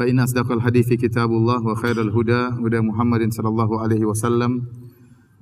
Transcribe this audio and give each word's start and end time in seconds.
فإن 0.00 0.20
أصدق 0.20 0.52
الحديث 0.52 0.92
كتاب 0.92 1.30
الله 1.30 1.60
وخير 1.66 2.00
الهدى 2.00 2.42
هدى 2.64 2.80
محمد 2.80 3.32
صلى 3.32 3.48
الله 3.48 3.70
عليه 3.80 4.02
وسلم 4.04 4.62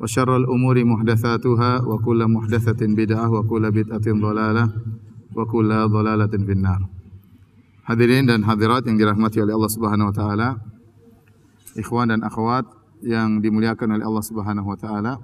وشر 0.01 0.37
الأمور 0.37 0.85
محدثاتها 0.85 1.71
وكل 1.83 2.21
محدثة 2.27 2.81
بدعة 2.87 3.31
وكل 3.31 3.65
بدعة 3.71 4.07
ضلالة 4.09 4.65
وكل 5.37 5.71
ضلالة 5.89 6.35
في 6.47 6.53
النار 6.53 6.83
Hadirin 7.89 8.29
dan 8.29 8.45
hadirat 8.45 8.85
yang 8.85 9.01
dirahmati 9.01 9.41
oleh 9.41 9.57
Allah 9.57 9.73
Subhanahu 9.73 10.13
wa 10.13 10.15
taala. 10.15 10.49
Ikhwan 11.73 12.13
dan 12.13 12.21
akhwat 12.21 12.69
yang 13.01 13.41
dimuliakan 13.41 13.97
oleh 13.97 14.05
Allah 14.05 14.25
Subhanahu 14.29 14.69
wa 14.69 14.77
taala. 14.77 15.17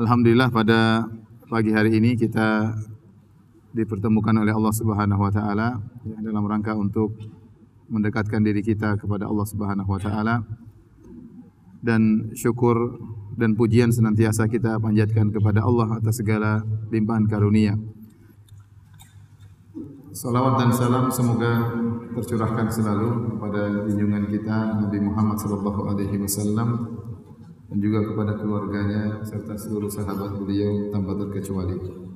Alhamdulillah 0.00 0.48
pada 0.48 1.12
pagi 1.52 1.76
hari 1.76 2.00
ini 2.00 2.16
kita 2.16 2.72
dipertemukan 3.77 4.33
oleh 4.33 4.49
Allah 4.49 4.73
Subhanahu 4.73 5.21
wa 5.21 5.29
taala 5.29 5.77
dalam 6.25 6.43
rangka 6.49 6.73
untuk 6.73 7.13
mendekatkan 7.87 8.41
diri 8.41 8.65
kita 8.65 8.97
kepada 8.97 9.29
Allah 9.29 9.45
Subhanahu 9.45 9.85
wa 9.85 10.01
taala 10.01 10.41
dan 11.85 12.33
syukur 12.33 12.97
dan 13.37 13.53
pujian 13.53 13.93
senantiasa 13.93 14.49
kita 14.49 14.81
panjatkan 14.81 15.29
kepada 15.29 15.61
Allah 15.61 16.01
atas 16.01 16.17
segala 16.17 16.65
limpahan 16.89 17.29
karunia. 17.29 17.77
Salawat 20.09 20.57
dan 20.57 20.73
salam 20.73 21.13
semoga 21.13 21.77
tercurahkan 22.17 22.65
selalu 22.73 23.37
kepada 23.37 23.85
junjungan 23.85 24.25
kita 24.33 24.81
Nabi 24.81 24.97
Muhammad 25.05 25.37
sallallahu 25.37 25.93
alaihi 25.93 26.17
wasallam 26.17 26.69
dan 27.69 27.77
juga 27.77 28.01
kepada 28.01 28.33
keluarganya 28.41 29.21
serta 29.21 29.53
seluruh 29.53 29.91
sahabat 29.91 30.41
beliau 30.41 30.89
tanpa 30.89 31.13
terkecuali. 31.21 32.06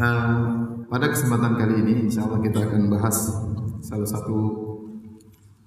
Pada 0.00 1.12
kesempatan 1.12 1.60
kali 1.60 1.84
ini 1.84 2.08
insya 2.08 2.24
Allah 2.24 2.40
kita 2.40 2.56
akan 2.56 2.88
bahas 2.88 3.36
salah 3.84 4.08
satu 4.08 4.36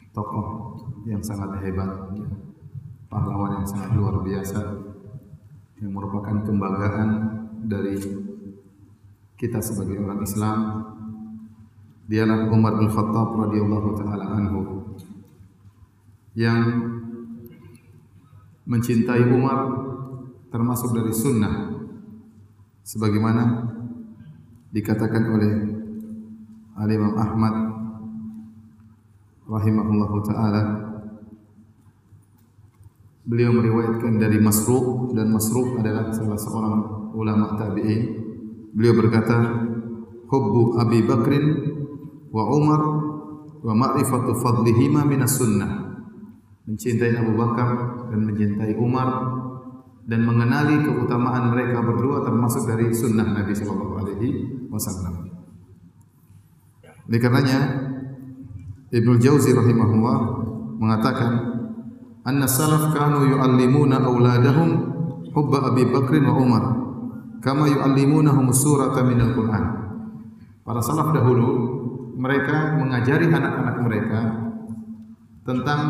tokoh 0.10 0.74
yang 1.06 1.22
sangat 1.22 1.62
hebat, 1.62 2.10
pahlawan 3.14 3.62
yang 3.62 3.68
sangat 3.70 3.94
luar 3.94 4.26
biasa, 4.26 4.58
yang 5.86 5.94
merupakan 5.94 6.34
kebanggaan 6.42 7.10
dari 7.70 7.94
kita 9.38 9.62
sebagai 9.62 10.02
orang 10.02 10.26
Islam. 10.26 10.58
Dialah 12.10 12.50
Umar 12.50 12.82
bin 12.82 12.90
Khattab 12.90 13.38
radhiyallahu 13.38 13.90
taala 14.02 14.34
anhu 14.34 14.60
yang 16.34 16.90
mencintai 18.66 19.30
Umar 19.30 19.70
termasuk 20.50 20.90
dari 20.98 21.14
sunnah. 21.14 21.70
Sebagaimana 22.84 23.73
dikatakan 24.74 25.24
oleh 25.30 25.54
Al-Imam 26.74 27.14
Ahmad 27.16 27.56
rahimahullahu 29.46 30.18
taala 30.26 30.62
beliau 33.24 33.54
meriwayatkan 33.54 34.18
dari 34.18 34.42
Masruq 34.42 35.14
dan 35.14 35.30
Masruq 35.30 35.80
adalah 35.80 36.10
salah 36.12 36.40
seorang 36.42 36.76
ulama 37.14 37.56
tabi'in 37.56 38.24
Beliau 38.74 38.98
berkata, 38.98 39.38
"Hubbu 40.34 40.82
Abi 40.82 41.06
Bakrin 41.06 41.46
wa 42.34 42.50
Umar 42.50 42.82
wa 43.62 43.74
ma'rifatu 43.78 44.34
fadlihima 44.42 45.06
minas 45.06 45.38
sunnah." 45.38 45.94
Mencintai 46.66 47.14
Abu 47.22 47.38
Bakar 47.38 48.10
dan 48.10 48.26
mencintai 48.26 48.74
Umar 48.82 49.10
dan 50.04 50.28
mengenali 50.28 50.84
keutamaan 50.84 51.52
mereka 51.52 51.80
berdua 51.80 52.24
termasuk 52.28 52.68
dari 52.68 52.92
sunnah 52.92 53.24
Nabi 53.24 53.54
Shallallahu 53.56 53.94
Alaihi 54.04 54.30
Wasallam. 54.68 55.32
Oleh 57.08 57.20
karenanya 57.20 57.60
Ibnu 58.94 59.20
Jauzi 59.20 59.52
rahimahullah 59.56 60.18
mengatakan, 60.80 61.32
"Anna 62.28 62.48
salaf 62.48 62.92
kanu 62.96 63.28
yu'allimuna 63.32 64.04
auladahum 64.04 64.70
hubba 65.32 65.72
Abi 65.72 65.88
Bakrin 65.88 66.24
wa 66.28 66.36
Umar." 66.40 66.64
kama 67.44 67.68
yu'allimunahum 67.68 68.50
surata 68.56 69.04
minal 69.04 69.36
Qur'an. 69.36 69.64
Para 70.64 70.80
salaf 70.80 71.12
dahulu 71.12 71.48
mereka 72.16 72.80
mengajari 72.80 73.28
anak-anak 73.28 73.78
mereka 73.84 74.22
tentang 75.44 75.82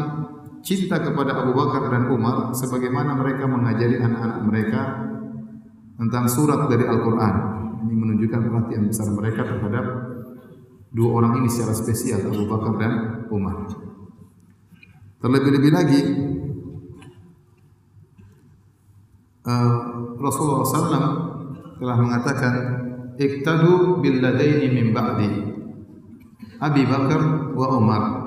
cinta 0.63 0.96
kepada 1.03 1.44
Abu 1.44 1.51
Bakar 1.51 1.91
dan 1.91 2.07
Umar 2.07 2.56
sebagaimana 2.56 3.19
mereka 3.19 3.44
mengajari 3.46 4.00
anak-anak 4.00 4.40
mereka 4.47 4.81
tentang 6.00 6.25
surat 6.31 6.72
dari 6.72 6.88
Al-Qur'an. 6.88 7.35
Ini 7.84 7.94
menunjukkan 7.94 8.41
perhatian 8.47 8.88
besar 8.88 9.12
mereka 9.12 9.44
terhadap 9.44 9.85
dua 10.96 11.09
orang 11.19 11.44
ini 11.44 11.51
secara 11.51 11.75
spesial 11.75 12.31
Abu 12.31 12.47
Bakar 12.47 12.79
dan 12.79 12.94
Umar. 13.28 13.68
Terlebih-lebih 15.19 15.72
lagi 15.72 16.01
uh, 19.44 19.75
Rasulullah 20.16 20.63
SAW 20.63 21.07
telah 21.80 21.97
mengatakan 22.00 22.53
iktadu 23.19 24.00
bil 24.00 24.24
ladaini 24.24 24.68
min 24.72 24.95
ba'di 24.95 25.31
Abi 26.63 26.84
Bakar 26.88 27.51
wa 27.51 27.68
Umar 27.75 28.23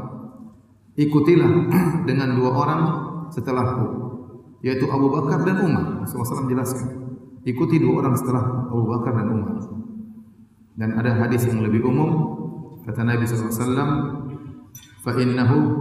ikutilah 0.96 1.52
dengan 2.08 2.34
dua 2.34 2.50
orang 2.52 2.80
setelahku 3.30 3.86
yaitu 4.64 4.88
Abu 4.88 5.12
Bakar 5.12 5.44
dan 5.46 5.62
Umar. 5.62 6.02
Rasulullah 6.02 6.42
SAW 6.42 6.50
jelaskan 6.50 6.86
ikuti 7.46 7.78
dua 7.78 8.02
orang 8.02 8.18
setelah 8.18 8.66
Abu 8.66 8.84
Bakar 8.88 9.12
dan 9.14 9.28
Umar. 9.30 9.54
Dan 10.76 10.92
ada 10.98 11.14
hadis 11.16 11.46
yang 11.46 11.62
lebih 11.62 11.86
umum 11.86 12.10
kata 12.84 13.06
Nabi 13.06 13.24
SAW 13.24 13.86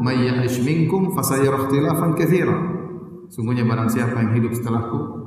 may 0.05 0.21
ya'ish 0.21 0.61
minkum 0.61 1.17
fasayara 1.17 1.65
ikhtilafan 1.65 2.13
katsira. 2.13 2.55
Sungguhnya 3.33 3.65
barang 3.65 3.89
siapa 3.89 4.21
yang 4.21 4.37
hidup 4.37 4.53
setelahku 4.53 5.25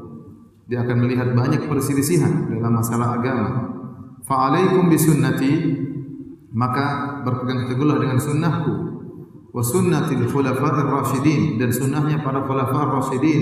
dia 0.68 0.84
akan 0.84 0.96
melihat 1.00 1.32
banyak 1.32 1.64
perselisihan 1.64 2.46
dalam 2.52 2.78
masalah 2.78 3.16
agama. 3.18 3.48
Fa'alaikum 4.28 4.92
bisunnati 4.92 5.80
maka 6.52 7.18
berpegang 7.24 7.66
teguhlah 7.72 7.96
dengan 7.96 8.20
sunnahku 8.20 8.72
wa 9.48 9.62
sunnatil 9.64 10.28
khulafa'ir 10.28 10.86
rasyidin 10.86 11.56
dan 11.56 11.72
sunnahnya 11.72 12.20
para 12.20 12.44
khulafa'ir 12.44 12.88
rasyidin 13.00 13.40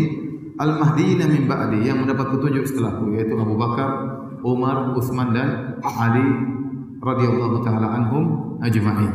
al 0.57 0.79
mahdiina 0.81 1.27
min 1.29 1.45
ba'di 1.51 1.85
yang 1.85 2.01
mendapat 2.03 2.33
petunjuk 2.33 2.65
setelahku 2.65 3.13
yaitu 3.13 3.37
Abu 3.37 3.59
Bakar, 3.59 3.91
Umar, 4.41 4.97
Utsman 4.97 5.35
dan 5.35 5.81
Ali 5.83 6.27
radhiyallahu 7.03 7.61
taala 7.61 7.89
anhum 7.93 8.25
ajma'in. 8.63 9.13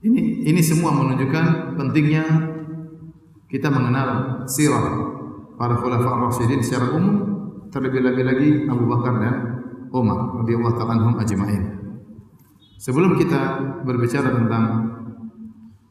Ini 0.00 0.48
ini 0.48 0.60
semua 0.64 0.96
menunjukkan 0.96 1.76
pentingnya 1.76 2.24
kita 3.50 3.68
mengenal 3.68 4.42
sirah 4.48 4.84
para 5.58 5.76
khulafa 5.76 6.30
rasyidin 6.30 6.64
secara 6.64 6.96
umum 6.96 7.16
terlebih-lebih 7.68 8.24
lagi 8.24 8.48
Abu 8.70 8.84
Bakar 8.88 9.20
dan 9.20 9.34
Umar 9.90 10.40
radhiyallahu 10.40 10.76
taala 10.78 10.92
anhum 10.96 11.14
ajma'in. 11.18 11.79
Sebelum 12.80 13.20
kita 13.20 13.60
berbicara 13.84 14.32
tentang 14.32 14.64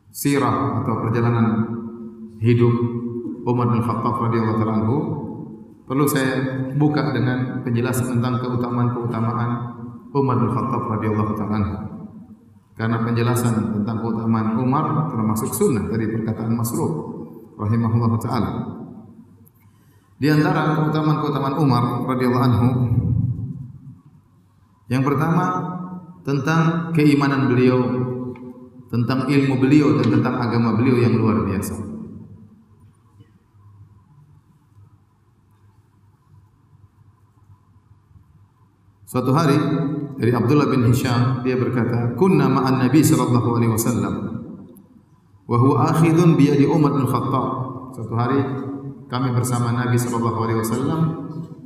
sirah 0.10 0.82
atau 0.82 1.06
perjalanan 1.06 1.70
hidup 2.42 2.74
Umar 3.46 3.70
bin 3.70 3.86
Khattab 3.86 4.18
radhiyallahu 4.18 4.58
taala 4.58 4.74
anhu, 4.82 4.98
perlu 5.86 6.10
saya 6.10 6.66
buka 6.82 7.14
dengan 7.14 7.62
penjelasan 7.62 8.18
tentang 8.18 8.42
keutamaan-keutamaan 8.42 9.52
Umar 10.18 10.42
bin 10.42 10.50
Khattab 10.50 10.82
radhiyallahu 10.98 11.32
taala 11.38 11.54
anhu. 11.62 11.78
Karena 12.74 12.98
penjelasan 13.06 13.54
tentang 13.78 14.02
keutamaan 14.02 14.58
Umar 14.58 15.14
termasuk 15.14 15.54
sunnah 15.54 15.86
dari 15.94 16.10
perkataan 16.10 16.58
Masruq 16.58 16.94
rahimahullah 17.54 18.12
taala. 18.18 18.50
Di 20.18 20.26
antara 20.26 20.74
keutamaan-keutamaan 20.74 21.56
Umar 21.62 21.84
radhiyallahu 22.10 22.46
anhu 22.50 22.70
yang 24.90 25.06
pertama 25.06 25.78
tentang 26.24 26.92
keimanan 26.92 27.48
beliau, 27.48 27.80
tentang 28.92 29.30
ilmu 29.30 29.56
beliau 29.62 30.00
dan 30.02 30.20
tentang 30.20 30.36
agama 30.42 30.76
beliau 30.76 30.98
yang 31.00 31.16
luar 31.16 31.46
biasa. 31.46 31.90
Suatu 39.10 39.34
hari 39.34 39.58
dari 40.22 40.30
Abdullah 40.30 40.70
bin 40.70 40.86
Hisham 40.86 41.42
dia 41.42 41.58
berkata, 41.58 42.14
"Kunna 42.14 42.46
ma'an 42.46 42.78
Nabi 42.78 43.02
sallallahu 43.02 43.58
alaihi 43.58 43.74
wasallam 43.74 44.16
wa 45.50 45.58
huwa 45.58 45.90
akhidun 45.90 46.38
bi 46.38 46.46
yadi 46.46 46.70
Umar 46.70 46.94
bin 46.94 47.10
Khattab." 47.10 47.48
Suatu 47.98 48.14
hari 48.14 48.38
kami 49.10 49.34
bersama 49.34 49.74
Nabi 49.74 49.98
sallallahu 49.98 50.40
alaihi 50.46 50.62
wasallam 50.62 51.02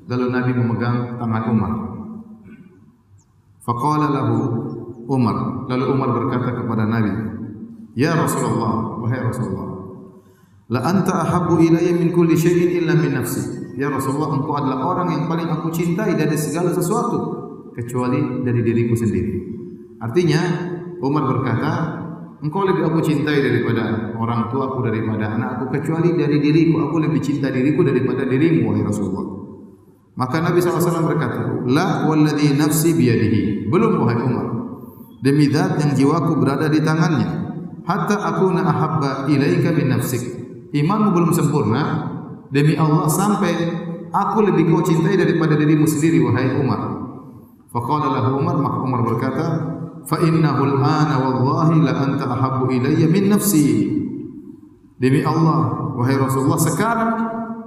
lalu 0.08 0.26
Nabi 0.32 0.52
memegang 0.56 1.20
tangan 1.20 1.44
Umar. 1.52 1.93
Faqala 3.64 4.12
lahu 4.12 4.38
Umar, 5.08 5.68
lalu 5.72 5.86
Umar 5.88 6.12
berkata 6.12 6.52
kepada 6.52 6.84
Nabi, 6.84 7.12
"Ya 7.96 8.12
Rasulullah, 8.12 9.00
wahai 9.00 9.24
Rasulullah, 9.24 9.68
la 10.68 10.80
anta 10.84 11.24
ahabbu 11.24 11.64
ilayya 11.64 11.96
min 11.96 12.12
kulli 12.12 12.36
syai'in 12.36 12.84
illa 12.84 12.96
min 13.00 13.16
nafsi." 13.16 13.64
Ya 13.80 13.88
Rasulullah, 13.90 14.36
engkau 14.36 14.54
adalah 14.54 14.86
orang 14.86 15.16
yang 15.16 15.24
paling 15.26 15.50
aku 15.50 15.72
cintai 15.72 16.14
dari 16.14 16.36
segala 16.38 16.76
sesuatu 16.76 17.18
kecuali 17.74 18.46
dari 18.46 18.62
diriku 18.62 18.94
sendiri. 18.94 19.34
Artinya 19.98 20.42
Umar 21.02 21.26
berkata, 21.26 21.72
engkau 22.44 22.68
lebih 22.68 22.86
aku 22.92 23.00
cintai 23.00 23.40
daripada 23.40 24.14
orang 24.20 24.52
tuaku 24.52 24.84
daripada 24.84 25.40
anakku 25.40 25.72
kecuali 25.72 26.14
dari 26.14 26.38
diriku 26.44 26.84
aku 26.86 27.00
lebih 27.00 27.24
cinta 27.24 27.48
diriku 27.48 27.82
daripada 27.82 28.28
dirimu 28.28 28.70
wahai 28.70 28.84
Rasulullah. 28.84 29.26
Maka 30.14 30.46
Nabi 30.46 30.62
SAW 30.62 31.10
berkata, 31.10 31.66
La 31.66 32.06
walladhi 32.06 32.54
nafsi 32.54 32.94
biyadihi. 32.94 33.70
Belum 33.74 33.98
wahai 34.06 34.22
Umar. 34.22 34.48
Demi 35.26 35.50
zat 35.50 35.82
yang 35.82 35.98
jiwaku 35.98 36.38
berada 36.38 36.70
di 36.70 36.84
tangannya. 36.84 37.30
Hatta 37.84 38.16
aku 38.22 38.54
ahabba 38.54 39.26
ilaika 39.26 39.74
min 39.74 39.90
nafsik. 39.90 40.22
Imanmu 40.70 41.10
belum 41.16 41.32
sempurna. 41.34 42.12
Demi 42.54 42.78
Allah 42.78 43.10
sampai 43.10 43.54
aku 44.14 44.46
lebih 44.46 44.70
kau 44.70 44.86
cintai 44.86 45.18
daripada 45.18 45.58
dirimu 45.58 45.90
sendiri 45.90 46.22
wahai 46.22 46.54
Umar. 46.62 47.04
Faqala 47.74 48.14
lahu 48.14 48.38
Umar, 48.38 48.62
maka 48.62 48.78
Umar 48.86 49.02
berkata, 49.02 49.46
"Fa 50.06 50.22
innahu 50.22 50.62
al-ana 50.78 51.16
wallahi 51.18 51.82
la 51.82 51.94
anta 52.06 52.30
ahabbu 52.30 52.70
ilayya 52.70 53.10
min 53.10 53.34
nafsi." 53.34 53.90
Demi 55.02 55.26
Allah, 55.26 55.90
wahai 55.98 56.22
Rasulullah, 56.22 56.62
sekarang 56.62 57.12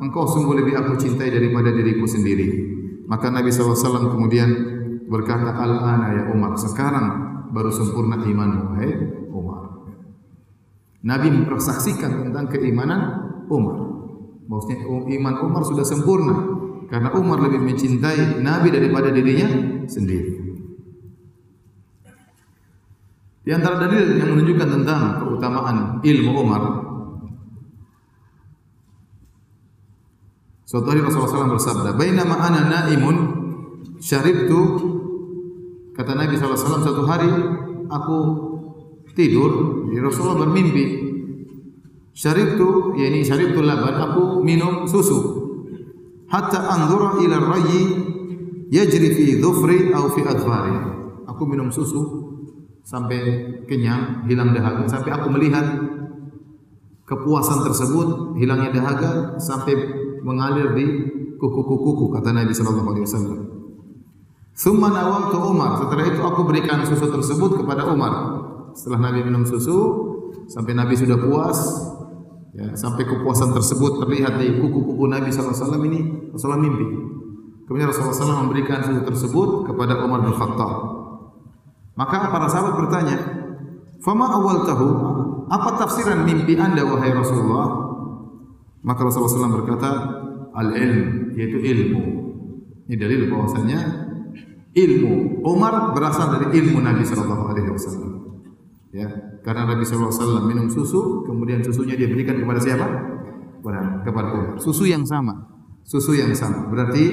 engkau 0.00 0.24
sungguh 0.28 0.62
lebih 0.62 0.74
aku 0.76 0.98
cintai 1.00 1.32
daripada 1.32 1.72
diriku 1.72 2.04
sendiri. 2.04 2.74
Maka 3.06 3.30
Nabi 3.30 3.54
SAW 3.54 4.10
kemudian 4.10 4.48
berkata, 5.06 5.54
Al-ana 5.54 6.08
ya 6.12 6.22
Umar, 6.34 6.58
sekarang 6.58 7.06
baru 7.54 7.70
sempurna 7.70 8.18
imanmu, 8.18 8.62
wahai 8.74 8.90
Umar. 9.30 9.62
Nabi 11.06 11.30
mempersaksikan 11.30 12.26
tentang 12.26 12.50
keimanan 12.50 13.00
Umar. 13.46 13.78
Maksudnya 14.46 14.86
iman 14.90 15.34
Umar 15.42 15.62
sudah 15.66 15.86
sempurna 15.86 16.34
karena 16.86 17.10
Umar 17.14 17.42
lebih 17.42 17.62
mencintai 17.66 18.42
Nabi 18.42 18.70
daripada 18.70 19.10
dirinya 19.10 19.46
sendiri. 19.86 20.46
Di 23.46 23.54
antara 23.54 23.78
dalil 23.78 24.18
yang 24.18 24.34
menunjukkan 24.34 24.68
tentang 24.82 25.02
keutamaan 25.22 26.02
ilmu 26.02 26.30
Umar 26.34 26.62
Suatu 30.66 30.90
hari 30.90 30.98
Rasulullah 30.98 31.46
SAW 31.46 31.54
bersabda, 31.54 31.94
"Bainama 31.94 32.42
ana 32.42 32.66
naimun 32.66 33.16
syaribtu" 34.02 34.58
kata 35.94 36.18
Nabi 36.18 36.34
SAW 36.34 36.82
satu 36.82 37.06
hari 37.06 37.30
aku 37.86 38.18
tidur, 39.14 39.86
jadi 39.86 40.02
Rasulullah 40.02 40.42
bermimpi. 40.42 41.06
Syaribtu, 42.10 42.98
yakni 42.98 43.22
syaribtu 43.22 43.62
laban, 43.62 43.94
aku 43.94 44.42
minum 44.42 44.90
susu 44.90 45.46
hatta 46.26 46.66
anzura 46.66 47.22
ila 47.22 47.36
rayyi 47.54 47.82
yajri 48.74 49.14
fi 49.14 49.38
dhufri 49.38 49.94
aw 49.94 50.10
fi 50.10 50.26
adfari. 50.26 50.74
Aku 51.30 51.46
minum 51.46 51.70
susu 51.70 52.26
sampai 52.82 53.20
kenyang, 53.70 54.26
hilang 54.26 54.50
dahaga, 54.50 54.90
sampai 54.90 55.14
aku 55.14 55.30
melihat 55.30 55.62
kepuasan 57.06 57.62
tersebut, 57.62 58.34
hilangnya 58.40 58.74
dahaga 58.74 59.38
sampai 59.38 60.05
mengalir 60.26 60.74
di 60.74 60.84
kuku-kuku 61.38 62.10
kata 62.10 62.34
Nabi 62.34 62.50
sallallahu 62.50 62.88
alaihi 62.90 63.06
wasallam. 63.06 63.38
Thumma 64.56 64.90
nawaltu 64.90 65.38
Umar. 65.38 65.78
Setelah 65.86 66.04
itu 66.10 66.20
aku 66.26 66.40
berikan 66.42 66.82
susu 66.82 67.06
tersebut 67.06 67.62
kepada 67.62 67.86
Umar. 67.86 68.42
Setelah 68.74 69.08
Nabi 69.12 69.22
minum 69.22 69.46
susu 69.46 69.78
sampai 70.50 70.74
Nabi 70.74 70.98
sudah 70.98 71.20
puas, 71.22 71.58
Ya, 72.56 72.72
sampai 72.72 73.04
kepuasan 73.04 73.52
tersebut 73.52 74.00
terlihat 74.00 74.40
dari 74.40 74.56
kuku-kuku 74.56 75.04
Nabi 75.12 75.28
SAW 75.28 75.76
ini 75.92 76.32
Rasulullah 76.32 76.56
mimpi. 76.56 76.88
Kemudian 77.68 77.92
Rasulullah 77.92 78.16
SAW 78.16 78.48
memberikan 78.48 78.80
susu 78.80 79.04
tersebut 79.04 79.68
kepada 79.68 80.00
Umar 80.00 80.24
bin 80.24 80.32
Khattab. 80.32 80.72
Maka 82.00 82.32
para 82.32 82.48
sahabat 82.48 82.80
bertanya, 82.80 83.16
Fama 84.00 84.40
awal 84.40 84.64
tahu, 84.64 84.88
apa 85.52 85.84
tafsiran 85.84 86.24
mimpi 86.24 86.56
anda 86.56 86.80
wahai 86.80 87.12
Rasulullah? 87.12 87.85
Maka 88.86 89.00
Rasulullah 89.02 89.50
SAW 89.50 89.58
berkata, 89.66 89.90
Al-ilm, 90.56 91.34
yaitu 91.36 91.58
ilmu. 91.60 92.02
Ini 92.86 92.96
dalil 92.96 93.28
bahwasanya 93.28 94.06
ilmu 94.72 95.42
Umar 95.42 95.92
berasal 95.92 96.38
dari 96.38 96.62
ilmu 96.62 96.80
Nabi 96.80 97.02
Sallallahu 97.02 97.44
Alaihi 97.50 97.68
Wasallam. 97.74 98.12
Ya, 98.94 99.10
karena 99.44 99.68
Nabi 99.68 99.84
SAW 99.84 100.48
minum 100.48 100.70
susu, 100.72 101.26
kemudian 101.28 101.60
susunya 101.60 101.98
dia 101.98 102.08
berikan 102.08 102.40
kepada 102.40 102.62
siapa? 102.62 102.86
Kepada, 103.60 104.00
kepada 104.06 104.28
Umar. 104.32 104.56
Susu 104.62 104.88
yang 104.88 105.04
sama. 105.04 105.34
Susu 105.84 106.16
yang 106.16 106.32
sama. 106.32 106.70
Berarti 106.72 107.04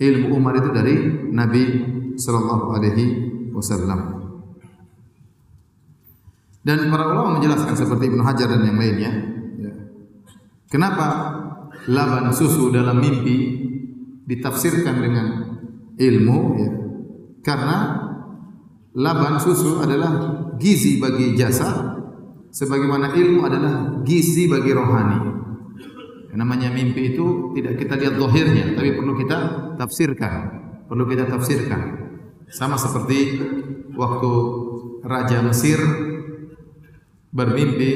ilmu 0.00 0.34
Umar 0.34 0.58
itu 0.58 0.72
dari 0.74 0.94
Nabi 1.30 1.62
Sallallahu 2.18 2.74
Alaihi 2.74 3.06
Wasallam. 3.54 4.24
Dan 6.64 6.88
para 6.88 7.12
ulama 7.12 7.38
menjelaskan 7.38 7.76
seperti 7.76 8.08
Ibnu 8.08 8.24
Hajar 8.24 8.48
dan 8.48 8.64
yang 8.64 8.80
lainnya. 8.80 9.12
Kenapa 10.74 11.06
laban 11.86 12.34
susu 12.34 12.74
dalam 12.74 12.98
mimpi 12.98 13.62
ditafsirkan 14.26 14.98
dengan 14.98 15.26
ilmu? 15.94 16.38
Ya. 16.58 16.70
Karena 17.46 17.78
laban 18.90 19.38
susu 19.38 19.78
adalah 19.78 20.42
gizi 20.58 20.98
bagi 20.98 21.38
jasad 21.38 21.94
sebagaimana 22.50 23.14
ilmu 23.14 23.46
adalah 23.46 24.02
gizi 24.02 24.50
bagi 24.50 24.74
rohani. 24.74 25.18
Yang 26.34 26.38
namanya 26.42 26.74
mimpi 26.74 27.14
itu 27.14 27.54
tidak 27.54 27.78
kita 27.78 27.94
lihat 27.94 28.18
zahirnya, 28.18 28.74
tapi 28.74 28.98
perlu 28.98 29.14
kita 29.14 29.38
tafsirkan. 29.78 30.34
Perlu 30.90 31.06
kita 31.06 31.30
tafsirkan. 31.30 31.82
Sama 32.50 32.74
seperti 32.74 33.38
waktu 33.94 34.32
Raja 35.06 35.38
Mesir 35.38 35.78
bermimpi 37.30 37.90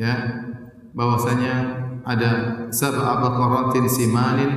ya 0.00 0.40
bahwasanya 0.96 1.81
ada 2.02 2.30
sab'a 2.74 3.22
baqaratin 3.22 3.86
simalin 3.86 4.52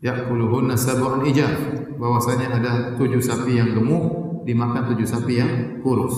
ya'kuluhunna 0.00 0.78
sab'un 0.78 1.26
ijaf 1.28 1.56
bahwasanya 1.98 2.54
ada 2.54 2.72
tujuh 2.94 3.18
sapi 3.18 3.58
yang 3.58 3.74
gemuk 3.74 4.28
dimakan 4.46 4.94
tujuh 4.94 5.04
sapi 5.04 5.40
yang 5.40 5.52
kurus. 5.84 6.16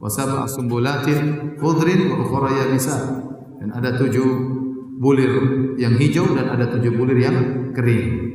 Wa 0.00 0.08
sab'a 0.08 0.48
sumbulatin 0.48 1.56
khudrin 1.60 2.08
wa 2.12 2.24
ukhra 2.24 2.50
yabisa. 2.64 2.96
Dan 3.60 3.72
ada 3.72 3.96
tujuh 3.96 4.28
bulir 5.00 5.32
yang 5.80 5.96
hijau 5.96 6.36
dan 6.36 6.52
ada 6.52 6.68
tujuh 6.76 6.92
bulir 6.94 7.18
yang 7.18 7.36
kering. 7.72 8.32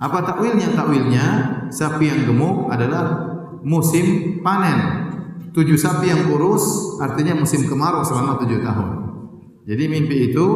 Apa 0.00 0.24
takwilnya? 0.24 0.72
Takwilnya 0.72 1.26
sapi 1.68 2.08
yang 2.08 2.24
gemuk 2.24 2.72
adalah 2.72 3.30
musim 3.66 4.38
panen. 4.40 5.10
Tujuh 5.50 5.76
sapi 5.76 6.08
yang 6.08 6.30
kurus 6.30 6.96
artinya 7.02 7.34
musim 7.36 7.66
kemarau 7.66 8.06
selama 8.06 8.38
tujuh 8.40 8.62
tahun. 8.62 9.09
Jadi 9.68 9.84
mimpi 9.86 10.32
itu 10.32 10.46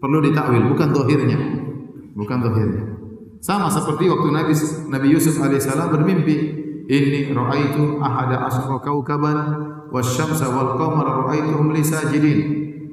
perlu 0.00 0.18
ditakwil, 0.24 0.72
bukan 0.72 0.88
dohirnya. 0.92 1.38
Bukan 2.16 2.38
dohirnya. 2.40 2.84
Sama 3.44 3.68
seperti 3.68 4.08
waktu 4.08 4.28
Nabi 4.32 4.52
Nabi 4.88 5.06
Yusuf 5.12 5.36
alaihissalam 5.38 5.92
bermimpi, 5.92 6.36
"Inni 6.88 7.30
ra'aitu 7.30 8.00
ahada 8.00 8.48
asyara 8.48 8.80
kaukaban 8.80 9.38
wasyamsa 9.92 10.50
wal 10.50 10.80
qamara 10.80 11.24
ra'aituhum 11.24 11.70
li 11.76 11.82
sajidin." 11.84 12.38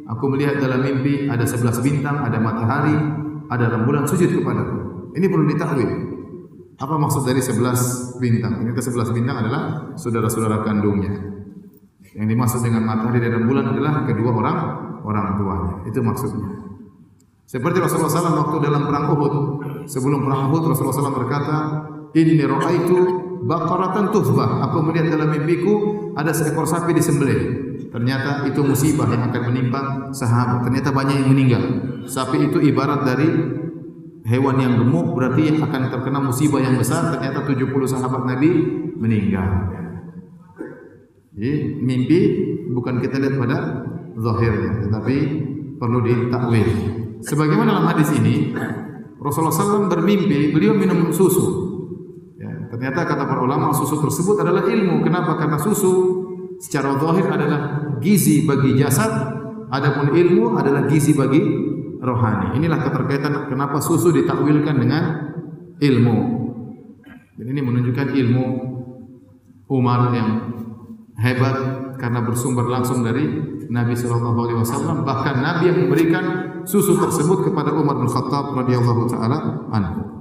Aku 0.04 0.28
melihat 0.28 0.60
dalam 0.60 0.84
mimpi 0.84 1.32
ada 1.32 1.48
sebelas 1.48 1.80
bintang, 1.80 2.22
ada 2.22 2.38
matahari, 2.38 2.94
ada 3.48 3.66
rembulan 3.72 4.04
sujud 4.04 4.30
kepadaku. 4.36 5.10
Ini 5.16 5.25
perlu 5.32 5.46
ditakwil. 5.48 5.92
Apa 6.78 7.00
maksud 7.00 7.24
dari 7.24 7.40
sebelas 7.40 8.13
bintang? 8.20 8.60
Ini 8.62 8.75
ke 8.75 8.82
sebelas 8.84 9.10
bintang 9.16 9.40
adalah 9.40 9.96
saudara-saudara 9.96 10.62
kandungnya. 10.68 11.33
Yang 12.13 12.27
dimaksud 12.38 12.60
dengan 12.62 12.86
matahari 12.86 13.17
dan 13.17 13.41
rembulan 13.41 13.65
adalah 13.74 14.05
kedua 14.05 14.32
orang 14.32 14.58
orang 15.01 15.25
tuanya. 15.38 15.74
Itu 15.89 16.00
maksudnya. 16.05 16.48
Seperti 17.43 17.77
Rasulullah 17.82 18.10
SAW 18.10 18.39
waktu 18.50 18.58
dalam 18.65 18.82
perang 18.89 19.05
Uhud. 19.13 19.34
Sebelum 19.86 20.25
perang 20.25 20.50
Uhud 20.50 20.74
Rasulullah 20.74 20.96
SAW 20.96 21.20
berkata, 21.22 21.55
Inni 22.13 22.46
ra'aitu 22.46 22.98
baqaratan 23.46 24.13
tuhbah. 24.13 24.70
Aku 24.70 24.86
melihat 24.86 25.13
dalam 25.17 25.34
mimpiku 25.34 25.74
ada 26.13 26.29
seekor 26.29 26.70
sapi 26.70 26.93
disembelih. 26.93 27.62
Ternyata 27.89 28.46
itu 28.50 28.62
musibah 28.65 29.05
yang 29.10 29.29
akan 29.29 29.41
menimpa 29.53 30.10
sahabat. 30.13 30.65
Ternyata 30.65 30.89
banyak 30.89 31.15
yang 31.25 31.29
meninggal. 31.29 31.63
Sapi 32.10 32.50
itu 32.50 32.58
ibarat 32.62 33.05
dari 33.05 33.29
hewan 34.25 34.58
yang 34.58 34.74
gemuk 34.82 35.13
berarti 35.13 35.62
akan 35.62 35.82
terkena 35.93 36.20
musibah 36.22 36.62
yang 36.62 36.77
besar. 36.77 37.13
Ternyata 37.13 37.46
70 37.46 37.70
sahabat 37.86 38.22
Nabi 38.25 38.50
meninggal. 38.98 39.83
Jadi 41.34 41.82
mimpi 41.82 42.20
bukan 42.70 43.02
kita 43.02 43.18
lihat 43.18 43.36
pada 43.42 43.58
zahirnya, 44.13 44.86
tetapi 44.86 45.16
perlu 45.82 46.00
ditakwil. 46.06 46.70
Sebagaimana 47.25 47.74
dalam 47.74 47.88
hadis 47.90 48.13
ini, 48.13 48.54
Rasulullah 49.18 49.56
SAW 49.56 49.90
bermimpi, 49.90 50.54
beliau 50.54 50.78
minum 50.78 51.10
susu. 51.10 51.74
Ya, 52.38 52.70
ternyata 52.70 53.08
kata 53.08 53.25
para 53.25 53.42
ulama 53.42 53.74
susu 53.74 53.98
tersebut 53.98 54.46
adalah 54.46 54.68
ilmu. 54.68 55.02
Kenapa? 55.02 55.40
Karena 55.40 55.58
susu 55.58 56.22
secara 56.62 57.00
zahir 57.02 57.25
adalah 57.32 57.60
gizi 57.98 58.46
bagi 58.46 58.78
jasad, 58.78 59.10
adapun 59.74 60.13
ilmu 60.13 60.54
adalah 60.60 60.86
gizi 60.86 61.18
bagi 61.18 61.42
rohani. 62.04 62.60
Inilah 62.60 62.84
keterkaitan 62.84 63.50
kenapa 63.50 63.80
susu 63.80 64.12
ditakwilkan 64.13 64.75
dengan 64.75 65.04
ilmu. 65.80 66.18
Dan 67.34 67.46
ini 67.50 67.62
menunjukkan 67.66 68.08
ilmu 68.13 68.46
Umar 69.74 70.13
yang 70.13 70.30
hebat 71.24 71.56
karena 71.96 72.20
bersumber 72.20 72.68
langsung 72.68 73.00
dari 73.00 73.24
Nabi 73.72 73.96
sallallahu 73.96 74.39
alaihi 74.44 74.60
wasallam 74.60 75.08
bahkan 75.08 75.39
Nabi 75.39 75.72
yang 75.72 75.88
memberikan 75.88 76.25
susu 76.68 77.00
tersebut 77.00 77.48
kepada 77.48 77.72
Umar 77.72 77.96
bin 77.96 78.12
Khattab 78.12 78.51
radhiyallahu 78.60 79.08
taala 79.08 79.63
anhu. 79.72 80.13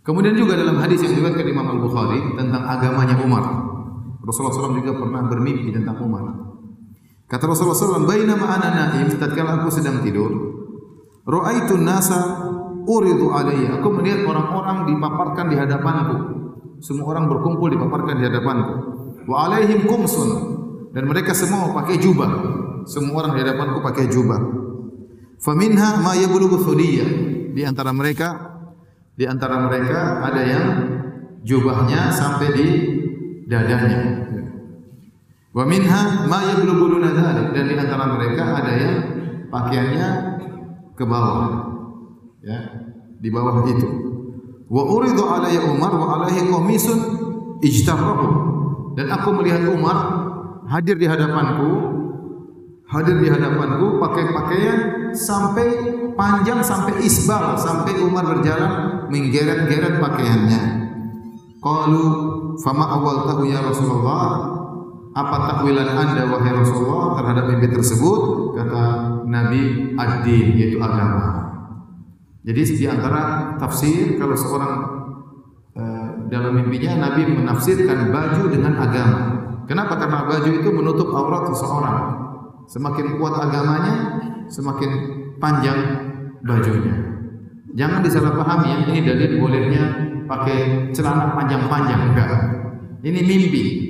Kemudian 0.00 0.34
juga 0.34 0.58
dalam 0.58 0.80
hadis 0.82 1.06
yang 1.06 1.14
diriwayatkan 1.14 1.46
Imam 1.46 1.70
Al-Bukhari 1.70 2.34
tentang 2.34 2.66
agamanya 2.66 3.14
Umar. 3.22 3.46
Rasulullah 4.26 4.72
SAW 4.72 4.82
juga 4.82 4.98
pernah 4.98 5.22
bermimpi 5.28 5.70
tentang 5.70 6.02
Umar. 6.02 6.39
Kata 7.30 7.46
Rasulullah 7.46 7.78
SAW, 7.78 8.10
Bainama 8.10 8.58
ana 8.58 8.68
naim, 8.74 9.06
tatkala 9.14 9.62
aku 9.62 9.70
sedang 9.70 10.02
tidur, 10.02 10.34
Ra'aitu 11.22 11.78
nasa 11.78 12.50
uridu 12.90 13.30
alayya. 13.30 13.78
Aku 13.78 13.94
melihat 13.94 14.26
orang-orang 14.26 14.90
dipaparkan 14.90 15.46
di 15.46 15.56
hadapanku. 15.56 16.16
Semua 16.82 17.14
orang 17.14 17.30
berkumpul 17.30 17.70
dipaparkan 17.70 18.18
di 18.18 18.24
hadapanku. 18.26 18.74
Wa 19.30 19.46
alaihim 19.46 19.86
kumsun. 19.86 20.58
Dan 20.90 21.06
mereka 21.06 21.36
semua 21.36 21.70
pakai 21.70 22.02
jubah. 22.02 22.30
Semua 22.88 23.22
orang 23.22 23.38
di 23.38 23.40
hadapanku 23.46 23.78
pakai 23.84 24.10
jubah. 24.10 24.40
Faminha 25.38 26.02
ma 26.02 26.18
yablughu 26.18 26.58
Di 27.54 27.62
antara 27.62 27.94
mereka 27.94 28.50
di 29.14 29.28
antara 29.28 29.60
mereka 29.60 30.24
ada 30.24 30.42
yang 30.42 30.66
jubahnya 31.44 32.08
sampai 32.08 32.48
di 32.56 32.66
dadanya. 33.44 34.29
Wa 35.50 35.66
minha 35.66 36.30
ma 36.30 36.46
yablughu 36.46 37.02
dzalik 37.02 37.50
dan 37.50 37.64
di 37.66 37.74
antara 37.74 38.06
mereka 38.06 38.42
ada 38.62 38.72
yang 38.78 38.96
pakaiannya 39.50 40.08
ke 40.94 41.02
bawah. 41.02 41.66
Ya, 42.40 42.58
di 43.18 43.28
bawah 43.28 43.66
itu. 43.66 43.88
Wa 44.70 44.82
uridu 44.86 45.26
alayya 45.26 45.66
Umar 45.66 45.90
wa 45.98 46.22
alaihi 46.22 46.46
qamisun 46.46 46.98
ijtarahu. 47.58 48.28
Dan 48.94 49.10
aku 49.10 49.28
melihat 49.42 49.66
Umar 49.74 49.98
hadir 50.70 50.94
di 50.94 51.10
hadapanku 51.10 51.98
hadir 52.90 53.22
di 53.22 53.28
hadapanku 53.30 54.02
pakai 54.02 54.24
pakaian 54.34 54.78
sampai 55.14 55.66
panjang 56.18 56.58
sampai 56.62 57.02
isbal 57.06 57.54
sampai 57.54 57.98
Umar 58.02 58.26
berjalan 58.26 59.06
menggeret-geret 59.10 59.98
pakaiannya. 60.02 60.62
Qalu 61.60 62.04
fama 62.62 62.86
awal 62.98 63.30
tahu 63.30 63.46
ya 63.46 63.62
Rasulullah 63.62 64.59
apa 65.10 65.36
takwilan 65.50 65.90
anda 65.90 66.22
wahai 66.30 66.54
Rasulullah 66.54 67.18
terhadap 67.18 67.44
mimpi 67.50 67.68
tersebut? 67.74 68.20
Kata 68.54 68.82
Nabi 69.26 69.94
ad-din 69.98 70.54
yaitu 70.54 70.78
agama. 70.78 71.50
Jadi 72.46 72.60
di 72.78 72.86
antara 72.86 73.54
tafsir 73.58 74.16
kalau 74.16 74.38
seorang 74.38 74.72
uh, 75.74 76.08
dalam 76.30 76.56
mimpinya 76.56 77.10
Nabi 77.10 77.26
menafsirkan 77.26 78.14
baju 78.14 78.42
dengan 78.48 78.78
agama. 78.78 79.20
Kenapa? 79.66 79.98
Karena 79.98 80.26
baju 80.26 80.50
itu 80.50 80.68
menutup 80.70 81.08
aurat 81.14 81.46
seseorang. 81.52 81.98
Semakin 82.70 83.18
kuat 83.18 83.34
agamanya 83.38 83.94
semakin 84.46 84.90
panjang 85.42 85.78
bajunya. 86.42 86.94
Jangan 87.74 88.02
disalahpahami 88.02 88.90
ini 88.90 89.06
dalil 89.06 89.38
bolehnya 89.38 89.82
pakai 90.26 90.90
celana 90.94 91.34
panjang-panjang 91.34 92.14
enggak. 92.14 92.30
Ini 93.02 93.20
mimpi. 93.26 93.89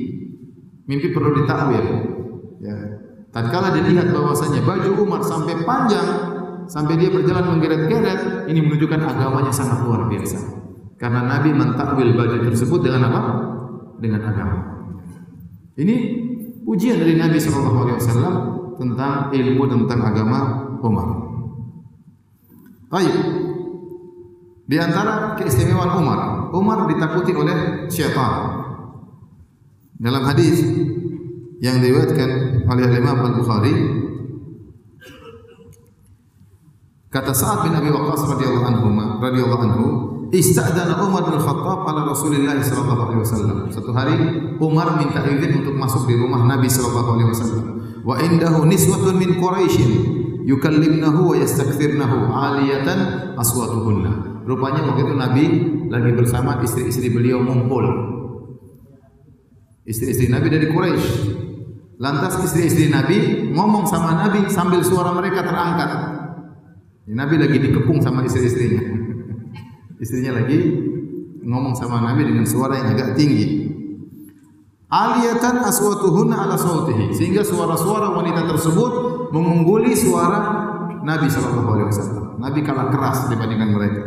Mimpi 0.90 1.14
perlu 1.14 1.30
ditakwil. 1.38 1.86
Ya. 2.58 2.74
Tatkala 3.30 3.70
dilihat 3.78 4.10
bahwasanya 4.10 4.66
baju 4.66 4.90
Umar 5.06 5.22
sampai 5.22 5.62
panjang 5.62 6.08
sampai 6.66 6.98
dia 6.98 7.10
berjalan 7.14 7.58
menggeret-geret, 7.58 8.50
ini 8.50 8.58
menunjukkan 8.62 9.02
agamanya 9.02 9.54
sangat 9.54 9.86
luar 9.86 10.10
biasa. 10.10 10.38
Karena 10.98 11.26
Nabi 11.26 11.54
mentakwil 11.54 12.14
baju 12.14 12.36
tersebut 12.46 12.82
dengan 12.82 13.06
apa? 13.10 13.20
Dengan 14.02 14.22
agama. 14.26 14.58
Ini 15.78 15.96
ujian 16.66 16.98
dari 16.98 17.14
Nabi 17.18 17.38
SAW 17.38 17.86
tentang 18.78 19.30
ilmu 19.30 19.62
tentang 19.70 20.00
agama 20.02 20.38
Umar. 20.82 21.08
Baik, 22.90 23.14
di 24.66 24.76
antara 24.78 25.38
keistimewaan 25.38 25.94
Umar, 25.94 26.20
Umar 26.50 26.90
ditakuti 26.90 27.30
oleh 27.34 27.86
syaitan. 27.86 28.59
Dalam 30.00 30.24
hadis 30.24 30.64
yang 31.60 31.76
diriwayatkan 31.84 32.64
oleh 32.64 32.88
Imam 32.96 33.20
Al-Bukhari 33.20 33.74
kata 37.12 37.36
Sa'ad 37.36 37.68
bin 37.68 37.76
Abi 37.76 37.92
Waqqas 37.92 38.32
radhiyallahu 38.32 38.64
anhu 38.64 38.88
radhiyallahu 39.20 39.62
anhu 39.68 39.84
ista'dana 40.32 41.04
Umar 41.04 41.28
bin 41.28 41.36
Khattab 41.36 41.84
ala 41.84 42.08
Rasulillah 42.08 42.56
sallallahu 42.64 43.12
alaihi 43.12 43.20
wasallam. 43.28 43.56
Satu 43.68 43.92
hari 43.92 44.16
Umar 44.56 44.96
minta 44.96 45.20
izin 45.20 45.60
untuk 45.60 45.76
masuk 45.76 46.08
di 46.08 46.16
rumah 46.16 46.48
Nabi 46.48 46.72
sallallahu 46.72 47.20
alaihi 47.20 47.28
wasallam. 47.36 47.64
Wa 48.00 48.16
indahu 48.24 48.64
niswatun 48.64 49.20
min 49.20 49.36
Quraisy 49.36 49.84
yukallimnahu 50.48 51.28
wa 51.28 51.36
yastakthirnahu 51.36 52.32
aliyatan 52.32 52.98
aswatuhunna. 53.36 54.48
Rupanya 54.48 54.80
waktu 54.88 55.04
itu 55.04 55.14
Nabi 55.14 55.44
lagi 55.92 56.16
bersama 56.16 56.56
istri-istri 56.64 57.12
beliau 57.12 57.44
ngumpul. 57.44 58.09
Istri-istri 59.90 60.30
Nabi 60.30 60.46
dari 60.54 60.70
Quraisy. 60.70 61.10
Lantas 61.98 62.38
istri-istri 62.46 62.86
Nabi 62.88 63.50
ngomong 63.50 63.90
sama 63.90 64.14
Nabi 64.14 64.46
sambil 64.46 64.86
suara 64.86 65.10
mereka 65.10 65.42
terangkat. 65.42 65.90
Nabi 67.10 67.34
lagi 67.42 67.58
dikepung 67.58 67.98
sama 67.98 68.22
istri-istrinya. 68.22 68.86
Istrinya 70.02 70.38
lagi 70.38 70.58
ngomong 71.42 71.74
sama 71.74 71.98
Nabi 72.06 72.30
dengan 72.30 72.46
suara 72.46 72.78
yang 72.78 72.94
agak 72.94 73.18
tinggi. 73.18 73.66
Aliyatan 74.90 75.66
aswatuhunna 75.66 76.38
ala 76.38 76.56
sehingga 77.14 77.42
suara-suara 77.42 78.14
wanita 78.14 78.46
tersebut 78.46 78.92
mengungguli 79.34 79.94
suara 79.94 80.70
Nabi 81.02 81.26
sallallahu 81.26 81.70
alaihi 81.74 81.88
wasallam. 81.90 82.24
Nabi 82.38 82.60
kalah 82.62 82.94
keras 82.94 83.26
dibandingkan 83.26 83.70
mereka. 83.74 84.02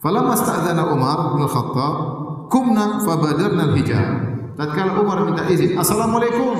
Falamma 0.00 0.36
Umar 0.92 1.18
bin 1.36 1.44
Khattab, 1.44 1.94
kumna 2.48 3.04
fabadarna 3.04 3.74
al-hijab. 3.74 4.29
Tatkala 4.56 4.98
Umar 4.98 5.22
minta 5.26 5.46
izin, 5.50 5.76
"Assalamualaikum." 5.78 6.54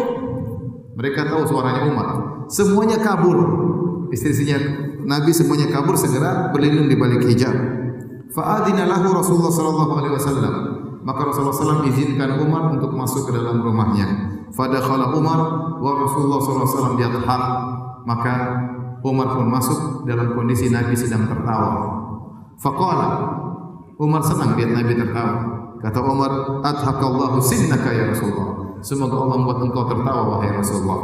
Mereka 0.99 1.21
tahu 1.31 1.43
suaranya 1.49 1.83
Umar. 1.89 2.09
Semuanya 2.51 3.01
kabur. 3.01 3.39
Istri-istrinya 4.11 4.59
Nabi 5.07 5.31
semuanya 5.33 5.71
kabur 5.71 5.97
segera 5.97 6.51
berlindung 6.53 6.91
di 6.91 6.97
balik 6.99 7.25
hijab. 7.25 7.55
Fa'adina 8.31 8.87
lahu 8.87 9.15
Rasulullah 9.17 9.51
sallallahu 9.55 9.93
alaihi 9.97 10.15
wasallam. 10.15 10.55
Maka 11.01 11.33
Rasulullah 11.33 11.57
SAW 11.57 11.89
izinkan 11.89 12.37
Umar 12.45 12.77
untuk 12.77 12.93
masuk 12.93 13.27
ke 13.27 13.33
dalam 13.33 13.65
rumahnya. 13.65 14.37
Fadakhala 14.53 15.17
Umar 15.17 15.41
wa 15.81 15.93
Rasulullah 16.05 16.39
SAW 16.39 17.01
yadhhak. 17.01 17.45
Maka 18.05 18.35
Umar 19.01 19.33
pun 19.33 19.49
masuk 19.49 20.05
dalam 20.05 20.37
kondisi 20.37 20.69
Nabi 20.69 20.93
sedang 20.93 21.25
tertawa. 21.25 22.05
Faqala 22.61 23.09
Umar 23.97 24.21
senang 24.21 24.53
lihat 24.61 24.77
Nabi 24.77 24.93
tertawa. 24.93 25.50
Kata 25.81 25.99
Umar, 26.05 26.61
"Adhakallahu 26.61 27.41
sinnaka 27.41 27.89
ya 27.93 28.13
Rasulullah." 28.13 28.81
Semoga 28.81 29.17
Allah 29.21 29.37
membuat 29.41 29.59
engkau 29.65 29.85
tertawa 29.89 30.23
wahai 30.37 30.57
Rasulullah. 30.57 31.01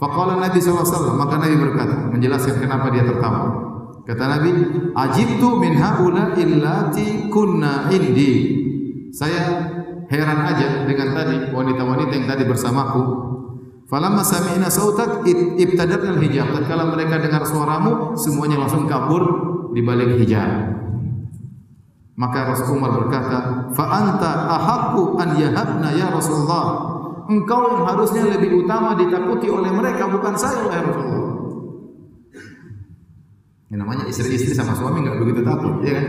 Faqala 0.00 0.40
Nabi 0.40 0.58
SAW, 0.58 1.14
maka 1.14 1.36
Nabi 1.38 1.60
berkata, 1.60 2.08
menjelaskan 2.08 2.56
kenapa 2.56 2.88
dia 2.88 3.04
tertawa. 3.04 3.52
Kata 4.08 4.24
Nabi, 4.26 4.50
"Ajibtu 4.96 5.60
min 5.60 5.76
haula 5.76 6.34
illati 6.34 7.28
kunna 7.28 7.92
indi." 7.92 8.58
Saya 9.12 9.70
heran 10.08 10.40
aja 10.40 10.88
dengan 10.88 11.14
tadi 11.14 11.52
wanita-wanita 11.52 12.12
yang 12.16 12.26
tadi 12.26 12.42
bersamaku. 12.48 13.02
Falamma 13.86 14.22
sami'na 14.24 14.72
sautak 14.72 15.26
ibtadatna 15.58 16.16
al-hijab. 16.16 16.48
Tatkala 16.54 16.90
mereka 16.94 17.20
dengar 17.20 17.42
suaramu, 17.44 18.16
semuanya 18.16 18.66
langsung 18.66 18.88
kabur 18.88 19.22
di 19.76 19.82
balik 19.84 20.16
hijab. 20.16 20.79
Maka 22.20 22.52
Rasul 22.52 22.76
Umar 22.76 23.00
berkata, 23.00 23.72
"Fa 23.72 23.84
anta 23.88 24.44
ahaqqu 24.52 25.16
an 25.16 25.40
yahabna 25.40 25.88
ya 25.96 26.12
Rasulullah." 26.12 26.92
Engkau 27.32 27.62
yang 27.72 27.88
harusnya 27.88 28.28
lebih 28.28 28.66
utama 28.66 28.92
ditakuti 28.92 29.48
oleh 29.48 29.72
mereka 29.72 30.04
bukan 30.04 30.36
saya 30.36 30.68
ya 30.68 30.84
Rasulullah. 30.84 31.32
Ini 33.70 33.76
namanya 33.78 34.04
istri-istri 34.10 34.52
sama 34.52 34.76
suami 34.76 35.06
enggak 35.06 35.16
begitu 35.22 35.40
takut, 35.46 35.78
ya 35.80 35.94
kan? 35.94 36.06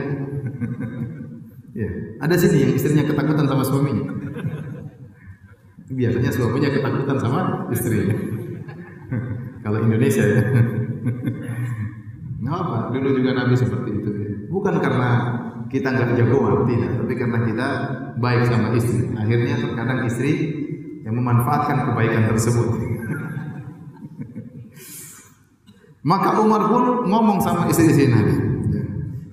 ya, 1.80 1.90
ada 2.26 2.36
sini 2.36 2.66
yang 2.66 2.74
istrinya 2.74 3.06
ketakutan 3.06 3.46
sama 3.48 3.64
suaminya. 3.64 4.04
Biasanya 6.02 6.32
suaminya 6.34 6.70
ketakutan 6.74 7.18
sama 7.22 7.40
istrinya. 7.72 8.18
Kalau 9.64 9.80
Indonesia 9.80 10.26
ya. 10.26 10.42
Apa, 12.52 12.92
dulu 12.92 13.16
juga 13.16 13.32
Nabi 13.32 13.56
seperti 13.56 13.90
itu. 13.96 14.10
Bukan 14.52 14.76
karena 14.82 15.40
kita 15.72 15.88
nggak 15.88 16.20
jagoan, 16.20 16.68
tidak, 16.68 16.92
tapi 17.00 17.14
karena 17.16 17.40
kita 17.48 17.68
baik 18.20 18.44
sama 18.52 18.76
istri. 18.76 19.08
Akhirnya 19.16 19.56
terkadang 19.58 20.00
istri 20.06 20.32
yang 21.08 21.16
memanfaatkan 21.16 21.90
kebaikan 21.90 22.24
tersebut. 22.36 22.70
Maka 26.12 26.30
Umar 26.44 26.68
pun 26.68 27.08
ngomong 27.08 27.40
sama 27.40 27.72
istri-istri 27.72 28.12
Nabi. 28.12 28.52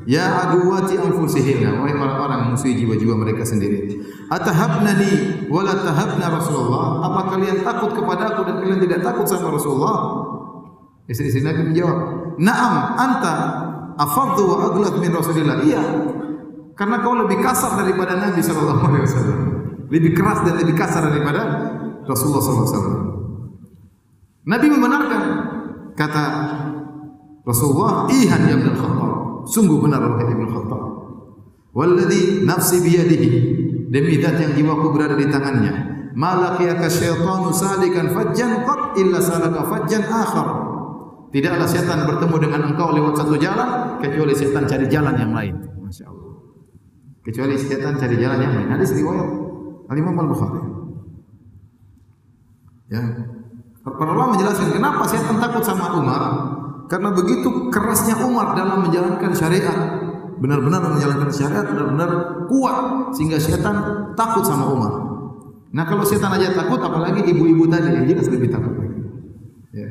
Ya 0.08 0.48
aduwati 0.48 0.96
anfusihinna, 0.96 1.84
wahai 1.84 1.92
orang-orang 1.92 2.56
musuh 2.56 2.72
jiwa-jiwa 2.72 3.12
mereka 3.12 3.44
sendiri. 3.44 4.00
Atahabnani 4.32 5.44
wa 5.52 5.60
la 5.60 5.76
tahabna 5.76 6.32
Rasulullah? 6.32 7.04
Apa 7.04 7.36
kalian 7.36 7.60
takut 7.60 7.92
kepada 7.92 8.32
aku 8.32 8.48
dan 8.48 8.56
kalian 8.64 8.80
tidak 8.80 9.04
takut 9.04 9.28
sama 9.28 9.52
Rasulullah? 9.52 10.24
Istri-istri 11.12 11.44
Nabi 11.44 11.72
menjawab, 11.72 11.98
"Na'am, 12.40 12.74
anta 12.96 13.34
afaddu 14.00 14.48
wa 14.48 14.56
aghlad 14.72 14.96
min 14.96 15.12
Rasulillah." 15.12 15.60
Iya, 15.60 15.80
karena 16.78 17.02
kau 17.02 17.18
lebih 17.18 17.42
kasar 17.42 17.74
daripada 17.74 18.14
Nabi 18.14 18.38
sallallahu 18.38 18.82
alaihi 18.86 19.02
wasallam. 19.02 19.40
Lebih 19.90 20.14
keras 20.14 20.46
dan 20.46 20.54
lebih 20.62 20.78
kasar 20.78 21.10
daripada 21.10 21.42
Rasulullah 22.06 22.38
sallallahu 22.38 22.62
alaihi 22.62 22.78
wasallam. 22.78 22.98
Nabi 24.46 24.66
membenarkan 24.70 25.22
kata 25.98 26.24
Rasulullah, 27.42 28.06
"Ihan 28.14 28.40
ya 28.46 28.54
Ibnu 28.54 28.72
Khattab." 28.78 29.12
Sungguh 29.50 29.82
benar 29.82 30.06
wahai 30.06 30.30
Ibnu 30.30 30.46
Khattab. 30.54 30.82
Walladzi 31.74 32.46
nafsi 32.46 32.78
biyadihi 32.78 33.28
demi 33.90 34.22
zat 34.22 34.38
yang 34.38 34.54
jiwaku 34.54 34.94
berada 34.94 35.18
di 35.18 35.26
tangannya. 35.26 35.74
Malaqiyaka 36.14 36.86
syaitanu 36.86 37.50
salikan 37.50 38.14
fajjan 38.14 38.62
qat 38.62 38.94
illa 39.02 39.18
salaka 39.18 39.66
fajjan 39.66 40.06
akhar. 40.06 40.48
Tidaklah 41.34 41.68
setan 41.68 42.06
bertemu 42.06 42.36
dengan 42.40 42.60
engkau 42.72 42.94
lewat 42.94 43.20
satu 43.20 43.36
jalan 43.36 44.00
kecuali 44.00 44.32
setan 44.32 44.64
cari 44.64 44.86
jalan 44.88 45.14
yang 45.18 45.32
lain. 45.36 45.54
Masya 45.84 46.17
kecuali 47.28 47.60
setan 47.60 48.00
cari 48.00 48.16
jalan 48.16 48.40
yang 48.40 48.52
lain. 48.56 48.68
Hadis 48.72 48.96
riwayat 48.96 49.28
Al 49.92 49.96
Imam 50.00 50.16
Al 50.16 50.28
Bukhari. 50.32 50.60
Ya. 52.88 53.02
Para 53.84 54.12
menjelaskan 54.32 54.72
kenapa 54.72 55.04
setan 55.04 55.36
takut 55.36 55.60
sama 55.60 55.92
Umar? 56.00 56.22
Karena 56.88 57.12
begitu 57.12 57.68
kerasnya 57.68 58.16
Umar 58.24 58.56
dalam 58.56 58.88
menjalankan 58.88 59.36
syariat, 59.36 59.76
benar-benar 60.40 60.80
menjalankan 60.88 61.28
syariat 61.28 61.68
benar-benar 61.68 62.10
kuat 62.48 63.12
sehingga 63.12 63.36
setan 63.36 63.76
takut 64.16 64.48
sama 64.48 64.72
Umar. 64.72 64.92
Nah 65.68 65.84
kalau 65.84 66.08
setan 66.08 66.32
aja 66.32 66.56
takut, 66.56 66.80
apalagi 66.80 67.28
ibu-ibu 67.28 67.68
tadi 67.68 67.92
yang 67.92 68.08
jelas 68.08 68.32
lebih 68.32 68.48
takut 68.48 68.72
lagi. 68.72 69.04
Ya. 69.76 69.88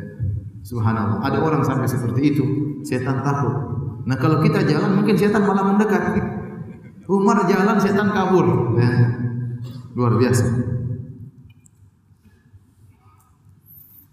Subhanallah, 0.65 1.21
ada 1.21 1.37
orang 1.37 1.61
sampai 1.61 1.85
seperti 1.85 2.33
itu, 2.33 2.45
setan 2.81 3.21
takut. 3.21 3.53
Nah 4.09 4.17
kalau 4.17 4.41
kita 4.41 4.65
jalan, 4.65 4.97
mungkin 4.97 5.13
setan 5.21 5.45
malah 5.45 5.69
mendekat. 5.69 6.01
Umar 7.07 7.47
jalan 7.47 7.79
setan 7.79 8.11
kabur. 8.11 8.75
Ya. 8.75 8.91
Luar 9.95 10.19
biasa. 10.19 10.45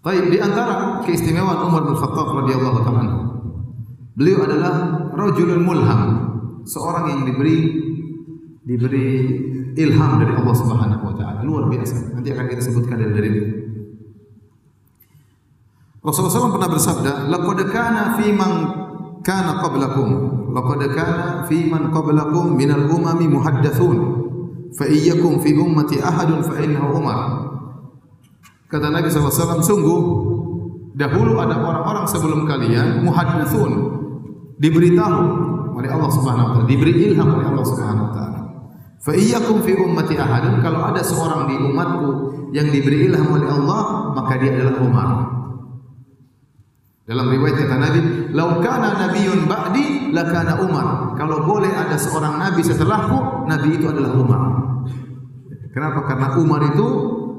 Baik, 0.05 0.31
di 0.31 0.37
antara 0.37 1.01
keistimewaan 1.03 1.65
Umar 1.65 1.81
bin 1.89 1.97
Khattab 1.97 2.29
radhiyallahu 2.29 2.79
taala 2.85 3.25
Beliau 4.15 4.47
adalah 4.47 4.73
rajulun 5.11 5.65
mulham, 5.65 6.01
seorang 6.63 7.11
yang 7.11 7.21
diberi 7.27 7.83
diberi 8.63 9.07
ilham 9.75 10.11
dari 10.23 10.33
Allah 10.39 10.55
Subhanahu 10.55 11.03
wa 11.03 11.13
taala. 11.19 11.39
Luar 11.43 11.67
biasa. 11.67 12.15
Nanti 12.15 12.31
akan 12.31 12.45
kita 12.47 12.61
sebutkan 12.63 12.95
dari 12.95 13.11
dari 13.11 13.31
Rasulullah 16.05 16.37
SAW 16.37 16.53
pernah 16.53 16.69
bersabda, 16.69 17.11
"Laqad 17.33 17.59
kana 17.73 18.03
fi 18.15 18.29
man 18.29 18.51
kana 19.25 19.57
qablakum 19.57 20.09
laqad 20.55 20.81
kana 20.95 21.43
fi 21.51 21.67
man 21.67 21.91
qablakum 21.91 22.55
minal 22.55 22.87
umami 22.87 23.27
muhaddatsun 23.27 23.97
fa 24.71 24.87
iyyakum 24.87 25.43
fi 25.43 25.51
ummati 25.51 25.99
ahadun 25.99 26.39
fa 26.39 26.55
kata 28.71 28.87
Nabi 28.87 29.11
SAW 29.11 29.59
sungguh 29.59 30.01
dahulu 30.95 31.43
ada 31.43 31.59
orang-orang 31.59 32.07
sebelum 32.07 32.47
kalian 32.47 33.03
muhaddatsun 33.03 33.71
diberitahu 34.63 35.21
oleh 35.75 35.89
Allah 35.91 36.09
Subhanahu 36.11 36.45
wa 36.47 36.51
taala 36.55 36.67
diberi 36.71 36.93
ilham 37.11 37.27
oleh 37.35 37.47
Allah 37.51 37.65
Subhanahu 37.67 38.05
wa 38.07 38.11
taala. 38.15 38.39
Fa 39.03 39.11
iyyakum 39.13 39.61
fi 39.61 39.75
ummati 39.75 40.15
ahadun 40.15 40.63
kalau 40.63 40.81
ada 40.87 41.03
seorang 41.03 41.51
di 41.51 41.55
umatku 41.59 42.09
yang 42.55 42.71
diberi 42.71 43.11
ilham 43.11 43.27
oleh 43.27 43.45
Allah 43.51 44.15
maka 44.15 44.39
dia 44.39 44.55
adalah 44.55 44.75
Umar 44.81 45.09
dalam 47.05 47.29
riwayat 47.29 47.55
kata 47.61 47.77
Nabi, 47.77 47.99
"Lau 48.33 48.57
kana 48.65 48.97
nabiyyun 48.97 49.45
ba'di 49.45 50.09
lakana 50.09 50.57
Umar." 50.57 51.13
Kalau 51.13 51.45
boleh 51.45 51.69
ada 51.69 51.93
seorang 51.93 52.41
nabi 52.41 52.65
setelahku, 52.65 53.45
nabi 53.45 53.77
itu 53.77 53.85
adalah 53.85 54.11
Umar. 54.17 54.41
Kenapa? 55.69 56.01
Karena 56.09 56.33
Umar 56.41 56.65
itu 56.65 56.87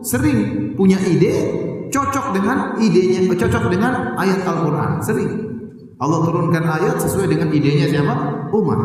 sering 0.06 0.70
punya 0.78 1.02
ide 1.02 1.66
cocok 1.90 2.36
dengan 2.36 2.78
idenya, 2.78 3.26
cocok 3.26 3.64
dengan 3.72 4.14
ayat 4.14 4.46
Al-Qur'an, 4.46 5.02
sering. 5.02 5.30
Allah 5.96 6.18
turunkan 6.28 6.62
ayat 6.62 7.00
sesuai 7.00 7.26
dengan 7.26 7.48
idenya 7.50 7.88
siapa? 7.88 8.46
Umar. 8.52 8.78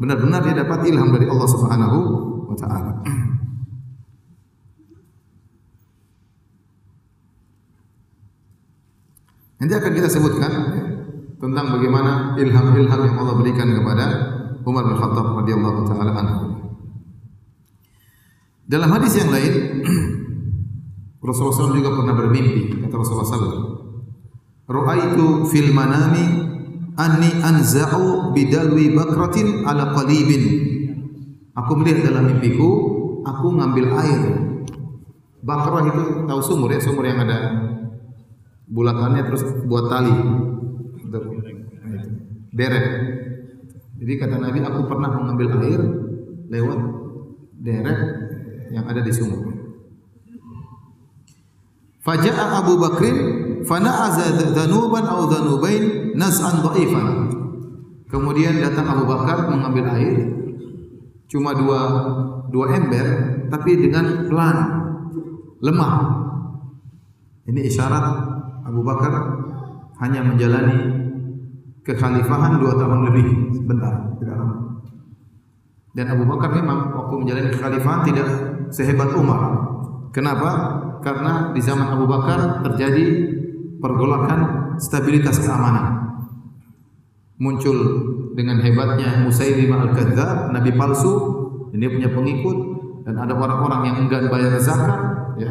Benar-benar 0.00 0.40
dia 0.42 0.64
dapat 0.64 0.88
ilham 0.88 1.12
dari 1.14 1.30
Allah 1.30 1.48
Subhanahu 1.48 1.98
wa 2.50 2.56
taala. 2.58 2.92
Nanti 9.64 9.80
akan 9.80 9.96
kita 9.96 10.12
sebutkan 10.12 10.52
tentang 11.40 11.72
bagaimana 11.72 12.36
ilham-ilham 12.36 13.00
yang 13.00 13.16
Allah 13.16 13.32
berikan 13.40 13.64
kepada 13.72 14.06
Umar 14.60 14.84
bin 14.92 15.00
Khattab 15.00 15.40
radhiyallahu 15.40 15.88
taala 15.88 16.12
anhu. 16.12 16.44
Dalam 18.68 18.92
hadis 18.92 19.16
yang 19.24 19.32
lain 19.32 19.80
Rasulullah 21.24 21.56
SAW 21.64 21.80
juga 21.80 21.96
pernah 21.96 22.12
bermimpi 22.12 22.76
kata 22.84 22.92
Rasulullah 22.92 23.24
SAW 23.24 23.56
Ru'aitu 24.68 25.48
fil 25.48 25.72
manami 25.72 26.44
anni 27.00 27.32
anza'u 27.40 28.36
bidalwi 28.36 28.92
bakratin 28.92 29.64
ala 29.64 29.96
qalibin 29.96 30.44
Aku 31.56 31.72
melihat 31.80 32.12
dalam 32.12 32.36
mimpiku 32.36 32.68
aku 33.24 33.48
ngambil 33.48 33.96
air 33.96 34.20
Bakrah 35.40 35.88
itu 35.88 36.28
tahu 36.28 36.40
sumur 36.44 36.68
ya 36.68 36.84
sumur 36.84 37.08
yang 37.08 37.24
ada 37.24 37.63
bulatannya 38.68 39.22
terus 39.28 39.42
buat 39.68 39.92
tali 39.92 40.14
untuk 41.04 41.24
deret. 42.54 42.86
Jadi 44.00 44.12
kata 44.20 44.36
Nabi, 44.36 44.58
aku 44.60 44.84
pernah 44.90 45.10
mengambil 45.16 45.58
air 45.64 45.80
lewat 46.50 46.80
deret 47.60 47.98
yang 48.72 48.84
ada 48.88 49.00
di 49.00 49.12
sumur. 49.12 49.54
Faja'a 52.04 52.60
Abu 52.60 52.76
Bakrin 52.76 53.16
fana'aza 53.64 54.52
dhanuban 54.52 55.08
aw 55.08 55.24
dhanubain 55.24 56.12
naz'an 56.12 56.60
dha'ifan. 56.60 57.08
Kemudian 58.12 58.60
datang 58.60 58.86
Abu 58.92 59.08
Bakar 59.08 59.48
mengambil 59.48 59.88
air 59.96 60.16
cuma 61.32 61.56
dua 61.56 61.80
dua 62.52 62.76
ember 62.76 63.06
tapi 63.48 63.88
dengan 63.88 64.28
pelan 64.28 64.56
lemah. 65.64 65.94
Ini 67.48 67.60
isyarat 67.72 68.04
Abu 68.64 68.80
Bakar 68.80 69.12
hanya 70.00 70.24
menjalani 70.24 70.78
kekhalifahan 71.84 72.58
dua 72.58 72.72
tahun 72.80 73.00
lebih 73.12 73.26
sebentar 73.60 73.92
tidak 74.18 74.36
lama. 74.40 74.56
Dan 75.94 76.06
Abu 76.10 76.24
Bakar 76.26 76.50
memang 76.50 76.90
waktu 76.96 77.14
menjalani 77.22 77.48
kekhalifahan 77.54 78.00
tidak 78.08 78.28
sehebat 78.74 79.14
Umar. 79.14 79.40
Kenapa? 80.10 80.50
Karena 81.04 81.52
di 81.52 81.60
zaman 81.60 81.94
Abu 81.94 82.08
Bakar 82.08 82.64
terjadi 82.64 83.04
pergolakan 83.78 84.40
stabilitas 84.80 85.38
keamanan. 85.44 86.02
Muncul 87.36 87.76
dengan 88.32 88.62
hebatnya 88.62 89.22
Musailimah 89.26 89.90
al-Kadzdzab, 89.90 90.54
nabi 90.54 90.70
palsu, 90.74 91.12
dan 91.70 91.82
dia 91.82 91.90
punya 91.90 92.10
pengikut 92.10 92.56
dan 93.04 93.20
ada 93.20 93.36
orang-orang 93.36 93.80
yang 93.90 93.96
enggan 94.06 94.32
bayar 94.32 94.56
zakat, 94.58 94.98
ya. 95.36 95.50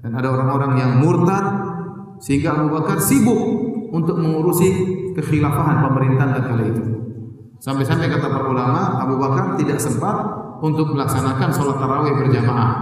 Dan 0.00 0.16
ada 0.16 0.32
orang-orang 0.32 0.72
yang 0.80 0.90
murtad, 0.98 1.44
sehingga 2.20 2.52
Abu 2.52 2.68
Bakar 2.76 3.00
sibuk 3.00 3.40
untuk 3.90 4.20
mengurusi 4.20 4.68
kekhilafahan 5.16 5.82
pemerintahan 5.88 6.44
kala 6.46 6.64
itu. 6.68 6.84
Sampai-sampai 7.60 8.08
kata 8.08 8.28
para 8.28 8.46
ulama, 8.48 9.00
Abu 9.04 9.20
Bakar 9.20 9.56
tidak 9.60 9.80
sempat 9.80 10.16
untuk 10.64 10.92
melaksanakan 10.96 11.48
sholat 11.52 11.76
tarawih 11.76 12.14
berjamaah. 12.16 12.72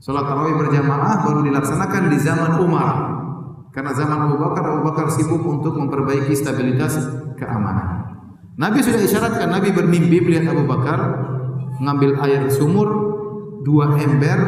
Sholat 0.00 0.24
tarawih 0.28 0.56
berjamaah 0.60 1.24
baru 1.24 1.40
dilaksanakan 1.44 2.02
di 2.12 2.18
zaman 2.20 2.52
Umar. 2.60 2.88
Karena 3.72 3.92
zaman 3.92 4.32
Abu 4.32 4.36
Bakar, 4.40 4.64
Abu 4.68 4.80
Bakar 4.88 5.06
sibuk 5.12 5.44
untuk 5.44 5.76
memperbaiki 5.76 6.32
stabilitas 6.32 6.96
keamanan. 7.36 8.08
Nabi 8.56 8.80
sudah 8.80 9.00
isyaratkan, 9.00 9.52
Nabi 9.52 9.72
bermimpi 9.72 10.24
melihat 10.24 10.56
Abu 10.56 10.64
Bakar 10.64 11.00
mengambil 11.76 12.16
air 12.24 12.48
sumur 12.48 12.88
dua 13.64 14.00
ember, 14.00 14.40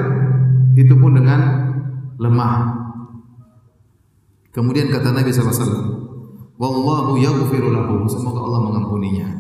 itu 0.76 0.96
pun 0.96 1.12
dengan 1.12 1.40
lemah. 2.16 2.87
Kemudian 4.58 4.90
kata 4.90 5.14
Nabi 5.14 5.30
SAW, 5.30 5.54
Wallahu 6.58 7.14
yaghfiru 7.22 7.70
lahu. 7.70 8.10
Semoga 8.10 8.42
Allah 8.42 8.60
mengampuninya. 8.66 9.30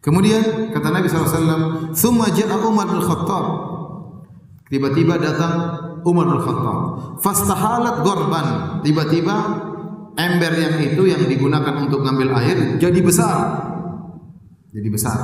Kemudian 0.00 0.72
kata 0.72 0.88
Nabi 0.88 1.12
SAW, 1.12 1.92
Thumma 1.92 2.32
ja'a 2.32 2.56
Umar 2.64 2.88
bin 2.88 3.04
Khattab. 3.04 3.44
Tiba-tiba 4.72 5.20
datang 5.20 5.76
Umar 6.08 6.32
bin 6.32 6.40
Khattab. 6.40 6.78
Fastahalat 7.20 8.00
gorban. 8.00 8.80
Tiba-tiba 8.80 9.36
ember 10.16 10.52
yang 10.56 10.80
itu 10.80 11.04
yang 11.04 11.20
digunakan 11.28 11.84
untuk 11.84 12.00
ngambil 12.00 12.32
air 12.40 12.80
jadi 12.80 13.00
besar. 13.04 13.36
Jadi 14.72 14.88
besar. 14.88 15.20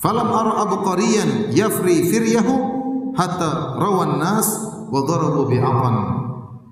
Falam 0.00 0.32
ara 0.32 0.64
Abu 0.64 0.80
Qariyan 0.88 1.52
yafri 1.52 2.08
firyahu 2.08 2.77
hatta 3.18 3.74
rawan 3.74 4.22
nas 4.22 4.46
wa 4.94 5.02
darabu 5.02 5.50
bi'afan. 5.50 5.96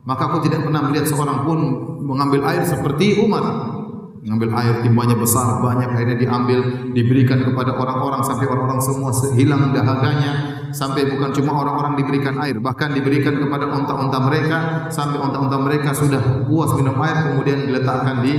Maka 0.07 0.23
aku 0.31 0.47
tidak 0.47 0.63
pernah 0.63 0.87
melihat 0.87 1.11
seorang 1.11 1.43
pun 1.43 1.59
mengambil 2.07 2.47
air 2.47 2.63
seperti 2.63 3.19
Umar. 3.19 3.75
Mengambil 4.23 4.59
air 4.59 4.83
timbanya 4.83 5.15
besar, 5.15 5.63
banyak 5.63 5.87
airnya 5.87 6.19
diambil, 6.19 6.91
diberikan 6.91 7.47
kepada 7.47 7.79
orang-orang 7.79 8.27
sampai 8.27 8.51
orang-orang 8.51 8.83
semua 8.83 9.15
hilang 9.39 9.71
dahaganya, 9.71 10.67
sampai 10.75 11.07
bukan 11.07 11.31
cuma 11.31 11.55
orang-orang 11.63 11.95
diberikan 11.95 12.35
air, 12.43 12.59
bahkan 12.59 12.91
diberikan 12.91 13.39
kepada 13.39 13.71
unta-unta 13.71 14.19
mereka 14.27 14.59
sampai 14.91 15.23
unta-unta 15.23 15.63
mereka 15.63 15.95
sudah 15.95 16.43
puas 16.43 16.75
minum 16.75 16.99
air 17.07 17.23
kemudian 17.23 17.71
diletakkan 17.71 18.27
di 18.27 18.35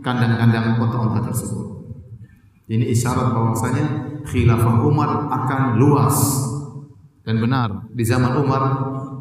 kandang-kandang 0.00 0.80
unta-unta 0.80 1.28
tersebut. 1.28 1.84
Ini 2.72 2.96
isyarat 2.96 3.36
bahwasanya 3.36 3.84
khilafah 4.24 4.88
Umar 4.88 5.28
akan 5.28 5.76
luas 5.76 6.16
dan 7.26 7.42
benar 7.42 7.90
di 7.90 8.06
zaman 8.06 8.38
Umar 8.38 8.62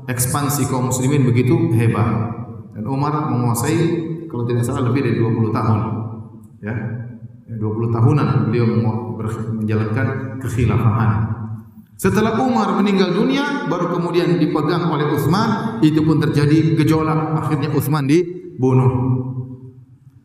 ekspansi 0.06 0.70
kaum 0.70 0.94
muslimin 0.94 1.26
begitu 1.26 1.74
hebat. 1.74 2.38
Dan 2.78 2.86
Umar 2.86 3.34
menguasai 3.34 3.82
kalau 4.30 4.46
tidak 4.46 4.62
salah 4.62 4.86
lebih 4.94 5.02
dari 5.10 5.18
20 5.18 5.50
tahun. 5.50 5.80
Ya. 6.62 6.76
20 7.46 7.94
tahunan 7.94 8.28
beliau 8.52 8.68
menjalankan 9.58 10.38
kekhilafahan. 10.44 11.12
Setelah 11.96 12.36
Umar 12.44 12.76
meninggal 12.76 13.16
dunia, 13.16 13.72
baru 13.72 13.96
kemudian 13.96 14.36
dipegang 14.36 14.92
oleh 14.92 15.08
Utsman, 15.16 15.80
itu 15.80 16.04
pun 16.04 16.20
terjadi 16.20 16.76
gejolak. 16.76 17.40
Akhirnya 17.40 17.72
Utsman 17.72 18.04
dibunuh. 18.04 18.92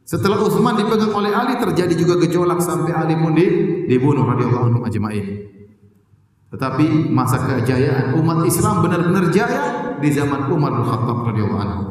Setelah 0.03 0.43
Utsman 0.43 0.75
dipegang 0.75 1.15
oleh 1.15 1.31
Ali, 1.31 1.55
terjadi 1.63 1.95
juga 1.95 2.19
gejolak 2.27 2.59
sampai 2.59 2.91
Ali 2.91 3.15
pun 3.15 3.39
dibunuh 3.87 4.27
radhiyallahu 4.27 4.65
anhu 4.67 4.81
ajma'in. 4.83 5.27
Tetapi 6.51 7.15
masa 7.15 7.39
kejayaan 7.47 8.19
umat 8.19 8.43
Islam 8.43 8.83
benar-benar 8.83 9.31
jaya 9.31 9.63
di 10.03 10.11
zaman 10.11 10.51
Umar 10.51 10.83
bin 10.83 10.85
Khattab 10.87 11.19
radhiyallahu 11.31 11.63
anhu. 11.63 11.83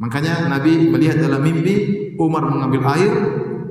Makanya 0.00 0.48
Nabi 0.48 0.88
melihat 0.88 1.20
dalam 1.20 1.44
mimpi 1.44 1.74
Umar 2.16 2.48
mengambil 2.48 2.82
air 2.96 3.12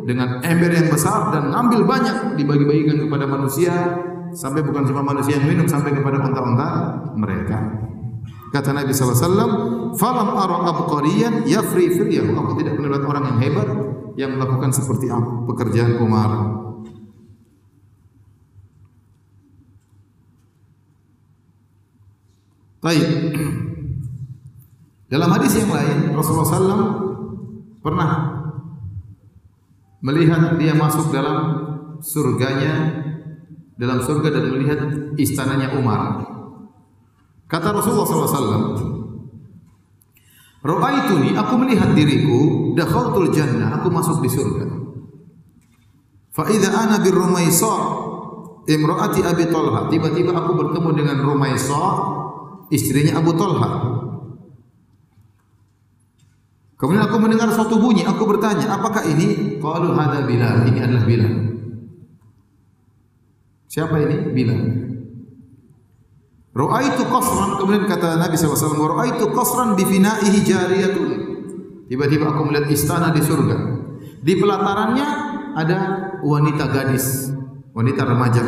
dengan 0.04 0.44
ember 0.46 0.72
yang 0.72 0.88
besar 0.94 1.32
dan 1.34 1.50
ngambil 1.50 1.90
banyak 1.90 2.18
dibagi-bagikan 2.38 3.08
kepada 3.08 3.26
manusia 3.26 3.74
sampai 4.36 4.62
bukan 4.62 4.84
cuma 4.88 5.02
manusia 5.02 5.40
yang 5.40 5.48
minum 5.48 5.66
sampai 5.66 5.96
kepada 5.96 6.22
unta-unta 6.22 6.68
mereka. 7.18 7.58
Kata 8.54 8.70
Nabi 8.70 8.94
SAW, 8.94 9.98
Falam 9.98 10.30
ara 10.38 10.58
abqariyan 10.70 11.50
yafri 11.50 11.90
firyahu. 11.90 12.38
Aku 12.38 12.52
tidak 12.62 12.78
pernah 12.78 12.98
lihat 12.98 13.06
orang 13.06 13.24
yang 13.34 13.40
hebat 13.42 13.70
yang 14.14 14.32
melakukan 14.38 14.70
seperti 14.70 15.10
pekerjaan 15.50 15.98
Umar. 16.02 16.30
Baik. 22.84 23.08
Dalam 25.08 25.30
hadis 25.32 25.56
yang 25.56 25.72
lain 25.72 26.12
Rasulullah 26.12 26.52
SAW 26.52 26.84
pernah 27.80 28.12
melihat 30.04 30.60
dia 30.60 30.76
masuk 30.76 31.16
dalam 31.16 31.64
surganya 32.04 33.04
dalam 33.80 34.04
surga 34.04 34.28
dan 34.36 34.44
melihat 34.52 34.80
istananya 35.16 35.80
Umar. 35.80 36.28
Kata 37.48 37.72
Rasulullah 37.72 38.08
SAW, 38.08 38.76
Ra'aituni, 40.64 41.36
aku 41.36 41.54
melihat 41.60 41.92
diriku, 41.92 42.72
dakhaltul 42.74 43.30
jannah, 43.30 43.78
aku 43.78 43.92
masuk 43.92 44.24
di 44.24 44.30
surga. 44.32 44.66
Fa 46.34 46.50
ana 46.50 46.98
bir 47.04 47.14
imraati 48.64 49.22
Abi 49.28 49.46
tiba-tiba 49.92 50.32
aku 50.34 50.52
bertemu 50.56 50.90
dengan 50.96 51.18
Rumaisa 51.20 51.84
istrinya 52.72 53.20
Abu 53.20 53.36
Talha. 53.36 53.70
Kemudian 56.84 57.08
aku 57.08 57.16
mendengar 57.16 57.48
suatu 57.56 57.80
bunyi, 57.80 58.04
aku 58.04 58.28
bertanya, 58.28 58.76
apakah 58.76 59.08
ini? 59.08 59.56
Qalu 59.64 59.96
hadza 59.96 60.28
Bilal, 60.28 60.68
ini 60.68 60.80
adalah 60.84 61.04
Bilal. 61.08 61.34
Siapa 63.72 63.96
ini? 64.04 64.16
Bilal. 64.36 64.62
Ra'aitu 66.54 67.08
qasran, 67.08 67.58
kemudian 67.58 67.88
kata 67.88 68.20
Nabi 68.20 68.36
SAW, 68.36 69.00
Ra'aitu 69.00 69.32
qasran 69.32 69.80
bi 69.80 69.88
fina'ihi 69.88 70.40
jariyatun. 70.44 71.10
Tiba-tiba 71.88 72.36
aku 72.36 72.52
melihat 72.52 72.68
istana 72.70 73.16
di 73.16 73.24
surga. 73.24 73.58
Di 74.20 74.34
pelatarannya 74.36 75.08
ada 75.56 75.78
wanita 76.20 76.68
gadis, 76.68 77.32
wanita 77.72 78.06
remaja. 78.06 78.44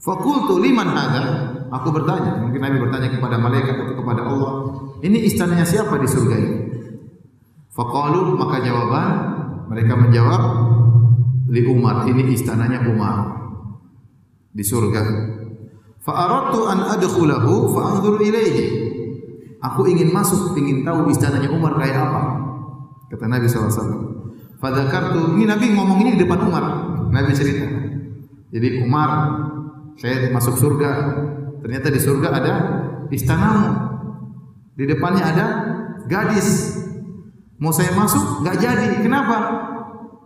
Fakultu 0.00 0.56
liman 0.56 0.88
hadza? 0.88 1.24
Aku 1.72 1.88
bertanya, 1.90 2.38
mungkin 2.38 2.60
Nabi 2.62 2.76
bertanya 2.78 3.08
kepada 3.10 3.36
malaikat 3.38 3.74
atau 3.74 3.94
kepada 3.98 4.22
Allah, 4.22 4.52
ini 5.02 5.26
istananya 5.26 5.66
siapa 5.66 5.98
di 5.98 6.08
surga 6.08 6.36
ini? 6.38 6.58
Maka 7.76 8.56
jawaban 8.64 9.10
mereka 9.68 9.94
menjawab 9.98 10.42
li 11.52 11.62
Umar, 11.66 12.08
ini 12.08 12.32
istananya 12.32 12.86
Umar 12.88 13.16
di 14.54 14.64
surga. 14.64 15.02
Fa 16.00 16.12
an 16.30 16.78
adkhulahu 16.96 17.74
fa 17.74 18.00
ilaihi. 18.00 18.64
Aku 19.60 19.84
ingin 19.90 20.14
masuk, 20.14 20.54
ingin 20.54 20.86
tahu 20.86 21.10
istananya 21.10 21.50
Umar 21.50 21.74
kayak 21.76 21.98
apa. 21.98 22.22
Kata 23.10 23.26
Nabi 23.26 23.50
SAW. 23.50 24.14
Fadzakartu, 24.56 25.36
ini 25.36 25.44
Nabi 25.44 25.74
ngomong 25.74 25.98
ini 26.06 26.10
di 26.16 26.24
depan 26.24 26.46
Umar. 26.46 26.64
Nabi 27.10 27.34
cerita. 27.34 27.66
Jadi 28.54 28.80
Umar, 28.86 29.10
saya 29.98 30.30
masuk 30.30 30.54
surga, 30.56 30.90
Ternyata 31.66 31.90
di 31.90 31.98
surga 31.98 32.28
ada 32.30 32.54
istanamu. 33.10 33.66
Di 34.78 34.86
depannya 34.86 35.24
ada 35.26 35.46
gadis. 36.06 36.78
Mau 37.58 37.74
saya 37.74 37.90
masuk 37.90 38.46
nggak 38.46 38.56
jadi. 38.62 39.02
Kenapa? 39.02 39.66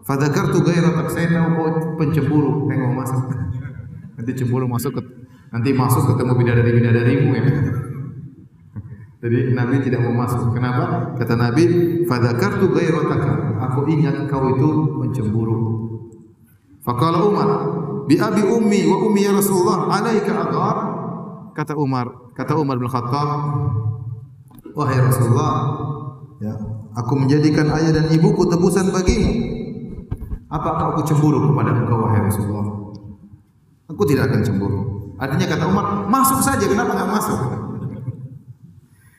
Fadakartu 0.04 0.60
gairatak 0.60 1.08
saya 1.08 1.32
tahu 1.32 1.48
kau 1.56 1.68
pencemburu. 1.96 2.68
Saya 2.68 2.76
mau 2.84 2.92
masuk. 2.92 3.20
Nanti 4.20 4.36
cemburu 4.36 4.68
masuk 4.68 5.00
ke, 5.00 5.02
nanti 5.48 5.72
masuk 5.72 6.12
ketemu 6.12 6.32
bidadari 6.36 6.70
bidadarimu 6.76 7.30
ya. 7.32 7.44
Jadi 9.24 9.56
Nabi 9.56 9.80
tidak 9.80 10.04
mau 10.04 10.12
masuk. 10.12 10.52
Kenapa? 10.52 11.16
Kata 11.16 11.40
Nabi, 11.40 11.64
"Fadzakartu 12.04 12.68
ghairataka." 12.68 13.56
Aku 13.64 13.88
ingat 13.88 14.28
kau 14.28 14.44
itu 14.52 14.68
pencemburu. 15.00 15.56
Faqala 16.84 17.24
Umar, 17.24 17.48
"Bi 18.04 18.20
abi 18.20 18.44
ummi 18.44 18.84
wa 18.92 19.08
ummi 19.08 19.24
ya 19.24 19.32
Rasulullah, 19.32 19.88
alaika 19.88 20.36
aghar?" 20.36 20.89
Kata 21.60 21.76
Umar, 21.76 22.32
kata 22.32 22.56
Umar 22.56 22.80
bin 22.80 22.88
Khattab, 22.88 23.28
"Wahai 24.72 24.96
Rasulullah, 24.96 25.52
ya, 26.40 26.56
aku 26.96 27.20
menjadikan 27.20 27.68
ayah 27.76 28.00
dan 28.00 28.08
ibuku 28.08 28.48
tebusan 28.48 28.88
bagimu. 28.88 29.28
Apakah 30.48 30.96
aku 30.96 31.04
cemburu 31.04 31.52
kepada 31.52 31.76
engkau 31.76 32.00
wahai 32.00 32.24
Rasulullah?" 32.24 32.64
Aku 33.92 34.08
tidak 34.08 34.32
akan 34.32 34.40
cemburu. 34.40 34.80
Artinya 35.20 35.52
kata 35.52 35.68
Umar, 35.68 36.08
masuk 36.08 36.40
saja, 36.40 36.64
kenapa 36.64 36.96
enggak 36.96 37.12
masuk? 37.12 37.38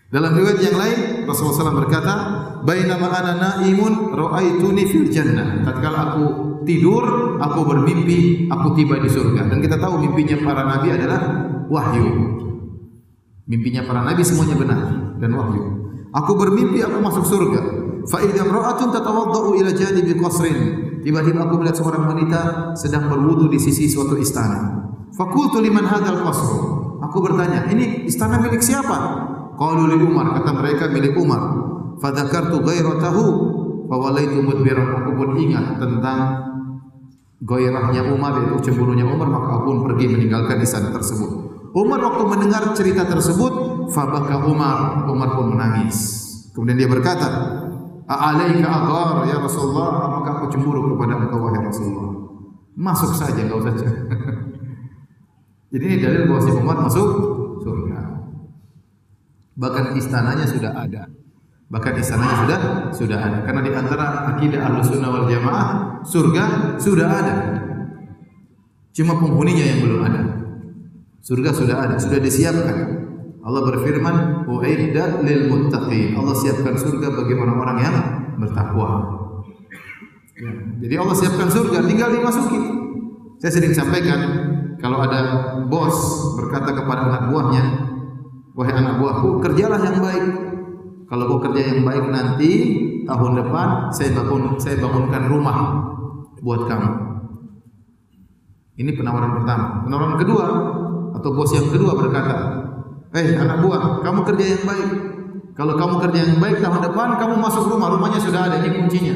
Dalam 0.10 0.34
riwayat 0.34 0.60
yang 0.66 0.78
lain, 0.82 1.00
Rasulullah 1.30 1.70
SAW 1.70 1.78
berkata, 1.86 2.14
"Bainama 2.66 3.22
ana 3.22 3.38
naimun 3.38 4.18
ra'aituni 4.18 4.90
fil 4.90 5.14
jannah." 5.14 5.62
Tatkala 5.62 6.10
aku 6.10 6.24
tidur, 6.66 7.38
aku 7.38 7.60
bermimpi, 7.70 8.50
aku 8.50 8.74
tiba 8.74 8.98
di 8.98 9.14
surga. 9.14 9.46
Dan 9.46 9.62
kita 9.62 9.78
tahu 9.78 10.02
mimpinya 10.02 10.42
para 10.42 10.66
nabi 10.66 10.90
adalah 10.90 11.22
wahyu. 11.72 12.08
Mimpinya 13.48 13.88
para 13.88 14.04
nabi 14.04 14.22
semuanya 14.28 14.60
benar 14.60 14.80
dan 15.24 15.32
wahyu. 15.32 15.64
Aku 16.12 16.36
bermimpi 16.36 16.84
aku 16.84 17.00
masuk 17.00 17.24
surga. 17.24 17.62
Fa 18.04 18.20
idza 18.20 18.44
imra'atun 18.44 18.92
tatawaddau 18.92 19.56
ila 19.56 19.72
janibi 19.72 20.20
qasrin. 20.20 20.58
Tiba-tiba 21.02 21.48
aku 21.48 21.64
melihat 21.64 21.80
seorang 21.80 22.04
wanita 22.12 22.74
sedang 22.78 23.08
berwudu 23.08 23.48
di 23.48 23.58
sisi 23.58 23.88
suatu 23.88 24.20
istana. 24.20 24.92
Fakultu 25.16 25.64
liman 25.64 25.88
hadzal 25.88 26.22
qasr. 26.22 26.52
Aku 27.02 27.18
bertanya, 27.26 27.66
ini 27.74 28.06
istana 28.06 28.38
milik 28.38 28.62
siapa? 28.62 29.26
Qalu 29.58 29.90
li 29.90 29.98
Umar, 30.06 30.38
kata 30.38 30.52
mereka 30.54 30.86
milik 30.94 31.18
Umar. 31.18 31.42
Fadzakartu 31.98 32.62
ghairatahu 32.62 33.24
fa 33.90 33.96
walaitu 33.98 34.46
mudbiran. 34.46 35.02
Aku 35.02 35.18
pun 35.18 35.30
ingat 35.42 35.82
tentang 35.82 36.20
gairahnya 37.42 38.06
Umar 38.14 38.38
yaitu 38.38 38.70
cemburunya 38.70 39.06
Umar 39.06 39.26
maka 39.26 39.58
aku 39.58 39.66
pun 39.74 39.78
pergi 39.90 40.06
meninggalkan 40.14 40.62
istana 40.62 40.94
tersebut. 40.94 41.51
Umar 41.72 42.00
waktu 42.04 42.24
mendengar 42.28 42.64
cerita 42.76 43.08
tersebut, 43.08 43.88
fabaka 43.96 44.44
Umar, 44.44 45.08
Umar 45.08 45.30
pun 45.40 45.56
menangis. 45.56 45.98
Kemudian 46.52 46.76
dia 46.76 46.90
berkata, 46.92 47.28
"A'alaika 48.12 48.68
aghar 48.68 49.24
ya 49.32 49.40
Rasulullah, 49.40 50.12
apakah 50.12 50.32
aku 50.44 50.46
cemburu 50.52 50.92
kepada 50.96 51.16
engkau 51.16 51.40
wahai 51.40 51.64
Rasulullah?" 51.64 52.12
Masuk 52.76 53.16
saja, 53.16 53.40
enggak 53.40 53.60
usah. 53.64 53.74
Jadi 55.72 55.84
ini 55.88 55.98
dalil 56.04 56.28
bahwa 56.28 56.42
si 56.44 56.52
Umar 56.52 56.78
masuk 56.84 57.10
surga. 57.64 58.00
Bahkan 59.56 59.96
istananya 59.96 60.44
sudah 60.44 60.72
ada. 60.76 61.08
Bahkan 61.72 61.94
istananya 62.04 62.36
sudah 62.44 62.60
sudah 62.92 63.20
ada. 63.24 63.38
Karena 63.48 63.64
di 63.64 63.72
antara 63.72 64.36
akidah 64.36 64.60
Ahlussunnah 64.68 65.08
wal 65.08 65.28
Jamaah, 65.32 65.68
surga 66.04 66.76
sudah 66.76 67.08
ada. 67.08 67.36
Cuma 68.92 69.16
penghuninya 69.16 69.64
yang 69.64 69.80
belum 69.88 70.00
ada. 70.04 70.41
Surga 71.22 71.54
sudah 71.54 71.78
ada, 71.78 71.96
sudah 72.02 72.18
disiapkan. 72.18 72.78
Allah 73.42 73.62
berfirman, 73.62 74.46
"Uiddat 74.50 75.22
lil 75.22 75.50
muttaqin." 75.50 76.18
Allah 76.18 76.34
siapkan 76.34 76.74
surga 76.74 77.14
bagi 77.14 77.34
orang-orang 77.38 77.78
yang 77.82 77.96
bertakwa. 78.42 78.90
Ya, 80.34 80.52
jadi 80.82 80.96
Allah 80.98 81.16
siapkan 81.18 81.50
surga, 81.50 81.86
tinggal 81.86 82.10
dimasuki. 82.10 82.62
Saya 83.38 83.52
sering 83.54 83.74
sampaikan, 83.74 84.20
kalau 84.82 84.98
ada 85.02 85.22
bos 85.70 85.94
berkata 86.42 86.74
kepada 86.74 87.06
anak 87.06 87.24
buahnya, 87.30 87.64
"Wahai 88.58 88.74
anak 88.74 88.98
buahku, 88.98 89.42
kerjalah 89.46 89.78
yang 89.82 90.02
baik. 90.02 90.26
Kalau 91.06 91.24
kau 91.30 91.40
kerja 91.50 91.74
yang 91.74 91.86
baik 91.86 92.06
nanti 92.10 92.52
tahun 93.06 93.32
depan 93.46 93.94
saya 93.94 94.16
bangun 94.18 94.58
saya 94.58 94.82
bangunkan 94.82 95.24
rumah 95.30 95.58
buat 96.42 96.66
kamu." 96.66 96.90
Ini 98.82 98.92
penawaran 98.98 99.38
pertama. 99.38 99.86
Penawaran 99.86 100.18
kedua, 100.18 100.46
atau 101.16 101.30
bos 101.36 101.52
yang 101.52 101.68
kedua 101.72 101.94
berkata, 101.96 102.36
"Eh, 103.16 103.36
anak 103.36 103.60
buah, 103.64 104.02
kamu 104.04 104.20
kerja 104.28 104.46
yang 104.56 104.64
baik. 104.64 104.90
Kalau 105.52 105.76
kamu 105.76 105.96
kerja 106.08 106.20
yang 106.26 106.40
baik 106.40 106.64
tahun 106.64 106.80
depan 106.80 107.20
kamu 107.20 107.36
masuk 107.38 107.68
rumah, 107.68 107.92
rumahnya 107.92 108.20
sudah 108.24 108.48
ada, 108.48 108.64
ini 108.64 108.82
kuncinya. 108.82 109.16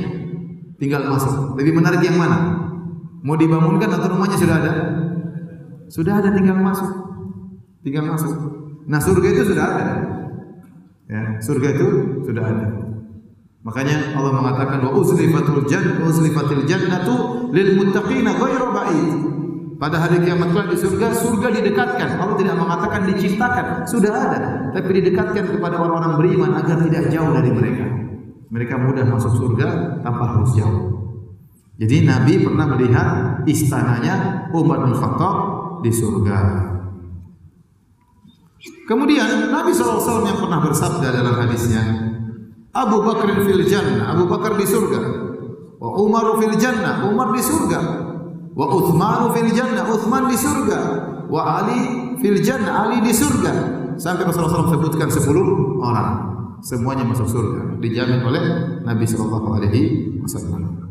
Tinggal 0.76 1.08
masuk. 1.08 1.56
Lebih 1.56 1.74
menarik 1.80 2.04
yang 2.04 2.20
mana? 2.20 2.38
Mau 3.24 3.40
dibangunkan 3.40 3.88
atau 3.88 4.12
rumahnya 4.12 4.38
sudah 4.38 4.56
ada? 4.60 4.74
Sudah 5.88 6.20
ada, 6.20 6.30
tinggal 6.36 6.60
masuk. 6.60 6.92
Tinggal 7.82 8.04
masuk. 8.12 8.36
Nah, 8.86 9.00
surga 9.00 9.28
itu 9.32 9.44
sudah 9.56 9.66
ada. 9.66 9.86
Ya, 11.06 11.40
surga 11.40 11.68
itu 11.74 11.88
sudah 12.28 12.44
ada. 12.44 12.66
Makanya 13.66 14.14
Allah 14.14 14.34
mengatakan 14.38 14.78
wa 14.86 14.94
uzlifatil 14.94 16.66
jannatu 16.70 17.14
lil 17.50 17.70
muttaqina 17.82 18.38
ghairu 18.38 18.68
ba'id. 18.70 19.10
Pada 19.76 20.00
hari 20.00 20.24
kiamat 20.24 20.56
kelak 20.56 20.72
di 20.72 20.78
surga, 20.80 21.12
surga 21.12 21.48
didekatkan. 21.52 22.16
Allah 22.16 22.36
tidak 22.40 22.56
mengatakan 22.56 23.02
diciptakan, 23.12 23.84
sudah 23.84 24.12
ada, 24.14 24.40
tapi 24.72 25.04
didekatkan 25.04 25.52
kepada 25.52 25.76
orang-orang 25.84 26.16
beriman 26.16 26.52
agar 26.56 26.80
tidak 26.88 27.12
jauh 27.12 27.32
dari 27.36 27.52
mereka. 27.52 27.86
Mereka 28.56 28.76
mudah 28.80 29.04
masuk 29.04 29.36
surga 29.36 30.00
tanpa 30.00 30.32
harus 30.32 30.56
jauh. 30.56 30.96
Jadi 31.76 32.08
Nabi 32.08 32.40
pernah 32.40 32.72
melihat 32.72 33.08
istananya 33.44 34.48
Umar 34.56 34.88
bin 34.88 34.96
Khattab 34.96 35.36
di 35.84 35.92
surga. 35.92 36.40
Kemudian 38.88 39.52
Nabi 39.52 39.76
SAW 39.76 40.24
yang 40.24 40.40
pernah 40.40 40.64
bersabda 40.64 41.08
dalam 41.12 41.36
hadisnya, 41.36 41.84
Abu 42.72 43.04
Bakar 43.04 43.28
fil 43.44 43.66
jannah, 43.68 44.16
Abu 44.16 44.24
Bakar 44.32 44.56
di 44.56 44.64
surga. 44.64 45.02
Wa 45.76 45.90
Umar 46.00 46.40
fil 46.40 46.56
jannah, 46.56 47.04
Umar 47.12 47.36
di 47.36 47.44
surga. 47.44 48.05
Wa 48.56 48.66
Uthman 48.72 49.36
fil 49.36 49.52
jannah, 49.52 49.84
Uthman 49.84 50.32
di 50.32 50.38
surga. 50.40 50.80
Wa 51.28 51.60
Ali 51.60 51.80
fil 52.24 52.40
jannah, 52.40 52.88
Ali 52.88 53.04
di 53.04 53.12
surga. 53.12 53.54
Sampai 54.00 54.28
Rasulullah 54.28 54.64
SAW 54.64 54.76
sebutkan 54.80 55.08
10 55.12 55.84
orang. 55.84 56.10
Semuanya 56.64 57.04
masuk 57.04 57.28
surga. 57.28 57.78
Dijamin 57.84 58.24
oleh 58.24 58.44
Nabi 58.88 59.06
Sallallahu 59.06 59.60
Alaihi 59.60 60.18
Wasallam. 60.24 60.88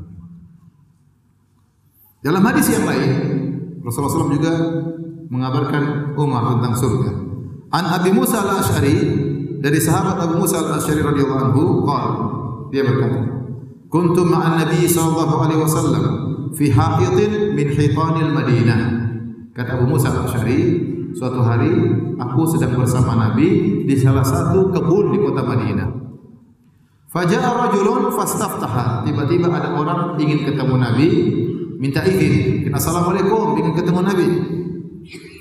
Dalam 2.24 2.40
hadis 2.46 2.72
yang 2.72 2.84
lain, 2.88 3.10
Rasulullah 3.84 4.12
SAW 4.12 4.36
juga 4.38 4.54
mengabarkan 5.28 6.14
Umar 6.16 6.56
tentang 6.56 6.74
surga. 6.78 7.10
An 7.74 7.84
Abi 7.90 8.14
Musa 8.14 8.38
al-Ash'ari 8.38 8.96
dari 9.58 9.80
sahabat 9.82 10.20
Abu 10.20 10.38
Musa 10.38 10.62
al-Ash'ari 10.62 11.02
radhiyallahu 11.02 11.42
anhu 11.50 11.62
qala 11.82 12.12
dia 12.70 12.86
berkata 12.86 13.18
kuntu 13.90 14.22
ma'an 14.22 14.62
Nabi 14.62 14.86
sallallahu 14.86 15.34
alaihi 15.42 15.60
wasallam 15.64 16.04
fi 16.54 16.70
haqitin 16.70 17.52
min 17.54 17.68
hitanil 17.70 18.30
Madinah. 18.30 18.80
Kata 19.54 19.78
Abu 19.78 19.86
Musa 19.90 20.10
al-Asy'ari, 20.10 20.60
suatu 21.14 21.42
hari 21.46 21.70
aku 22.18 22.42
sedang 22.50 22.74
bersama 22.74 23.14
Nabi 23.14 23.82
di 23.86 23.94
salah 23.94 24.26
satu 24.26 24.74
kebun 24.74 25.14
di 25.14 25.18
kota 25.22 25.42
Madinah. 25.46 25.88
Faja'a 27.14 27.70
rajulun 27.70 28.10
fastaftaha. 28.10 29.06
Tiba-tiba 29.06 29.46
ada 29.46 29.78
orang 29.78 30.18
ingin 30.18 30.42
ketemu 30.42 30.74
Nabi, 30.74 31.08
minta 31.78 32.02
izin. 32.02 32.66
Assalamualaikum, 32.74 33.54
ingin 33.54 33.74
ketemu 33.78 34.00
Nabi. 34.02 34.26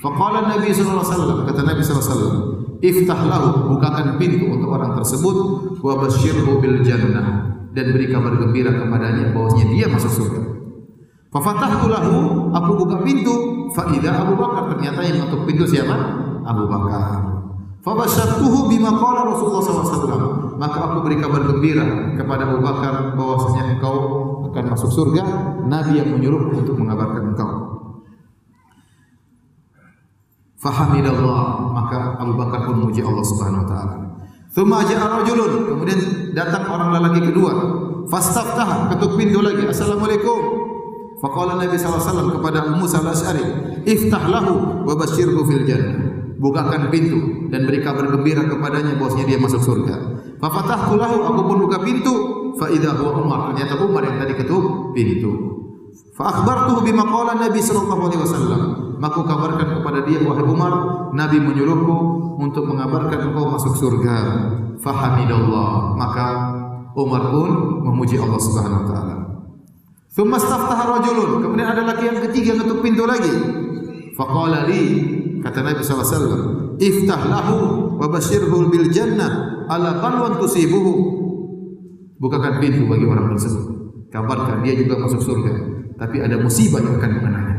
Faqala 0.05 0.45
Nabi 0.53 0.69
sallallahu 0.69 1.01
alaihi 1.01 1.15
wasallam, 1.17 1.39
kata 1.49 1.61
Nabi 1.65 1.81
sallallahu 1.81 2.05
alaihi 2.05 2.13
wasallam, 2.13 2.37
"Iftah 2.83 3.19
lahu, 3.25 3.49
bukakan 3.73 4.05
pintu 4.21 4.45
untuk 4.51 4.69
orang 4.69 4.93
tersebut 5.01 5.37
wa 5.81 5.93
basyirhu 5.97 6.61
bil 6.61 6.77
jannah." 6.85 7.55
Dan 7.73 7.89
beri 7.89 8.13
kabar 8.13 8.37
gembira 8.37 8.69
kepadanya 8.69 9.33
bahwasanya 9.33 9.65
dia 9.73 9.89
masuk 9.89 10.11
surga. 10.13 10.42
Fafatahtu 11.33 11.89
lahu, 11.89 12.15
aku 12.53 12.71
buka 12.77 13.01
pintu, 13.01 13.65
fa 13.73 13.89
Abu 13.89 14.33
Bakar. 14.37 14.69
Ternyata 14.77 15.01
yang 15.01 15.25
ketuk 15.25 15.49
pintu 15.49 15.65
siapa? 15.65 15.97
Abu 16.45 16.69
Bakar. 16.69 17.25
Fabasyartuhu 17.81 18.69
bima 18.69 18.93
qala 18.95 19.27
Rasulullah 19.27 19.65
SAW. 19.65 20.55
Maka 20.61 20.77
aku 20.77 20.97
beri 21.03 21.17
kabar 21.19 21.41
gembira 21.43 21.83
kepada 22.15 22.47
Abu 22.47 22.61
Bakar 22.61 23.17
bahwasanya 23.17 23.75
engkau 23.75 23.95
akan 24.47 24.65
masuk 24.77 24.93
surga. 24.93 25.23
Nabi 25.65 25.99
yang 25.99 26.13
menyuruh 26.15 26.53
untuk 26.53 26.77
mengabarkan 26.77 27.33
engkau. 27.33 27.49
Fahamidallah, 30.61 31.75
maka 31.75 32.15
Abu 32.23 32.39
Bakar 32.39 32.63
pun 32.69 32.77
memuji 32.79 33.03
Allah 33.03 33.25
Subhanahu 33.25 33.65
wa 33.65 33.67
taala. 33.67 33.95
Thumma 34.53 34.85
ja'a 34.85 35.19
rajulun, 35.19 35.75
kemudian 35.75 35.99
datang 36.37 36.69
orang 36.69 36.93
lelaki 36.93 37.33
kedua. 37.33 37.51
Fastaftah, 38.07 38.93
ketuk 38.95 39.17
pintu 39.19 39.43
lagi. 39.43 39.65
Assalamualaikum. 39.67 40.71
Faqala 41.23 41.55
Nabi 41.55 41.79
SAW 41.79 42.35
kepada 42.35 42.67
Abu 42.67 42.83
Musa 42.83 42.99
al-Asy'ari, 42.99 43.45
"Iftah 43.87 44.27
lahu 44.27 44.83
wa 44.83 44.91
basyirhu 44.91 45.39
fil 45.47 45.63
jannah." 45.63 45.95
Bukakan 46.35 46.91
pintu 46.91 47.47
dan 47.47 47.63
beri 47.63 47.79
kabar 47.79 48.11
gembira 48.11 48.43
kepadanya 48.43 48.99
bahwasanya 48.99 49.31
dia 49.31 49.39
masuk 49.39 49.63
surga. 49.63 49.95
Fafatahtu 50.43 50.99
lahu, 50.99 51.23
aku 51.23 51.41
pun 51.47 51.57
buka 51.63 51.79
pintu, 51.79 52.13
fa 52.59 52.67
idza 52.67 52.91
huwa 52.99 53.23
Umar. 53.23 53.39
Ternyata 53.55 53.79
Umar 53.79 54.03
yang 54.03 54.19
tadi 54.19 54.35
ketuk 54.35 54.91
pintu. 54.91 55.31
Fa 56.11 56.35
akhbartuhu 56.35 56.83
bima 56.83 57.07
Nabi 57.07 57.63
sallallahu 57.63 58.11
wasallam. 58.19 58.61
Maka 58.99 59.19
kabarkan 59.23 59.79
kepada 59.79 60.03
dia 60.03 60.19
wahai 60.19 60.43
Umar, 60.43 60.73
Nabi 61.15 61.39
menyuruhku 61.39 61.95
untuk 62.43 62.67
mengabarkan 62.67 63.31
engkau 63.31 63.47
masuk 63.47 63.79
surga. 63.79 64.17
Fahamidallah. 64.83 65.95
Maka 65.95 66.27
Umar 66.99 67.31
pun 67.31 67.79
memuji 67.87 68.19
Allah 68.19 68.39
Subhanahu 68.43 68.83
wa 68.83 68.87
taala. 68.91 69.22
Thumma 70.13 70.37
staftaha 70.37 70.83
rajulun. 70.99 71.41
Kemudian 71.41 71.67
ada 71.73 71.81
laki 71.83 72.03
yang 72.05 72.19
ketiga 72.29 72.53
ketuk 72.61 72.85
pintu 72.85 73.03
lagi. 73.09 73.33
Faqala 74.13 74.69
li 74.69 74.81
kata 75.41 75.65
Nabi 75.65 75.81
SAW 75.81 76.77
iftah 76.77 77.21
lahu 77.25 77.57
wa 77.97 78.07
basyirhu 78.07 78.69
bil 78.69 78.93
jannah 78.93 79.65
ala 79.67 79.97
qalwan 79.97 80.37
tusibuhu. 80.37 80.93
Bukakan 82.21 82.61
pintu 82.61 82.85
bagi 82.85 83.09
orang 83.09 83.33
tersebut. 83.33 83.65
Kabarkan 84.13 84.61
dia 84.61 84.77
juga 84.77 85.01
masuk 85.01 85.19
surga 85.19 85.73
tapi 85.97 86.21
ada 86.21 86.35
musibah 86.41 86.81
yang 86.81 86.97
akan 86.97 87.11
mengenanya 87.21 87.55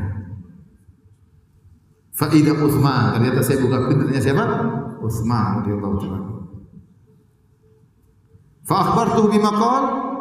fa 2.15 2.27
idza 2.31 2.55
Utsman 2.55 3.17
ternyata 3.19 3.41
saya 3.43 3.59
buka 3.63 3.89
pintunya 3.91 4.21
siapa? 4.21 4.45
Utsman 5.03 5.63
radhiyallahu 5.63 5.97
taala 5.99 6.19
fa 8.69 8.75
akhbartuhu 8.85 9.33
bima 9.33 9.51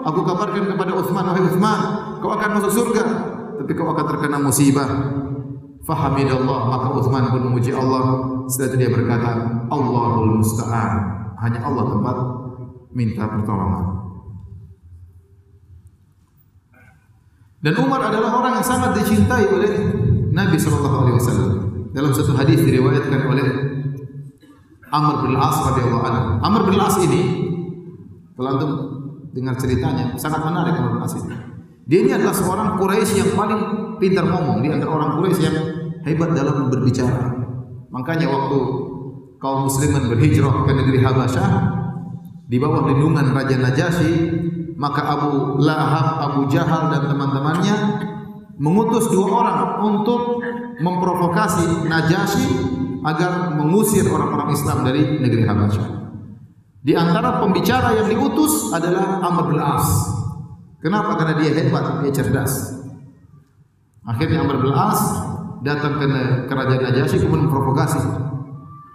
Aku 0.04 0.20
kabarkan 0.28 0.76
kepada 0.76 0.92
Utsman, 1.00 1.24
wahai 1.32 1.44
Utsman, 1.48 1.80
kau 2.20 2.36
akan 2.36 2.50
masuk 2.60 2.72
surga, 2.76 3.04
tapi 3.56 3.72
kau 3.72 3.88
akan 3.88 4.06
terkena 4.12 4.38
musibah. 4.40 4.90
Fahamidallah, 5.84 6.60
maka 6.68 6.88
Utsman 7.00 7.32
pun 7.32 7.48
memuji 7.48 7.72
Allah. 7.72 8.24
Setelah 8.52 8.68
itu 8.72 8.78
dia 8.84 8.90
berkata, 8.92 9.30
Allahul 9.72 10.44
musta'an. 10.44 10.92
Hanya 11.40 11.60
Allah 11.64 11.84
tempat 11.92 12.18
minta 12.96 13.28
pertolongan. 13.28 13.84
Dan 17.64 17.80
Umar 17.80 18.12
adalah 18.12 18.44
orang 18.44 18.60
yang 18.60 18.68
sangat 18.68 18.92
dicintai 19.00 19.48
oleh 19.48 19.72
Nabi 20.36 20.60
Shallallahu 20.60 20.98
Alaihi 21.08 21.16
Wasallam. 21.16 21.52
Dalam 21.96 22.12
satu 22.12 22.36
hadis 22.36 22.60
diriwayatkan 22.60 23.24
oleh 23.24 23.48
Amr 24.92 25.16
bin 25.24 25.34
As 25.40 25.58
radhiyallahu 25.64 26.04
anhu. 26.04 26.24
Amr 26.44 26.62
bin 26.68 26.76
As 26.84 27.00
ini, 27.00 27.22
kalau 28.36 28.60
dengar 29.34 29.58
ceritanya, 29.58 30.14
sangat 30.16 30.46
menarik 30.46 30.78
Amr 30.78 31.04
bin. 31.04 31.34
Dia 31.84 32.00
ini 32.00 32.12
adalah 32.16 32.32
seorang 32.32 32.80
Quraisy 32.80 33.14
yang 33.20 33.32
paling 33.36 33.62
pintar 34.00 34.24
ngomong 34.30 34.64
di 34.64 34.72
antara 34.72 34.94
orang 34.94 35.20
Quraisy 35.20 35.42
yang 35.44 35.58
hebat 36.06 36.32
dalam 36.32 36.72
berbicara. 36.72 37.34
Makanya 37.92 38.32
waktu 38.32 38.60
kaum 39.44 39.68
muslimin 39.68 40.08
berhijrah 40.08 40.64
ke 40.64 40.72
negeri 40.72 41.00
Habasyah 41.04 41.50
di 42.48 42.58
bawah 42.62 42.88
lindungan 42.88 43.36
Raja 43.36 43.60
Najasyi 43.60 44.16
maka 44.80 45.02
Abu 45.06 45.62
Lahab, 45.62 46.08
Abu 46.32 46.42
Jahal 46.50 46.92
dan 46.92 47.08
teman-temannya 47.12 47.76
mengutus 48.58 49.12
dua 49.12 49.28
orang 49.44 49.60
untuk 49.84 50.44
memprovokasi 50.80 51.88
Najasyi 51.88 52.52
agar 53.04 53.60
mengusir 53.60 54.08
orang-orang 54.08 54.56
Islam 54.56 54.88
dari 54.88 55.20
negeri 55.20 55.44
Habasyah. 55.44 56.03
Di 56.84 56.94
antara 56.94 57.40
pembicara 57.40 57.96
yang 57.96 58.12
diutus 58.12 58.76
adalah 58.76 59.24
Amr 59.24 59.56
bin 59.56 59.60
As. 59.64 59.88
Kenapa? 60.84 61.16
Karena 61.16 61.40
dia 61.40 61.52
hebat, 61.56 62.04
dia 62.04 62.12
cerdas. 62.12 62.76
Akhirnya 64.04 64.44
Amr 64.44 64.60
bin 64.60 64.76
As 64.76 65.00
datang 65.64 65.96
ke 65.96 66.08
kerajaan 66.52 66.92
Najasyi 66.92 67.24
kemudian 67.24 67.48
memprovokasi 67.48 68.04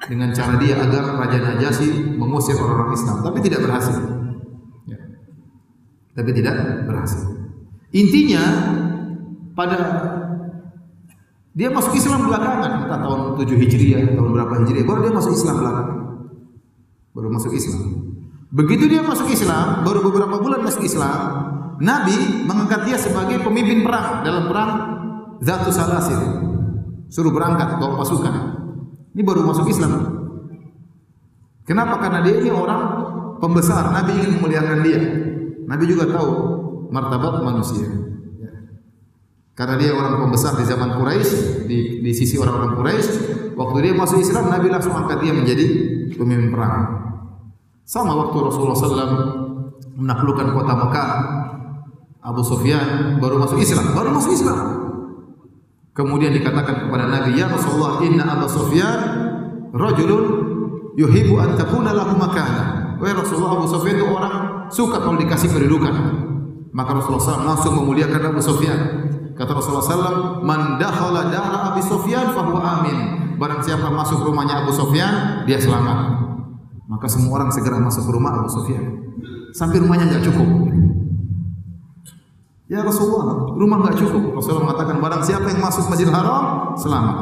dengan 0.04 0.36
cara 0.36 0.60
dia 0.60 0.76
agar 0.84 1.16
Raja 1.16 1.40
Najasyi 1.40 2.20
mengusir 2.20 2.60
orang-orang 2.60 2.92
Islam, 2.92 3.16
tapi 3.24 3.40
tidak 3.40 3.64
berhasil 3.64 4.18
tapi 6.18 6.34
tidak 6.34 6.82
berhasil. 6.82 7.30
Intinya 7.94 8.42
pada 9.54 9.78
dia 11.54 11.70
masuk 11.70 11.94
Islam 11.94 12.26
belakangan, 12.26 12.90
entah 12.90 12.98
tahun 12.98 13.20
7 13.38 13.54
Hijriah, 13.54 14.18
tahun 14.18 14.30
berapa 14.34 14.54
Hijriah, 14.66 14.82
baru 14.82 15.00
dia 15.06 15.14
masuk 15.14 15.32
Islam 15.38 15.62
belakangan. 15.62 15.87
Baru 17.18 17.34
masuk 17.34 17.50
Islam. 17.50 18.14
Begitu 18.54 18.86
dia 18.86 19.02
masuk 19.02 19.26
Islam, 19.26 19.82
baru 19.82 20.06
beberapa 20.06 20.38
bulan 20.38 20.62
masuk 20.62 20.86
Islam, 20.86 21.18
Nabi 21.82 22.46
mengangkat 22.46 22.86
dia 22.86 22.94
sebagai 22.94 23.42
pemimpin 23.42 23.82
perang 23.82 24.22
dalam 24.22 24.46
perang 24.46 24.70
Zatu 25.42 25.74
Salasil. 25.74 26.18
Suruh 27.10 27.34
berangkat 27.34 27.74
bawa 27.82 27.98
pasukan. 27.98 28.34
Ini 29.18 29.22
baru 29.26 29.42
masuk 29.42 29.66
Islam. 29.66 29.98
Kenapa? 31.66 31.98
Karena 31.98 32.22
dia 32.22 32.38
ini 32.38 32.54
orang 32.54 32.82
pembesar. 33.42 33.90
Nabi 33.90 34.14
ingin 34.14 34.38
memuliakan 34.38 34.78
dia. 34.86 35.00
Nabi 35.66 35.84
juga 35.90 36.06
tahu 36.06 36.30
martabat 36.94 37.42
manusia. 37.42 37.86
Karena 39.58 39.74
dia 39.74 39.90
orang 39.90 40.22
pembesar 40.22 40.54
di 40.54 40.62
zaman 40.62 41.02
Quraisy, 41.02 41.66
di, 41.66 41.98
di 41.98 42.12
sisi 42.14 42.38
orang-orang 42.38 42.78
Quraisy, 42.78 43.10
waktu 43.58 43.76
dia 43.90 43.92
masuk 43.98 44.22
Islam, 44.22 44.54
Nabi 44.54 44.70
langsung 44.70 44.94
angkat 44.94 45.18
dia 45.18 45.34
menjadi 45.34 45.66
pemimpin 46.14 46.54
perang. 46.54 47.07
Sama 47.88 48.12
waktu 48.12 48.36
Rasulullah 48.36 48.76
SAW 48.76 49.16
menaklukkan 49.96 50.52
kota 50.52 50.76
Mekah, 50.76 51.10
Abu 52.20 52.44
Sufyan 52.44 53.16
baru 53.16 53.40
masuk 53.40 53.64
Islam, 53.64 53.96
baru 53.96 54.12
masuk 54.12 54.36
Islam. 54.36 54.60
Kemudian 55.96 56.36
dikatakan 56.36 56.84
kepada 56.84 57.08
Nabi, 57.08 57.40
"Ya 57.40 57.48
Rasulullah, 57.48 58.04
inna 58.04 58.28
Abu 58.28 58.44
Sufyan 58.44 59.00
rajulun 59.72 60.24
yuhibbu 61.00 61.40
an 61.40 61.56
takuna 61.56 61.96
lahu 61.96 62.12
makana." 62.20 62.92
Wahai 63.00 63.16
Rasulullah, 63.16 63.56
Abu 63.56 63.64
Sufyan 63.64 63.96
itu 63.96 64.04
orang 64.04 64.68
suka 64.68 65.00
kalau 65.00 65.16
dikasih 65.16 65.48
kedudukan. 65.48 65.96
Maka 66.76 66.92
Rasulullah 66.92 67.24
SAW 67.24 67.48
langsung 67.48 67.72
memuliakan 67.72 68.36
Abu 68.36 68.44
Sufyan. 68.44 68.80
Kata 69.32 69.56
Rasulullah 69.56 69.86
SAW, 69.88 70.44
Man 70.44 70.76
dakhala 70.76 71.32
dara 71.32 71.72
Abu 71.72 71.80
Sufyan 71.80 72.36
fahuwa 72.36 72.84
amin. 72.84 72.96
Barang 73.40 73.64
siapa 73.64 73.88
masuk 73.88 74.28
rumahnya 74.28 74.60
Abu 74.60 74.76
Sufyan, 74.76 75.48
dia 75.48 75.56
selamat. 75.56 76.27
Maka 76.88 77.04
semua 77.04 77.36
orang 77.36 77.52
segera 77.52 77.76
masuk 77.76 78.08
ke 78.08 78.10
rumah 78.16 78.32
Abu 78.40 78.48
Sufyan. 78.48 78.80
Sampai 79.52 79.84
rumahnya 79.84 80.08
enggak 80.08 80.24
cukup. 80.32 80.48
Ya 82.68 82.80
Rasulullah, 82.80 83.52
rumah 83.56 83.84
enggak 83.84 84.00
cukup. 84.00 84.40
Rasulullah 84.40 84.72
mengatakan 84.72 84.96
barang 84.96 85.22
siapa 85.24 85.46
yang 85.52 85.60
masuk 85.60 85.84
Masjidil 85.92 86.16
Haram, 86.16 86.72
selamat. 86.80 87.16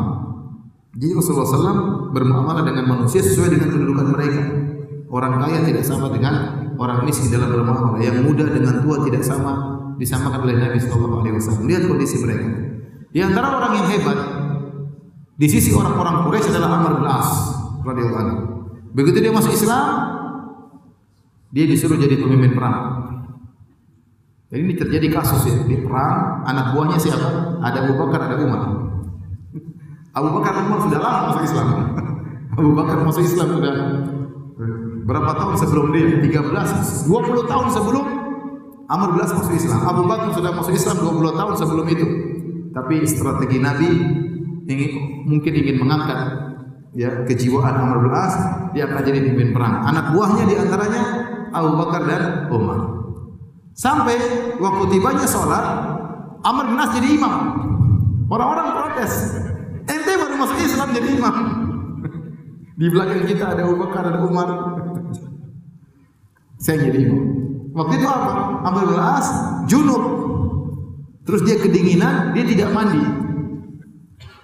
Jadi 0.96 1.12
Rasulullah 1.12 1.46
SAW 1.46 2.10
bermuamalah 2.14 2.62
dengan 2.62 2.88
manusia 2.88 3.20
sesuai 3.20 3.52
dengan 3.58 3.68
kedudukan 3.74 4.06
mereka. 4.16 4.42
Orang 5.06 5.38
kaya 5.38 5.62
tidak 5.62 5.86
sama 5.86 6.10
dengan 6.10 6.66
orang 6.78 7.06
miskin 7.06 7.30
dalam 7.30 7.50
bermuamalah, 7.50 8.00
yang 8.02 8.22
muda 8.22 8.46
dengan 8.46 8.82
tua 8.82 9.02
tidak 9.06 9.22
sama 9.22 9.76
disamakan 9.98 10.46
oleh 10.46 10.56
Nabi 10.56 10.78
Shallallahu 10.80 11.20
Alaihi 11.22 11.34
Wasallam. 11.36 11.64
Lihat 11.68 11.82
kondisi 11.90 12.16
mereka. 12.22 12.46
Di 13.12 13.20
antara 13.22 13.60
orang 13.60 13.72
yang 13.82 13.86
hebat 13.92 14.18
di 15.36 15.46
sisi 15.46 15.70
orang-orang 15.76 16.26
Quraisy 16.26 16.48
adalah 16.48 16.80
Amr 16.80 16.92
bin 16.96 17.06
As 17.06 17.28
radhiyallahu 17.84 18.22
anhu. 18.24 18.55
Begitu 18.96 19.18
dia 19.20 19.32
masuk 19.32 19.52
Islam, 19.52 19.86
dia 21.52 21.68
disuruh 21.68 22.00
jadi 22.00 22.16
pemimpin 22.16 22.56
perang. 22.56 22.76
Jadi 24.48 24.60
ini 24.62 24.74
terjadi 24.78 25.12
kasus 25.12 25.44
ya 25.44 25.54
di 25.68 25.76
perang 25.84 26.48
anak 26.48 26.72
buahnya 26.72 26.96
siapa? 26.96 27.60
Ada 27.60 27.84
Abu 27.84 27.92
Bakar, 28.00 28.24
ada 28.24 28.40
Umar. 28.40 28.62
Abu 30.16 30.28
Bakar 30.40 30.64
Umar 30.64 30.80
sudah 30.88 31.00
lama 31.02 31.20
masuk 31.28 31.42
Islam. 31.44 31.68
Abu 32.56 32.70
Bakar 32.72 32.96
masuk 33.04 33.22
Islam 33.26 33.48
sudah 33.60 33.74
Berapa 35.06 35.38
tahun 35.38 35.54
sebelum 35.54 35.94
dia? 35.94 36.18
13, 36.18 37.06
20 37.06 37.52
tahun 37.52 37.66
sebelum 37.70 38.04
Amr 38.86 39.08
bin 39.14 39.22
masuk 39.22 39.54
Islam. 39.54 39.80
Abu 39.86 40.02
Bakar 40.06 40.30
sudah 40.34 40.50
masuk 40.50 40.74
Islam 40.74 40.96
20 40.98 41.38
tahun 41.38 41.54
sebelum 41.54 41.86
itu. 41.90 42.06
Tapi 42.74 43.06
strategi 43.06 43.58
Nabi 43.62 43.90
ingin 44.66 44.90
mungkin 45.30 45.52
ingin 45.54 45.76
mengangkat 45.78 46.45
ya 46.96 47.28
kejiwaan 47.28 47.76
Amr 47.76 48.08
bin 48.08 48.12
As, 48.16 48.34
dia 48.72 48.88
akan 48.88 49.04
jadi 49.04 49.20
pemimpin 49.20 49.52
perang. 49.52 49.84
Anak 49.84 50.16
buahnya 50.16 50.44
di 50.48 50.54
antaranya 50.56 51.02
Abu 51.52 51.76
Bakar 51.76 52.02
dan 52.08 52.48
Umar. 52.48 52.80
Sampai 53.76 54.16
waktu 54.56 54.84
tibanya 54.96 55.28
sholat, 55.28 55.64
Amr 56.40 56.64
bin 56.72 56.80
As 56.80 56.90
jadi 56.96 57.08
imam. 57.20 57.34
Orang-orang 58.32 58.66
protes. 58.72 59.12
Ente 59.86 60.12
baru 60.16 60.34
masuk 60.40 60.58
Islam 60.58 60.88
jadi 60.96 61.08
imam. 61.20 61.36
Di 62.76 62.86
belakang 62.88 63.28
kita 63.28 63.44
ada 63.52 63.68
Abu 63.68 63.76
Bakar, 63.76 64.08
ada 64.08 64.24
Umar. 64.24 64.48
Saya 66.56 66.88
jadi 66.88 67.12
imam. 67.12 67.22
Waktu 67.76 67.92
itu 68.00 68.08
apa? 68.08 68.64
Amr 68.72 68.82
bin 68.88 68.96
As 68.98 69.28
junub. 69.68 70.04
Terus 71.28 71.44
dia 71.44 71.60
kedinginan, 71.60 72.32
dia 72.32 72.46
tidak 72.48 72.72
mandi. 72.72 73.25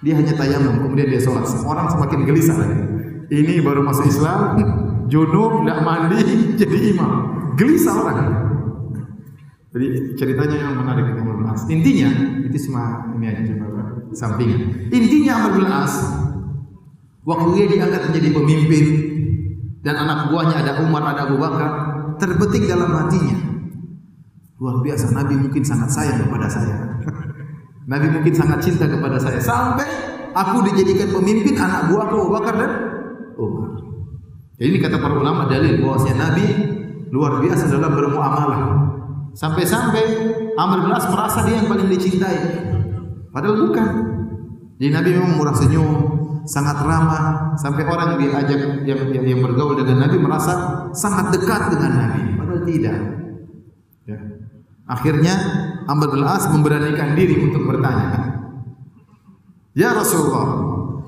Dia 0.03 0.13
hanya 0.19 0.35
tayamum, 0.35 0.83
kemudian 0.83 1.07
dia 1.07 1.21
sholat. 1.23 1.47
Orang 1.63 1.87
semakin 1.87 2.27
gelisah 2.27 2.59
lagi. 2.59 2.79
Ini 3.31 3.63
baru 3.63 3.81
masuk 3.87 4.05
Islam, 4.11 4.59
junub, 5.07 5.63
tidak 5.63 5.79
mandi, 5.81 6.19
jadi 6.59 6.77
imam. 6.91 7.11
Gelisah 7.55 7.95
orang. 7.95 8.19
Jadi 9.73 10.13
ceritanya 10.19 10.57
yang 10.69 10.73
menarik 10.77 11.09
dari 11.09 11.17
Amr. 11.17 11.57
Intinya, 11.65 12.09
itu 12.45 12.57
cuma 12.69 13.09
ini 13.17 13.25
aja 13.25 13.41
coba 13.49 14.05
sampingan. 14.13 14.93
Intinya 14.93 15.31
Amr 15.41 15.51
bin 15.57 15.65
As, 15.65 15.93
waktu 17.25 17.49
dia 17.57 17.65
diangkat 17.73 18.01
menjadi 18.13 18.29
pemimpin, 18.37 18.85
dan 19.81 19.97
anak 19.97 20.29
buahnya 20.29 20.55
ada 20.61 20.71
Umar, 20.85 21.03
ada 21.09 21.25
Abu 21.25 21.41
Bakar, 21.41 21.69
terbetik 22.21 22.69
dalam 22.69 22.93
hatinya. 22.93 23.35
Luar 24.61 24.79
biasa, 24.85 25.11
Nabi 25.11 25.41
mungkin 25.41 25.65
sangat 25.65 25.89
sayang 25.89 26.23
kepada 26.23 26.47
saya. 26.47 26.92
Nabi 27.83 28.07
mungkin 28.11 28.33
sangat 28.33 28.59
cinta 28.63 28.87
kepada 28.87 29.19
saya. 29.19 29.39
Sampai 29.39 29.87
aku 30.31 30.63
dijadikan 30.71 31.11
pemimpin 31.11 31.55
anak 31.59 31.91
buahku 31.91 32.15
Abu 32.15 32.31
Bakar 32.31 32.55
dan 32.55 32.71
Umar. 33.35 33.71
Jadi 34.59 34.67
ini 34.69 34.79
kata 34.79 34.97
para 35.01 35.15
ulama 35.17 35.49
dalil 35.51 35.83
bahwasanya 35.83 36.15
Nabi 36.19 36.45
luar 37.11 37.43
biasa 37.43 37.67
dalam 37.67 37.91
bermuamalah. 37.91 38.61
Sampai-sampai 39.33 40.03
Amr 40.53 40.85
bin 40.85 40.93
As 40.93 41.09
merasa 41.09 41.41
dia 41.43 41.59
yang 41.59 41.67
paling 41.67 41.89
dicintai. 41.89 42.39
Padahal 43.33 43.65
bukan. 43.65 43.89
Jadi 44.77 44.89
Nabi 44.93 45.09
memang 45.17 45.41
murah 45.41 45.55
senyum, 45.57 46.13
sangat 46.43 46.75
ramah 46.83 47.55
sampai 47.55 47.87
orang 47.87 48.19
diajak 48.19 48.83
yang, 48.83 48.99
yang, 49.11 49.23
yang 49.23 49.39
bergaul 49.39 49.79
dengan 49.79 50.07
Nabi 50.07 50.19
merasa 50.19 50.85
sangat 50.91 51.31
dekat 51.39 51.71
dengan 51.71 51.91
Nabi 51.95 52.21
padahal 52.35 52.61
tidak 52.67 52.97
ya. 54.03 54.19
akhirnya 54.91 55.33
Amr 55.87 56.07
bin 56.13 56.23
As 56.23 56.47
memberanikan 56.49 57.15
diri 57.15 57.49
untuk 57.49 57.67
bertanya. 57.67 58.43
Ya 59.73 59.91
Rasulullah 59.91 60.47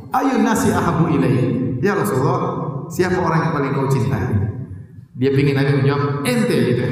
ayun 0.09 0.41
nasi 0.41 0.73
ahabu 0.73 1.13
ilaih 1.13 1.77
Ya 1.85 1.93
Rasulullah 1.93 2.41
siapa 2.89 3.21
orang 3.21 3.49
yang 3.49 3.53
paling 3.53 3.71
kau 3.77 3.87
cintai? 3.91 4.25
Dia 5.15 5.31
ingin 5.31 5.55
Nabi 5.55 5.71
menjawab 5.79 6.25
ente 6.25 6.57
gitu. 6.73 6.85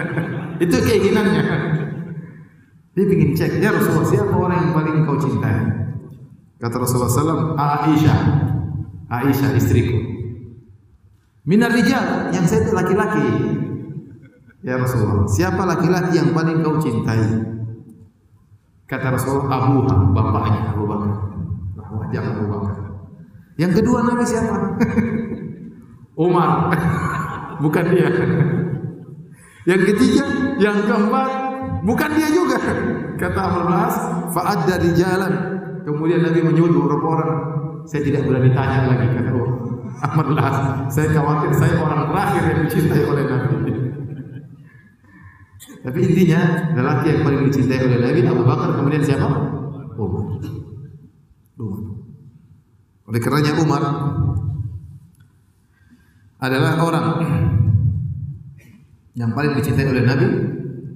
Itu 0.64 0.76
keinginannya. 0.84 1.42
Dia 2.96 3.04
ingin 3.04 3.30
cek 3.32 3.60
ya 3.60 3.72
Rasulullah 3.72 4.08
siapa 4.08 4.34
orang 4.34 4.58
yang 4.60 4.72
paling 4.76 4.96
kau 5.08 5.18
cintai? 5.18 5.86
Kata 6.56 6.80
Rasulullah 6.80 7.12
SAW, 7.12 7.52
Aisyah, 7.60 8.20
Aisyah 9.12 9.50
istriku. 9.60 10.00
Minar 11.44 11.68
rijal, 11.76 12.32
yang 12.32 12.48
saya 12.48 12.64
itu 12.64 12.72
laki-laki. 12.72 13.28
Ya 14.66 14.82
Rasulullah, 14.82 15.30
siapa 15.30 15.62
laki-laki 15.62 16.18
yang 16.18 16.34
paling 16.34 16.58
kau 16.66 16.74
cintai? 16.82 17.22
Kata 18.90 19.14
Rasulullah, 19.14 19.62
Abu 19.62 19.86
bapaknya 20.10 20.74
Abu 20.74 20.90
Bakar. 20.90 21.14
Wajah 21.78 22.22
Abu 22.34 22.44
Bakar. 22.50 22.74
Yang 23.62 23.72
kedua 23.78 24.02
Nabi 24.02 24.26
siapa? 24.26 24.56
Umar. 26.26 26.74
Bukan 27.62 27.84
dia. 27.94 28.10
Yang 29.70 29.82
ketiga, 29.94 30.24
yang 30.62 30.78
keempat, 30.86 31.30
bukan 31.82 32.10
dia 32.14 32.28
juga. 32.30 32.60
Kata 33.22 33.40
Amr 33.48 33.62
bin 33.66 33.74
As, 33.74 33.96
fa'ad 34.30 34.60
dari 34.68 34.92
jalan. 34.94 35.32
Kemudian 35.82 36.22
Nabi 36.22 36.42
menyuruh 36.44 36.84
beberapa 36.84 37.06
orang. 37.18 37.32
Saya 37.86 38.02
tidak 38.02 38.26
berani 38.26 38.50
tanya 38.50 38.92
lagi 38.92 39.06
kata 39.14 39.30
bin 40.26 40.38
As. 40.38 40.56
Saya 40.92 41.08
khawatir 41.16 41.50
saya 41.54 41.74
orang 41.80 42.12
terakhir 42.12 42.42
yang 42.44 42.60
dicintai 42.68 43.02
oleh 43.08 43.24
Nabi. 43.26 43.85
Tapi 45.56 45.98
intinya 46.04 46.72
lelaki 46.76 47.06
yang 47.16 47.22
paling 47.24 47.40
dicintai 47.48 47.80
oleh 47.80 47.98
Nabi 48.00 48.20
Abu 48.28 48.42
Bakar 48.44 48.76
kemudian 48.76 49.02
siapa? 49.02 49.28
Umar. 49.96 50.24
Umar. 51.56 51.82
Oleh 53.06 53.20
karenanya 53.22 53.52
Umar 53.62 53.82
adalah 56.36 56.72
orang 56.84 57.06
yang 59.16 59.32
paling 59.32 59.56
dicintai 59.56 59.88
oleh 59.88 60.04
Nabi 60.04 60.28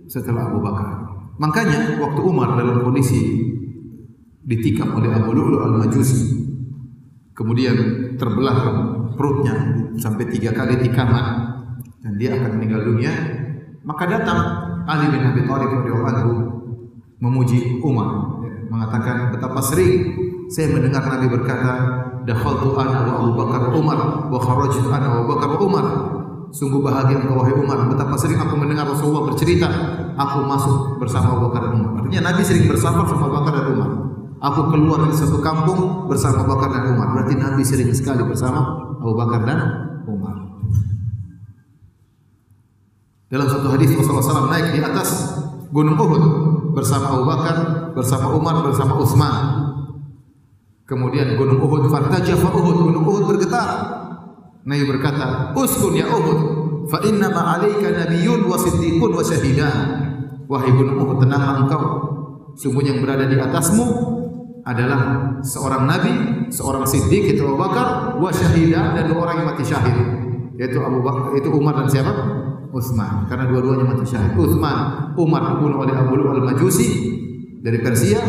setelah 0.04 0.52
Abu 0.52 0.60
Bakar. 0.60 1.00
Makanya 1.40 1.96
waktu 1.96 2.20
Umar 2.20 2.52
dalam 2.60 2.84
kondisi 2.84 3.40
ditikam 4.44 4.92
oleh 4.92 5.08
Abu 5.08 5.32
Lu'lu 5.32 5.64
al-Majusi, 5.64 6.36
kemudian 7.32 7.76
terbelah 8.20 8.58
perutnya 9.16 9.56
sampai 9.96 10.28
tiga 10.28 10.52
kali 10.52 10.76
tikaman 10.84 11.48
dan 12.04 12.12
dia 12.20 12.36
akan 12.36 12.60
meninggal 12.60 12.84
dunia, 12.92 13.12
maka 13.84 14.04
datang 14.04 14.40
Ali 14.84 15.08
bin 15.08 15.22
Abi 15.24 15.40
Thalib 15.48 15.70
radhiyallahu 15.80 16.32
memuji 17.20 17.80
Umar. 17.80 18.40
Mengatakan 18.70 19.34
betapa 19.34 19.60
sering 19.60 20.14
saya 20.50 20.72
mendengar 20.72 21.04
Nabi 21.06 21.26
berkata 21.30 21.72
dakhaltu 22.26 22.76
ana 22.76 23.06
wa 23.06 23.12
Abu 23.24 23.32
Bakar 23.38 23.62
Umar 23.72 23.98
wa 24.28 24.38
kharajtu 24.40 24.88
ana 24.90 25.06
wa 25.10 25.16
Abu 25.24 25.26
Bakar 25.36 25.50
Umar 25.62 25.86
sungguh 26.50 26.82
bahagia 26.82 27.22
engkau 27.22 27.40
wahai 27.40 27.54
Umar. 27.56 27.88
Betapa 27.88 28.14
sering 28.20 28.38
aku 28.38 28.54
mendengar 28.58 28.84
Rasulullah 28.88 29.30
bercerita 29.32 29.68
aku 30.18 30.44
masuk 30.44 31.00
bersama 31.00 31.38
Abu 31.38 31.50
Bakar 31.50 31.70
dan 31.70 31.72
Umar. 31.80 31.92
Artinya 32.04 32.20
Nabi 32.32 32.42
sering 32.44 32.64
bersama 32.68 33.06
sama 33.08 33.24
Abu 33.26 33.34
Bakar 33.42 33.52
dan 33.58 33.66
Umar. 33.74 33.90
Aku 34.40 34.72
keluar 34.72 35.04
dari 35.04 35.16
satu 35.16 35.38
kampung 35.44 36.08
bersama 36.08 36.44
Abu 36.44 36.48
Bakar 36.56 36.68
dan 36.72 36.84
Umar. 36.96 37.08
Berarti 37.16 37.34
Nabi 37.36 37.62
sering 37.64 37.90
sekali 37.92 38.22
bersama 38.24 38.60
Abu 39.00 39.12
Bakar 39.16 39.40
dan 39.44 39.58
Umar 40.08 40.39
dalam 43.30 43.46
satu 43.46 43.70
hadis 43.70 43.94
Rasulullah 43.94 44.26
SAW 44.26 44.50
naik 44.50 44.74
di 44.74 44.82
atas 44.82 45.38
gunung 45.70 45.94
Uhud 45.94 46.24
bersama 46.74 47.14
Abu 47.14 47.22
Bakar, 47.30 47.56
bersama 47.94 48.34
Umar, 48.34 48.58
bersama 48.66 48.98
Utsman. 48.98 49.34
Kemudian 50.82 51.38
gunung 51.38 51.62
Uhud 51.62 51.86
fartajafa 51.86 52.50
Uhud, 52.50 52.90
gunung 52.90 53.06
Uhud 53.06 53.30
bergetar. 53.30 53.70
Nabi 54.66 54.82
berkata, 54.82 55.54
"Uskun 55.54 55.94
ya 55.94 56.10
Uhud, 56.10 56.38
fa 56.90 56.98
inna 57.06 57.30
ma 57.30 57.54
'alaika 57.54 57.94
nabiyyun 58.02 58.50
wa 58.50 58.58
siddiqun 58.58 59.14
wa 59.14 59.22
syahidan." 59.22 59.78
Wahai 60.50 60.74
gunung 60.74 60.98
Uhud, 60.98 61.22
tenanglah 61.22 61.62
engkau. 61.62 61.82
Sungguh 62.58 62.82
yang 62.82 62.98
berada 62.98 63.30
di 63.30 63.38
atasmu 63.38 63.86
adalah 64.66 65.30
seorang 65.46 65.86
nabi, 65.86 66.12
seorang 66.50 66.82
siddiq 66.82 67.38
itu 67.38 67.46
Abu 67.46 67.62
Bakar, 67.62 68.18
wa 68.18 68.34
syahidan 68.34 68.98
dan 68.98 69.06
dua 69.06 69.22
orang 69.22 69.46
yang 69.46 69.48
mati 69.54 69.62
syahid. 69.62 69.94
Yaitu 70.58 70.82
Abu 70.82 70.98
Bakar, 71.06 71.30
itu 71.38 71.46
Umar 71.54 71.78
dan 71.78 71.86
siapa? 71.86 72.49
Utsman 72.70 73.26
karena 73.26 73.50
dua-duanya 73.50 73.84
mati 73.86 74.06
syahid. 74.06 74.38
Utsman, 74.38 75.10
Umar 75.18 75.54
dibunuh 75.54 75.82
oleh 75.82 75.94
Abu 75.94 76.14
Lu'al 76.18 76.42
Majusi 76.42 76.88
dari 77.60 77.78
Persia. 77.82 78.22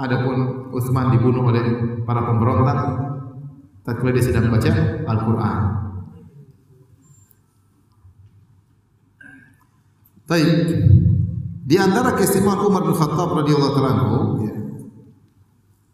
Adapun 0.00 0.68
Utsman 0.72 1.12
dibunuh 1.12 1.48
oleh 1.52 1.64
para 2.08 2.24
pemberontak 2.24 2.78
tatkala 3.84 4.16
dia 4.16 4.24
sedang 4.24 4.48
baca 4.48 4.70
Al-Qur'an. 5.08 5.58
Baik. 10.30 10.48
Di 11.66 11.76
antara 11.78 12.14
keistimewaan 12.14 12.62
Umar 12.66 12.82
bin 12.86 12.94
Khattab 12.94 13.34
radhiyallahu 13.34 13.72
taala 13.74 13.92
ya. 14.46 14.54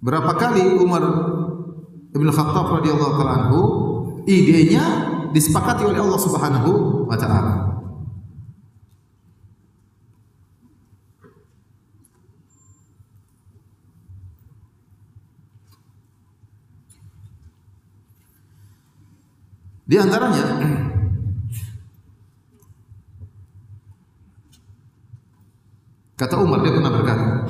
Berapa 0.01 0.33
kali 0.37 0.77
Umar 0.77 1.03
bin 2.13 2.29
Khattab 2.29 2.81
radhiyallahu 2.81 3.15
taala 3.17 3.61
idenya 4.29 5.16
disepakati 5.37 5.85
oleh 5.85 6.01
Allah 6.01 6.17
Subhanahu 6.17 6.71
wa 7.05 7.17
taala. 7.21 7.55
Di 19.87 19.95
antaranya 20.03 20.43
kata 26.17 26.43
Umar 26.43 26.65
dia 26.65 26.75
pernah 26.75 26.91
berkata, 26.91 27.47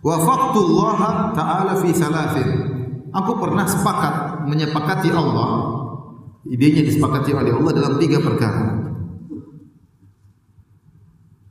"Wafaqtullah 0.00 1.00
ta'ala 1.36 1.74
fi 1.82 1.90
thalathin." 1.90 2.48
Aku 3.12 3.36
pernah 3.36 3.68
sepakat 3.68 4.46
menyepakati 4.48 5.12
Allah 5.12 5.75
Idenya 6.46 6.86
disepakati 6.86 7.34
oleh 7.34 7.50
Allah 7.50 7.72
dalam 7.74 7.94
tiga 7.98 8.22
perkara. 8.22 8.86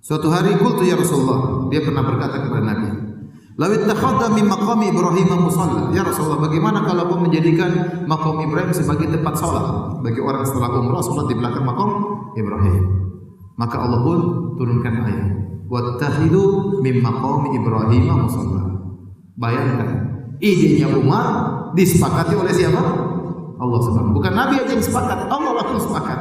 Suatu 0.05 0.29
hari 0.29 0.53
qultu 0.61 0.85
ya 0.85 0.95
Rasulullah, 0.95 1.65
dia 1.73 1.81
pernah 1.81 2.05
berkata 2.05 2.45
kepada 2.45 2.61
Nabi, 2.61 2.89
"Law 3.57 3.73
ittakhadha 3.73 4.29
min 4.37 4.45
Ibrahim 4.93 5.29
musalla." 5.41 5.89
Ya 5.91 6.05
Rasulullah, 6.05 6.45
bagaimana 6.45 6.85
kalau 6.85 7.09
kau 7.09 7.19
menjadikan 7.25 8.05
makam 8.05 8.37
Ibrahim 8.37 8.69
sebagai 8.69 9.09
tempat 9.09 9.33
salat 9.33 9.97
bagi 10.05 10.21
orang 10.21 10.45
setelah 10.45 10.77
umrah 10.77 11.01
salat 11.01 11.25
di 11.25 11.35
belakang 11.41 11.65
makam 11.65 11.89
Ibrahim? 12.37 12.85
Maka 13.57 13.81
Allah 13.81 13.99
pun 14.05 14.19
turunkan 14.61 14.93
ayat, 15.09 15.29
"Wattakhidhu 15.73 16.77
min 16.85 17.01
maqami 17.01 17.57
Ibrahim 17.57 18.29
musalla." 18.29 18.63
Bayangkan, 19.41 19.89
idenya 20.37 20.87
Umar 20.93 21.25
disepakati 21.73 22.37
oleh 22.37 22.53
siapa? 22.53 23.04
Allah 23.55 23.79
Subhanahu 23.79 24.15
Bukan 24.19 24.33
Nabi 24.35 24.55
aja 24.59 24.71
yang 24.75 24.83
sepakat, 24.83 25.19
Allah 25.31 25.51
langsung 25.55 25.81
sepakat. 25.87 26.19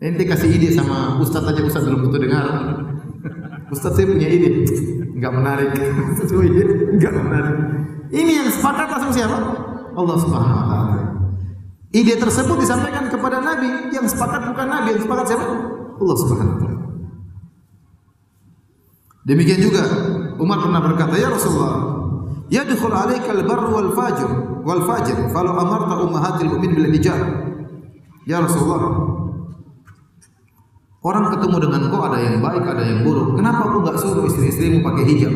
Ente 0.00 0.24
kasih 0.24 0.48
ide 0.56 0.72
sama 0.72 1.20
Ustaz 1.20 1.44
aja 1.44 1.60
Ustaz 1.60 1.84
belum 1.84 2.08
tentu 2.08 2.18
dengar. 2.24 2.46
Ustaz 3.68 3.92
saya 3.94 4.08
punya 4.08 4.32
ide, 4.32 4.64
enggak 5.12 5.32
menarik. 5.36 5.70
Enggak 6.96 7.12
menarik. 7.12 7.56
Ini 8.10 8.32
yang 8.42 8.48
sepakat 8.48 8.88
langsung 8.96 9.12
siapa? 9.12 9.38
Allah 9.94 10.16
Subhanahu 10.16 10.56
wa 10.56 10.66
taala. 10.66 10.96
Ide 11.92 12.14
tersebut 12.16 12.56
disampaikan 12.58 13.12
kepada 13.12 13.42
Nabi, 13.44 13.92
yang 13.92 14.06
sepakat 14.08 14.40
bukan 14.48 14.66
Nabi, 14.66 14.88
yang 14.96 15.02
sepakat 15.04 15.26
siapa? 15.28 15.46
Allah 16.00 16.16
Subhanahu 16.16 16.54
wa 16.56 16.58
taala. 16.64 16.80
Demikian 19.28 19.60
juga 19.60 19.84
Umar 20.40 20.64
pernah 20.64 20.80
berkata, 20.80 21.12
"Ya 21.20 21.28
Rasulullah, 21.28 21.99
yadkhul 22.50 22.92
alaika 22.92 23.30
al-barr 23.30 23.64
wal 23.70 23.90
fajr 23.94 24.28
wal 24.66 24.82
fajr 24.84 25.16
falau 25.30 25.54
amarta 25.56 25.94
ummahatil 26.02 26.50
mu'min 26.52 26.70
bil 26.74 26.90
hijab 26.92 27.18
ya 28.26 28.42
Rasulullah 28.42 29.10
Orang 31.00 31.32
ketemu 31.32 31.56
dengan 31.64 31.88
kau 31.88 32.04
ada 32.04 32.20
yang 32.20 32.44
baik, 32.44 32.60
ada 32.60 32.84
yang 32.84 33.00
buruk. 33.08 33.40
Kenapa 33.40 33.72
aku 33.72 33.80
nggak 33.80 33.96
suruh 33.96 34.28
istri-istrimu 34.28 34.84
pakai 34.84 35.08
hijab? 35.08 35.32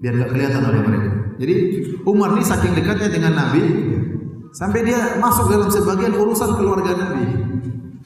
Biar 0.00 0.16
nggak 0.16 0.30
kelihatan 0.32 0.62
oleh 0.64 0.80
mereka. 0.80 1.10
Jadi 1.36 1.54
Umar 2.08 2.32
ini 2.32 2.44
saking 2.48 2.72
dekatnya 2.72 3.12
dengan 3.12 3.32
Nabi, 3.36 3.60
sampai 4.56 4.80
dia 4.88 5.20
masuk 5.20 5.52
dalam 5.52 5.68
sebagian 5.68 6.16
urusan 6.16 6.56
keluarga 6.56 6.96
Nabi. 6.96 7.28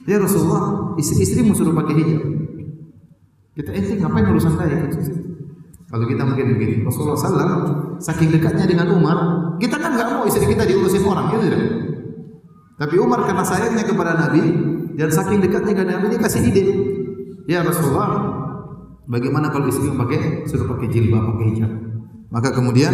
Ya 0.03 0.19
Rasulullah, 0.19 0.91
istri-istrimu 0.99 1.55
suruh 1.55 1.71
pakai 1.71 1.95
hijab. 1.95 2.23
Kita 3.55 3.71
ente 3.71 3.95
ngapain 3.95 4.27
urusan 4.35 4.53
saya? 4.59 4.77
Kalau 5.95 6.11
kita 6.11 6.27
mungkin 6.27 6.59
begitu, 6.59 6.83
Rasulullah 6.83 7.15
SAW 7.15 7.55
saking 8.03 8.35
dekatnya 8.35 8.67
dengan 8.67 8.91
Umar, 8.99 9.15
kita 9.63 9.79
kan 9.79 9.95
nggak 9.95 10.11
mau 10.11 10.27
istri 10.27 10.43
kita 10.43 10.67
diurusin 10.67 11.07
orang, 11.07 11.31
gitu 11.31 11.47
tidak? 11.47 11.63
Tapi 12.75 12.99
Umar 12.99 13.23
karena 13.23 13.47
sayangnya 13.47 13.87
kepada 13.87 14.19
Nabi 14.19 14.43
dan 14.99 15.07
saking 15.07 15.39
dekatnya 15.39 15.71
dengan 15.71 16.03
Nabi 16.03 16.11
dia 16.11 16.19
kasih 16.19 16.51
ide, 16.51 16.63
ya 17.47 17.63
Rasulullah, 17.63 18.11
bagaimana 19.07 19.47
kalau 19.47 19.71
istri 19.71 19.87
pakai 19.87 20.43
suruh 20.43 20.67
pakai 20.67 20.91
jilbab, 20.91 21.31
pakai 21.31 21.45
hijab? 21.55 21.71
Maka 22.27 22.51
kemudian 22.51 22.93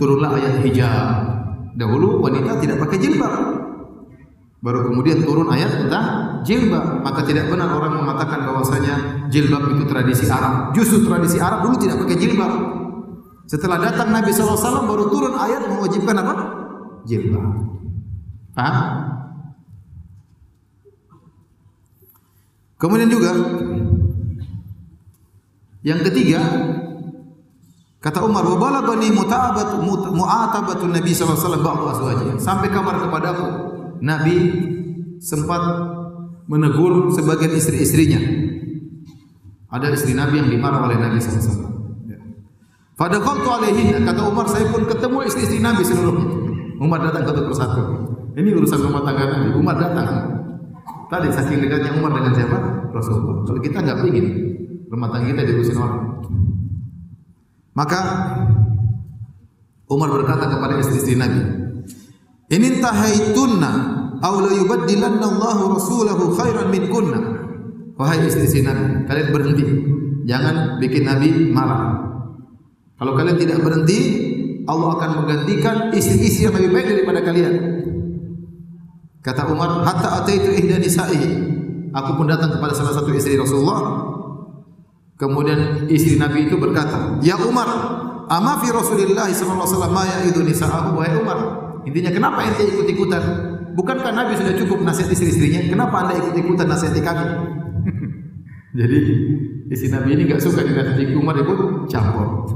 turunlah 0.00 0.40
ayat 0.40 0.64
hijab. 0.64 1.16
Dahulu 1.76 2.24
wanita 2.24 2.64
tidak 2.64 2.80
pakai 2.80 2.96
jilbab, 2.96 3.58
Baru 4.58 4.90
kemudian 4.90 5.22
turun 5.22 5.46
ayat 5.54 5.70
tentang 5.84 6.27
jilbab. 6.44 7.02
Maka 7.02 7.20
tidak 7.24 7.50
benar 7.50 7.72
orang 7.72 8.02
mengatakan 8.04 8.44
bahwasanya 8.46 9.26
jilbab 9.32 9.74
itu 9.74 9.84
tradisi 9.86 10.26
Arab. 10.28 10.74
Justru 10.74 11.06
tradisi 11.06 11.38
Arab 11.38 11.66
dulu 11.66 11.76
tidak 11.78 12.02
pakai 12.04 12.16
jilbab. 12.18 12.52
Setelah 13.48 13.80
datang 13.80 14.12
Nabi 14.12 14.28
SAW 14.28 14.84
baru 14.84 15.08
turun 15.08 15.34
ayat 15.34 15.64
mewajibkan 15.72 16.16
apa? 16.20 16.34
Jilbab. 17.08 17.46
Paham? 18.52 18.76
Kemudian 22.78 23.10
juga 23.10 23.34
yang 25.82 25.98
ketiga 26.06 26.38
kata 27.98 28.22
Umar 28.22 28.46
wa 28.46 28.58
balagani 28.58 29.10
muta'abat 29.10 29.82
mu'atabatu 30.14 30.86
Nabi 30.86 31.10
sallallahu 31.10 31.82
alaihi 31.90 31.98
wasallam 31.98 32.38
sampai 32.38 32.68
kabar 32.70 33.02
kepadaku 33.02 33.46
Nabi 33.98 34.36
sempat 35.18 35.62
menegur 36.48 37.12
sebagian 37.12 37.52
istri-istrinya. 37.52 38.18
Ada 39.68 39.92
istri 39.92 40.16
Nabi 40.16 40.40
yang 40.40 40.48
dimarah 40.48 40.88
oleh 40.88 40.96
Nabi 40.96 41.20
wasallam. 41.20 41.68
Pada 42.98 43.20
waktu 43.22 43.46
alaihin 43.46 44.02
kata 44.02 44.26
Umar 44.26 44.48
saya 44.50 44.66
pun 44.72 44.88
ketemu 44.88 45.22
istri-istri 45.28 45.60
Nabi 45.60 45.84
seluruhnya. 45.84 46.26
Umar 46.80 47.04
datang 47.04 47.28
satu 47.28 47.46
persatu. 47.46 47.82
Ini 48.34 48.48
urusan 48.58 48.80
rumah 48.80 49.04
tangga 49.04 49.28
Nabi. 49.28 49.54
Umar 49.54 49.76
datang. 49.76 50.08
Tadi 51.12 51.28
saking 51.30 51.62
dekatnya 51.62 51.94
Umar 52.00 52.16
dengan 52.16 52.32
siapa? 52.34 52.58
Rasulullah. 52.90 53.44
Kalau 53.44 53.60
kita 53.60 53.78
nggak 53.84 54.02
ingin 54.08 54.26
rumah 54.88 55.08
tangga 55.12 55.36
kita 55.36 55.42
diurusin 55.46 55.78
orang. 55.78 56.02
Maka 57.76 58.00
Umar 59.86 60.08
berkata 60.10 60.50
kepada 60.50 60.74
istri-istri 60.80 61.14
Nabi, 61.14 61.38
"In 62.50 62.82
tahaitunna 62.82 63.72
aw 64.22 64.34
la 64.42 64.52
yubaddilanna 64.54 65.26
Allahu 65.26 65.62
rasulahu 65.78 66.34
khairan 66.34 66.68
min 66.70 66.90
kunna." 66.90 67.20
Wahai 67.98 68.22
istri-istri 68.22 68.62
Nabi, 68.62 69.10
kalian 69.10 69.28
berhenti. 69.34 69.64
Jangan 70.28 70.78
bikin 70.78 71.02
Nabi 71.02 71.50
marah. 71.50 71.98
Kalau 72.94 73.18
kalian 73.18 73.38
tidak 73.38 73.58
berhenti, 73.58 73.98
Allah 74.70 74.94
akan 74.94 75.10
menggantikan 75.22 75.90
istri-istri 75.90 76.46
yang 76.46 76.54
lebih 76.54 76.70
baik 76.70 76.86
daripada 76.94 77.20
kalian. 77.26 77.54
Kata 79.18 79.50
Umar, 79.50 79.82
hatta 79.82 80.22
ataitu 80.22 80.54
ihda 80.54 80.78
nisa'i. 80.78 81.18
Aku 81.90 82.14
pun 82.14 82.30
datang 82.30 82.54
kepada 82.54 82.70
salah 82.70 82.94
satu 82.94 83.10
istri 83.18 83.34
Rasulullah. 83.34 84.06
Kemudian 85.18 85.90
istri 85.90 86.14
Nabi 86.14 86.46
itu 86.46 86.54
berkata, 86.54 87.18
"Ya 87.26 87.34
Umar, 87.34 87.66
ama 88.30 88.62
fi 88.62 88.70
Rasulillah 88.70 89.26
sallallahu 89.26 89.66
alaihi 89.66 89.74
wasallam 89.74 89.92
ma 89.92 90.04
ya'idu 90.06 90.40
nisa'ahu 90.46 90.88
wa 90.94 91.02
Umar." 91.18 91.38
Intinya 91.82 92.14
kenapa 92.14 92.46
ente 92.46 92.62
ikut-ikutan? 92.70 93.24
Bukankah 93.78 94.10
Nabi 94.10 94.34
sudah 94.34 94.58
cukup 94.58 94.82
nasihat 94.82 95.14
istri-istrinya? 95.14 95.70
Kenapa 95.70 96.02
Anda 96.02 96.18
ikut-ikutan 96.18 96.66
nasihat 96.66 96.98
kami? 96.98 97.26
Jadi 98.78 98.98
istri 99.70 99.94
Nabi 99.94 100.18
ini 100.18 100.26
enggak 100.26 100.42
suka 100.42 100.66
dinasihati 100.66 101.14
Umar 101.14 101.38
ikut 101.38 101.86
campur. 101.86 102.50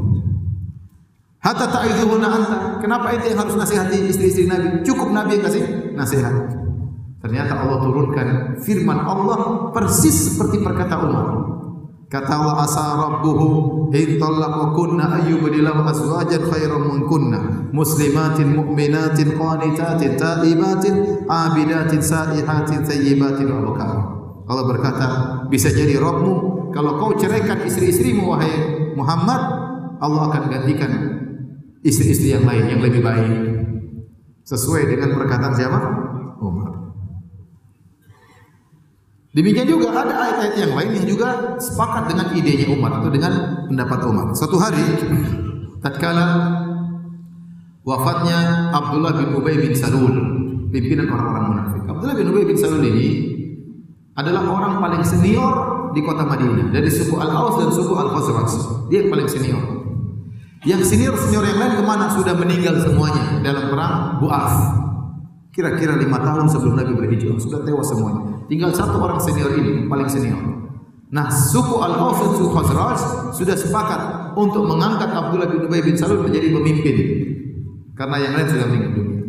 Hatta 1.38 1.70
ta'idhuhunna 1.70 2.26
anta. 2.26 2.58
Kenapa 2.82 3.14
ente 3.14 3.30
yang 3.30 3.46
harus 3.46 3.54
nasihati 3.54 4.10
istri-istri 4.10 4.50
Nabi? 4.50 4.82
Cukup 4.82 5.14
Nabi 5.14 5.38
yang 5.38 5.46
kasih 5.46 5.62
nasihat. 5.94 6.34
Ternyata 7.22 7.54
Allah 7.54 7.78
turunkan 7.78 8.58
firman 8.66 8.98
Allah 9.06 9.70
persis 9.70 10.34
seperti 10.34 10.58
perkata 10.58 11.06
Umar. 11.06 11.41
Kata 12.12 12.28
Allah 12.28 12.68
asa 12.68 12.92
rabbuhu 12.92 13.88
in 13.96 14.20
talaqakunna 14.20 15.24
ayyubdilahu 15.24 15.80
azwajan 15.88 16.44
khairan 16.44 16.92
min 16.92 17.08
kunna 17.08 17.72
muslimatin 17.72 18.52
mu'minatin 18.52 19.32
qanitatin 19.32 20.20
taibatin 20.20 21.24
abidatin 21.24 22.04
saihatin 22.04 22.84
thayyibatin 22.84 23.48
wa 23.48 23.72
Allah 24.44 24.64
berkata 24.68 25.06
bisa 25.48 25.72
jadi 25.72 25.96
Rabbmu 25.96 26.32
kalau 26.76 27.00
kau 27.00 27.16
ceraikan 27.16 27.64
istri-istrimu 27.64 28.28
wahai 28.28 28.52
Muhammad 28.92 29.40
Allah 29.96 30.22
akan 30.28 30.52
gantikan 30.52 30.92
istri-istri 31.80 32.36
yang 32.36 32.44
lain 32.44 32.76
yang 32.76 32.80
lebih 32.84 33.00
baik 33.00 33.32
sesuai 34.44 34.84
dengan 34.84 35.16
perkataan 35.16 35.54
siapa? 35.54 35.80
Umar. 36.42 36.71
Demikian 39.32 39.64
juga 39.64 39.96
ada 39.96 40.12
ayat-ayat 40.12 40.54
yang 40.60 40.72
lain 40.76 40.90
yang 40.92 41.06
juga 41.08 41.56
sepakat 41.56 42.12
dengan 42.12 42.26
idenya 42.36 42.68
Umar 42.68 43.00
atau 43.00 43.08
dengan 43.08 43.64
pendapat 43.64 43.98
Umar. 44.04 44.26
Suatu 44.36 44.60
hari 44.60 44.84
tatkala 45.80 46.52
wafatnya 47.80 48.68
Abdullah 48.76 49.16
bin 49.16 49.32
Ubay 49.32 49.56
bin 49.56 49.72
Salul, 49.72 50.12
pimpinan 50.68 51.08
orang-orang 51.08 51.44
munafik. 51.48 51.82
Abdullah 51.88 52.12
bin 52.12 52.28
Ubay 52.28 52.44
bin 52.44 52.60
Salul 52.60 52.84
ini 52.84 53.08
adalah 54.20 54.44
orang 54.44 54.84
paling 54.84 55.00
senior 55.00 55.52
di 55.96 56.04
kota 56.04 56.28
Madinah 56.28 56.68
dari 56.68 56.92
suku 56.92 57.16
Al-Aus 57.16 57.56
dan 57.64 57.70
suku 57.72 57.92
Al-Khazraj. 57.96 58.52
Dia 58.92 59.00
yang 59.00 59.10
paling 59.16 59.28
senior. 59.32 59.64
Yang 60.62 60.94
senior-senior 60.94 61.42
yang 61.42 61.58
lain 61.58 61.74
ke 61.80 61.84
mana? 61.88 62.06
Sudah 62.12 62.36
meninggal 62.36 62.78
semuanya 62.84 63.40
dalam 63.40 63.72
perang 63.72 64.20
Bu'af. 64.20 64.52
Kira-kira 65.56 65.96
lima 65.96 66.20
tahun 66.20 66.52
sebelum 66.52 66.76
Nabi 66.76 66.92
berhijrah 66.96 67.40
sudah 67.40 67.64
tewas 67.64 67.88
semuanya. 67.88 68.31
Tinggal 68.48 68.70
satu 68.74 68.98
orang 69.02 69.18
senior 69.18 69.54
ini 69.58 69.86
paling 69.86 70.08
senior. 70.08 70.40
Nah, 71.12 71.28
suku 71.28 71.76
Al-Aus 71.76 72.18
dan 72.24 72.30
suku 72.40 72.48
Khazraj 72.50 72.98
sudah 73.36 73.52
sepakat 73.52 74.32
untuk 74.32 74.64
mengangkat 74.64 75.12
Abdullah 75.12 75.44
bin 75.44 75.68
Ubay 75.68 75.84
bin 75.84 75.92
Salul 75.92 76.24
menjadi 76.24 76.48
pemimpin. 76.48 76.96
Karena 77.92 78.16
yang 78.16 78.32
lain 78.32 78.48
sudah 78.48 78.66
meninggal 78.66 78.92
dunia. 78.96 79.20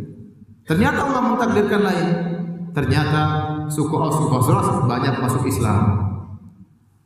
Ternyata 0.63 0.99
Allah 1.03 1.21
mentakdirkan 1.35 1.81
lain. 1.83 2.07
Ternyata 2.71 3.21
suku 3.67 3.95
Aus 3.99 4.15
suku 4.15 4.31
Khazraj 4.31 4.87
banyak 4.87 5.19
masuk 5.19 5.43
Islam. 5.43 5.81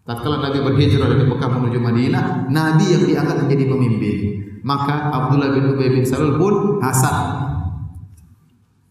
Tatkala 0.07 0.39
Nabi 0.39 0.63
berhijrah 0.63 1.11
dari 1.11 1.25
Mekah 1.27 1.49
menuju 1.51 1.79
Madinah, 1.83 2.47
Nabi 2.47 2.85
yang 2.95 3.03
diangkat 3.03 3.37
menjadi 3.43 3.65
pemimpin. 3.67 4.17
Maka 4.63 5.11
Abdullah 5.11 5.51
bin 5.51 5.73
Ubay 5.73 5.89
bin 5.91 6.05
Salul 6.07 6.39
pun 6.39 6.79
hasad 6.79 7.47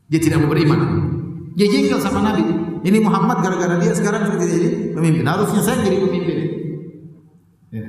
dia 0.06 0.20
tidak 0.22 0.46
mau 0.46 0.50
beriman. 0.54 1.05
Dia 1.56 1.66
jengkel 1.72 1.98
sama 2.04 2.20
Nabi. 2.20 2.44
Ini 2.84 3.00
Muhammad 3.00 3.40
gara-gara 3.40 3.80
dia 3.80 3.96
sekarang 3.96 4.28
sudah 4.28 4.44
jadi 4.44 4.92
pemimpin. 4.92 5.24
Harusnya 5.24 5.64
saya 5.64 5.80
jadi 5.80 6.04
pemimpin. 6.04 6.38
Ya. 7.72 7.86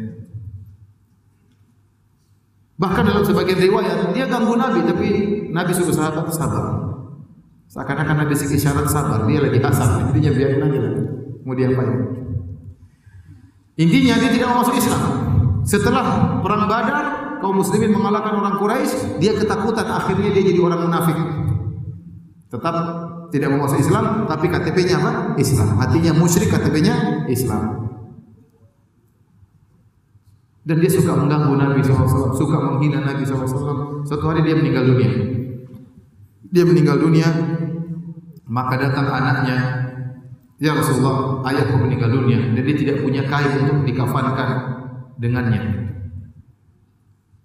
Bahkan 2.79 3.03
dalam 3.03 3.23
sebagian 3.27 3.59
riwayat 3.59 4.15
dia 4.15 4.25
ganggu 4.31 4.55
Nabi, 4.55 4.87
tapi 4.87 5.07
Nabi 5.51 5.71
suruh 5.75 5.91
sahabat 5.91 6.31
sabar. 6.31 6.87
Seakan-akan 7.67 8.23
Nabi 8.23 8.33
sikit 8.39 8.55
syarat 8.55 8.87
sabar, 8.87 9.27
dia 9.27 9.43
lagi 9.43 9.59
kasar. 9.59 10.07
Intinya 10.07 10.31
biarin 10.31 10.63
aja 10.63 10.79
lah. 10.79 10.93
Mau 11.43 11.51
diapain? 11.51 11.91
Intinya 13.75 14.15
dia 14.15 14.31
tidak 14.31 14.47
mau 14.47 14.63
masuk 14.63 14.79
Islam. 14.79 15.01
Setelah 15.67 16.05
perang 16.39 16.71
Badar, 16.71 17.05
kaum 17.43 17.59
muslimin 17.59 17.91
mengalahkan 17.91 18.39
orang 18.39 18.55
Quraisy, 18.55 19.19
dia 19.19 19.35
ketakutan 19.35 19.83
akhirnya 19.83 20.31
dia 20.31 20.55
jadi 20.55 20.59
orang 20.63 20.87
munafik. 20.87 21.17
Tetap 22.47 22.75
tidak 23.27 23.47
mau 23.51 23.67
masuk 23.67 23.83
Islam, 23.83 24.23
tapi 24.27 24.47
KTP-nya 24.47 24.95
apa? 25.03 25.11
Islam. 25.35 25.75
Hatinya 25.79 26.11
musyrik, 26.15 26.47
KTP-nya 26.47 27.27
Islam. 27.27 27.91
Dan 30.67 30.83
dia 30.83 30.91
suka 30.91 31.15
mengganggu 31.15 31.55
Nabi 31.55 31.79
SAW, 31.79 32.35
suka 32.35 32.57
menghina 32.59 33.03
Nabi 33.03 33.23
SAW. 33.23 34.03
Suatu 34.03 34.25
hari 34.27 34.43
dia 34.43 34.55
meninggal 34.55 34.83
dunia. 34.83 35.11
Dia 36.47 36.63
meninggal 36.63 36.99
dunia, 36.99 37.27
maka 38.47 38.75
datang 38.79 39.07
anaknya, 39.11 39.57
Ya 40.57 40.73
Rasulullah, 40.73 41.45
ayahku 41.53 41.85
meninggal 41.85 42.09
dunia 42.09 42.41
dan 42.49 42.65
dia 42.65 42.73
tidak 42.73 43.05
punya 43.05 43.21
kain 43.29 43.61
untuk 43.61 43.85
dikafankan 43.85 44.49
dengannya. 45.21 45.93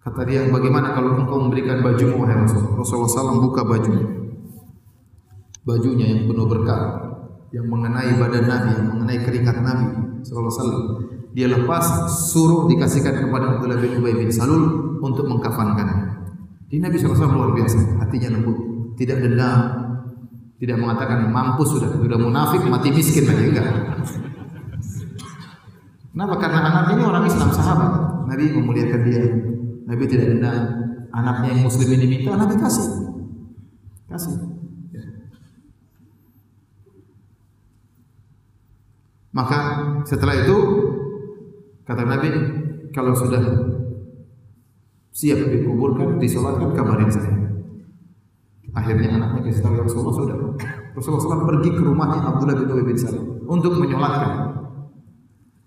Kata 0.00 0.24
dia, 0.24 0.48
bagaimana 0.48 0.96
kalau 0.96 1.20
engkau 1.20 1.44
memberikan 1.44 1.84
bajumu, 1.84 2.24
wahai 2.24 2.40
Rasulullah? 2.40 2.80
Rasulullah 2.80 3.12
SAW 3.12 3.44
buka 3.44 3.68
bajunya 3.68 4.21
bajunya 5.62 6.06
yang 6.10 6.20
penuh 6.26 6.46
berkah 6.46 7.12
yang 7.52 7.68
mengenai 7.68 8.16
badan 8.16 8.44
Nabi, 8.48 8.70
yang 8.80 8.88
mengenai 8.96 9.18
keringat 9.22 9.56
Nabi 9.60 9.86
sallallahu 10.24 10.48
alaihi 10.48 10.56
wasallam. 10.56 10.84
Dia 11.32 11.46
lepas 11.48 11.84
suruh 12.28 12.68
dikasihkan 12.68 13.24
kepada 13.28 13.56
Abdullah 13.56 13.80
bin 13.80 13.96
Ubay 14.00 14.12
bin 14.16 14.28
Salul 14.28 14.96
untuk 15.00 15.24
mengkafankannya. 15.28 16.12
Di 16.68 16.80
Nabi 16.80 16.96
SAW 16.96 17.28
luar 17.28 17.52
biasa, 17.52 18.00
hatinya 18.00 18.32
lembut, 18.32 18.56
tidak 18.96 19.20
dendam, 19.20 19.60
tidak 20.56 20.76
mengatakan 20.80 21.28
mampus 21.28 21.76
sudah, 21.76 21.88
sudah 21.88 22.16
munafik, 22.20 22.64
mati 22.68 22.92
miskin 22.92 23.28
lagi 23.28 23.48
enggak. 23.48 23.68
Kenapa? 26.12 26.34
Karena 26.36 26.60
anak 26.68 26.84
ini 26.92 27.02
orang 27.08 27.24
Islam 27.24 27.48
sahabat. 27.48 27.90
Nabi 28.28 28.52
memuliakan 28.52 29.00
dia. 29.08 29.24
Nabi 29.88 30.04
tidak 30.08 30.36
dendam. 30.36 30.62
Anaknya 31.12 31.56
yang 31.56 31.60
muslim 31.64 31.88
ini 31.96 32.04
minta, 32.08 32.36
Nabi 32.36 32.56
kasih. 32.60 32.88
Kasih. 34.08 34.51
Maka 39.32 39.58
setelah 40.04 40.44
itu 40.44 40.56
kata 41.88 42.04
Nabi 42.04 42.28
kalau 42.92 43.16
sudah 43.16 43.40
siap 45.12 45.40
dikuburkan, 45.48 46.20
disolatkan 46.20 46.72
kabarin 46.76 47.08
saya. 47.08 47.32
Akhirnya 48.72 49.20
anaknya 49.20 49.52
kasih 49.52 49.60
tahu 49.60 49.76
ya 49.76 49.82
Rasulullah 49.84 50.16
sudah. 50.16 50.36
Rasulullah 50.96 51.24
SAW 51.24 51.48
pergi 51.48 51.70
ke 51.76 51.82
rumahnya 51.84 52.20
Abdullah 52.24 52.56
bin 52.56 52.68
Ubay 52.72 52.84
bin 52.88 52.96
Salim 52.96 53.24
untuk 53.44 53.76
menyolatkan. 53.76 54.32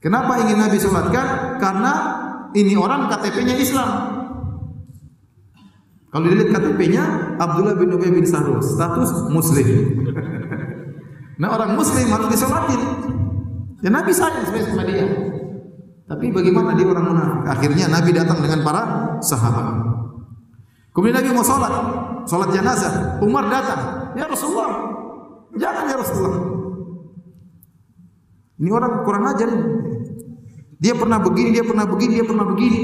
Kenapa 0.02 0.42
ingin 0.42 0.58
Nabi 0.58 0.78
solatkan? 0.82 1.58
Karena 1.62 1.94
ini 2.58 2.74
orang 2.74 3.10
KTP-nya 3.10 3.58
Islam. 3.58 3.90
Kalau 6.10 6.26
dilihat 6.30 6.50
KTP-nya 6.54 7.04
Abdullah 7.38 7.78
bin 7.78 7.94
Ubay 7.94 8.10
bin 8.10 8.26
Salul, 8.26 8.62
status 8.62 9.30
Muslim. 9.30 9.68
nah 11.42 11.54
orang 11.54 11.78
Muslim 11.78 12.10
harus 12.10 12.30
disolatin. 12.34 12.82
Dan 13.86 13.94
Nabi 13.94 14.10
sayang 14.10 14.50
sama 14.50 14.82
dia. 14.90 15.06
Tapi 16.10 16.34
bagaimana 16.34 16.74
dia 16.74 16.90
orang 16.90 17.06
munafik? 17.06 17.46
Akhirnya 17.54 17.86
Nabi 17.86 18.18
datang 18.18 18.42
dengan 18.42 18.66
para 18.66 18.82
sahabat. 19.22 19.78
Kemudian 20.90 21.22
Nabi 21.22 21.30
mau 21.30 21.46
sholat, 21.46 21.70
sholat 22.26 22.50
jenazah. 22.50 23.22
Umar 23.22 23.46
datang, 23.46 24.10
ya 24.18 24.26
Rasulullah, 24.26 24.90
jangan 25.54 25.86
ya 25.86 26.02
Rasulullah. 26.02 26.42
Ini 28.58 28.70
orang 28.74 29.06
kurang 29.06 29.24
ajar. 29.30 29.54
Dia 30.82 30.94
pernah 30.98 31.22
begini, 31.22 31.54
dia 31.54 31.62
pernah 31.62 31.86
begini, 31.86 32.14
dia 32.18 32.26
pernah 32.26 32.46
begini. 32.50 32.82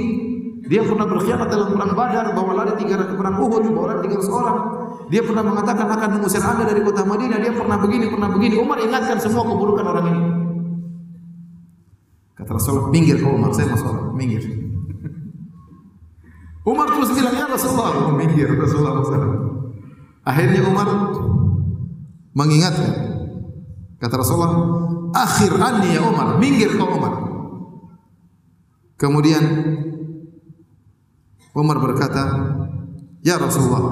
Dia 0.70 0.82
pernah 0.86 1.06
berkhianat 1.10 1.49
dalam 1.49 1.74
perang 1.74 1.97
Badar, 1.97 2.26
bawa 2.38 2.62
lari 2.62 2.78
tiga 2.78 3.02
perang 3.02 3.41
Uhud, 3.41 3.74
bawa 3.74 3.97
lari 3.97 4.06
tiga 4.06 4.22
orang. 4.30 4.58
Dia 5.10 5.26
pernah 5.26 5.43
mengatakan 5.49 5.89
akan 5.89 6.10
mengusir 6.22 6.45
anda 6.45 6.70
dari 6.70 6.86
kota 6.86 7.02
Madinah. 7.10 7.41
Dia 7.41 7.58
pernah 7.58 7.82
begini, 7.82 8.06
pernah 8.06 8.30
begini. 8.30 8.56
Umar 8.62 8.78
ingatkan 8.86 9.18
semua 9.18 9.49
keburukan 9.49 9.82
orang 9.82 10.06
ini. 10.14 10.40
Kata 12.41 12.57
Rasulullah, 12.57 12.89
minggir 12.89 13.21
kau 13.21 13.37
Umar, 13.37 13.53
saya 13.53 13.69
mau 13.69 14.17
minggir. 14.17 14.41
Umar 16.65 16.89
terus 16.89 17.13
bilang, 17.13 17.37
ya 17.37 17.45
Rasulullah, 17.45 18.09
oh, 18.09 18.17
minggir 18.17 18.49
Rasulullah 18.49 18.97
Akhirnya 20.25 20.65
Umar 20.65 20.89
mengingatkan. 22.33 22.93
Kata 24.01 24.15
Rasulullah, 24.17 24.53
akhir 25.13 25.53
anni 25.53 25.93
ya 25.93 26.01
Umar, 26.01 26.41
minggir 26.41 26.73
kau 26.81 26.89
Umar. 26.97 27.13
Kemudian 28.97 29.43
Umar 31.53 31.77
berkata, 31.77 32.25
Ya 33.21 33.37
Rasulullah, 33.37 33.85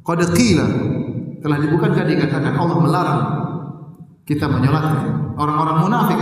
qad 0.00 0.32
qila 0.32 0.64
telah 1.44 1.60
dibukankah 1.60 2.08
dikatakan 2.08 2.56
Allah 2.56 2.78
melarang 2.80 3.22
kita 4.24 4.48
menyolatkan 4.48 5.36
orang-orang 5.36 5.76
munafik 5.84 6.20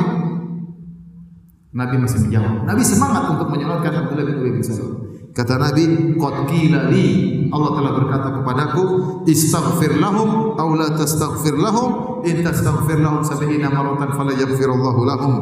Nabi 1.68 2.00
masih 2.00 2.24
menjawab. 2.24 2.64
Nabi 2.64 2.80
semangat 2.80 3.28
untuk 3.28 3.48
menyolatkan 3.52 3.92
Abdullah 3.92 4.24
bin 4.24 4.40
Ubay 4.40 4.52
bin 4.56 4.64
Salul. 4.64 5.08
Kata 5.36 5.60
Nabi, 5.60 6.16
"Qad 6.16 6.48
qila 6.48 6.88
li." 6.88 7.06
Allah 7.52 7.70
telah 7.76 7.92
berkata 7.92 8.28
kepadaku, 8.40 8.82
"Istaghfir 9.28 10.00
lahum 10.00 10.56
aw 10.56 10.68
la 10.72 10.88
tastaghfir 10.96 11.60
lahum, 11.60 12.24
in 12.24 12.40
tastaghfir 12.40 12.98
lahum 13.04 13.20
70 13.20 13.68
maratan 13.68 14.10
fala 14.16 14.32
lahum." 14.34 15.34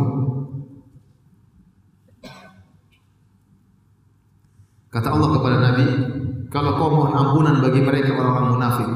Kata 4.91 5.09
Allah 5.15 5.29
kepada 5.31 5.57
Nabi, 5.63 5.87
"Kalau 6.51 6.73
kau 6.75 6.91
mohon 6.91 7.15
ampunan 7.15 7.63
bagi 7.63 7.81
mereka 7.81 8.19
orang-orang 8.19 8.49
munafik, 8.53 8.91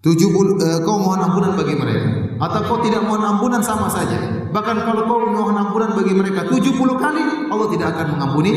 70 0.00 0.56
eh, 0.64 0.80
kau 0.80 0.96
mohon 0.96 1.20
ampunan 1.20 1.52
bagi 1.60 1.76
mereka 1.76 2.08
atau 2.40 2.60
kau 2.64 2.78
tidak 2.80 3.04
mohon 3.04 3.20
ampunan 3.36 3.60
sama 3.60 3.84
saja. 3.92 4.39
Bahkan 4.50 4.76
kalau 4.82 5.02
kau 5.06 5.30
mohon 5.30 5.54
ampunan 5.54 5.94
bagi 5.94 6.12
mereka 6.14 6.46
70 6.50 6.74
kali 6.98 7.22
Allah 7.50 7.66
tidak 7.70 7.88
akan 7.94 8.06
mengampuni 8.18 8.52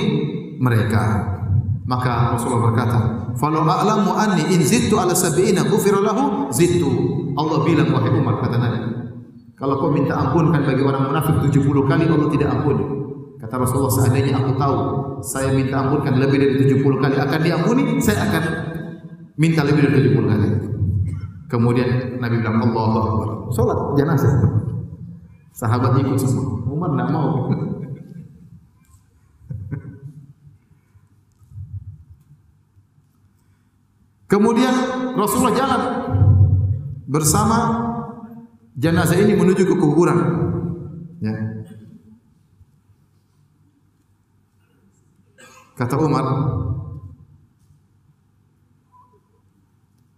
mereka. 0.57 1.03
Maka 1.83 2.33
Rasulullah 2.33 2.71
berkata, 2.71 2.99
"Falau 3.35 3.67
a'lamu 3.67 4.15
anni 4.15 4.55
in 4.55 4.63
zittu 4.63 4.95
ala 4.95 5.11
sab'ina 5.11 5.67
ghufira 5.67 5.99
lahu 5.99 6.47
zittu." 6.49 6.87
Allah 7.35 7.59
bilang 7.67 7.91
wahai 7.91 8.13
Umar 8.13 8.39
kata 8.39 8.55
Nabi, 8.55 8.79
kalau 9.59 9.75
kau 9.83 9.91
minta 9.91 10.15
ampunkan 10.15 10.63
bagi 10.63 10.79
orang 10.79 11.11
munafik 11.11 11.43
70 11.51 11.83
kali 11.85 12.07
Allah 12.07 12.29
tidak 12.31 12.49
ampuni. 12.55 12.85
Kata 13.43 13.55
Rasulullah, 13.59 13.91
seandainya 13.91 14.39
aku 14.39 14.55
tahu 14.55 14.77
saya 15.19 15.51
minta 15.51 15.83
ampunkan 15.83 16.15
lebih 16.15 16.39
dari 16.39 16.53
70 16.63 17.03
kali 17.03 17.15
akan 17.19 17.39
diampuni, 17.43 17.83
saya 17.99 18.31
akan 18.31 18.43
minta 19.35 19.67
lebih 19.67 19.91
dari 19.91 20.07
70 20.07 20.23
kali. 20.31 20.47
Kemudian 21.51 22.17
Nabi 22.23 22.35
bilang 22.39 22.63
Allahu 22.63 22.97
Akbar. 22.97 23.29
Salat 23.51 23.79
jenazah. 23.99 24.62
Sahabat 25.53 26.01
ikut 26.01 26.17
semua. 26.17 26.65
Umar 26.73 26.89
tidak 26.97 27.09
mau. 27.13 27.29
Kemudian 34.25 34.73
Rasulullah 35.13 35.53
jalan 35.53 35.81
bersama 37.05 37.57
jenazah 38.73 39.13
ini 39.21 39.37
menuju 39.37 39.61
ke 39.61 39.75
kuburan. 39.77 40.17
Ya. 41.21 41.37
Kata 45.77 46.01
Umar, 46.01 46.25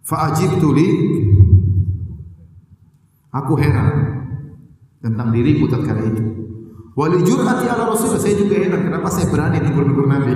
Fa'ajibtu 0.06 0.68
li 0.70 0.88
Aku 3.34 3.58
heran 3.60 4.15
tentang 5.06 5.30
diriku 5.30 5.70
tatkala 5.70 6.02
itu. 6.02 6.22
Wali 6.98 7.22
jur'ati 7.22 7.70
ala 7.70 7.92
Rasul, 7.92 8.18
saya 8.18 8.34
juga 8.34 8.58
heran 8.58 8.90
kenapa 8.90 9.06
saya 9.12 9.30
berani 9.30 9.62
negur-negur 9.62 10.10
Nabi. 10.10 10.32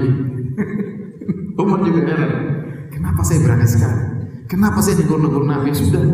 Umar 1.61 1.81
juga 1.83 2.01
heran. 2.07 2.33
Kenapa 2.95 3.21
saya 3.27 3.43
berani 3.43 3.67
sekali? 3.67 4.01
Kenapa 4.47 4.79
saya 4.79 5.03
negur-negur 5.03 5.43
Nabi? 5.43 5.75
Sudah. 5.75 6.05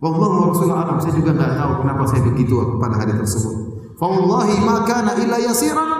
Wallahu 0.00 0.54
Rasulullah 0.54 0.86
alam, 0.86 0.98
saya 1.02 1.18
juga 1.18 1.34
enggak 1.34 1.52
tahu 1.56 1.72
kenapa 1.84 2.02
saya 2.08 2.20
begitu 2.24 2.54
pada 2.78 2.96
hari 3.00 3.12
tersebut. 3.16 3.54
Wallahi 3.96 4.56
ma 4.60 4.84
kana 4.84 5.12
illa 5.18 5.40
yasiran. 5.40 5.95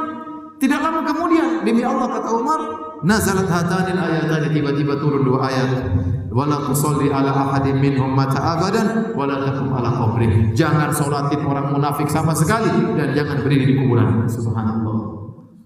Tidak 0.57 0.81
lama 0.81 1.05
kemudian 1.05 1.69
demi 1.69 1.85
Allah 1.85 2.09
kata 2.17 2.31
Umar, 2.33 2.61
nazalat 3.05 3.45
hatanil 3.45 4.01
ayatan 4.01 4.49
tiba-tiba 4.49 4.97
turun 4.97 5.23
dua 5.25 5.53
ayat. 5.53 5.71
Wala 6.37 6.69
tusalli 6.69 7.09
ala 7.09 7.33
ahadin 7.33 7.81
minhum 7.81 8.13
mata 8.13 8.37
abadan 8.37 9.17
wala 9.17 9.41
takum 9.41 9.73
ala 9.73 9.89
qabri. 9.89 10.53
Jangan 10.53 10.93
salatin 10.93 11.41
orang 11.49 11.73
munafik 11.73 12.13
sama 12.13 12.37
sekali 12.37 12.69
dan 12.93 13.17
jangan 13.17 13.41
berdiri 13.41 13.73
di 13.73 13.75
kuburan. 13.81 14.29
Subhanallah. 14.29 15.17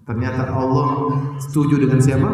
Ternyata 0.07 0.47
Allah 0.51 0.87
setuju 1.43 1.75
dengan 1.87 1.99
siapa? 1.99 2.29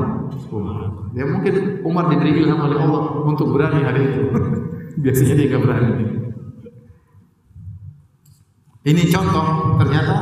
Umar. 0.53 1.09
Ya 1.17 1.25
mungkin 1.25 1.81
Umar 1.81 2.13
diberi 2.13 2.45
ilham 2.45 2.61
oleh 2.61 2.77
Allah 2.77 3.25
untuk 3.25 3.53
berani 3.53 3.81
hari 3.81 4.01
itu. 4.05 4.21
Biasanya 5.01 5.33
dia 5.33 5.45
enggak 5.49 5.61
berani. 5.65 5.91
Ini 8.87 9.03
contoh 9.11 9.77
ternyata 9.81 10.15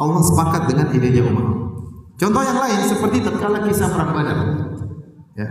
Allah 0.00 0.20
sepakat 0.24 0.62
dengan 0.72 0.86
idenya 0.96 1.22
Umar 1.28 1.60
Contoh 2.20 2.42
yang 2.44 2.60
lain 2.60 2.80
seperti 2.84 3.24
tatkala 3.24 3.64
kisah 3.64 3.88
perang 3.96 4.12
Badar. 4.12 4.38
Ya. 5.40 5.48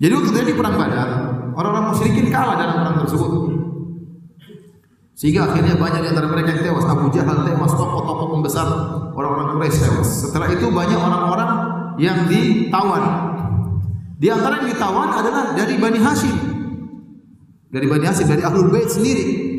Jadi 0.00 0.12
waktu 0.16 0.30
terjadi 0.32 0.52
perang 0.56 0.80
Badar, 0.80 1.08
orang-orang 1.52 1.92
musyrikin 1.92 2.32
kalah 2.32 2.56
dalam 2.56 2.80
perang 2.80 2.96
tersebut. 3.04 3.32
Sehingga 5.12 5.44
akhirnya 5.44 5.76
banyak 5.76 6.00
di 6.00 6.08
antara 6.08 6.24
mereka 6.32 6.56
yang 6.56 6.72
tewas. 6.72 6.88
Abu 6.88 7.12
Jahal 7.12 7.44
tewas, 7.44 7.76
tokoh-tokoh 7.76 8.40
pembesar 8.40 8.64
orang-orang 9.12 9.60
Quraisy 9.60 9.78
tewas. 9.84 10.08
Setelah 10.24 10.48
itu 10.56 10.72
banyak 10.72 10.96
orang-orang 10.96 11.50
yang 12.00 12.24
ditawan. 12.32 13.04
Di 14.16 14.32
antara 14.32 14.64
yang 14.64 14.72
ditawan 14.72 15.12
adalah 15.12 15.52
dari 15.52 15.76
Bani 15.76 16.00
Hashim. 16.00 16.36
Dari 17.68 17.84
Bani 17.84 18.04
Hashim, 18.08 18.24
dari 18.24 18.40
Ahlul 18.40 18.72
Bait 18.72 18.88
sendiri. 18.88 19.57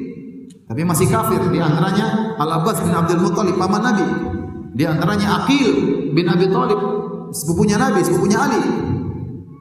Tapi 0.69 0.81
masih 0.85 1.09
kafir. 1.09 1.41
Di 1.49 1.57
antaranya 1.57 2.37
Al-Abbas 2.37 2.85
bin 2.85 2.93
Abdul 2.93 3.25
Muttalib, 3.25 3.57
paman 3.57 3.81
Nabi. 3.81 4.05
Di 4.77 4.85
antaranya 4.85 5.41
Aqil 5.43 5.67
bin 6.13 6.29
Abi 6.29 6.45
Thalib, 6.45 6.79
sepupunya 7.33 7.81
Nabi, 7.81 8.05
sepupunya 8.05 8.37
Ali. 8.37 8.61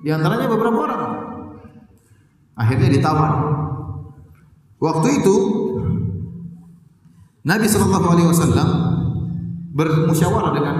Di 0.04 0.12
antaranya 0.12 0.46
beberapa 0.52 0.78
orang. 0.84 1.02
Akhirnya 2.60 2.92
ditawan. 2.92 3.32
Waktu 4.78 5.08
itu 5.24 5.36
Nabi 7.48 7.66
Shallallahu 7.66 8.06
Alaihi 8.12 8.28
Wasallam 8.28 8.68
bermusyawarah 9.72 10.52
dengan 10.52 10.76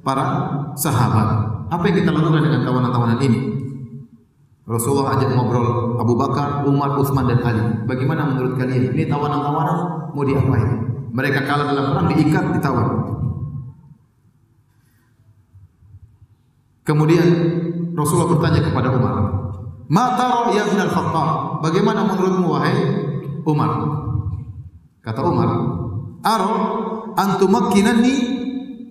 para 0.00 0.26
sahabat. 0.72 1.28
Apa 1.68 1.84
yang 1.86 1.96
kita 2.02 2.10
lakukan 2.10 2.42
dengan 2.48 2.64
tawanan-tawanan 2.64 3.20
ini? 3.20 3.59
Rasulullah 4.70 5.18
ajak 5.18 5.34
ngobrol 5.34 5.98
Abu 5.98 6.14
Bakar, 6.14 6.62
Umar, 6.62 6.94
Utsman 6.94 7.26
dan 7.26 7.42
Ali. 7.42 7.62
Bagaimana 7.90 8.30
menurut 8.30 8.54
kalian? 8.54 8.94
Ini 8.94 9.10
tawanan-tawanan 9.10 10.14
mau 10.14 10.22
diapain? 10.22 10.70
Mereka 11.10 11.42
kalah 11.42 11.74
dalam 11.74 11.90
perang 11.90 12.06
diikat, 12.14 12.44
ditawan. 12.54 12.88
Kemudian 16.86 17.28
Rasulullah 17.98 18.30
bertanya 18.30 18.62
kepada 18.70 18.94
Umar, 18.94 19.14
"Ma 19.90 20.14
ya 20.54 20.62
Ibn 20.70 20.80
al-Khattab? 20.86 21.28
Bagaimana 21.66 22.06
menurutmu 22.06 22.46
wahai 22.46 22.78
Umar?" 23.42 23.70
Kata 25.02 25.20
Umar, 25.26 25.50
"Aro 26.22 26.54
an 27.18 27.42
tumakkinani 27.42 28.14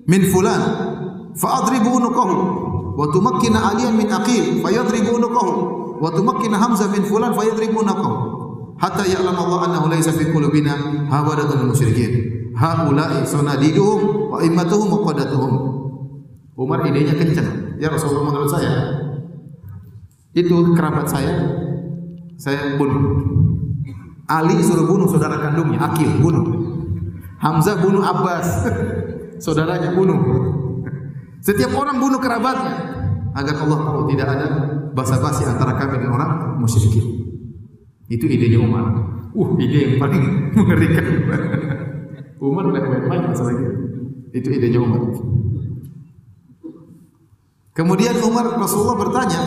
min 0.03 0.21
fulan 0.27 0.61
fa 1.39 1.63
adribu 1.63 2.03
wa 2.99 3.07
tumakkina 3.07 3.71
aliyan 3.71 3.95
min 3.95 4.11
aqil 4.11 4.59
fa 4.59 4.67
yadribu 4.67 5.15
unuqahu 5.15 5.53
wa 6.03 6.11
tumakkina 6.11 6.59
hamzah 6.59 6.91
min 6.91 7.07
fulan 7.07 7.31
fa 7.31 7.47
yadribu 7.47 7.79
unuqahu 7.79 8.39
hatta 8.79 9.03
ya'lam 9.07 9.35
Allah 9.35 9.59
annahu 9.69 9.91
laysa 9.91 10.15
fi 10.15 10.31
qulubina 10.31 10.75
hawadatun 11.11 11.69
musyrikin. 11.69 12.39
Haula'i 12.55 13.23
sanadiduhum 13.23 14.31
wa 14.35 14.39
immatuhum 14.43 15.03
qadatuhum. 15.03 15.53
Umar 16.59 16.83
idenya 16.83 17.15
kencang. 17.15 17.79
Ya 17.79 17.87
Rasulullah 17.87 18.35
menurut 18.35 18.51
saya 18.51 18.73
itu 20.35 20.55
kerabat 20.75 21.07
saya 21.07 21.33
saya 22.39 22.75
bunuh. 22.75 23.27
Ali 24.29 24.61
suruh 24.61 24.85
bunuh 24.85 25.09
saudara 25.09 25.41
kandungnya, 25.41 25.89
Akil 25.89 26.21
bunuh. 26.21 26.45
Hamzah 27.39 27.81
bunuh 27.81 28.03
Abbas, 28.03 28.67
saudaranya 29.43 29.95
bunuh. 29.95 30.19
Setiap 31.39 31.71
orang 31.75 31.97
bunuh 31.97 32.19
kerabatnya 32.19 32.75
agar 33.35 33.55
Allah 33.63 33.79
tahu 33.79 34.01
tidak 34.11 34.27
ada 34.27 34.47
basa-basi 34.91 35.47
antara 35.47 35.77
kami 35.79 36.03
dan 36.03 36.11
orang 36.11 36.59
musyrikin. 36.59 37.05
Itu 38.09 38.25
idenya 38.25 38.59
Umar. 38.59 38.89
Uh, 39.31 39.53
ide 39.61 39.85
yang 39.85 39.95
paling 40.01 40.23
mengerikan. 40.57 41.05
Umar 42.41 42.71
tidak 42.73 42.85
main-main 42.89 43.23
masalah 43.29 43.53
itu. 43.53 43.71
Itu 44.33 44.49
idenya 44.49 44.79
Umar. 44.81 44.99
Kemudian 47.77 48.17
Umar 48.25 48.59
Rasulullah 48.59 48.97
bertanya 48.99 49.41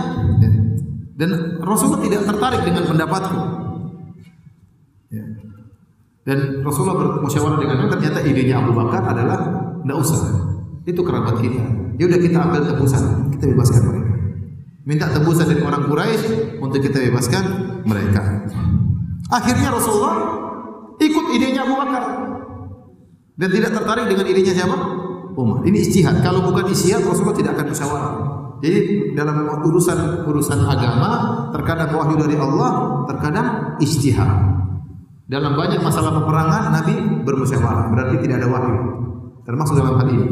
dan 1.22 1.60
Rasulullah 1.62 2.02
tidak 2.02 2.22
tertarik 2.26 2.62
dengan 2.66 2.82
pendapatku. 2.88 3.38
Ya. 5.12 5.24
Dan 6.26 6.66
Rasulullah 6.66 6.98
bermusyawarah 6.98 7.58
dengan 7.62 7.86
ternyata 7.92 8.18
idenya 8.26 8.58
Abu 8.58 8.72
Bakar 8.74 9.06
adalah 9.06 9.38
tidak 9.86 9.96
usah. 10.02 10.51
Itu 10.82 11.00
kerabat 11.06 11.38
kita. 11.38 11.62
Ya 12.00 12.04
udah 12.10 12.18
kita 12.18 12.38
ambil 12.42 12.60
tebusan, 12.66 13.30
kita 13.36 13.44
bebaskan 13.54 13.80
mereka. 13.86 14.12
Minta 14.82 15.06
tebusan 15.14 15.46
dari 15.46 15.62
orang 15.62 15.86
Quraisy 15.86 16.58
untuk 16.58 16.82
kita 16.82 16.98
bebaskan 16.98 17.44
mereka. 17.86 18.50
Akhirnya 19.30 19.70
Rasulullah 19.70 20.16
ikut 20.98 21.24
idenya 21.38 21.62
Abu 21.62 21.78
Bakar 21.78 22.04
dan 23.38 23.48
tidak 23.48 23.70
tertarik 23.78 24.06
dengan 24.10 24.26
idenya 24.26 24.52
siapa? 24.58 24.76
Umar. 25.32 25.64
Ini 25.64 25.78
istihad. 25.80 26.20
Kalau 26.20 26.44
bukan 26.44 26.68
istihad 26.68 27.00
Rasulullah 27.06 27.38
tidak 27.38 27.52
akan 27.56 27.66
musyawarah. 27.72 28.12
Jadi 28.62 28.78
dalam 29.18 29.42
urusan 29.64 30.28
urusan 30.28 30.60
agama 30.66 31.10
terkadang 31.50 31.90
wahyu 31.98 32.14
dari 32.14 32.36
Allah, 32.38 33.02
terkadang 33.10 33.78
istihad. 33.82 34.28
Dalam 35.26 35.56
banyak 35.56 35.80
masalah 35.80 36.12
peperangan 36.20 36.74
Nabi 36.74 36.94
bermusyawarah, 37.24 37.90
berarti 37.90 38.14
tidak 38.22 38.44
ada 38.44 38.48
wahyu. 38.52 38.74
Termasuk 39.42 39.74
dalam 39.78 39.98
hal 39.98 40.08
ini. 40.12 40.26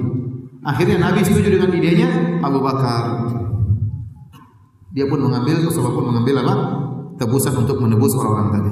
Akhirnya 0.60 1.00
Nabi 1.00 1.24
setuju 1.24 1.56
dengan 1.56 1.72
idenya 1.72 2.08
Abu 2.44 2.60
Bakar. 2.60 3.32
Dia 4.92 5.08
pun 5.08 5.24
mengambil, 5.24 5.64
Rasulullah 5.64 5.96
pun 5.96 6.06
mengambil 6.12 6.34
apa? 6.44 6.54
Tebusan 7.16 7.56
untuk 7.64 7.80
menebus 7.80 8.12
orang-orang 8.12 8.48
tadi. 8.52 8.70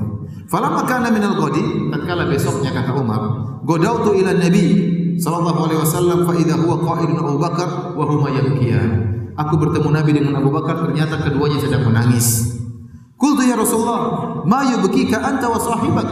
Falamma 0.52 0.84
kana 0.84 1.08
minal 1.08 1.36
ghadi, 1.36 1.88
tatkala 1.88 2.28
besoknya 2.28 2.72
kata 2.76 2.92
Umar, 2.92 3.20
godautu 3.64 4.16
ila 4.16 4.36
Nabi 4.36 4.64
sallallahu 5.16 5.60
alaihi 5.68 5.80
wasallam 5.80 6.18
fa 6.28 6.32
idza 6.36 6.56
huwa 6.60 6.76
qa'idun 6.84 7.16
Abu 7.20 7.36
Bakar 7.40 7.68
wa 7.96 8.04
huma 8.04 8.28
yabkiyan. 8.36 8.90
Aku 9.38 9.56
bertemu 9.56 9.88
Nabi 9.88 10.10
dengan 10.12 10.34
Abu 10.44 10.52
Bakar, 10.52 10.84
ternyata 10.84 11.24
keduanya 11.24 11.56
sedang 11.62 11.88
menangis. 11.88 12.52
Qultu 13.16 13.48
ya 13.48 13.56
Rasulullah, 13.56 14.44
ma 14.44 14.60
yubkika 14.76 15.24
anta 15.24 15.48
wa 15.48 15.56
sahibak? 15.56 16.08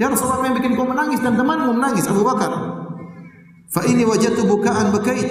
Ya 0.00 0.08
Rasulullah, 0.08 0.48
yang 0.48 0.56
bikin 0.56 0.72
kau 0.78 0.88
menangis 0.88 1.20
dan 1.20 1.36
temanmu 1.36 1.76
menangis 1.76 2.08
Abu 2.08 2.24
Bakar. 2.24 2.79
Fa 3.70 3.86
ini 3.86 4.02
wajadtu 4.02 4.42
bukaan 4.50 4.90
bakait. 4.90 5.30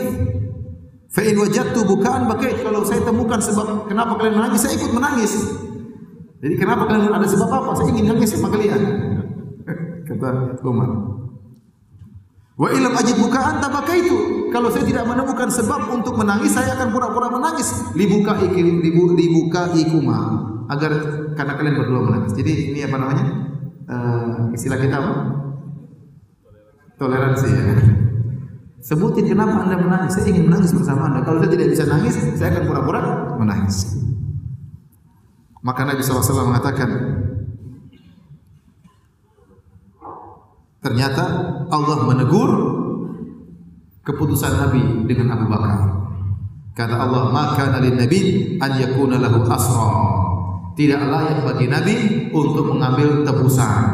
Fa 1.11 1.21
in 1.27 1.35
wajadtu 1.35 1.83
bukaan 1.83 2.31
bakait. 2.31 2.55
Kalau 2.63 2.87
saya 2.87 3.03
temukan 3.03 3.39
sebab 3.43 3.91
kenapa 3.91 4.15
kalian 4.15 4.39
menangis, 4.39 4.63
saya 4.63 4.79
ikut 4.79 4.95
menangis. 4.95 5.33
Jadi 6.39 6.55
kenapa 6.55 6.87
kalian 6.87 7.11
ada 7.11 7.27
sebab 7.27 7.51
apa? 7.51 7.75
Saya 7.75 7.91
ingin 7.91 8.15
nangis 8.15 8.31
sama 8.31 8.47
kalian. 8.47 8.79
Kata 10.07 10.55
Umar. 10.63 10.89
Wa 12.55 12.67
ilam 12.71 12.95
ajid 12.95 13.19
bukaan 13.19 13.59
tabakaitu. 13.59 14.47
Kalau 14.55 14.71
saya 14.71 14.87
tidak 14.87 15.03
menemukan 15.03 15.51
sebab 15.51 15.91
untuk 15.91 16.15
menangis, 16.15 16.55
saya 16.55 16.79
akan 16.79 16.95
pura-pura 16.95 17.27
menangis. 17.27 17.91
Libuka 17.93 18.39
ikil, 18.39 18.81
libu, 18.81 19.13
libuka 19.19 19.75
ikuma 19.75 20.47
agar 20.71 20.91
karena 21.35 21.53
kalian 21.59 21.75
berdua 21.75 22.01
menangis. 22.07 22.31
Jadi 22.39 22.71
ini 22.71 22.79
apa 22.87 22.95
namanya? 22.95 23.25
Uh, 23.89 24.55
istilah 24.55 24.79
kita 24.79 24.95
apa? 24.95 25.13
Toleransi 26.99 27.47
ya. 27.51 27.63
Sebutin 28.89 29.29
kenapa 29.29 29.69
Anda 29.69 29.77
menangis. 29.77 30.17
Saya 30.17 30.33
ingin 30.33 30.49
menangis 30.49 30.73
bersama 30.73 31.13
Anda. 31.13 31.21
Kalau 31.21 31.37
saya 31.45 31.53
tidak 31.53 31.77
bisa 31.77 31.85
nangis, 31.85 32.17
saya 32.33 32.57
akan 32.57 32.63
pura-pura 32.65 33.01
menangis. 33.37 34.01
Maka 35.61 35.85
Nabi 35.85 36.01
SAW 36.01 36.49
mengatakan, 36.49 36.89
ternyata 40.81 41.23
Allah 41.69 41.97
menegur 42.09 42.49
keputusan 44.09 44.57
Nabi 44.57 45.05
dengan 45.05 45.37
Abu 45.37 45.45
Bakar. 45.53 45.79
Kata 46.73 46.95
Allah, 46.95 47.29
maka 47.29 47.75
nabi 47.75 47.91
Nabi 47.93 48.19
an 48.57 48.71
yakuna 48.79 49.19
lahu 49.19 49.43
asra 49.51 49.89
tidak 50.79 51.11
layak 51.11 51.43
bagi 51.43 51.67
Nabi 51.67 51.95
untuk 52.31 52.71
mengambil 52.71 53.27
tebusan. 53.27 53.85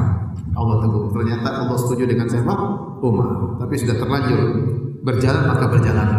Allah 0.53 0.77
tegur. 0.85 1.09
Ternyata 1.09 1.65
Allah 1.65 1.75
setuju 1.81 2.05
dengan 2.05 2.29
siapa? 2.29 2.53
Umar. 3.01 3.57
Tapi 3.57 3.73
sudah 3.73 3.97
terlanjur 3.97 4.41
berjalan 5.05 5.43
maka 5.45 5.65
berjalan. 5.69 6.09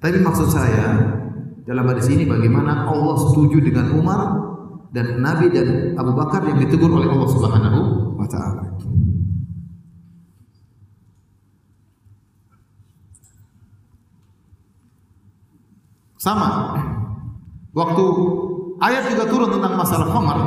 Tapi 0.00 0.20
maksud 0.20 0.52
saya 0.52 1.16
dalam 1.64 1.84
hadis 1.88 2.12
ini 2.12 2.28
bagaimana 2.28 2.84
Allah 2.84 3.16
setuju 3.16 3.64
dengan 3.64 3.96
Umar 3.96 4.20
dan 4.92 5.24
Nabi 5.24 5.48
dan 5.48 5.96
Abu 5.96 6.12
Bakar 6.12 6.44
yang 6.44 6.60
ditegur 6.60 6.92
oleh 6.92 7.08
Allah 7.08 7.28
Subhanahu 7.32 7.80
wa 8.20 8.28
taala. 8.28 8.64
Sama. 16.20 16.76
Waktu 17.72 18.04
Ayat 18.80 19.12
juga 19.12 19.28
turun 19.28 19.52
tentang 19.52 19.76
masalah 19.76 20.08
khamar. 20.08 20.38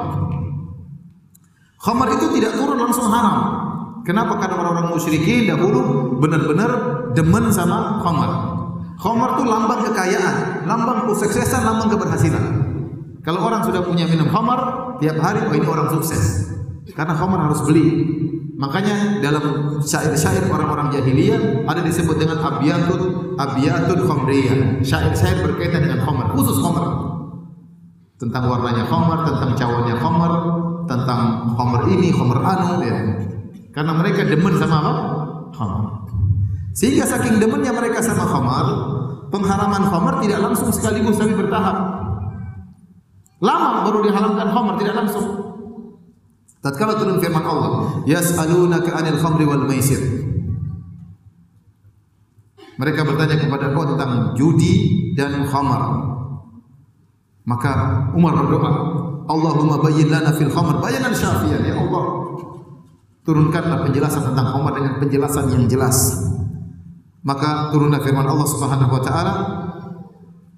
Khamar 1.78 2.08
itu 2.18 2.34
tidak 2.34 2.58
turun 2.58 2.82
langsung 2.82 3.06
haram. 3.06 3.63
Kenapa? 4.04 4.36
Karena 4.36 4.60
orang-orang 4.60 4.88
musyrikin 4.92 5.48
dahulu 5.48 5.80
benar-benar 6.20 6.72
demen 7.16 7.48
sama 7.56 8.04
khamar. 8.04 8.32
Khamar 9.00 9.40
itu 9.40 9.44
lambang 9.48 9.82
kekayaan, 9.92 10.68
lambang 10.68 11.08
kesuksesan, 11.08 11.64
lambang 11.64 11.92
keberhasilan. 11.92 12.46
Kalau 13.24 13.48
orang 13.48 13.64
sudah 13.64 13.80
punya 13.84 14.04
minum 14.04 14.28
khamar, 14.28 14.60
tiap 15.00 15.16
hari 15.24 15.40
oh 15.48 15.56
ini 15.56 15.68
orang 15.68 15.88
sukses. 15.96 16.52
Karena 16.92 17.16
khamar 17.16 17.48
harus 17.48 17.64
beli. 17.64 17.88
Makanya 18.54 19.24
dalam 19.24 19.80
syair-syair 19.82 20.46
orang-orang 20.52 20.94
jahiliyah 20.94 21.66
ada 21.66 21.82
disebut 21.84 22.20
dengan 22.20 22.44
abiyatun 22.44 23.34
abiyatun 23.40 24.00
khamriyah. 24.04 24.84
Syair-syair 24.84 25.42
berkaitan 25.42 25.88
dengan 25.88 26.04
khamar, 26.04 26.36
khusus 26.36 26.60
khamar 26.60 26.86
tentang 28.24 28.48
warnanya 28.48 28.88
khamar, 28.88 29.28
tentang 29.28 29.52
cawannya 29.58 29.96
khamar, 30.00 30.32
tentang 30.88 31.22
khamar 31.60 31.82
ini, 31.92 32.08
khamar 32.14 32.40
anu 32.40 32.84
ya. 32.84 32.96
Karena 33.74 33.92
mereka 33.98 34.22
demen 34.22 34.54
sama 34.62 34.78
apa? 34.80 34.94
Khamar. 35.58 35.84
Sehingga 36.74 37.06
saking 37.06 37.42
demennya 37.42 37.74
mereka 37.74 38.02
sama 38.02 38.26
khamar, 38.26 38.66
pengharaman 39.34 39.84
khamar 39.90 40.22
tidak 40.22 40.42
langsung 40.42 40.70
sekaligus 40.70 41.18
tapi 41.18 41.34
bertahap. 41.34 41.78
Lama 43.42 43.86
baru 43.86 44.06
diharamkan 44.06 44.48
khamar, 44.50 44.76
tidak 44.78 44.96
langsung. 44.98 45.26
Tatkala 46.64 46.96
turun 46.96 47.20
firman 47.20 47.44
Allah, 47.44 48.02
"Yas'alunaka 48.08 48.96
'anil 48.96 49.20
khamri 49.20 49.44
wal 49.44 49.68
maisir." 49.68 50.00
Mereka 52.80 53.06
bertanya 53.06 53.38
kepada 53.38 53.70
kau 53.76 53.86
tentang 53.86 54.34
judi 54.34 54.74
dan 55.14 55.46
khamar. 55.46 56.10
Maka 57.44 57.72
Umar 58.16 58.34
berdoa, 58.40 58.72
Allahumma 59.28 59.78
bayyin 59.84 60.10
lana 60.10 60.32
fil 60.34 60.50
khamr 60.50 60.80
bayanan 60.80 61.14
syafiyan 61.14 61.62
ya 61.68 61.76
Allah. 61.78 62.06
Turunkanlah 63.24 63.88
penjelasan 63.88 64.32
tentang 64.32 64.52
khamr 64.52 64.72
dengan 64.76 64.94
penjelasan 65.00 65.48
yang 65.56 65.64
jelas. 65.72 66.20
Maka 67.24 67.72
turunlah 67.72 68.04
firman 68.04 68.28
Allah 68.28 68.48
Subhanahu 68.48 68.92
wa 68.92 69.04
taala, 69.04 69.34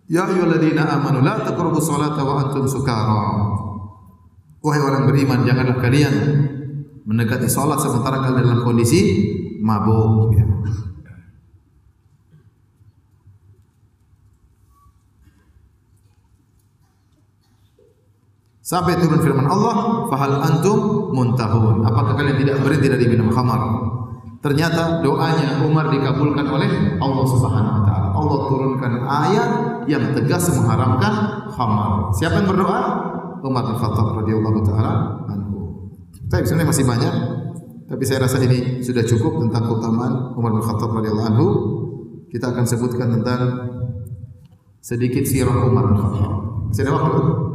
Ya 0.06 0.30
ayyuhalladzina 0.30 0.86
amanu 0.86 1.26
la 1.26 1.42
taqrabu 1.42 1.82
salata 1.82 2.22
wa 2.22 2.46
antum 2.46 2.70
sukara. 2.70 3.22
Wahai 4.62 4.82
orang 4.82 5.10
beriman, 5.10 5.42
janganlah 5.46 5.82
kalian 5.82 6.14
mendekati 7.06 7.50
salat 7.50 7.82
sementara 7.82 8.22
kalian 8.22 8.46
dalam 8.46 8.62
kondisi 8.62 9.02
mabuk. 9.62 10.34
Sampai 18.66 18.98
turun 18.98 19.22
firman 19.22 19.46
Allah, 19.46 20.10
"Fahal 20.10 20.42
antum 20.42 21.14
muntahun?" 21.14 21.86
Apakah 21.86 22.18
kalian 22.18 22.42
tidak 22.42 22.66
berhenti 22.66 22.90
dari 22.90 23.06
minum 23.06 23.30
khamar? 23.30 23.62
Ternyata 24.42 25.06
doanya 25.06 25.62
Umar 25.62 25.94
dikabulkan 25.94 26.50
oleh 26.50 26.98
Allah 26.98 27.26
Subhanahu 27.30 27.76
wa 27.78 27.84
taala. 27.86 28.08
Allah 28.18 28.40
turunkan 28.50 28.94
ayat 29.06 29.50
yang 29.86 30.18
tegas 30.18 30.50
mengharamkan 30.50 31.14
khamar. 31.54 32.10
Siapa 32.18 32.42
yang 32.42 32.50
berdoa? 32.50 32.82
Umar 33.46 33.70
bin 33.70 33.78
Khattab 33.78 34.18
radhiyallahu 34.26 34.60
taala 34.66 35.22
anhu. 35.30 35.58
Tapi 36.26 36.50
sebenarnya 36.50 36.70
masih 36.74 36.86
banyak, 36.90 37.14
tapi 37.86 38.04
saya 38.10 38.26
rasa 38.26 38.42
ini 38.42 38.82
sudah 38.82 39.06
cukup 39.06 39.46
tentang 39.46 39.70
keutamaan 39.70 40.34
Umar 40.34 40.58
bin 40.58 40.66
Khattab 40.66 40.90
radhiyallahu 40.90 41.30
anhu. 41.30 41.48
Kita 42.34 42.50
akan 42.50 42.66
sebutkan 42.66 43.14
tentang 43.14 43.42
sedikit 44.82 45.22
sirah 45.22 45.70
Umar 45.70 45.94
bin 45.94 46.02
Khattab. 46.02 46.34
Masih 46.74 46.90
waktu? 46.90 47.54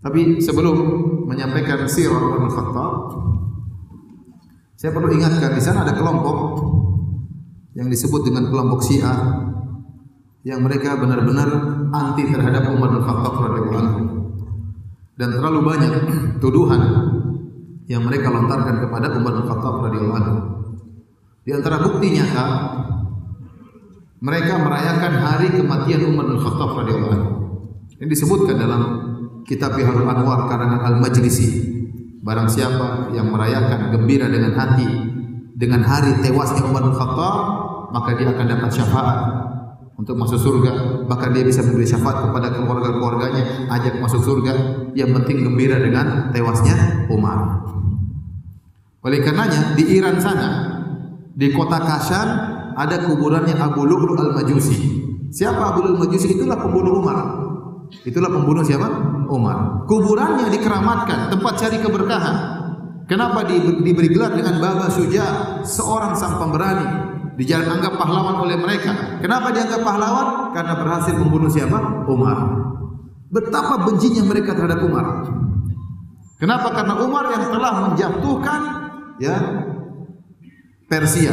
Tapi 0.00 0.40
sebelum 0.40 0.76
menyampaikan 1.28 1.84
sirah 1.84 2.16
Umar 2.16 2.40
bin 2.40 2.52
Khattab, 2.52 2.92
saya 4.80 4.90
perlu 4.96 5.12
ingatkan 5.12 5.52
di 5.52 5.60
sana 5.60 5.84
ada 5.84 5.92
kelompok 5.92 6.36
yang 7.76 7.92
disebut 7.92 8.24
dengan 8.24 8.48
kelompok 8.48 8.80
Syiah 8.80 9.44
yang 10.40 10.64
mereka 10.64 10.96
benar-benar 10.96 11.48
anti 11.92 12.24
terhadap 12.32 12.72
Umar 12.72 12.96
bin 12.96 13.04
Khattab 13.04 13.34
radhiyallahu 13.44 13.76
anhu. 13.76 14.00
Dan 15.20 15.36
terlalu 15.36 15.60
banyak 15.68 15.92
tuduhan 16.40 16.80
yang 17.92 18.00
mereka 18.08 18.32
lontarkan 18.32 18.88
kepada 18.88 19.12
Umar 19.12 19.36
bin 19.36 19.44
Khattab 19.44 19.74
radhiyallahu 19.84 20.16
anhu. 20.16 20.36
Di 21.44 21.50
antara 21.52 21.76
bukti 21.84 22.16
nyata 22.16 22.44
mereka 24.20 24.60
merayakan 24.64 25.12
hari 25.20 25.48
kematian 25.60 26.08
Umar 26.08 26.24
bin 26.24 26.40
Khattab 26.40 26.70
radhiyallahu 26.72 27.12
anhu. 27.12 27.30
Ini 28.00 28.08
disebutkan 28.08 28.56
dalam 28.56 28.80
kitab 29.46 29.76
Biharul 29.76 30.08
Anwar 30.08 30.48
karangan 30.48 30.80
Al-Majlisi. 30.86 31.78
Barang 32.20 32.52
siapa 32.52 33.12
yang 33.16 33.32
merayakan 33.32 33.96
gembira 33.96 34.28
dengan 34.28 34.52
hati 34.52 34.88
dengan 35.60 35.84
hari 35.84 36.20
tewasnya 36.24 36.64
Umar 36.64 36.88
bin 36.88 36.96
Khattab, 36.96 37.36
maka 37.92 38.16
dia 38.16 38.32
akan 38.32 38.46
dapat 38.48 38.70
syafaat 38.72 39.18
untuk 40.00 40.16
masuk 40.16 40.40
surga. 40.40 41.04
Bahkan 41.04 41.28
dia 41.36 41.44
bisa 41.44 41.60
memberi 41.60 41.84
syafaat 41.84 42.28
kepada 42.28 42.48
keluarga-keluarganya. 42.56 43.68
Ajak 43.68 44.00
masuk 44.00 44.24
surga 44.24 44.52
yang 44.96 45.12
penting 45.20 45.44
gembira 45.44 45.76
dengan 45.76 46.32
tewasnya 46.32 47.08
Umar. 47.12 47.60
Oleh 49.04 49.20
karenanya 49.20 49.76
di 49.76 49.84
Iran 49.96 50.16
sana 50.20 50.48
di 51.36 51.52
kota 51.52 51.80
Kashan 51.80 52.28
ada 52.76 52.96
kuburannya 53.04 53.56
Abu 53.56 53.84
Lu'lu 53.84 54.16
al-Majusi. 54.16 54.76
Siapa 55.28 55.76
Abu 55.76 55.84
Lu'lu 55.84 56.00
al-Majusi? 56.00 56.36
Itulah 56.36 56.56
pembunuh 56.56 57.00
Umar. 57.04 57.18
Itulah 58.04 58.32
pembunuh 58.32 58.64
siapa 58.64 58.88
Umar 59.30 59.86
kuburannya 59.86 60.50
dikeramatkan 60.50 61.30
tempat 61.30 61.52
cari 61.56 61.78
keberkahan 61.78 62.36
kenapa 63.06 63.46
diberi 63.46 64.10
gelar 64.10 64.34
dengan 64.34 64.58
Baba 64.58 64.90
Suja 64.90 65.62
seorang 65.62 66.18
sang 66.18 66.36
pemberani 66.42 67.10
Dianggap 67.40 67.96
pahlawan 67.96 68.44
oleh 68.44 68.52
mereka. 68.60 69.16
Kenapa 69.24 69.48
dianggap 69.48 69.80
pahlawan? 69.80 70.52
Karena 70.52 70.76
berhasil 70.76 71.16
membunuh 71.16 71.48
siapa? 71.48 72.04
Umar. 72.04 72.36
Betapa 73.32 73.80
bencinya 73.88 74.28
mereka 74.28 74.52
terhadap 74.52 74.84
Umar. 74.84 75.24
Kenapa? 76.36 76.68
Karena 76.68 77.00
Umar 77.00 77.32
yang 77.32 77.48
telah 77.48 77.72
menjatuhkan 77.88 78.60
ya 79.24 79.36
Persia. 80.84 81.32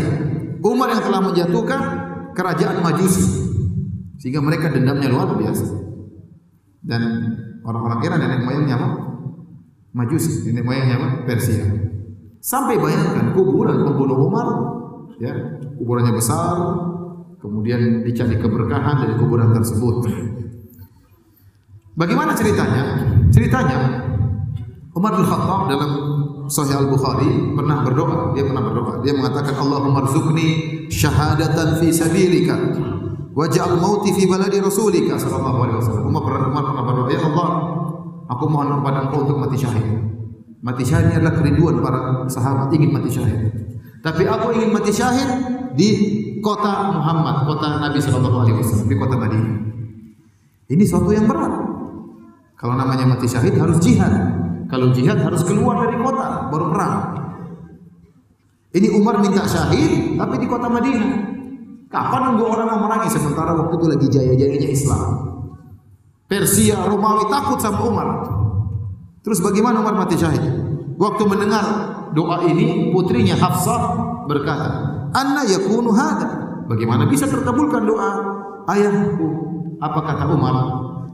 Umar 0.64 0.96
yang 0.96 1.04
telah 1.04 1.22
menjatuhkan 1.28 1.82
kerajaan 2.32 2.80
Majusi. 2.80 3.28
Sehingga 4.24 4.40
mereka 4.40 4.72
dendamnya 4.72 5.12
luar 5.12 5.36
biasa. 5.36 5.66
Dan 6.88 7.04
orang-orang 7.68 8.00
Iran 8.08 8.20
nenek 8.24 8.42
moyangnya 8.48 8.76
apa? 8.80 8.90
Majusi, 9.92 10.48
nenek 10.48 10.64
moyangnya 10.64 10.96
apa? 11.04 11.08
Persia. 11.28 11.68
Sampai 12.40 12.80
bayangkan 12.80 13.36
kuburan 13.36 13.84
pembunuh 13.84 14.32
Umar 14.32 14.48
ya 15.18 15.34
kuburannya 15.82 16.14
besar 16.14 16.58
kemudian 17.42 18.06
dicari 18.06 18.38
keberkahan 18.38 19.06
dari 19.06 19.14
kuburan 19.18 19.54
tersebut 19.54 20.06
bagaimana 21.98 22.38
ceritanya 22.38 22.84
ceritanya 23.34 23.78
Umar 24.94 25.14
bin 25.14 25.26
Khattab 25.26 25.70
dalam 25.70 25.92
Sahih 26.50 26.80
Al 26.80 26.90
Bukhari 26.90 27.54
pernah 27.54 27.86
berdoa 27.86 28.34
dia 28.34 28.46
pernah 28.46 28.64
berdoa 28.66 28.94
dia 29.02 29.14
mengatakan 29.14 29.58
Allahumma 29.58 30.06
rzuqni 30.06 30.90
syahadatan 30.90 31.82
fi 31.82 31.90
sabilika 31.94 32.58
waj'al 33.38 33.78
mauti 33.78 34.14
fi 34.18 34.26
baladi 34.26 34.58
rasulika 34.62 35.18
sallallahu 35.18 35.60
alaihi 35.66 35.78
wasallam 35.82 36.04
Umar 36.10 36.22
pernah, 36.26 36.50
Umar 36.50 36.64
pernah 36.74 36.86
berdoa 37.08 37.16
ya 37.16 37.20
Allah 37.32 37.50
aku 38.28 38.44
mohon 38.52 38.84
kepada 38.84 39.00
Engkau 39.08 39.20
untuk 39.24 39.38
mati 39.40 39.58
syahid 39.58 39.88
mati 40.60 40.84
syahid 40.84 41.16
adalah 41.16 41.34
kerinduan 41.40 41.80
para 41.80 42.28
sahabat 42.28 42.68
ingin 42.76 42.92
mati 42.92 43.10
syahid 43.10 43.40
tapi 44.04 44.24
aku 44.28 44.54
ingin 44.54 44.72
mati 44.76 44.92
syahid 44.94 45.30
di 45.78 45.90
kota 46.40 46.96
Muhammad, 46.96 47.46
kota 47.46 47.82
Nabi 47.82 48.00
Shallallahu 48.02 48.38
Alaihi 48.46 48.58
Wasallam, 48.62 48.88
di 48.90 48.96
kota 48.98 49.16
Madinah. 49.20 49.56
Ini 50.68 50.84
suatu 50.84 51.12
yang 51.14 51.26
berat. 51.30 51.54
Kalau 52.58 52.74
namanya 52.74 53.06
mati 53.06 53.30
syahid 53.30 53.58
harus 53.58 53.78
jihad. 53.84 54.10
Kalau 54.68 54.92
jihad 54.92 55.22
harus 55.22 55.46
keluar 55.46 55.86
dari 55.86 55.98
kota 56.02 56.50
baru 56.50 56.66
perang. 56.74 56.96
Ini 58.76 58.88
Umar 59.00 59.20
minta 59.24 59.46
syahid 59.48 60.18
tapi 60.20 60.36
di 60.42 60.48
kota 60.50 60.68
Madinah. 60.68 61.12
Kapan 61.88 62.22
nunggu 62.32 62.44
orang 62.52 62.68
memerangi 62.68 63.10
sementara 63.12 63.56
waktu 63.56 63.80
itu 63.80 63.86
lagi 63.88 64.08
jaya-jayanya 64.12 64.70
Islam. 64.72 65.04
Persia, 66.28 66.76
Romawi 66.84 67.32
takut 67.32 67.56
sama 67.58 67.88
Umar. 67.88 68.08
Terus 69.24 69.40
bagaimana 69.40 69.80
Umar 69.80 69.96
mati 69.96 70.20
syahid? 70.20 70.44
Waktu 71.00 71.24
mendengar 71.24 71.64
doa 72.12 72.44
ini 72.44 72.92
putrinya 72.92 73.40
Hafsah 73.40 73.96
berkata, 74.28 74.70
"Anna 75.16 75.48
yakunu 75.48 75.96
hada?" 75.96 76.48
Bagaimana 76.68 77.08
bisa 77.08 77.32
terkabulkan 77.32 77.88
doa 77.88 78.12
ayahku? 78.68 79.28
Apa 79.80 80.00
kata 80.04 80.36
Umar? 80.36 80.56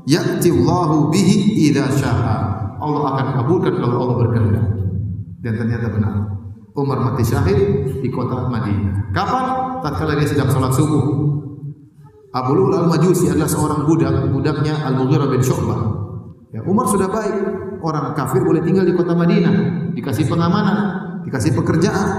Ya'ti 0.10 0.50
Allahu 0.50 1.14
bihi 1.14 1.70
idza 1.70 1.94
syaa. 1.94 2.38
Allah 2.82 3.04
akan 3.16 3.28
kabulkan 3.38 3.74
kalau 3.80 3.96
Allah 4.02 4.18
berkehendak. 4.28 4.66
Dan 5.46 5.54
ternyata 5.56 5.88
benar. 5.94 6.14
Umar 6.74 6.98
mati 7.06 7.22
syahid 7.22 7.86
di 8.02 8.10
kota 8.10 8.50
Madinah. 8.50 9.14
Kapan? 9.14 9.46
Tatkala 9.86 10.18
dia 10.18 10.26
sedang 10.26 10.50
salat 10.50 10.74
subuh. 10.74 11.06
Abu 12.34 12.52
Lu'lu 12.58 12.76
al-Majusi 12.82 13.30
adalah 13.30 13.46
seorang 13.46 13.86
budak, 13.86 14.34
budaknya 14.34 14.74
Al-Mughirah 14.90 15.30
bin 15.30 15.42
Syu'bah. 15.46 15.80
Ya, 16.50 16.66
Umar 16.66 16.90
sudah 16.90 17.06
baik, 17.06 17.36
orang 17.82 18.18
kafir 18.18 18.42
boleh 18.42 18.62
tinggal 18.66 18.86
di 18.86 18.94
kota 18.98 19.14
Madinah, 19.14 19.54
dikasih 19.94 20.26
pengamanan, 20.26 20.78
dikasih 21.30 21.54
pekerjaan. 21.54 22.10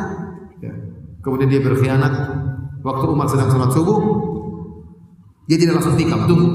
Ya. 0.63 0.73
Kemudian 1.19 1.51
dia 1.51 1.63
berkhianat. 1.63 2.15
Waktu 2.85 3.05
Umar 3.11 3.27
sedang 3.27 3.51
sholat 3.51 3.75
subuh, 3.75 3.99
dia 5.51 5.57
tidak 5.59 5.83
langsung 5.83 5.99
tikam, 5.99 6.31
tunggu. 6.31 6.51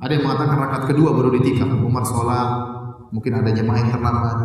Ada 0.00 0.20
yang 0.20 0.24
mengatakan 0.24 0.56
rakaat 0.60 0.84
kedua 0.88 1.10
baru 1.12 1.36
ditikam. 1.36 1.84
Umar 1.84 2.04
sholat, 2.06 2.48
mungkin 3.12 3.32
ada 3.44 3.50
jemaah 3.52 3.78
yang 3.80 3.90
terlambat. 3.92 4.36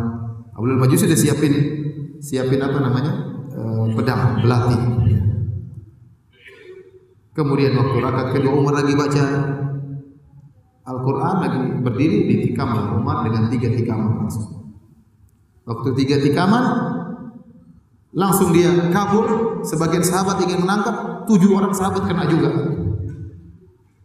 Abdul 0.60 0.76
Maju 0.76 0.96
sudah 0.96 1.16
siapin 1.16 1.54
siapin 2.20 2.60
apa 2.60 2.78
namanya 2.84 3.12
e, 3.48 3.60
pedang 3.96 4.44
belati. 4.44 4.76
Kemudian 7.40 7.72
waktu 7.72 7.96
rakaat 8.04 8.28
kedua 8.36 8.52
Umar 8.52 8.84
lagi 8.84 8.92
baca 8.92 9.24
Al-Quran 10.84 11.36
lagi 11.40 11.60
berdiri 11.80 12.28
ditikam 12.28 12.68
oleh 12.76 13.00
Umar 13.00 13.24
dengan 13.24 13.48
tiga 13.48 13.72
tikaman 13.72 14.20
langsung. 14.20 14.76
Waktu 15.64 15.88
tiga 16.04 16.20
tikaman, 16.20 16.64
langsung 18.12 18.52
dia 18.52 18.92
kabur. 18.92 19.56
Sebagian 19.64 20.04
sahabat 20.04 20.36
ingin 20.44 20.68
menangkap, 20.68 21.24
tujuh 21.30 21.56
orang 21.56 21.72
sahabat 21.72 22.04
kena 22.04 22.28
juga. 22.28 22.52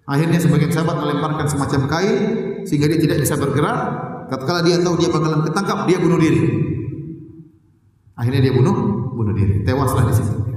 Akhirnya 0.08 0.40
sebagian 0.40 0.72
sahabat 0.72 0.96
melemparkan 0.96 1.48
semacam 1.52 1.92
kain 1.92 2.18
sehingga 2.64 2.88
dia 2.88 3.00
tidak 3.04 3.20
bisa 3.20 3.36
bergerak. 3.36 3.80
Tatkala 4.32 4.64
dia 4.64 4.80
tahu 4.80 4.96
dia 4.96 5.12
bakalan 5.12 5.44
ketangkap, 5.44 5.80
dia 5.92 5.98
bunuh 6.00 6.20
diri. 6.22 6.42
Akhirnya 8.16 8.48
dia 8.48 8.54
bunuh, 8.56 8.76
bunuh 9.12 9.36
diri. 9.36 9.66
Tewaslah 9.68 10.08
di 10.08 10.14
situ. 10.16 10.55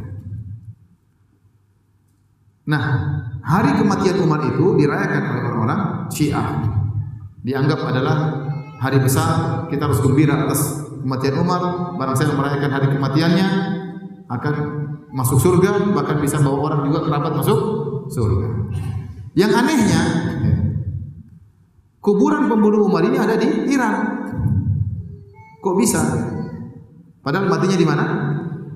Nah, 2.69 2.85
hari 3.41 3.81
kematian 3.81 4.21
Umar 4.21 4.45
itu 4.45 4.77
dirayakan 4.77 5.23
oleh 5.25 5.43
orang-orang 5.49 5.81
Syiah. 6.13 6.69
Dianggap 7.41 7.81
adalah 7.81 8.17
hari 8.77 9.01
besar, 9.01 9.65
kita 9.73 9.89
harus 9.89 10.05
gembira 10.05 10.45
atas 10.45 10.85
kematian 11.01 11.41
Umar. 11.41 11.97
Barang 11.97 12.13
saya 12.13 12.37
merayakan 12.37 12.69
hari 12.69 12.93
kematiannya 12.93 13.47
akan 14.29 14.55
masuk 15.17 15.41
surga, 15.41 15.97
bahkan 15.97 16.21
bisa 16.21 16.45
bawa 16.45 16.69
orang 16.69 16.93
juga 16.93 17.09
kerabat 17.09 17.33
masuk 17.41 17.59
surga. 18.13 18.49
Yang 19.33 19.53
anehnya, 19.65 20.03
kuburan 22.05 22.53
pembunuh 22.53 22.85
Umar 22.85 23.01
ini 23.09 23.17
ada 23.17 23.41
di 23.41 23.49
Iran. 23.73 24.29
Kok 25.65 25.75
bisa? 25.81 26.05
Padahal 27.25 27.49
matinya 27.49 27.81
di 27.81 27.87
mana? 27.89 28.05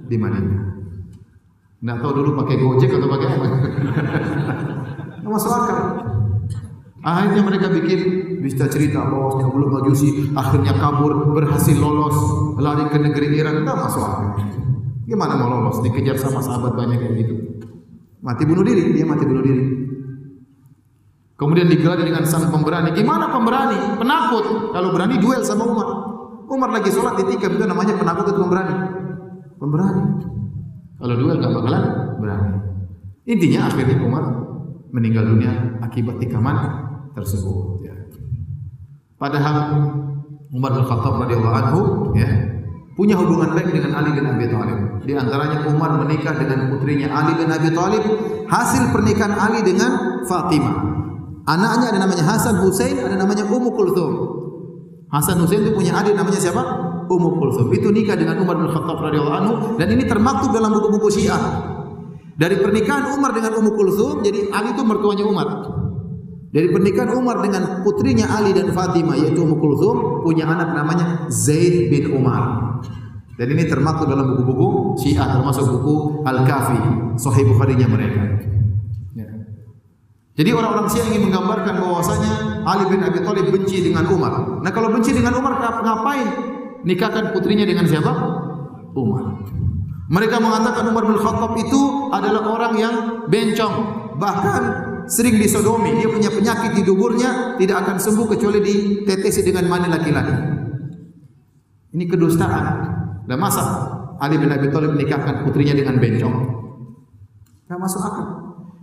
Di 0.08 0.16
Madinah. 0.16 0.71
Nggak 1.82 1.98
tahu 1.98 2.12
dulu 2.14 2.30
pakai 2.38 2.56
Gojek 2.62 2.90
atau 2.94 3.08
pakai 3.10 3.26
apa. 3.26 3.46
Nggak 5.18 5.32
masuk 5.34 5.50
akal. 5.50 5.78
Akhirnya 7.02 7.42
mereka 7.42 7.66
bikin 7.74 8.00
bisa 8.38 8.70
cerita 8.70 9.02
bahwa 9.02 9.42
belum 9.50 9.70
Majusi 9.74 10.30
akhirnya 10.38 10.78
kabur 10.78 11.34
berhasil 11.34 11.74
lolos 11.74 12.14
lari 12.62 12.86
ke 12.86 12.98
negeri 13.02 13.34
Iran 13.34 13.66
nggak 13.66 13.74
masuk 13.74 14.02
akal. 14.06 14.30
Gimana 15.10 15.34
mau 15.34 15.50
lolos 15.50 15.82
dikejar 15.82 16.14
sama 16.14 16.38
sahabat 16.38 16.78
banyak 16.78 17.02
kayak 17.02 17.14
gitu. 17.26 17.34
Mati 18.22 18.46
bunuh 18.46 18.62
diri, 18.62 18.94
dia 18.94 19.02
mati 19.02 19.26
bunuh 19.26 19.42
diri. 19.42 19.62
Kemudian 21.34 21.66
digelar 21.66 21.98
dengan 21.98 22.22
sang 22.22 22.46
pemberani. 22.54 22.94
Gimana 22.94 23.26
pemberani? 23.34 23.98
Penakut. 23.98 24.70
Kalau 24.70 24.94
berani 24.94 25.18
duel 25.18 25.42
sama 25.42 25.66
Umar. 25.66 25.88
Umar 26.46 26.70
lagi 26.70 26.94
sholat 26.94 27.18
ditikam 27.18 27.58
itu 27.58 27.66
namanya 27.66 27.98
penakut 27.98 28.30
itu 28.30 28.38
pemberani. 28.38 28.74
Pemberani. 29.58 30.02
Kalau 31.02 31.14
duel 31.18 31.34
nggak 31.42 31.50
bakalan 31.50 31.84
berani. 32.22 32.54
Intinya 33.26 33.66
akhirnya 33.66 33.98
Umar 34.06 34.22
meninggal 34.94 35.26
dunia 35.26 35.82
akibat 35.82 36.22
tikaman 36.22 36.54
tersebut. 37.18 37.82
Ya. 37.82 37.94
Padahal 39.18 39.82
Umar 40.54 40.78
bin 40.78 40.86
Khattab 40.86 41.26
radhiyallahu 41.26 41.56
anhu 41.58 41.80
ya 42.14 42.30
punya 42.94 43.18
hubungan 43.18 43.50
baik 43.50 43.74
dengan 43.74 43.98
Ali 43.98 44.14
bin 44.14 44.30
Abi 44.30 44.46
Thalib. 44.46 44.78
Di 45.02 45.12
antaranya 45.18 45.66
Umar 45.66 45.90
menikah 46.06 46.38
dengan 46.38 46.70
putrinya 46.70 47.10
Ali 47.10 47.34
bin 47.34 47.50
Abi 47.50 47.74
Thalib, 47.74 48.04
hasil 48.46 48.94
pernikahan 48.94 49.34
Ali 49.34 49.66
dengan 49.66 50.22
Fatimah. 50.30 50.76
Anaknya 51.50 51.90
ada 51.90 51.98
namanya 51.98 52.22
Hasan 52.22 52.62
Hussein, 52.62 53.02
ada 53.02 53.18
namanya 53.18 53.42
Ummu 53.42 53.74
Kulthum. 53.74 54.12
Hasan 55.10 55.42
Hussein 55.42 55.66
itu 55.66 55.74
punya 55.74 55.98
adik 55.98 56.14
namanya 56.14 56.38
siapa? 56.38 56.62
Ummu 57.08 57.28
Kulthum. 57.38 57.66
Itu 57.74 57.88
nikah 57.90 58.14
dengan 58.18 58.38
Umar 58.42 58.58
bin 58.60 58.68
Khattab 58.70 58.98
radhiyallahu 58.98 59.38
anhu 59.42 59.54
dan 59.78 59.88
ini 59.90 60.04
termaktub 60.06 60.50
dalam 60.54 60.70
buku-buku 60.74 61.08
Syiah. 61.10 61.40
Dari 62.32 62.58
pernikahan 62.58 63.12
Umar 63.14 63.36
dengan 63.36 63.54
Ummu 63.60 63.70
Kulthum, 63.76 64.24
jadi 64.24 64.50
Ali 64.50 64.72
itu 64.74 64.82
mertuanya 64.82 65.24
Umar. 65.28 65.48
Dari 66.52 66.68
pernikahan 66.68 67.16
Umar 67.16 67.40
dengan 67.40 67.80
putrinya 67.80 68.28
Ali 68.28 68.52
dan 68.52 68.76
Fatimah 68.76 69.16
yaitu 69.16 69.40
Ummu 69.40 69.56
Kulthum 69.56 69.96
punya 70.20 70.44
anak 70.44 70.76
namanya 70.76 71.28
Zaid 71.32 71.88
bin 71.88 72.12
Umar. 72.12 72.76
Dan 73.40 73.48
ini 73.56 73.64
termaktub 73.64 74.12
dalam 74.12 74.36
buku-buku 74.36 75.00
Syiah 75.00 75.32
termasuk 75.32 75.64
buku 75.64 76.20
Al-Kafi, 76.28 76.80
Sahih 77.16 77.48
Bukhari-nya 77.48 77.88
mereka. 77.88 78.44
Ya. 79.16 79.24
Jadi 80.36 80.50
orang-orang 80.52 80.92
Syiah 80.92 81.08
ingin 81.08 81.32
menggambarkan 81.32 81.80
bahwasanya 81.80 82.32
Ali 82.68 82.84
bin 82.92 83.00
Abi 83.00 83.24
Thalib 83.24 83.48
benci 83.48 83.82
dengan 83.82 84.04
Umar. 84.12 84.60
Nah, 84.60 84.70
kalau 84.70 84.92
benci 84.92 85.16
dengan 85.16 85.32
Umar 85.40 85.56
ngapain? 85.58 86.51
Nikahkan 86.82 87.30
putrinya 87.30 87.62
dengan 87.62 87.86
siapa? 87.86 88.12
Umar. 88.92 89.24
Mereka 90.12 90.36
mengatakan 90.42 90.92
Umar 90.92 91.08
bin 91.08 91.16
Khattab 91.16 91.56
itu 91.56 91.80
adalah 92.12 92.42
orang 92.44 92.74
yang 92.76 92.94
bencong, 93.32 93.74
bahkan 94.20 94.62
sering 95.08 95.40
disodomi, 95.40 95.96
dia 95.96 96.10
punya 96.10 96.28
penyakit 96.28 96.76
di 96.76 96.82
duburnya 96.84 97.56
tidak 97.56 97.86
akan 97.86 97.96
sembuh 97.96 98.26
kecuali 98.36 98.60
ditetesi 98.60 99.40
dengan 99.40 99.72
mani 99.72 99.88
laki-laki. 99.88 100.36
Ini 101.96 102.04
kedustaan. 102.08 102.64
Dan 103.24 103.38
masa 103.38 103.62
Ali 104.18 104.36
bin 104.36 104.50
Abi 104.50 104.68
Thalib 104.68 104.98
menikahkan 104.98 105.46
putrinya 105.46 105.72
dengan 105.72 105.96
bencong? 105.96 106.36
Tidak 107.64 107.78
masuk 107.78 108.02
akal. 108.02 108.41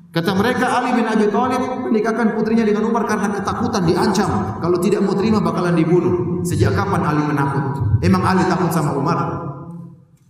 Kata 0.09 0.33
mereka 0.33 0.65
Ali 0.73 0.97
bin 0.97 1.05
Abi 1.05 1.29
Thalib 1.29 1.85
menikahkan 1.85 2.33
putrinya 2.33 2.65
dengan 2.65 2.89
Umar 2.89 3.05
karena 3.05 3.29
ketakutan 3.29 3.85
diancam 3.85 4.57
kalau 4.57 4.81
tidak 4.81 5.05
mau 5.05 5.13
terima 5.13 5.37
bakalan 5.37 5.77
dibunuh. 5.77 6.41
Sejak 6.41 6.73
kapan 6.73 7.05
Ali 7.05 7.21
menakut? 7.29 7.77
Emang 8.01 8.25
Ali 8.25 8.41
takut 8.49 8.73
sama 8.73 8.97
Umar? 8.97 9.17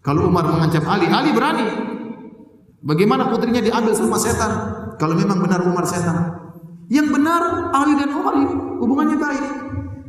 Kalau 0.03 0.27
Umar 0.27 0.51
mengancam 0.51 0.83
Ali, 0.83 1.07
Ali 1.07 1.31
berani. 1.31 1.63
Bagaimana 2.83 3.31
putrinya 3.31 3.63
diambil 3.63 3.95
sama 3.95 4.19
setan? 4.19 4.51
Kalau 4.99 5.15
memang 5.15 5.39
benar 5.39 5.63
Umar 5.63 5.87
setan. 5.87 6.27
Yang 6.91 7.15
benar 7.15 7.71
Ali 7.71 7.95
dan 7.95 8.11
Umar 8.11 8.35
hubungannya 8.83 9.15
baik. 9.15 9.45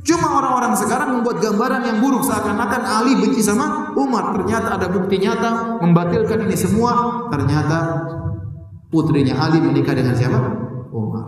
Cuma 0.02 0.34
orang-orang 0.34 0.74
sekarang 0.74 1.20
membuat 1.20 1.38
gambaran 1.44 1.86
yang 1.86 1.98
buruk 2.02 2.26
seakan-akan 2.26 2.82
Ali 2.90 3.22
benci 3.22 3.38
sama 3.38 3.94
Umar. 3.94 4.34
Ternyata 4.34 4.82
ada 4.82 4.90
bukti 4.90 5.22
nyata 5.22 5.78
membatalkan 5.78 6.50
ini 6.50 6.56
semua. 6.58 7.28
Ternyata 7.30 7.78
putrinya 8.90 9.38
Ali 9.38 9.62
menikah 9.62 9.94
dengan 9.94 10.12
siapa? 10.18 10.38
Umar. 10.90 11.24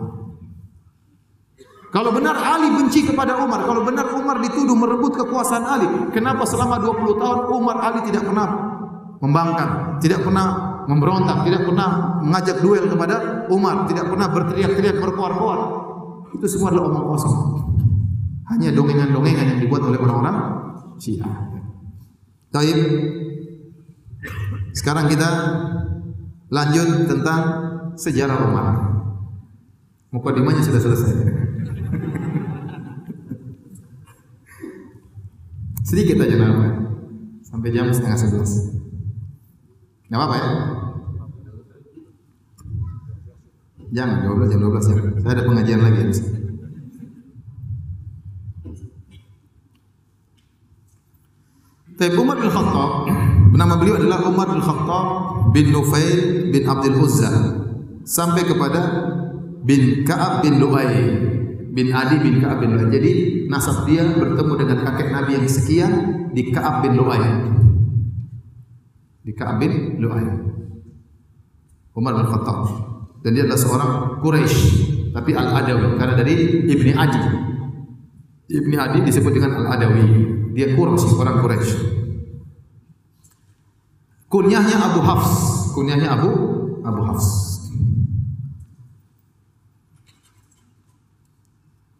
Kalau 1.93 2.09
benar 2.09 2.35
Ali 2.35 2.73
benci 2.73 3.05
kepada 3.05 3.37
Umar, 3.39 3.63
kalau 3.63 3.85
benar 3.85 4.11
Umar 4.17 4.41
dituduh 4.43 4.75
merebut 4.75 5.13
kekuasaan 5.13 5.63
Ali, 5.63 5.87
kenapa 6.11 6.43
selama 6.43 6.81
20 6.81 7.21
tahun 7.21 7.39
Umar 7.53 7.77
Ali 7.79 8.01
tidak 8.09 8.27
pernah 8.27 8.47
membangkang, 9.21 10.01
tidak 10.03 10.25
pernah 10.25 10.45
memberontak, 10.89 11.47
tidak 11.47 11.63
pernah 11.63 12.19
mengajak 12.19 12.59
duel 12.59 12.89
kepada 12.91 13.47
Umar, 13.47 13.87
tidak 13.87 14.11
pernah 14.11 14.27
berteriak-teriak 14.27 14.97
berkoar-koar. 14.99 15.59
Itu 16.33 16.45
semua 16.49 16.73
adalah 16.73 16.91
omong 16.91 17.05
kosong. 17.13 17.35
Hanya 18.51 18.75
dongengan-dongengan 18.75 19.45
yang 19.55 19.59
dibuat 19.63 19.85
oleh 19.87 20.01
orang-orang 20.01 20.37
Syiah. 20.99 21.29
Taib. 22.51 22.79
Sekarang 24.73 25.05
kita 25.05 25.29
lanjut 26.53 27.09
tentang 27.09 27.41
sejarah 27.97 28.45
Umar. 28.45 28.93
Mukadimahnya 30.13 30.61
sudah 30.61 30.77
selesai. 30.77 31.09
Sedikit 35.89 36.21
aja 36.21 36.37
namanya. 36.37 36.93
Sampai 37.41 37.73
jam 37.73 37.89
setengah 37.89 38.21
sebelas. 38.21 38.69
Enggak 40.05 40.21
apa-apa 40.21 40.37
ya? 40.37 40.45
Jangan, 43.93 44.25
12 44.25 44.49
jam 44.53 44.61
12 44.61 44.89
ya. 44.89 44.97
Saya 45.25 45.33
ada 45.33 45.43
pengajian 45.45 45.81
lagi 45.81 46.01
di. 46.05 46.21
Tapi 51.93 52.17
Umar 52.17 52.41
bin 52.41 52.49
Khattab, 52.49 53.05
nama 53.53 53.77
beliau 53.77 54.01
adalah 54.01 54.25
Umar 54.25 54.49
bin 54.49 54.65
Khattab 54.65 55.05
bin 55.53 55.69
Nufail 55.69 56.49
bin 56.49 56.63
Abdul 56.65 56.97
Uzza 56.97 57.29
sampai 58.03 58.43
kepada 58.43 58.81
bin 59.63 60.03
Ka'ab 60.03 60.41
bin 60.41 60.57
Lu'ay 60.59 60.91
bin 61.73 61.93
Adi 61.93 62.17
bin 62.19 62.41
Ka'ab 62.41 62.59
bin 62.59 62.75
Lu'ay. 62.75 62.89
Jadi 62.89 63.11
nasab 63.47 63.85
dia 63.85 64.03
bertemu 64.03 64.53
dengan 64.59 64.77
kakek 64.83 65.09
Nabi 65.13 65.31
yang 65.39 65.47
sekian 65.47 65.91
di 66.33 66.49
Ka'ab 66.49 66.83
bin 66.83 66.97
Lu'ay. 66.97 67.23
Di 69.23 69.31
Ka'ab 69.37 69.61
bin 69.61 70.01
Lu'ay. 70.01 70.25
Umar 71.93 72.17
bin 72.17 72.25
Khattab 72.25 72.59
dan 73.21 73.37
dia 73.37 73.45
adalah 73.45 73.61
seorang 73.61 73.91
Quraisy 74.19 74.61
tapi 75.13 75.31
Al-Adawi 75.37 75.95
karena 75.95 76.13
dari 76.17 76.33
Ibni 76.65 76.91
Adi 76.97 77.21
Ibni 78.49 78.75
Adi 78.75 78.99
disebut 79.05 79.29
dengan 79.29 79.61
Al-Adawi 79.61 80.05
dia 80.57 80.73
Quraisy 80.73 81.13
orang 81.21 81.39
Quraisy 81.45 81.71
kunyahnya 84.33 84.77
Abu 84.81 84.99
Hafs. 85.05 85.33
Kunyahnya 85.77 86.09
Abu? 86.17 86.29
Abu 86.81 87.01
Hafs. 87.05 87.29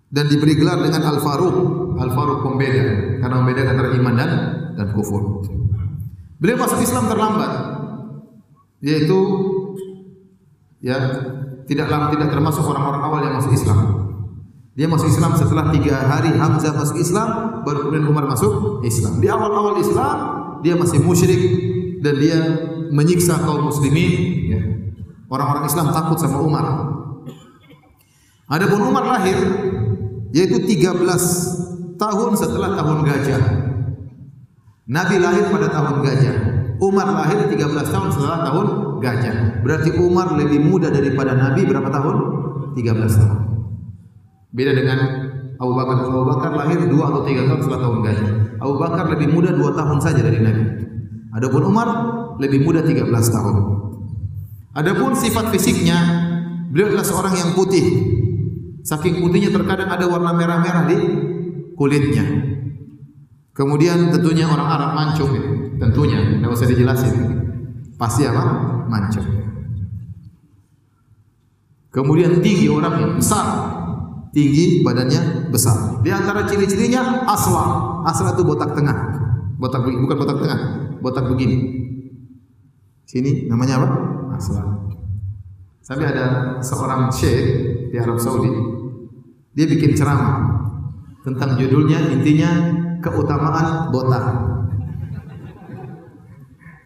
Dan 0.10 0.30
diberi 0.30 0.58
gelar 0.58 0.82
dengan 0.82 1.14
Al-Faruq. 1.14 1.58
Al-Faruq 2.02 2.40
pembeda. 2.42 3.22
Karena 3.22 3.36
membedakan 3.38 3.72
antara 3.78 3.90
iman 3.94 4.14
dan 4.18 4.32
dan 4.74 4.88
kufur. 4.98 5.46
Beliau 6.42 6.58
masuk 6.58 6.82
Islam 6.82 7.06
terlambat. 7.06 7.52
Yaitu 8.82 9.18
ya 10.84 10.98
tidak 11.70 11.88
tidak 11.88 12.30
termasuk 12.34 12.66
orang-orang 12.66 13.02
awal 13.06 13.22
yang 13.24 13.38
masuk 13.38 13.54
Islam. 13.56 13.80
Dia 14.74 14.90
masuk 14.90 15.06
Islam 15.06 15.38
setelah 15.38 15.70
tiga 15.70 16.02
hari 16.02 16.34
Hamzah 16.34 16.74
masuk 16.74 16.98
Islam, 16.98 17.62
baru 17.62 17.88
kemudian 17.88 18.10
Umar 18.10 18.26
masuk 18.26 18.82
Islam. 18.82 19.22
Di 19.22 19.30
awal-awal 19.30 19.78
Islam 19.80 20.18
dia 20.66 20.74
masih 20.76 21.00
musyrik 21.00 21.40
dan 22.04 22.16
dia 22.20 22.40
menyiksa 22.92 23.40
kaum 23.40 23.72
muslimin. 23.72 24.12
Ya. 24.52 24.62
Orang-orang 25.32 25.66
Islam 25.66 25.96
takut 25.96 26.20
sama 26.20 26.44
Umar. 26.44 26.66
Adapun 28.52 28.92
Umar 28.92 29.08
lahir 29.08 29.40
yaitu 30.36 30.60
13 30.60 31.00
tahun 31.96 32.32
setelah 32.36 32.76
tahun 32.76 33.08
gajah. 33.08 33.44
Nabi 34.84 35.16
lahir 35.24 35.48
pada 35.48 35.72
tahun 35.72 36.04
gajah. 36.04 36.36
Umar 36.84 37.08
lahir 37.08 37.48
13 37.48 37.56
tahun 37.88 38.10
setelah 38.12 38.52
tahun 38.52 38.68
gajah. 39.00 39.64
Berarti 39.64 39.96
Umar 39.96 40.36
lebih 40.36 40.60
muda 40.60 40.92
daripada 40.92 41.32
Nabi 41.40 41.64
berapa 41.64 41.88
tahun? 41.88 42.16
13 42.76 43.22
tahun. 43.24 43.40
Beda 44.52 44.76
dengan 44.76 45.00
Abu 45.56 45.72
Bakar. 45.72 45.96
Abu 46.04 46.28
Bakar 46.28 46.52
lahir 46.60 46.84
2 46.84 46.92
atau 46.92 47.22
3 47.24 47.48
tahun 47.48 47.60
setelah 47.64 47.82
tahun 47.88 47.98
gajah. 48.04 48.30
Abu 48.60 48.76
Bakar 48.76 49.06
lebih 49.16 49.28
muda 49.32 49.56
2 49.56 49.80
tahun 49.80 49.98
saja 50.04 50.22
dari 50.22 50.44
Nabi. 50.44 50.64
Adapun 51.34 51.66
Umar 51.66 51.90
lebih 52.38 52.62
muda 52.62 52.86
13 52.86 53.10
tahun. 53.10 53.56
Adapun 54.74 55.18
sifat 55.18 55.50
fisiknya, 55.50 55.98
beliau 56.70 56.94
adalah 56.94 57.06
seorang 57.06 57.34
yang 57.34 57.50
putih. 57.58 57.86
Saking 58.86 59.22
putihnya 59.22 59.50
terkadang 59.50 59.90
ada 59.90 60.06
warna 60.06 60.34
merah-merah 60.38 60.84
di 60.86 60.98
kulitnya. 61.74 62.26
Kemudian 63.54 64.14
tentunya 64.14 64.50
orang 64.50 64.70
Arab 64.70 64.92
mancung 64.98 65.32
ya. 65.34 65.46
Tentunya, 65.78 66.38
tidak 66.38 66.52
usah 66.54 66.68
dijelasin. 66.70 67.16
Pasti 67.98 68.26
apa? 68.26 68.44
Mancung. 68.90 69.26
Kemudian 71.94 72.42
tinggi 72.42 72.70
orangnya, 72.70 73.14
besar. 73.14 73.46
Tinggi, 74.34 74.82
badannya 74.82 75.54
besar. 75.54 76.02
Di 76.02 76.10
antara 76.10 76.50
ciri-cirinya 76.50 77.26
aswa. 77.30 78.02
Aswa 78.10 78.34
itu 78.34 78.42
botak 78.42 78.74
tengah. 78.74 78.98
Botak 79.62 79.86
bukan 79.86 80.18
botak 80.18 80.42
tengah, 80.42 80.60
botak 81.04 81.28
begini. 81.28 81.84
Sini 83.04 83.52
namanya 83.52 83.84
apa? 83.84 83.88
Aswa. 84.40 84.64
Sampai 85.84 86.16
ada 86.16 86.58
seorang 86.64 87.12
syekh 87.12 87.44
di 87.92 88.00
Arab 88.00 88.16
Saudi. 88.16 88.50
Dia 89.54 89.68
bikin 89.68 89.94
ceramah 89.94 90.64
tentang 91.28 91.60
judulnya 91.60 92.10
intinya 92.10 92.50
keutamaan 93.04 93.92
botak. 93.92 94.26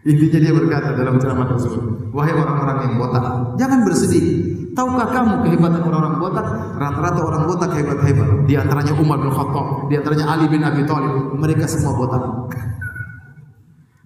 Intinya 0.02 0.38
dia 0.40 0.52
berkata 0.52 0.98
dalam 0.98 1.16
ceramah 1.22 1.46
tersebut, 1.52 2.10
wahai 2.10 2.34
orang-orang 2.34 2.78
yang 2.90 2.94
botak, 2.98 3.24
jangan 3.60 3.86
bersedih. 3.86 4.26
Tahukah 4.72 5.10
kamu 5.10 5.42
kehebatan 5.42 5.82
orang-orang 5.82 6.16
botak? 6.22 6.46
Rata-rata 6.78 7.20
orang 7.26 7.42
botak 7.50 7.70
hebat-hebat. 7.74 8.46
di 8.46 8.54
antaranya 8.54 8.94
Umar 8.94 9.18
bin 9.18 9.34
Khattab, 9.34 9.90
di 9.90 9.94
antaranya 9.98 10.26
Ali 10.30 10.46
bin 10.46 10.62
Abi 10.62 10.86
Thalib, 10.86 11.34
mereka 11.34 11.66
semua 11.66 11.98
botak. 11.98 12.22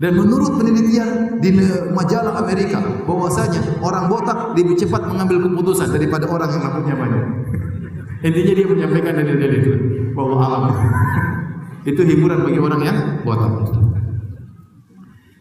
Dan 0.03 0.19
menurut 0.19 0.59
penelitian 0.59 1.39
di 1.39 1.55
majalah 1.95 2.43
Amerika 2.43 2.83
bahwasanya 3.07 3.79
orang 3.79 4.11
botak 4.11 4.51
lebih 4.59 4.75
cepat 4.75 5.07
mengambil 5.07 5.47
keputusan 5.47 5.95
daripada 5.95 6.27
orang 6.27 6.51
yang 6.51 6.63
rambutnya 6.67 6.95
banyak. 6.99 7.25
Intinya 8.27 8.53
dia 8.59 8.67
menyampaikan 8.67 9.15
dalil-dalil 9.15 9.59
itu 9.63 9.73
bahwa 10.19 10.43
alam 10.43 10.63
itu 11.95 12.03
hiburan 12.03 12.43
bagi 12.43 12.59
orang 12.59 12.83
yang 12.83 12.99
botak. 13.23 13.79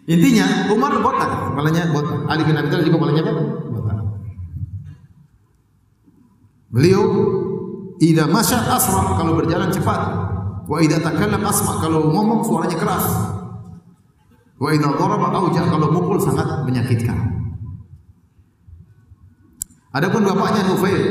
Intinya 0.05 0.70
Umar 0.70 0.93
botak, 1.01 1.57
kepalanya 1.57 1.89
botak. 1.89 2.20
Ali 2.30 2.45
bin 2.45 2.53
Abi 2.53 2.70
Thalib 2.70 2.86
juga 2.86 2.97
kepalanya 3.01 3.22
apa? 3.26 3.34
Botak. 3.66 3.97
Beliau 6.70 7.03
idza 7.97 8.30
masya 8.30 8.62
asra 8.78 9.18
kalau 9.18 9.41
berjalan 9.41 9.74
cepat. 9.74 10.01
Wa 10.70 10.78
idza 10.86 11.01
takallam 11.01 11.41
asma 11.49 11.82
kalau 11.82 12.14
ngomong 12.14 12.45
suaranya 12.45 12.78
keras. 12.78 13.40
Wa 14.62 14.70
idza 14.70 14.93
daraba 14.93 15.34
auja 15.34 15.66
kalau 15.66 15.89
mukul 15.89 16.22
sangat 16.22 16.45
menyakitkan. 16.70 17.18
Adapun 19.91 20.22
bapaknya 20.22 20.70
Nufail 20.70 21.03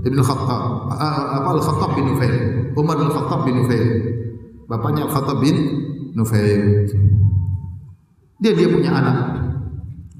Ibn 0.00 0.18
Khattab, 0.24 0.62
apa 0.96 1.48
Al-Khattab 1.60 1.90
bin 1.92 2.08
Nufail, 2.08 2.36
Umar 2.72 2.96
bin 2.96 3.12
Khattab 3.12 3.44
bin 3.44 3.54
Nufail. 3.60 3.86
Bapaknya 4.64 5.04
Al-Khattab 5.04 5.44
bin 5.44 5.56
Nufail. 6.16 6.88
Dia 8.40 8.56
dia 8.56 8.68
punya 8.72 8.96
anak 8.96 9.16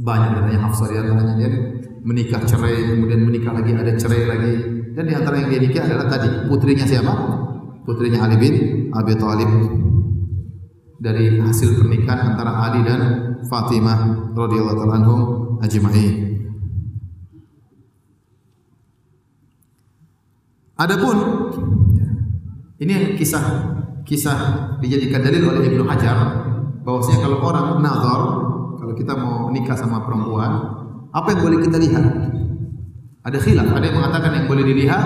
banyak 0.01 0.31
katanya 0.37 0.61
Hafsah 0.69 0.87
dia 0.93 1.01
antaranya 1.01 1.35
dia 1.41 1.51
menikah 2.05 2.41
cerai 2.45 2.97
kemudian 2.97 3.21
menikah 3.25 3.53
lagi 3.53 3.73
ada 3.77 3.93
cerai 3.97 4.25
lagi 4.25 4.53
dan 4.97 5.05
di 5.05 5.13
antara 5.13 5.37
yang 5.41 5.49
dia 5.53 5.61
nikah 5.61 5.85
adalah 5.85 6.09
tadi 6.09 6.29
putrinya 6.49 6.85
siapa? 6.89 7.13
Putrinya 7.85 8.25
Ali 8.25 8.37
bin 8.41 8.55
Abi 8.93 9.17
Thalib 9.17 9.51
dari 11.01 11.40
hasil 11.40 11.80
pernikahan 11.80 12.36
antara 12.36 12.53
Ali 12.68 12.84
dan 12.84 13.01
Fatimah 13.48 14.30
radhiyallahu 14.36 14.76
taala 14.84 14.94
anhum 15.01 15.20
ajma'in. 15.64 16.14
Adapun 20.76 21.16
ini 22.80 23.16
kisah 23.16 23.44
kisah 24.05 24.38
dijadikan 24.80 25.24
dalil 25.24 25.48
oleh 25.48 25.72
Ibnu 25.72 25.84
Hajar 25.88 26.16
bahwasanya 26.84 27.28
kalau 27.28 27.38
orang 27.44 27.80
nazar, 27.80 28.20
kalau 28.76 28.94
kita 28.96 29.12
mau 29.16 29.48
nikah 29.53 29.76
sama 29.76 30.05
perempuan, 30.05 30.53
apa 31.12 31.28
yang 31.32 31.40
boleh 31.44 31.59
kita 31.64 31.76
lihat? 31.80 32.05
Ada 33.20 33.36
khilaf, 33.36 33.68
ada 33.68 33.84
yang 33.84 33.96
mengatakan 34.01 34.32
yang 34.32 34.46
boleh 34.48 34.64
dilihat 34.64 35.05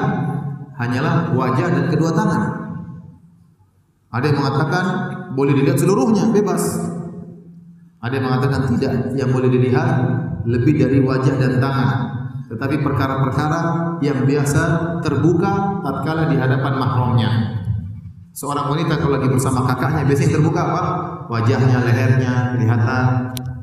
hanyalah 0.79 1.35
wajah 1.35 1.67
dan 1.71 1.85
kedua 1.91 2.15
tangan. 2.15 2.43
Ada 4.15 4.25
yang 4.31 4.39
mengatakan 4.39 4.85
boleh 5.33 5.57
dilihat 5.57 5.81
seluruhnya, 5.81 6.29
bebas. 6.29 6.61
Ada 8.05 8.21
yang 8.21 8.27
mengatakan 8.29 8.61
tidak, 8.77 8.93
yang 9.17 9.33
boleh 9.33 9.49
dilihat 9.49 9.89
lebih 10.45 10.77
dari 10.77 11.01
wajah 11.01 11.35
dan 11.41 11.57
tangan. 11.57 11.91
Tetapi 12.53 12.85
perkara-perkara 12.85 13.61
yang 14.05 14.29
biasa 14.29 14.63
terbuka 15.01 15.81
tatkala 15.81 16.29
di 16.29 16.37
hadapan 16.37 16.73
mahramnya. 16.77 17.31
Seorang 18.37 18.69
wanita 18.69 19.01
kalau 19.01 19.17
lagi 19.17 19.31
bersama 19.33 19.65
kakaknya 19.65 20.05
biasanya 20.05 20.37
terbuka 20.37 20.61
apa? 20.61 20.83
Wajahnya, 21.33 21.81
lehernya 21.81 22.53
kelihatan, 22.53 23.07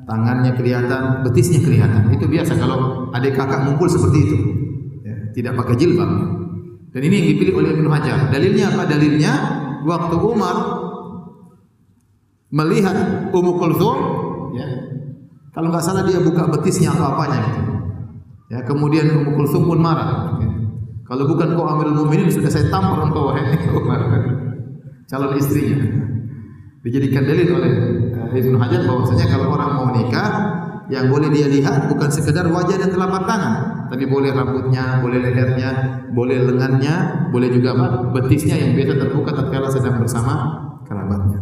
tangannya 0.09 0.51
kelihatan, 0.57 1.21
betisnya 1.21 1.61
kelihatan. 1.61 2.09
Itu 2.09 2.25
biasa 2.25 2.57
kalau 2.57 3.11
adik 3.13 3.37
kakak 3.37 3.67
ngumpul 3.67 3.85
seperti 3.85 4.17
itu. 4.25 4.37
Ya, 5.05 5.15
tidak 5.37 5.53
pakai 5.61 5.75
jilbab. 5.77 6.11
Dan 6.91 7.01
ini 7.05 7.13
yang 7.21 7.27
dipilih 7.35 7.53
oleh 7.61 7.69
Ibnu 7.77 7.89
Hajar. 7.93 8.33
Dalilnya 8.33 8.73
apa? 8.73 8.83
Dalilnya 8.89 9.33
waktu 9.85 10.15
Umar 10.17 10.55
melihat 12.51 13.31
Ummu 13.31 13.51
Kulthum, 13.57 13.97
ya, 14.53 14.67
kalau 15.55 15.71
nggak 15.71 15.83
salah 15.83 16.03
dia 16.03 16.19
buka 16.19 16.47
betisnya 16.51 16.91
apa 16.91 17.15
apanya 17.15 17.39
gitu. 17.47 17.61
Ya, 18.51 18.59
kemudian 18.67 19.07
Ummu 19.07 19.31
Kulthum 19.39 19.63
pun 19.67 19.79
marah. 19.79 20.35
Ya. 20.43 20.49
Kalau 21.07 21.27
bukan 21.27 21.59
kau 21.59 21.67
Amirul 21.67 21.95
Mukminin 22.03 22.31
sudah 22.31 22.47
saya 22.47 22.71
tampar 22.71 23.03
engkau 23.03 23.31
wahai 23.31 23.43
Umar 23.75 23.99
calon 25.11 25.35
istrinya. 25.35 25.75
Dijadikan 26.81 27.27
dalil 27.27 27.51
oleh 27.51 27.71
uh, 28.15 28.31
Ibnu 28.31 28.55
Hajar 28.55 28.87
bahwasanya 28.87 29.27
kalau 29.27 29.53
orang 29.53 29.71
mau 29.75 29.87
nikah 29.91 30.29
yang 30.87 31.07
boleh 31.07 31.31
dia 31.31 31.47
lihat 31.47 31.87
bukan 31.87 32.09
sekedar 32.11 32.47
wajah 32.51 32.75
dan 32.75 32.91
telapak 32.91 33.23
tangan, 33.23 33.87
tapi 33.87 34.03
boleh 34.07 34.31
rambutnya, 34.35 34.99
boleh 34.99 35.23
lehernya, 35.23 35.69
boleh 36.11 36.51
lengannya, 36.51 37.27
boleh 37.31 37.47
juga 37.47 37.75
apa? 37.75 38.11
betisnya 38.11 38.59
yang 38.59 38.75
biasa 38.75 38.99
terbuka 38.99 39.31
tatkala 39.31 39.71
sedang 39.71 40.03
bersama 40.03 40.33
kerabatnya. 40.83 41.39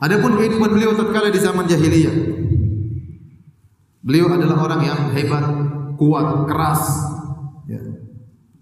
Adapun 0.00 0.40
kehidupan 0.40 0.70
beliau 0.72 0.96
tatkala 0.96 1.28
di 1.28 1.40
zaman 1.40 1.68
jahiliyah. 1.68 2.16
Beliau 4.00 4.32
adalah 4.32 4.64
orang 4.64 4.80
yang 4.80 5.00
hebat, 5.12 5.44
kuat, 6.00 6.48
keras, 6.48 7.10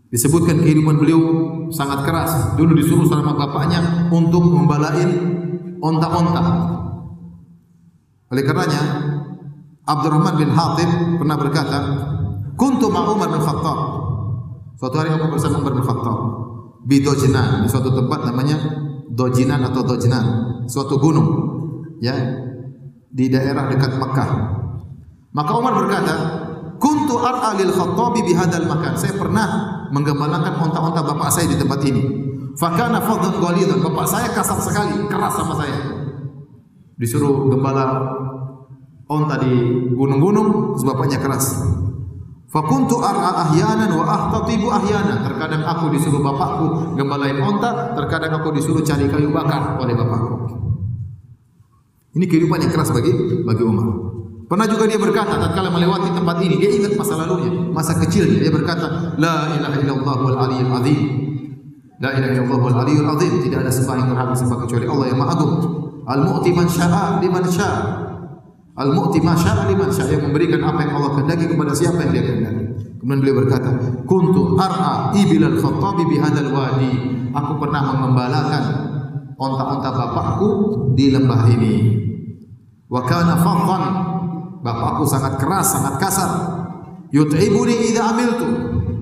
Disebutkan 0.09 0.65
kehidupan 0.65 0.97
beliau 0.97 1.21
sangat 1.69 2.09
keras. 2.09 2.57
Dulu 2.57 2.73
disuruh 2.81 3.05
sama 3.05 3.37
bapaknya 3.37 4.09
untuk 4.09 4.41
membalain 4.41 5.09
onta-onta. 5.85 6.43
Oleh 8.33 8.45
karenanya, 8.45 8.83
Abdurrahman 9.85 10.41
bin 10.41 10.49
Hatib 10.53 11.21
pernah 11.21 11.37
berkata, 11.37 11.79
"Kuntu 12.57 12.89
ma 12.89 13.05
Umar 13.13 13.29
bin 13.37 13.45
Khattab." 13.45 13.79
Suatu 14.81 14.97
hari 14.97 15.13
aku 15.13 15.37
bersama 15.37 15.61
Umar 15.61 15.77
bin 15.77 15.85
Khattab 15.85 16.19
di 16.89 17.05
di 17.05 17.69
suatu 17.69 17.93
tempat 17.93 18.25
namanya 18.25 18.57
Dojinan 19.13 19.61
atau 19.67 19.83
Dojnan, 19.85 20.25
suatu 20.69 21.01
gunung, 21.01 21.29
ya, 22.05 22.15
di 23.09 23.33
daerah 23.33 23.67
dekat 23.73 23.97
Mekah. 23.97 24.31
Maka 25.33 25.53
Umar 25.57 25.75
berkata, 25.81 26.15
"Kuntu 26.77 27.17
ar'a 27.19 27.57
lil 27.57 27.73
Khattabi 27.73 28.21
bihadal 28.29 28.69
makan." 28.69 28.95
Saya 28.95 29.17
pernah 29.17 29.49
menggembalakan 29.91 30.61
onta-onta 30.69 31.01
bapak 31.01 31.33
saya 31.33 31.49
di 31.49 31.57
tempat 31.57 31.81
ini. 31.89 32.05
Fakana 32.59 33.01
fadhan 33.01 33.41
ghalidan. 33.41 33.81
Bapak 33.81 34.07
saya 34.07 34.29
kasar 34.35 34.61
sekali, 34.61 35.09
keras 35.09 35.35
sama 35.35 35.55
saya. 35.57 35.79
Disuruh 36.99 37.49
gembala 37.49 38.03
onta 39.09 39.41
di 39.41 39.55
gunung-gunung, 39.95 40.75
bapaknya 40.85 41.23
keras. 41.23 41.65
Fakuntu 42.49 42.97
ar'a 43.05 43.45
ahyanan 43.45 43.93
wa 43.93 44.05
ahtatibu 44.09 44.73
ahyana. 44.73 45.21
Terkadang 45.21 45.69
aku 45.69 45.93
disuruh 45.93 46.25
bapakku 46.25 46.97
gembalain 46.97 47.37
onta, 47.45 47.93
terkadang 47.93 48.41
aku 48.41 48.57
disuruh 48.57 48.81
cari 48.81 49.05
kayu 49.05 49.29
bakar 49.29 49.77
oleh 49.77 49.93
bapakku. 49.93 50.49
Ini 52.17 52.25
kehidupan 52.25 52.65
yang 52.65 52.73
keras 52.73 52.89
bagi 52.89 53.13
bagi 53.45 53.63
Umar. 53.63 53.85
Pernah 54.49 54.65
juga 54.65 54.89
dia 54.89 54.97
berkata 54.97 55.37
tatkala 55.37 55.69
melewati 55.69 56.09
tempat 56.09 56.41
ini, 56.41 56.57
dia 56.57 56.73
ingat 56.73 56.97
masa 56.97 57.21
lalunya, 57.21 57.53
masa 57.69 58.01
kecilnya. 58.01 58.41
Dia 58.41 58.49
berkata, 58.49 59.13
La 59.21 59.53
ilaha 59.53 59.77
illallah 59.77 60.17
wal 60.25 60.39
aliyyul 60.49 60.73
azim. 60.73 61.01
La 62.01 62.17
ilaha 62.17 62.33
illallah 62.33 62.61
wal 62.65 62.77
aliyyul 62.81 63.09
azim. 63.13 63.45
Tidak 63.45 63.61
ada 63.61 63.69
sembah 63.69 63.95
yang 64.01 64.09
berhak 64.09 64.33
disembah 64.33 64.59
kecuali 64.65 64.87
Allah 64.89 65.07
yang 65.13 65.19
Maha 65.21 65.33
Agung. 65.37 65.55
Al-mu'ti 66.09 66.51
man 66.57 66.65
syaa 66.65 67.21
liman 67.21 67.45
syaa. 67.45 68.08
Al-mu'ti 68.79 69.19
ma 69.27 69.35
syaa 69.35 69.67
liman 69.67 69.91
yang 69.91 70.23
memberikan 70.31 70.63
apa 70.63 70.87
yang 70.87 70.93
Allah 71.03 71.11
kehendaki 71.19 71.51
kepada 71.51 71.73
siapa 71.75 71.99
yang 72.07 72.11
dia 72.15 72.23
kehendaki. 72.23 72.65
Kemudian 73.03 73.19
beliau 73.23 73.37
berkata, 73.43 73.71
"Kuntu 74.07 74.55
ar'a 74.55 75.11
ibilal 75.19 75.59
khattabi 75.59 76.03
bihadzal 76.07 76.51
wadi." 76.55 76.93
Aku 77.35 77.59
pernah 77.59 77.83
mengembalakan 77.95 78.65
onta-onta 79.35 79.91
bapakku 79.91 80.49
di 80.95 81.11
lembah 81.11 81.43
ini. 81.51 81.75
Wa 82.89 83.03
kana 83.05 83.37
fadhan 83.43 83.85
Bapakku 84.59 85.07
sangat 85.07 85.39
keras, 85.39 85.71
sangat 85.71 85.95
kasar. 86.03 86.31
Yut'ibuni 87.15 87.89
idza 87.89 88.11
amiltu. 88.11 88.49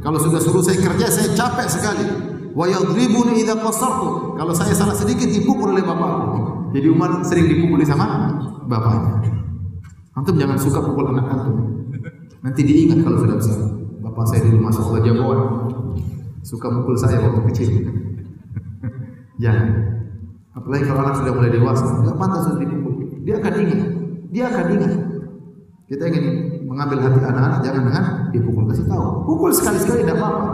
Kalau 0.05 0.21
sudah 0.21 0.39
suruh 0.39 0.63
saya 0.63 0.79
kerja, 0.79 1.09
saya 1.09 1.33
capek 1.33 1.67
sekali. 1.67 2.05
Wa 2.53 2.69
yadribuni 2.69 3.41
idza 3.41 3.57
qasartu. 3.57 4.37
Kalau 4.37 4.53
saya 4.53 4.77
salah 4.77 4.95
sedikit 4.95 5.27
dipukul 5.27 5.73
oleh 5.73 5.83
bapakku. 5.83 6.71
Jadi 6.77 6.87
Umar 6.93 7.25
sering 7.25 7.49
dipukuli 7.49 7.89
sama 7.89 8.37
bapaknya. 8.69 9.33
Antum 10.17 10.41
jangan 10.41 10.57
suka 10.57 10.81
pukul 10.81 11.13
anak 11.13 11.29
antum. 11.29 11.57
Nanti 12.41 12.65
diingat 12.65 13.05
kalau 13.05 13.21
sudah 13.21 13.37
besar. 13.37 13.59
Bapak 14.01 14.25
saya 14.33 14.49
dulu 14.49 14.65
masuk 14.65 14.83
Allah 14.89 15.03
jagoan. 15.05 15.41
Suka 16.41 16.73
mukul 16.73 16.97
saya 16.97 17.21
waktu 17.21 17.41
kecil. 17.53 17.69
jangan. 19.43 19.69
Apalagi 20.57 20.89
kalau 20.89 21.01
anak 21.05 21.21
sudah 21.21 21.33
mulai 21.37 21.53
dewasa, 21.53 21.85
enggak 22.01 22.17
pantas 22.17 22.49
untuk 22.49 22.65
dipukul. 22.65 22.95
Dia 23.29 23.35
akan 23.45 23.53
ingat. 23.61 23.81
Dia 24.33 24.45
akan 24.49 24.67
ingat. 24.73 24.93
Kita 25.87 26.03
ingin 26.09 26.25
mengambil 26.65 26.99
hati 27.05 27.21
anak-anak 27.21 27.61
jangan 27.61 27.83
dengan 27.85 28.05
dipukul 28.33 28.65
kasih 28.73 28.89
tahu. 28.89 29.05
Pukul 29.29 29.51
sekali-sekali 29.53 30.01
tidak 30.09 30.17
apa-apa. 30.17 30.45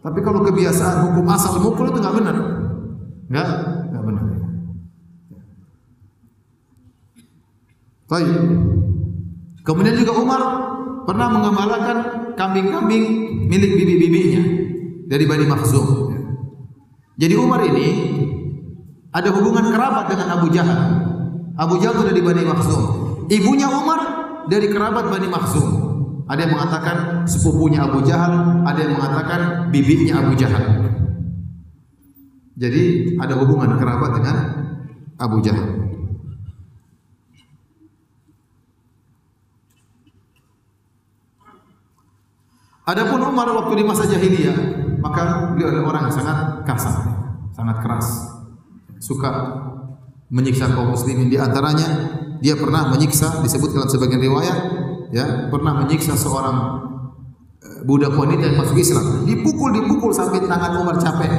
Tapi 0.00 0.18
kalau 0.24 0.40
kebiasaan 0.40 1.12
hukum 1.12 1.26
asal 1.28 1.60
mukul 1.60 1.92
itu 1.92 2.00
nggak 2.00 2.16
benar. 2.16 2.36
Nggak, 3.28 3.48
nggak 3.92 4.04
benar. 4.08 4.24
Baik. 8.06 8.85
Kemudian 9.66 9.98
juga 9.98 10.14
Umar 10.14 10.42
pernah 11.10 11.26
mengembalakan 11.26 11.96
kambing-kambing 12.38 13.04
milik 13.50 13.72
bibi-bibinya 13.82 14.42
dari 15.10 15.26
Bani 15.26 15.46
Makhzum. 15.50 16.14
Jadi 17.18 17.34
Umar 17.34 17.66
ini 17.66 17.86
ada 19.10 19.32
hubungan 19.34 19.74
kerabat 19.74 20.06
dengan 20.06 20.38
Abu 20.38 20.54
Jahal. 20.54 20.80
Abu 21.58 21.82
Jahal 21.82 22.06
dari 22.06 22.22
Bani 22.22 22.46
Makhzum. 22.46 22.82
Ibunya 23.26 23.66
Umar 23.66 24.00
dari 24.46 24.70
kerabat 24.70 25.10
Bani 25.10 25.26
Makhzum. 25.26 25.66
Ada 26.26 26.46
yang 26.46 26.52
mengatakan 26.58 26.96
sepupunya 27.26 27.86
Abu 27.86 28.02
Jahal, 28.06 28.62
ada 28.66 28.78
yang 28.78 28.98
mengatakan 28.98 29.70
bibitnya 29.74 30.22
Abu 30.22 30.38
Jahal. 30.38 30.62
Jadi 32.56 33.14
ada 33.18 33.34
hubungan 33.36 33.78
kerabat 33.78 34.10
dengan 34.16 34.36
Abu 35.18 35.42
Jahal. 35.42 35.75
Adapun 42.86 43.18
Umar 43.18 43.50
waktu 43.50 43.82
di 43.82 43.84
masa 43.84 44.06
jahiliyah, 44.06 44.54
maka 45.02 45.50
beliau 45.50 45.74
adalah 45.74 45.86
orang 45.90 46.02
yang 46.06 46.14
sangat 46.14 46.38
kasar, 46.62 46.96
sangat 47.50 47.82
keras. 47.82 48.06
Suka 49.02 49.30
menyiksa 50.30 50.70
kaum 50.70 50.94
muslimin 50.94 51.26
di 51.26 51.34
antaranya 51.34 52.14
dia 52.38 52.54
pernah 52.54 52.86
menyiksa 52.86 53.42
disebut 53.42 53.74
dalam 53.74 53.90
sebagian 53.90 54.22
riwayat 54.22 54.58
ya, 55.10 55.50
pernah 55.50 55.82
menyiksa 55.82 56.14
seorang 56.14 56.56
eh, 57.58 57.82
budak 57.82 58.14
wanita 58.14 58.54
yang 58.54 58.58
masuk 58.62 58.78
Islam. 58.78 59.26
Dipukul 59.26 59.82
dipukul 59.82 60.14
sampai 60.14 60.46
tangan 60.46 60.78
Umar 60.78 60.94
capek. 61.02 61.32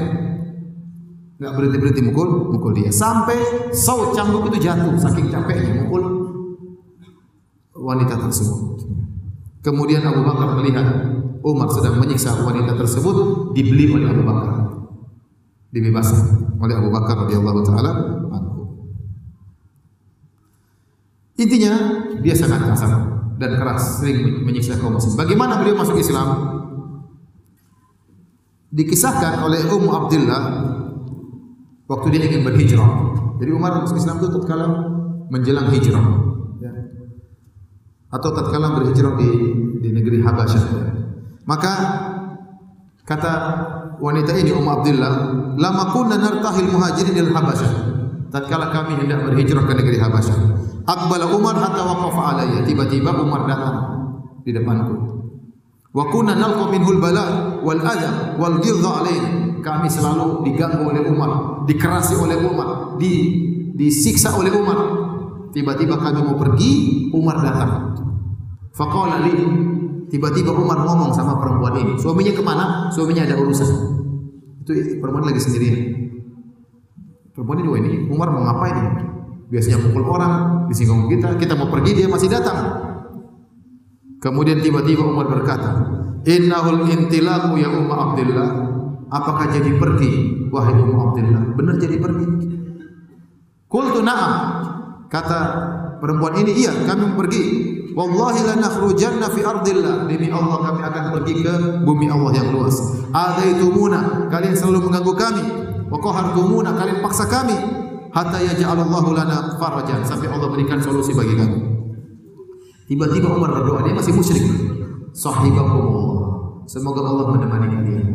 Enggak 1.39 1.53
berhenti-berhenti 1.53 2.01
mukul, 2.11 2.51
mukul 2.51 2.75
dia 2.75 2.91
sampai 2.91 3.71
saut 3.71 4.11
cambuk 4.11 4.51
itu 4.51 4.67
jatuh 4.67 4.99
saking 4.99 5.31
capeknya 5.31 5.85
mukul 5.85 6.03
wanita 7.71 8.19
tersebut. 8.19 8.83
Kemudian 9.63 10.03
Abu 10.03 10.27
Bakar 10.27 10.59
melihat 10.59 11.16
Umar 11.47 11.71
sedang 11.71 12.03
menyiksa 12.03 12.35
wanita 12.43 12.75
tersebut 12.75 13.15
dibeli 13.55 13.87
oleh 13.95 14.11
Abu 14.11 14.23
Bakar. 14.27 14.55
Dibebaskan 15.71 16.59
oleh 16.59 16.75
Abu 16.75 16.89
Bakar 16.91 17.27
radhiyallahu 17.27 17.61
taala 17.63 17.91
Intinya 21.37 21.73
dia 22.25 22.33
sangat 22.33 22.65
kasar 22.65 22.97
dan 23.37 23.61
keras, 23.61 24.01
sering 24.01 24.41
menyiksa 24.41 24.81
kaum 24.81 24.97
muslim. 24.97 25.13
Bagaimana 25.13 25.61
beliau 25.61 25.77
masuk 25.77 26.01
Islam? 26.01 26.57
Dikisahkan 28.73 29.45
oleh 29.45 29.61
Ummu 29.69 29.89
Abdullah 29.93 30.43
waktu 31.85 32.07
dia 32.09 32.25
ingin 32.25 32.41
berhijrah. 32.41 32.89
Jadi 33.37 33.51
Umar 33.53 33.85
masuk 33.85 34.01
Islam 34.01 34.17
itu 34.17 34.33
tatkala 34.33 34.65
menjelang 35.29 35.69
hijrah. 35.69 36.05
Ya. 36.57 36.73
Atau 38.09 38.33
tatkala 38.33 38.73
berhijrah 38.81 39.13
di 39.21 39.29
di 39.77 39.89
negeri 39.93 40.25
Habasyah. 40.25 40.96
Maka 41.47 41.73
kata 43.07 43.33
wanita 44.03 44.35
ini 44.35 44.51
Ummu 44.51 44.67
Abdullah, 44.67 45.11
"Lama 45.55 45.83
kunna 45.95 46.19
nartahil 46.19 46.67
muhajirin 46.67 47.15
ila 47.15 47.39
Habasyah." 47.39 47.71
Tatkala 48.27 48.75
kami 48.75 48.99
hendak 48.99 49.23
berhijrah 49.23 49.63
ke 49.63 49.73
negeri 49.79 49.97
Habasyah, 50.03 50.37
aqbala 50.83 51.31
Umar 51.31 51.55
hatta 51.55 51.79
waqafa 51.79 52.21
alayya. 52.35 52.67
Tiba-tiba 52.67 53.15
Umar 53.15 53.47
datang 53.47 53.77
di 54.43 54.51
depanku. 54.51 55.23
Wa 55.95 56.11
kunna 56.11 56.35
nalqa 56.35 56.67
minhul 56.67 56.99
bala 56.99 57.57
wal 57.63 57.79
adha 57.79 58.35
wal 58.35 58.59
ghidha 58.59 58.91
alayhi. 59.01 59.29
Kami 59.63 59.87
selalu 59.87 60.43
diganggu 60.43 60.83
oleh 60.83 61.07
Umar, 61.07 61.63
dikerasi 61.63 62.19
oleh 62.19 62.39
Umar, 62.39 62.99
di 62.99 63.11
disiksa 63.71 64.35
oleh 64.35 64.51
Umar. 64.51 64.79
Tiba-tiba 65.55 65.95
kami 65.95 66.23
mau 66.27 66.35
pergi, 66.35 67.07
Umar 67.15 67.39
datang. 67.39 67.95
Faqala 68.75 69.23
li 69.25 69.33
Tiba-tiba 70.07 70.55
Umar 70.55 70.87
ngomong 70.87 71.11
sama 71.11 71.35
perempuan 71.35 71.75
ini. 71.83 71.93
Suaminya 71.99 72.31
ke 72.31 72.43
mana? 72.43 72.87
Suaminya 72.95 73.27
ada 73.27 73.35
urusan. 73.35 73.69
Itu 74.63 74.71
perempuan 75.03 75.27
lagi 75.27 75.43
sendirian. 75.43 75.79
Perempuan 77.35 77.61
ini, 77.61 77.69
ini 77.69 77.91
Umar 78.09 78.31
mau 78.33 78.41
ngapain 78.47 78.75
ini? 78.75 78.91
Biasanya 79.47 79.79
pukul 79.79 80.03
orang, 80.09 80.65
disinggung 80.67 81.07
kita, 81.07 81.39
kita 81.39 81.55
mau 81.55 81.71
pergi 81.71 82.03
dia 82.03 82.07
masih 82.09 82.27
datang. 82.27 82.57
Kemudian 84.17 84.59
tiba-tiba 84.59 85.05
Umar 85.05 85.29
berkata, 85.29 85.87
Innahul 86.27 86.89
intilaku 86.89 87.61
ya 87.61 87.69
Umma 87.71 87.95
Abdullah. 88.11 88.49
Apakah 89.07 89.53
jadi 89.53 89.77
pergi? 89.79 90.11
Wahai 90.51 90.75
Umma 90.75 91.11
Abdullah. 91.11 91.41
Benar 91.55 91.75
jadi 91.79 91.95
pergi? 92.01 92.25
Kultu 93.67 94.03
na'am. 94.03 94.33
Kata 95.07 95.39
perempuan 96.03 96.41
ini, 96.43 96.67
iya 96.67 96.73
kami 96.83 97.15
pergi. 97.15 97.43
Wallahi 97.97 98.45
lanakhrujanna 98.45 99.25
fi 99.33 99.41
ardillah. 99.41 100.05
Demi 100.05 100.29
Allah 100.29 100.57
kami 100.69 100.81
akan 100.85 101.03
pergi 101.17 101.33
ke 101.41 101.53
bumi 101.81 102.05
Allah 102.13 102.29
yang 102.37 102.53
luas. 102.53 102.77
Adaitumuna, 103.09 104.29
kalian 104.29 104.53
selalu 104.53 104.85
mengganggu 104.85 105.13
kami. 105.17 105.43
Wa 105.89 105.97
qahartumuna, 105.97 106.77
kalian 106.77 107.01
paksa 107.01 107.25
kami. 107.25 107.57
Hatta 108.13 108.37
yaj'alallahu 108.37 109.17
lana 109.17 109.57
farajan, 109.57 110.05
sampai 110.05 110.29
Allah 110.29 110.45
berikan 110.53 110.77
solusi 110.77 111.17
bagi 111.17 111.33
kami. 111.33 111.57
Tiba-tiba 112.85 113.33
Umar 113.33 113.49
berdoa, 113.57 113.81
dia 113.81 113.97
masih 113.97 114.13
musyrik. 114.13 114.45
Sahibakumullah. 115.17 116.69
Semoga 116.69 117.01
Allah 117.01 117.33
menemani 117.33 117.67
kalian. 117.81 118.05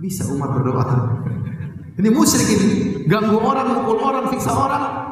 Bisa 0.00 0.24
Umar 0.32 0.56
berdoa. 0.56 1.20
Ini 2.00 2.08
musyrik 2.08 2.48
ini. 2.56 2.68
Ganggu 3.04 3.36
orang, 3.36 3.84
mukul 3.84 4.00
orang, 4.00 4.32
siksa 4.32 4.56
orang. 4.56 5.03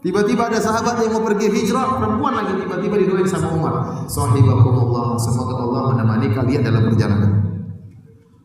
Tiba-tiba 0.00 0.48
ada 0.48 0.56
sahabat 0.56 0.96
yang 1.04 1.12
mau 1.12 1.24
pergi 1.28 1.52
hijrah, 1.52 2.00
perempuan 2.00 2.32
lagi 2.32 2.56
tiba-tiba 2.56 2.94
didoain 3.04 3.28
sama 3.28 3.52
Umar. 3.52 3.74
Sahibakumullah, 4.08 5.20
semoga 5.20 5.60
Allah 5.60 5.82
menemani 5.92 6.32
kalian 6.32 6.64
dalam 6.64 6.88
perjalanan. 6.88 7.30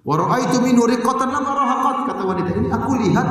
Wa 0.04 0.20
ra'aitu 0.20 0.60
min 0.60 0.76
riqatan 0.76 1.32
lam 1.32 1.46
kata 2.06 2.24
wanita 2.28 2.50
ini 2.60 2.70
aku 2.70 2.92
lihat 3.02 3.28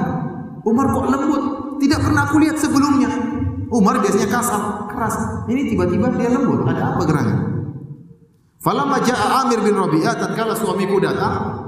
Umar 0.64 0.86
kok 0.90 1.06
lembut, 1.12 1.42
tidak 1.84 2.00
pernah 2.00 2.22
aku 2.24 2.36
lihat 2.40 2.56
sebelumnya. 2.56 3.12
Umar 3.68 4.00
biasanya 4.00 4.28
kasar, 4.32 4.88
keras. 4.88 5.44
Ini 5.44 5.76
tiba-tiba 5.76 6.08
dia 6.16 6.32
lembut, 6.32 6.64
ada 6.64 6.96
apa 6.96 7.02
gerangan? 7.04 7.38
Falamma 8.64 8.96
ja'a 9.04 9.44
Amir 9.44 9.60
bin 9.60 9.76
Rabi'ah 9.76 10.16
tatkala 10.16 10.56
suamiku 10.56 10.96
datang, 10.96 11.63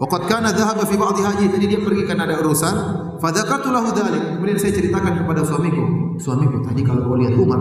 Waqad 0.00 0.22
kana 0.32 0.48
dhahaba 0.56 0.88
fi 0.88 0.96
ba'dhi 0.96 1.20
haji, 1.20 1.44
tadi 1.52 1.66
dia 1.68 1.80
pergi 1.84 2.08
karena 2.08 2.24
ada 2.24 2.40
urusan, 2.40 2.74
Fadzakartu 3.20 3.68
lahu 3.68 3.92
dzalik. 3.92 4.40
Kemudian 4.40 4.56
saya 4.56 4.72
ceritakan 4.72 5.12
kepada 5.20 5.44
suamiku. 5.44 6.16
Suamiku 6.16 6.64
tadi 6.64 6.80
kalau 6.80 7.04
kau 7.04 7.20
lihat 7.20 7.36
Umar, 7.36 7.60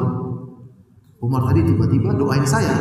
Umar 1.20 1.41
tadi 1.52 1.68
tiba-tiba 1.68 2.16
doain 2.16 2.48
saya. 2.48 2.76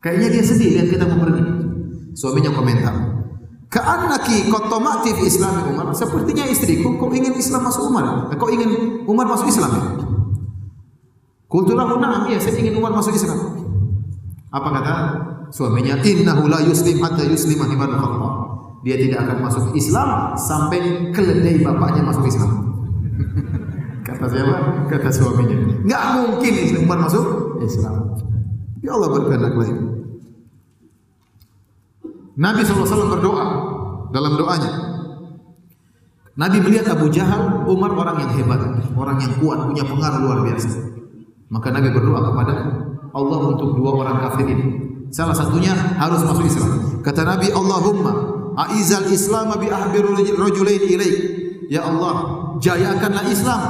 Kayaknya 0.00 0.28
dia 0.32 0.42
sedih 0.48 0.80
lihat 0.80 0.88
kita 0.96 1.04
mau 1.12 1.28
pergi. 1.28 1.44
Suaminya 2.16 2.48
komentar. 2.56 2.94
Ka'annaki 3.68 4.48
qatamati 4.48 5.12
fi 5.20 5.24
Islam 5.28 5.76
Umar. 5.76 5.92
Sepertinya 5.92 6.48
istriku 6.48 6.96
kau 6.96 7.12
ingin 7.12 7.36
Islam 7.36 7.68
masuk 7.68 7.92
Umar. 7.92 8.32
Kau 8.40 8.48
ingin 8.48 9.04
Umar 9.04 9.28
masuk 9.28 9.52
Islam 9.52 9.76
ya? 9.76 9.84
Qultu 11.52 11.76
lahu 11.76 12.00
na'am, 12.00 12.32
iya 12.32 12.40
saya 12.40 12.56
ingin 12.56 12.80
Umar 12.80 12.96
masuk 12.96 13.12
Islam. 13.12 13.36
Apa 14.48 14.68
kata 14.72 14.94
suaminya? 15.50 15.98
Innahu 16.00 16.50
la 16.50 16.62
yuslim 16.64 16.98
hatta 17.02 17.26
yuslima 17.26 17.66
Khattab 17.68 18.50
dia 18.80 18.96
tidak 18.96 19.28
akan 19.28 19.38
masuk 19.44 19.64
Islam 19.76 20.32
sampai 20.40 21.12
keledai 21.12 21.60
bapaknya 21.60 22.00
masuk 22.00 22.24
Islam. 22.24 22.50
Kata 24.08 24.24
siapa? 24.24 24.56
Kata 24.88 25.10
suaminya. 25.12 25.84
Enggak 25.84 26.02
mungkin 26.16 26.52
Islam 26.64 26.84
masuk 26.88 27.26
Islam. 27.60 27.94
Ya 28.80 28.96
Allah 28.96 29.08
berkehendak 29.12 29.52
lain. 29.52 29.76
Nabi 32.40 32.64
SAW 32.64 33.12
berdoa 33.12 33.44
dalam 34.16 34.40
doanya. 34.40 34.70
Nabi 36.40 36.56
melihat 36.64 36.96
Abu 36.96 37.12
Jahal, 37.12 37.68
Umar 37.68 37.92
orang 37.92 38.24
yang 38.24 38.32
hebat, 38.32 38.64
orang 38.96 39.20
yang 39.20 39.36
kuat, 39.44 39.60
punya 39.68 39.84
pengaruh 39.84 40.20
luar 40.24 40.38
biasa. 40.48 40.72
Maka 41.52 41.68
Nabi 41.68 41.92
berdoa 41.92 42.32
kepada 42.32 42.54
Allah 43.12 43.40
untuk 43.44 43.76
dua 43.76 43.92
orang 43.92 44.24
kafir 44.24 44.48
ini. 44.48 44.89
Salah 45.10 45.34
satunya 45.34 45.74
harus 45.74 46.22
masuk 46.22 46.46
Islam. 46.46 47.02
Kata 47.02 47.26
Nabi, 47.26 47.50
Allahumma 47.50 48.40
Aizal 48.56 49.10
Islam 49.10 49.50
bi 49.58 49.66
ahbir 49.70 50.06
rajulain 50.38 50.82
ilaik. 50.86 51.18
Ya 51.70 51.86
Allah, 51.86 52.14
jayakanlah 52.58 53.24
Islam 53.30 53.60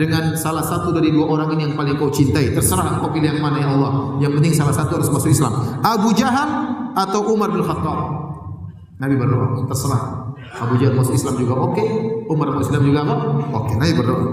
dengan 0.00 0.32
salah 0.32 0.64
satu 0.64 0.96
dari 0.96 1.12
dua 1.12 1.28
orang 1.28 1.52
ini 1.56 1.70
yang 1.70 1.74
paling 1.76 2.00
kau 2.00 2.08
cintai. 2.08 2.56
Terserah 2.56 3.04
kau 3.04 3.12
pilih 3.12 3.36
yang 3.36 3.44
mana 3.44 3.60
ya 3.60 3.68
Allah. 3.68 4.16
Yang 4.20 4.32
penting 4.40 4.52
salah 4.56 4.72
satu 4.72 4.96
harus 4.96 5.12
masuk 5.12 5.28
Islam. 5.28 5.52
Abu 5.84 6.16
Jahal 6.16 6.48
atau 6.96 7.20
Umar 7.32 7.52
bin 7.52 7.60
Khattab. 7.60 7.98
Nabi 9.00 9.14
berdoa, 9.16 9.64
terserah. 9.68 10.32
Abu 10.56 10.80
Jahal 10.80 10.96
masuk 10.96 11.16
Islam 11.16 11.36
juga 11.36 11.54
oke, 11.56 11.72
okay. 11.76 11.88
Umar 12.28 12.52
masuk 12.52 12.72
Islam 12.72 12.84
juga 12.84 12.98
apa? 13.04 13.16
Oke, 13.54 13.54
okay. 13.54 13.74
Nabi 13.76 13.92
berdoa. 13.96 14.24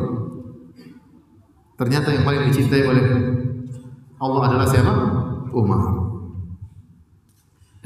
Ternyata 1.78 2.08
yang 2.10 2.26
paling 2.26 2.42
dicintai 2.50 2.84
oleh 2.90 3.06
Allah 4.18 4.42
adalah 4.50 4.68
siapa? 4.68 4.94
Umar. 5.54 6.07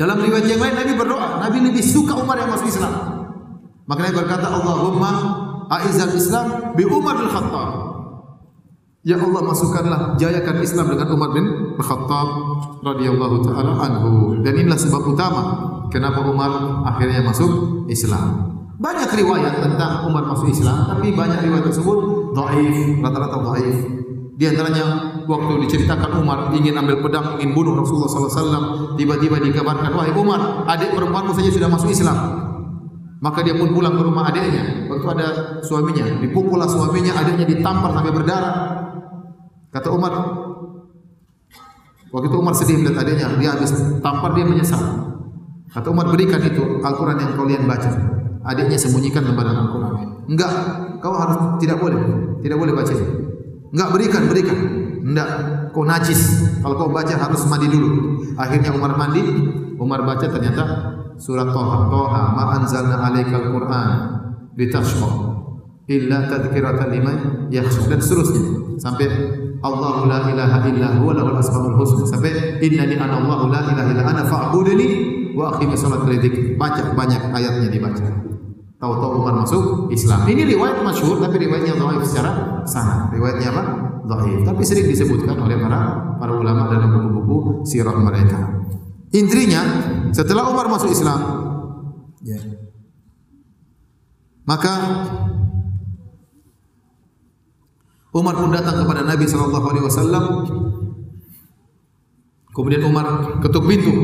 Dalam 0.01 0.17
riwayat 0.17 0.49
yang 0.49 0.57
lain 0.57 0.73
Nabi 0.73 0.97
berdoa, 0.97 1.45
Nabi 1.45 1.61
lebih 1.61 1.85
suka 1.85 2.17
Umar 2.17 2.33
yang 2.41 2.49
masuk 2.49 2.73
Islam. 2.73 2.89
Maka 3.85 4.09
Nabi 4.09 4.17
berkata, 4.17 4.49
Allahumma 4.49 5.11
aizal 5.69 6.17
Islam 6.17 6.73
bi 6.73 6.89
Umar 6.89 7.21
bin 7.21 7.29
Khattab. 7.29 7.69
Ya 9.05 9.21
Allah 9.21 9.41
masukkanlah 9.45 10.17
jayakan 10.17 10.57
Islam 10.65 10.89
dengan 10.89 11.05
Umar 11.13 11.29
bin 11.37 11.45
Khattab 11.77 12.27
radhiyallahu 12.81 13.45
taala 13.45 13.77
anhu. 13.77 14.41
Dan 14.41 14.57
inilah 14.57 14.81
sebab 14.81 15.05
utama 15.05 15.41
kenapa 15.93 16.25
Umar 16.25 16.81
akhirnya 16.89 17.21
masuk 17.21 17.85
Islam. 17.85 18.57
Banyak 18.81 19.13
riwayat 19.13 19.61
tentang 19.61 20.09
Umar 20.09 20.25
masuk 20.25 20.49
Islam, 20.49 20.97
tapi 20.97 21.13
banyak 21.13 21.45
riwayat 21.45 21.69
tersebut 21.69 21.97
dhaif, 22.33 22.97
rata-rata 23.05 23.37
dhaif. 23.53 24.00
Di 24.31 24.47
antaranya 24.47 25.11
waktu 25.27 25.67
diceritakan 25.67 26.23
Umar 26.23 26.55
ingin 26.55 26.71
ambil 26.79 27.03
pedang, 27.03 27.35
ingin 27.43 27.51
bunuh 27.51 27.75
Rasulullah 27.75 28.07
SAW, 28.07 28.95
tiba-tiba 28.95 29.43
dikabarkan, 29.43 29.91
wahai 29.91 30.15
Umar, 30.15 30.63
adik 30.71 30.95
perempuanmu 30.95 31.35
saja 31.35 31.51
sudah 31.51 31.67
masuk 31.67 31.91
Islam. 31.91 32.17
Maka 33.21 33.43
dia 33.45 33.53
pun 33.53 33.69
pulang 33.75 33.93
ke 33.93 34.01
rumah 34.01 34.31
adiknya. 34.31 34.87
Waktu 34.89 35.07
ada 35.13 35.27
suaminya, 35.61 36.09
dipukullah 36.23 36.65
suaminya, 36.65 37.11
adiknya 37.21 37.45
ditampar 37.45 37.91
sampai 37.93 38.11
berdarah. 38.15 38.55
Kata 39.69 39.87
Umar, 39.93 40.13
waktu 42.09 42.25
itu 42.31 42.37
Umar 42.39 42.55
sedih 42.57 42.81
melihat 42.81 43.03
adiknya, 43.03 43.35
dia 43.37 43.49
habis 43.53 43.71
tampar 44.01 44.33
dia 44.33 44.47
menyesal. 44.47 44.79
Kata 45.69 45.87
Umar 45.91 46.09
berikan 46.09 46.41
itu 46.41 46.81
Al-Quran 46.81 47.17
yang 47.19 47.31
kalian 47.35 47.63
baca. 47.69 47.91
Adiknya 48.41 48.79
sembunyikan 48.79 49.21
lembaran 49.21 49.53
Al-Quran. 49.53 49.93
Enggak, 50.25 50.51
kau 50.97 51.13
harus 51.13 51.61
tidak 51.61 51.77
boleh, 51.77 52.01
tidak 52.41 52.57
boleh 52.57 52.73
baca 52.73 52.89
itu. 52.89 53.20
Enggak 53.71 53.89
berikan, 53.95 54.23
berikan. 54.27 54.59
Enggak, 55.01 55.29
kau 55.71 55.87
najis. 55.87 56.21
Kalau 56.59 56.75
kau 56.77 56.91
baca 56.91 57.15
harus 57.15 57.41
mandi 57.47 57.67
dulu. 57.71 58.19
Akhirnya 58.35 58.75
Umar 58.75 58.99
mandi, 58.99 59.23
Umar 59.79 60.03
baca 60.03 60.27
ternyata 60.27 60.63
surat 61.15 61.49
Toha. 61.49 61.87
Toha, 61.87 62.23
ma 62.35 62.43
anzalna 62.59 62.99
alaikal 62.99 63.49
Quran 63.49 63.89
litashqa 64.59 65.09
illa 65.89 66.27
tadhkiratan 66.27 66.89
liman 66.91 67.17
yakhsha 67.51 67.87
dan 67.87 67.99
seterusnya 67.99 68.43
sampai 68.79 69.07
Allahu 69.61 70.09
la 70.09 70.25
ilaha 70.31 70.57
illa 70.71 70.97
huwa 70.97 71.13
lahul 71.13 71.37
asmaul 71.37 71.77
husna 71.77 72.05
sampai 72.07 72.57
innani 72.63 72.97
ana 72.97 73.21
Allahu 73.21 73.51
la 73.51 73.61
ilaha 73.69 73.89
illa 73.93 74.03
ana 74.07 74.23
fa'budni 74.25 74.87
wa 75.37 75.53
aqimi 75.53 75.77
salat 75.77 76.07
lidzikri 76.07 76.57
baca 76.57 76.95
banyak 76.97 77.21
ayatnya 77.29 77.69
dibaca 77.69 78.30
tahu-tahu 78.81 79.11
Umar 79.21 79.45
masuk 79.45 79.63
Islam 79.93 80.25
ini 80.25 80.57
riwayat 80.57 80.81
masyhur 80.81 81.21
tapi 81.21 81.37
riwayatnya 81.37 81.77
dhaif 81.77 82.03
secara 82.09 82.31
sanad 82.65 83.13
riwayatnya 83.13 83.47
apa 83.53 83.63
dhaif 84.09 84.39
tapi 84.41 84.61
sering 84.65 84.89
disebutkan 84.89 85.37
oleh 85.37 85.61
para 85.61 85.79
para 86.17 86.33
ulama 86.33 86.65
dalam 86.73 86.89
buku-buku 86.89 87.61
sirah 87.63 87.93
mereka 87.93 88.65
intinya 89.13 89.61
setelah 90.09 90.49
Umar 90.49 90.65
masuk 90.65 90.89
Islam 90.89 91.21
ya 92.25 92.41
maka 94.49 94.73
Umar 98.11 98.35
pun 98.35 98.51
datang 98.51 98.83
kepada 98.83 99.07
Nabi 99.07 99.23
sallallahu 99.23 99.65
alaihi 99.71 99.85
wasallam. 99.87 100.23
Kemudian 102.51 102.83
Umar 102.83 103.39
ketuk 103.39 103.63
pintu, 103.63 103.95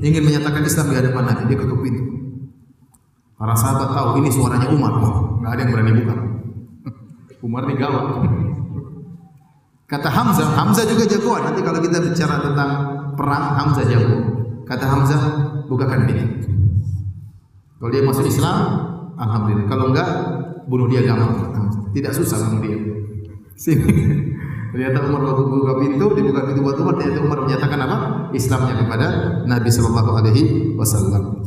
ingin 0.00 0.24
menyatakan 0.24 0.64
Islam 0.64 0.88
di 0.88 0.96
hadapan 0.96 1.24
Nabi. 1.28 1.52
Dia 1.52 1.58
ketuk 1.60 1.80
pintu. 1.84 2.23
Para 3.44 3.52
sahabat 3.60 3.92
tahu 3.92 4.24
ini 4.24 4.32
suaranya 4.32 4.72
Umar. 4.72 5.04
Nggak 5.44 5.52
ada 5.52 5.60
yang 5.60 5.70
berani 5.76 5.92
buka. 6.00 6.14
Umar 7.44 7.68
ini 7.68 7.76
gawat. 7.76 8.04
Kata 9.84 10.08
Hamzah, 10.08 10.48
Hamzah 10.56 10.88
juga 10.88 11.04
jagoan. 11.04 11.52
Nanti 11.52 11.60
kalau 11.60 11.76
kita 11.84 12.00
bicara 12.00 12.40
tentang 12.40 12.70
perang, 13.12 13.44
Hamzah 13.60 13.84
jago. 13.84 14.16
Kata 14.64 14.88
Hamzah, 14.88 15.20
bukakan 15.68 16.08
pintu. 16.08 16.24
Kalau 17.76 17.90
dia 17.92 18.00
masuk 18.00 18.24
Islam, 18.32 18.56
alhamdulillah. 19.20 19.68
Kalau 19.68 19.92
enggak, 19.92 20.08
bunuh 20.64 20.88
dia 20.88 21.04
gampang. 21.04 21.68
Tidak 21.92 22.16
susah 22.16 22.48
bunuh 22.48 22.64
dia. 22.64 22.80
Sini. 23.60 23.84
Ternyata 24.72 25.04
Umar 25.04 25.20
waktu 25.20 25.44
buka 25.52 25.84
pintu, 25.84 26.06
dibuka 26.16 26.48
pintu 26.48 26.64
buat 26.64 26.80
Umar, 26.80 26.96
ternyata 26.96 27.20
Umar 27.20 27.44
menyatakan 27.44 27.76
apa? 27.76 27.96
Islamnya 28.32 28.80
kepada 28.80 29.06
Nabi 29.44 29.68
Shallallahu 29.68 30.10
Alaihi 30.16 30.72
Wasallam. 30.80 31.44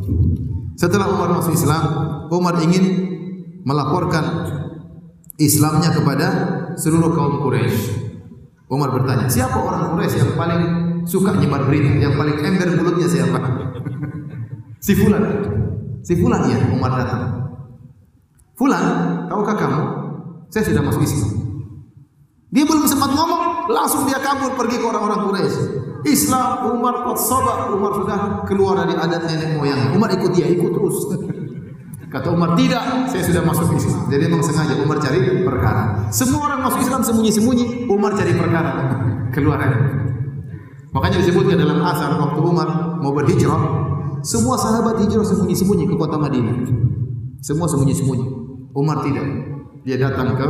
Setelah 0.78 1.10
Umar 1.10 1.34
masuk 1.34 1.58
Islam, 1.58 1.82
Umar 2.30 2.62
ingin 2.62 2.84
melaporkan 3.66 4.46
Islamnya 5.34 5.90
kepada 5.90 6.26
seluruh 6.78 7.18
kaum 7.18 7.42
Quraisy. 7.42 8.06
Umar 8.70 8.94
bertanya, 8.94 9.26
siapa 9.26 9.58
orang 9.58 9.90
Quraisy 9.90 10.22
yang 10.22 10.32
paling 10.38 10.62
suka 11.02 11.34
nyebar 11.34 11.66
berita, 11.66 11.98
yang 11.98 12.14
paling 12.14 12.38
ember 12.38 12.78
mulutnya 12.78 13.10
siapa? 13.10 13.38
si 14.86 14.94
Fulan. 14.94 15.24
Si 16.06 16.14
Fulan 16.14 16.46
ya, 16.46 16.58
Umar 16.70 16.94
datang. 16.94 17.22
Fulan, 18.54 18.84
tahukah 19.26 19.56
kamu? 19.58 19.82
Saya 20.46 20.62
sudah 20.62 20.82
masuk 20.86 21.02
Islam. 21.02 21.42
Dia 22.54 22.62
belum 22.62 22.86
sempat 22.86 23.10
ngomong, 23.18 23.66
langsung 23.66 24.06
dia 24.06 24.22
kabur 24.22 24.54
pergi 24.54 24.78
ke 24.78 24.86
orang-orang 24.86 25.26
Quraisy. 25.26 25.87
Islam, 26.06 26.78
Umar 26.78 27.02
qad 27.06 27.18
Umar 27.74 27.92
sudah 27.98 28.18
keluar 28.46 28.78
dari 28.84 28.94
adat 28.94 29.22
nenek 29.26 29.58
moyang. 29.58 29.94
Umar 29.96 30.14
ikut 30.14 30.30
dia, 30.30 30.46
ikut 30.46 30.70
terus. 30.70 30.96
Kata 32.08 32.32
Umar, 32.32 32.56
tidak, 32.56 33.10
saya 33.10 33.22
sudah 33.26 33.42
masuk 33.44 33.74
Islam. 33.74 34.08
Jadi 34.08 34.22
memang 34.30 34.40
sengaja 34.40 34.74
Umar 34.80 34.96
cari 34.96 35.18
perkara. 35.44 36.08
Semua 36.08 36.48
orang 36.48 36.60
masuk 36.64 36.80
Islam 36.80 37.02
sembunyi-sembunyi, 37.04 37.90
Umar 37.90 38.16
cari 38.16 38.32
perkara. 38.32 38.72
Keluar. 39.34 39.60
Makanya 40.88 41.20
disebutkan 41.20 41.60
dalam 41.60 41.84
asar 41.84 42.16
waktu 42.16 42.40
Umar 42.40 42.68
mau 43.04 43.12
berhijrah, 43.12 43.60
semua 44.24 44.56
sahabat 44.56 44.98
hijrah 45.04 45.22
sembunyi-sembunyi 45.22 45.84
ke 45.84 45.94
kota 45.94 46.16
Madinah. 46.16 46.56
Semua 47.44 47.68
sembunyi-sembunyi. 47.68 48.26
Umar 48.72 49.04
tidak. 49.04 49.26
Dia 49.84 49.96
datang 50.00 50.32
ke 50.34 50.48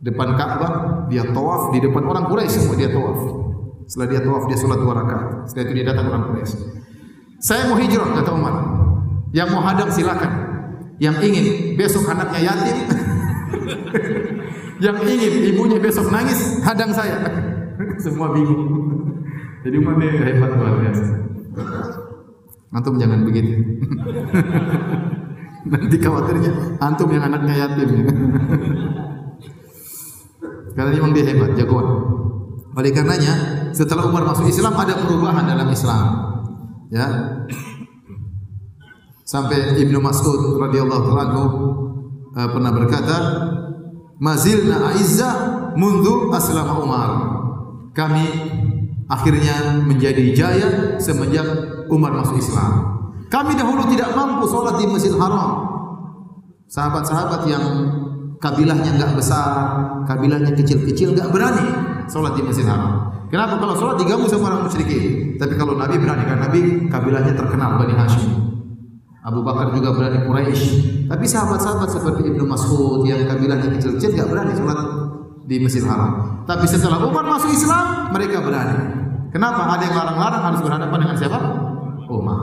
depan 0.00 0.36
Ka'bah, 0.36 0.72
dia 1.08 1.24
tawaf 1.28 1.72
di 1.72 1.78
depan 1.80 2.04
orang 2.04 2.28
Quraisy 2.28 2.68
semua 2.68 2.76
dia 2.76 2.88
tawaf. 2.92 3.49
Setelah 3.90 4.06
dia 4.06 4.20
tawaf 4.22 4.46
dia 4.46 4.54
salat 4.54 4.78
dua 4.78 4.94
rakaat. 5.02 5.50
Setelah 5.50 5.64
itu 5.66 5.72
dia 5.74 5.84
datang 5.90 6.06
orang 6.14 6.22
Quraisy. 6.30 6.58
Saya 7.42 7.66
mau 7.66 7.74
hijrah 7.74 8.22
kata 8.22 8.30
Umar. 8.30 8.54
Yang 9.34 9.48
mau 9.50 9.62
hadang 9.66 9.90
silakan. 9.90 10.32
Yang 11.02 11.16
ingin 11.26 11.46
besok 11.74 12.06
anaknya 12.06 12.54
yatim. 12.54 12.78
yang 14.86 14.94
ingin 15.02 15.32
ibunya 15.42 15.82
besok 15.82 16.06
nangis, 16.06 16.62
hadang 16.62 16.94
saya. 16.94 17.18
Semua 18.04 18.30
bingung. 18.30 18.62
Jadi 19.66 19.76
dia 19.82 20.22
hebat 20.22 20.50
luar 20.54 20.74
biasa. 20.86 21.04
Antum 22.70 22.94
jangan 22.94 23.26
begitu. 23.26 23.58
Nanti 25.70 25.96
khawatirnya 25.98 26.78
antum 26.78 27.10
yang 27.10 27.26
anaknya 27.26 27.66
yatim. 27.66 27.90
Karena 30.78 30.90
memang 30.94 31.10
dia 31.10 31.26
hebat, 31.26 31.58
jagoan. 31.58 31.86
Oleh 32.70 32.90
karenanya, 32.94 33.66
setelah 33.74 34.06
Umar 34.06 34.22
masuk 34.30 34.46
Islam 34.46 34.78
ada 34.78 34.94
perubahan 35.02 35.42
dalam 35.42 35.66
Islam. 35.74 36.06
Ya. 36.90 37.06
Sampai 39.26 39.78
Ibnu 39.78 39.98
Mas'ud 40.02 40.58
radhiyallahu 40.58 41.10
anhu 41.14 41.42
uh, 42.34 42.48
pernah 42.50 42.70
berkata, 42.74 43.16
"Mazilna 44.18 44.94
aizza 44.94 45.30
mundu 45.74 46.30
aslama 46.34 46.82
Umar." 46.82 47.10
Kami 47.94 48.26
akhirnya 49.10 49.82
menjadi 49.82 50.34
jaya 50.34 50.68
semenjak 51.02 51.46
Umar 51.90 52.14
masuk 52.14 52.38
Islam. 52.38 53.02
Kami 53.30 53.54
dahulu 53.54 53.86
tidak 53.90 54.14
mampu 54.14 54.46
sholat 54.46 54.78
di 54.78 54.86
Masjid 54.90 55.14
Haram. 55.14 55.66
Sahabat-sahabat 56.70 57.50
yang 57.50 57.64
kabilahnya 58.38 58.94
enggak 58.94 59.14
besar, 59.18 59.74
kabilahnya 60.06 60.54
kecil-kecil 60.54 61.18
enggak 61.18 61.30
berani 61.34 61.89
sholat 62.10 62.34
di 62.34 62.42
Masjid 62.42 62.66
Haram. 62.66 63.14
Kenapa? 63.30 63.62
Kalau 63.62 63.74
sholat 63.78 63.96
diganggu 64.02 64.26
sama 64.26 64.50
orang 64.50 64.66
musyrikin. 64.66 65.38
Tapi 65.38 65.54
kalau 65.54 65.78
Nabi 65.78 65.96
berani 66.02 66.26
karena 66.26 66.50
Nabi 66.50 66.60
kabilahnya 66.90 67.32
terkenal 67.38 67.78
Bani 67.78 67.94
Hashim. 67.94 68.30
Abu 69.22 69.46
Bakar 69.46 69.70
juga 69.70 69.94
berani 69.94 70.26
Quraisy. 70.26 70.68
Tapi 71.06 71.24
sahabat-sahabat 71.24 71.88
seperti 71.88 72.34
Ibnu 72.34 72.44
Mas'ud 72.44 73.06
yang 73.06 73.22
kabilahnya 73.30 73.70
kecil-kecil 73.78 74.18
enggak 74.18 74.28
berani 74.28 74.52
sholat 74.58 74.78
di 75.46 75.56
Masjid 75.62 75.86
Haram. 75.86 76.42
Tapi 76.44 76.66
setelah 76.66 76.98
Umar 77.06 77.22
masuk 77.22 77.54
Islam, 77.54 78.10
mereka 78.10 78.42
berani. 78.42 78.76
Kenapa? 79.30 79.78
Ada 79.78 79.82
yang 79.86 79.94
larang-larang 79.94 80.42
harus 80.50 80.60
berhadapan 80.66 80.98
dengan 81.06 81.16
siapa? 81.16 81.38
Umar. 82.10 82.40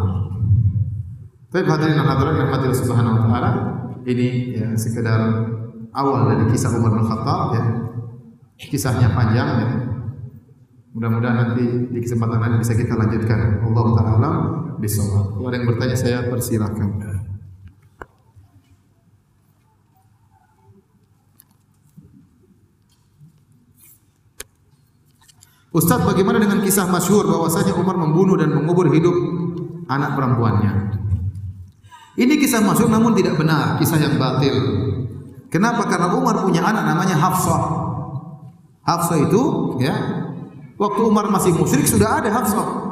Tapi 1.52 1.64
hadirin 1.68 2.00
hadirin 2.00 2.36
yang 2.40 2.50
hadir 2.56 2.72
subhanahu 2.72 3.20
wa 3.20 3.22
taala, 3.28 3.52
ini 4.08 4.56
ya 4.56 4.72
sekedar 4.80 5.20
awal 5.92 6.32
dari 6.32 6.52
kisah 6.52 6.72
Umar 6.76 6.96
bin 6.96 7.04
Khattab 7.08 7.48
ya. 7.56 7.64
Kisahnya 8.58 9.14
panjang 9.14 9.50
ya. 9.62 9.70
Mudah-mudahan 10.98 11.38
nanti 11.38 11.94
di 11.94 12.00
kesempatan 12.02 12.42
lain 12.42 12.58
bisa 12.58 12.74
kita 12.74 12.98
lanjutkan. 12.98 13.62
Allah 13.62 13.86
taala 13.94 14.30
bisawab. 14.82 15.38
Kalau 15.38 15.48
ada 15.54 15.58
yang 15.62 15.70
bertanya 15.70 15.94
saya 15.94 16.26
persilahkan. 16.26 16.90
Ustaz, 25.70 26.02
bagaimana 26.02 26.42
dengan 26.42 26.66
kisah 26.66 26.90
masyhur 26.90 27.30
bahwasanya 27.30 27.78
Umar 27.78 28.02
membunuh 28.02 28.34
dan 28.34 28.50
mengubur 28.50 28.90
hidup 28.90 29.14
anak 29.86 30.18
perempuannya? 30.18 30.74
Ini 32.18 32.34
kisah 32.42 32.66
masyhur 32.66 32.90
namun 32.90 33.14
tidak 33.14 33.38
benar, 33.38 33.78
kisah 33.78 34.02
yang 34.02 34.18
batil. 34.18 34.58
Kenapa? 35.54 35.86
Karena 35.86 36.10
Umar 36.18 36.42
punya 36.42 36.66
anak 36.66 36.82
namanya 36.82 37.14
Hafsah. 37.22 37.87
Hafsah 38.88 39.20
itu 39.20 39.42
ya 39.84 39.96
waktu 40.80 41.02
Umar 41.04 41.28
masih 41.28 41.52
musyrik 41.60 41.84
sudah 41.84 42.24
ada 42.24 42.32
Hafsah. 42.32 42.88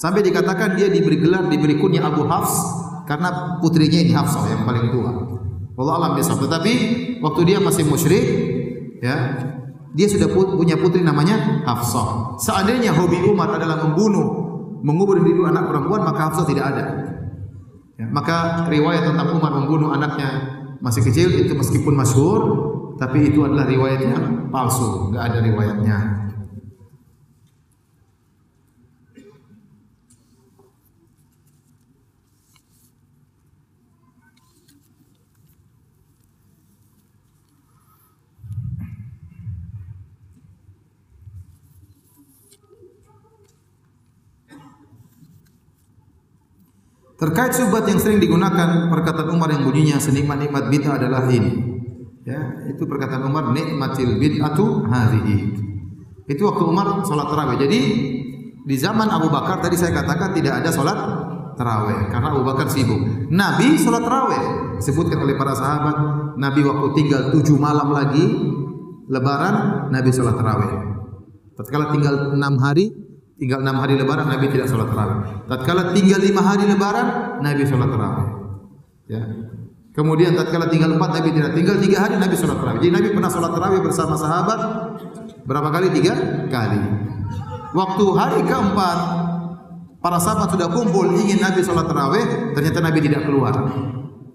Sampai 0.00 0.24
dikatakan 0.24 0.78
dia 0.78 0.88
diberi 0.88 1.20
gelar 1.20 1.52
diberi 1.52 1.76
kunyah 1.76 2.08
Abu 2.08 2.24
Hafs 2.24 2.54
karena 3.04 3.60
putrinya 3.60 4.00
ini 4.00 4.16
Hafsah 4.16 4.48
yang 4.48 4.64
paling 4.64 4.88
tua. 4.88 5.12
Allah 5.78 5.94
alam 6.00 6.10
bisawab. 6.16 6.48
Tetapi 6.48 6.72
waktu 7.20 7.40
dia 7.44 7.58
masih 7.60 7.84
musyrik 7.84 8.24
ya 9.04 9.16
dia 9.92 10.06
sudah 10.08 10.32
punya 10.32 10.80
putri 10.80 11.04
namanya 11.04 11.64
Hafsah. 11.68 12.40
Seandainya 12.40 12.96
hobi 12.96 13.20
Umar 13.28 13.52
adalah 13.52 13.84
membunuh, 13.84 14.26
mengubur 14.80 15.20
diri 15.20 15.44
anak 15.44 15.68
perempuan 15.68 16.08
maka 16.08 16.20
Hafsah 16.32 16.46
tidak 16.48 16.72
ada. 16.72 16.84
Ya, 17.98 18.06
maka 18.08 18.64
riwayat 18.70 19.12
tentang 19.12 19.36
Umar 19.36 19.52
membunuh 19.60 19.90
anaknya 19.90 20.56
masih 20.78 21.02
kecil 21.02 21.34
itu 21.34 21.52
meskipun 21.52 21.98
masyhur 21.98 22.67
tapi 22.98 23.30
itu 23.30 23.46
adalah 23.46 23.62
riwayat 23.62 24.00
yang 24.02 24.50
palsu, 24.50 25.14
enggak 25.14 25.24
ada 25.30 25.38
riwayatnya. 25.38 25.98
Terkait 47.18 47.50
subhat 47.50 47.82
yang 47.90 47.98
sering 47.98 48.22
digunakan 48.22 48.86
perkataan 48.94 49.34
Umar 49.34 49.50
yang 49.50 49.66
bunyinya 49.66 49.98
senikmat-nikmat 49.98 50.70
bid'ah 50.70 51.02
adalah 51.02 51.26
ini. 51.26 51.77
Ya, 52.28 52.40
itu 52.68 52.84
perkataan 52.84 53.24
Umar 53.24 53.56
nikmatil 53.56 54.20
bid'atu 54.20 54.84
hadhihi. 54.84 55.38
Itu 56.28 56.44
waktu 56.44 56.64
Umar 56.68 57.00
salat 57.08 57.32
tarawih. 57.32 57.56
Jadi 57.56 57.80
di 58.68 58.76
zaman 58.76 59.08
Abu 59.08 59.32
Bakar 59.32 59.64
tadi 59.64 59.80
saya 59.80 59.96
katakan 59.96 60.36
tidak 60.36 60.60
ada 60.60 60.68
salat 60.68 60.98
tarawih 61.56 62.12
karena 62.12 62.28
Abu 62.36 62.44
Bakar 62.44 62.68
sibuk. 62.68 63.00
Nabi 63.32 63.80
salat 63.80 64.04
tarawih 64.04 64.76
disebutkan 64.76 65.24
oleh 65.24 65.40
para 65.40 65.56
sahabat. 65.56 65.96
Nabi 66.36 66.60
waktu 66.68 66.86
tinggal 67.00 67.32
tujuh 67.32 67.56
malam 67.56 67.96
lagi 67.96 68.28
lebaran 69.08 69.88
Nabi 69.88 70.12
salat 70.12 70.36
tarawih. 70.36 70.72
Tatkala 71.56 71.96
tinggal 71.96 72.36
enam 72.36 72.60
hari 72.60 72.92
tinggal 73.38 73.62
enam 73.62 73.80
hari 73.80 73.94
lebaran 73.96 74.26
Nabi 74.28 74.50
tidak 74.52 74.68
sholat 74.68 74.90
tarawih. 74.90 75.18
Tatkala 75.46 75.82
tinggal 75.96 76.20
lima 76.20 76.42
hari 76.42 76.66
lebaran 76.66 77.40
Nabi 77.40 77.62
sholat 77.64 77.88
tarawih. 77.88 78.28
Ya. 79.08 79.22
Kemudian 79.98 80.38
tatkala 80.38 80.70
tinggal 80.70 80.94
empat 80.94 81.10
Nabi 81.10 81.34
tidak 81.34 81.58
tinggal 81.58 81.74
tiga 81.82 82.06
hari 82.06 82.14
Nabi 82.22 82.38
sholat 82.38 82.62
tarawih. 82.62 82.78
Jadi 82.86 82.92
Nabi 82.94 83.08
pernah 83.18 83.30
sholat 83.34 83.50
tarawih 83.50 83.82
bersama 83.82 84.14
sahabat 84.14 84.60
berapa 85.42 85.74
kali? 85.74 85.90
Tiga 85.90 86.14
kali. 86.46 86.78
Waktu 87.74 88.04
hari 88.14 88.46
keempat 88.46 88.98
para 89.98 90.22
sahabat 90.22 90.54
sudah 90.54 90.70
kumpul 90.70 91.18
ingin 91.18 91.42
Nabi 91.42 91.66
sholat 91.66 91.90
tarawih, 91.90 92.54
ternyata 92.54 92.78
Nabi 92.78 92.98
tidak 93.02 93.26
keluar. 93.26 93.58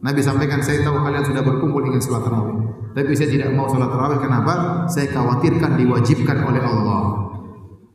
Nabi 0.04 0.20
sampaikan, 0.20 0.60
saya 0.60 0.84
tahu 0.84 1.00
kalian 1.00 1.24
sudah 1.32 1.40
berkumpul 1.48 1.80
ingin 1.88 2.04
sholat 2.04 2.28
tarawih. 2.28 2.60
Tapi 2.92 3.16
saya 3.16 3.32
tidak 3.32 3.56
mau 3.56 3.64
sholat 3.72 3.88
tarawih. 3.88 4.20
Kenapa? 4.20 4.54
Saya 4.92 5.16
khawatirkan 5.16 5.80
diwajibkan 5.80 6.44
oleh 6.44 6.60
Allah. 6.60 7.02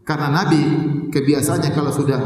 Karena 0.08 0.40
Nabi 0.40 0.62
kebiasaannya 1.12 1.76
kalau 1.76 1.92
sudah 1.92 2.16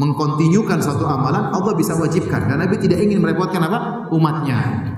mengkontinyukan 0.00 0.80
suatu 0.80 1.04
amalan, 1.04 1.52
Allah 1.52 1.76
bisa 1.76 1.92
wajibkan. 2.00 2.48
Dan 2.48 2.64
Nabi 2.64 2.80
tidak 2.80 3.04
ingin 3.04 3.20
merepotkan 3.20 3.60
apa? 3.60 4.08
Umatnya. 4.08 4.88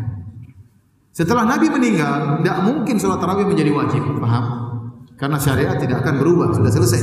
Setelah 1.11 1.45
Nabi 1.45 1.67
meninggal, 1.69 2.41
tidak 2.41 2.59
mungkin 2.63 2.97
sholat 2.97 3.19
tarawih 3.19 3.45
menjadi 3.45 3.75
wajib. 3.75 4.01
Paham? 4.23 4.45
Karena 5.19 5.37
syariat 5.43 5.77
tidak 5.77 6.07
akan 6.07 6.15
berubah, 6.23 6.55
sudah 6.55 6.71
selesai. 6.71 7.03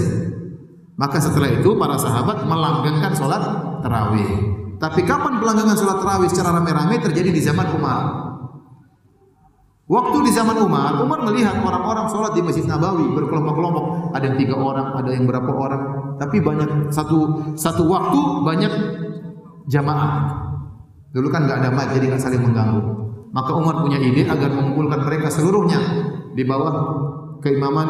Maka 0.95 1.19
setelah 1.19 1.51
itu 1.51 1.75
para 1.75 1.99
sahabat 1.99 2.47
melanggengkan 2.47 3.13
sholat 3.13 3.43
tarawih. 3.83 4.31
Tapi 4.79 5.03
kapan 5.03 5.43
pelanggangan 5.43 5.75
sholat 5.75 5.99
tarawih 5.99 6.31
secara 6.31 6.55
rame-rame 6.55 7.03
terjadi 7.03 7.29
di 7.35 7.41
zaman 7.43 7.67
Umar. 7.75 8.31
Waktu 9.89 10.17
di 10.21 10.31
zaman 10.31 10.55
Umar, 10.61 11.01
Umar 11.01 11.25
melihat 11.27 11.59
orang-orang 11.65 12.07
sholat 12.13 12.31
di 12.37 12.45
Masjid 12.45 12.63
Nabawi 12.63 13.09
berkelompok-kelompok. 13.11 14.15
Ada 14.15 14.23
yang 14.31 14.37
tiga 14.37 14.55
orang, 14.55 14.87
ada 14.95 15.09
yang 15.11 15.25
berapa 15.25 15.51
orang. 15.51 15.81
Tapi 16.19 16.37
banyak 16.43 16.91
satu 16.91 17.17
satu 17.55 17.87
waktu 17.87 18.19
banyak 18.43 18.73
jamaah. 19.71 20.35
Dulu 21.15 21.27
kan 21.31 21.47
nggak 21.47 21.57
ada 21.63 21.69
mic, 21.71 21.87
jadi 21.95 22.05
nggak 22.11 22.21
saling 22.21 22.43
mengganggu. 22.43 22.81
Maka 23.31 23.51
Umar 23.55 23.81
punya 23.81 23.97
ide 24.01 24.25
agar 24.27 24.51
mengumpulkan 24.51 25.05
mereka 25.05 25.31
seluruhnya 25.31 25.79
di 26.33 26.43
bawah 26.45 26.73
keimaman 27.41 27.87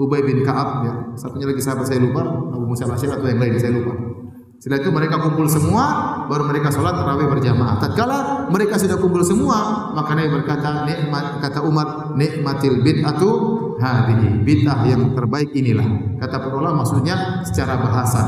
Ubay 0.00 0.24
bin 0.24 0.40
Kaab. 0.40 0.68
Ya. 0.86 0.94
Satunya 1.20 1.46
lagi 1.50 1.60
sahabat 1.60 1.84
saya 1.84 2.00
lupa, 2.00 2.24
Abu 2.24 2.64
Musa 2.64 2.88
al 2.88 2.96
atau 2.96 3.28
yang 3.28 3.38
lain 3.38 3.54
saya 3.60 3.76
lupa. 3.76 3.92
Setelah 4.60 4.80
itu 4.84 4.90
mereka 4.92 5.16
kumpul 5.24 5.48
semua, 5.48 5.84
baru 6.28 6.44
mereka 6.44 6.68
sholat 6.68 6.92
tarawih 6.92 7.32
berjamaah. 7.32 7.80
Tatkala 7.80 8.18
mereka 8.52 8.76
sudah 8.76 9.00
kumpul 9.00 9.24
semua, 9.24 9.88
maka 9.96 10.12
Nabi 10.12 10.36
berkata, 10.36 10.84
nikmat 10.84 11.40
kata 11.40 11.64
Umar, 11.64 12.12
nikmatil 12.12 12.84
bid'atu 12.84 13.30
hadhihi. 13.80 14.44
Bid'ah 14.44 14.84
yang 14.84 15.16
terbaik 15.16 15.50
inilah. 15.56 16.20
Kata 16.20 16.36
para 16.38 16.54
ulama 16.54 16.84
maksudnya 16.84 17.42
secara 17.48 17.80
bahasa. 17.80 18.22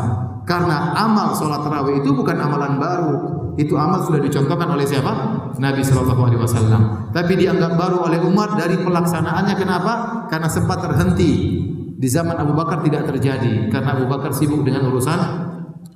Karena 0.48 0.96
amal 0.96 1.36
sholat 1.38 1.62
tarawih 1.62 2.02
itu 2.02 2.10
bukan 2.16 2.34
amalan 2.40 2.80
baru. 2.80 3.12
Itu 3.60 3.76
amal 3.76 4.02
sudah 4.02 4.18
dicontohkan 4.24 4.64
oleh 4.64 4.88
siapa? 4.88 5.12
Nabi 5.60 5.84
Shallallahu 5.84 6.22
Alaihi 6.24 6.40
Wasallam. 6.40 7.12
Tapi 7.12 7.36
dianggap 7.36 7.76
baru 7.76 8.08
oleh 8.08 8.18
Umar 8.24 8.56
dari 8.56 8.80
pelaksanaannya. 8.80 9.54
Kenapa? 9.54 9.92
Karena 10.32 10.48
sempat 10.48 10.80
terhenti. 10.80 11.60
Di 12.00 12.08
zaman 12.10 12.34
Abu 12.34 12.56
Bakar 12.56 12.82
tidak 12.82 13.06
terjadi 13.06 13.70
karena 13.70 13.94
Abu 13.94 14.10
Bakar 14.10 14.34
sibuk 14.34 14.66
dengan 14.66 14.90
urusan 14.90 15.52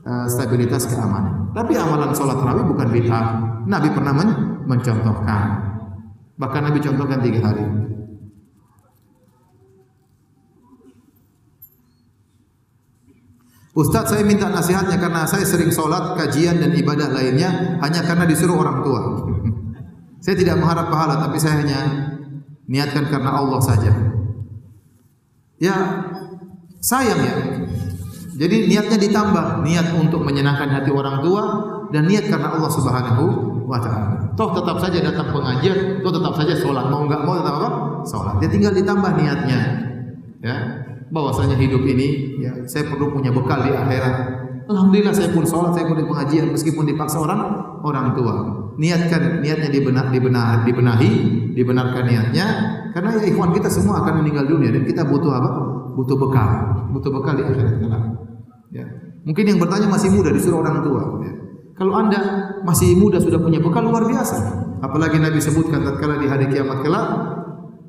Eh, 0.06 0.26
stabilitas 0.30 0.86
keamanan. 0.86 1.50
Tapi 1.50 1.74
amalan 1.74 2.14
sholat 2.14 2.38
tarawih 2.38 2.62
bukan 2.62 2.94
bid'ah. 2.94 3.26
Nabi 3.66 3.90
pernah 3.90 4.14
men 4.14 4.30
mencontohkan. 4.62 5.42
Bahkan 6.38 6.62
Nabi 6.62 6.78
contohkan 6.78 7.18
tiga 7.26 7.42
hari. 7.42 7.66
Ustadz 13.76 14.16
saya 14.16 14.24
minta 14.24 14.48
nasihatnya 14.48 14.96
karena 14.96 15.28
saya 15.28 15.44
sering 15.44 15.68
sholat, 15.68 16.16
kajian 16.16 16.56
dan 16.56 16.72
ibadah 16.72 17.12
lainnya 17.12 17.76
hanya 17.84 18.00
karena 18.00 18.24
disuruh 18.24 18.56
orang 18.56 18.80
tua. 18.80 19.00
saya 20.24 20.32
tidak 20.32 20.56
mengharap 20.56 20.88
pahala 20.88 21.20
tapi 21.28 21.36
saya 21.36 21.60
hanya 21.60 21.80
niatkan 22.64 23.04
karena 23.12 23.36
Allah 23.36 23.60
saja. 23.60 23.92
Ya 25.60 25.76
sayang 26.80 27.20
ya 27.20 27.34
jadi 28.36 28.68
niatnya 28.68 28.98
ditambah, 29.00 29.64
niat 29.64 29.96
untuk 29.96 30.20
menyenangkan 30.20 30.68
hati 30.68 30.92
orang 30.92 31.24
tua 31.24 31.42
dan 31.88 32.04
niat 32.04 32.28
karena 32.28 32.52
Allah 32.52 32.68
Subhanahu 32.68 33.24
wa 33.64 33.80
taala. 33.80 34.36
Toh 34.36 34.52
tetap 34.52 34.76
saja 34.76 35.00
datang 35.00 35.32
pengajian, 35.32 36.04
toh 36.04 36.12
tetap 36.12 36.36
saja 36.36 36.52
sholat, 36.52 36.92
mau 36.92 37.08
enggak 37.08 37.24
mau 37.24 37.40
tetap 37.40 37.56
apa? 37.56 37.70
Sholat. 38.04 38.36
Dia 38.44 38.48
tinggal 38.52 38.72
ditambah 38.76 39.10
niatnya. 39.16 39.60
Ya, 40.44 40.56
bahwasanya 41.10 41.54
hidup 41.54 41.82
ini 41.86 42.38
ya 42.42 42.52
saya 42.66 42.90
perlu 42.90 43.14
punya 43.14 43.30
bekal 43.30 43.62
di 43.62 43.70
akhirat. 43.70 44.14
Alhamdulillah 44.66 45.14
saya 45.14 45.30
pun 45.30 45.46
sholat, 45.46 45.78
saya 45.78 45.86
pun 45.86 45.94
di 45.94 46.06
pengajian 46.06 46.50
meskipun 46.50 46.90
dipaksa 46.90 47.22
orang 47.22 47.40
orang 47.86 48.18
tua. 48.18 48.34
Niatkan 48.76 49.40
niatnya 49.40 49.70
dibenar, 49.72 50.10
dibenar, 50.10 50.66
dibenahi, 50.66 51.10
dibenarkan 51.54 52.02
niatnya 52.04 52.46
karena 52.92 53.14
ya 53.16 53.22
ikhwan 53.30 53.54
kita 53.54 53.70
semua 53.70 54.02
akan 54.02 54.24
meninggal 54.24 54.44
dunia 54.50 54.74
dan 54.74 54.82
kita 54.84 55.06
butuh 55.06 55.32
apa? 55.32 55.50
Butuh 55.96 56.16
bekal, 56.18 56.48
butuh 56.92 57.10
bekal 57.14 57.32
di 57.38 57.42
akhirat 57.46 57.76
kelak. 57.80 58.04
Ya. 58.74 58.84
Mungkin 59.24 59.44
yang 59.48 59.58
bertanya 59.62 59.88
masih 59.88 60.12
muda 60.12 60.34
disuruh 60.34 60.60
orang 60.60 60.82
tua. 60.82 61.02
Ya. 61.24 61.32
Kalau 61.76 61.92
anda 61.92 62.20
masih 62.64 62.96
muda 62.98 63.22
sudah 63.22 63.38
punya 63.38 63.62
bekal 63.62 63.86
luar 63.86 64.04
biasa. 64.04 64.36
Apalagi 64.80 65.20
Nabi 65.20 65.40
sebutkan 65.40 65.84
tatkala 65.84 66.20
di 66.20 66.26
hari 66.28 66.52
kiamat 66.52 66.84
kelak 66.84 67.35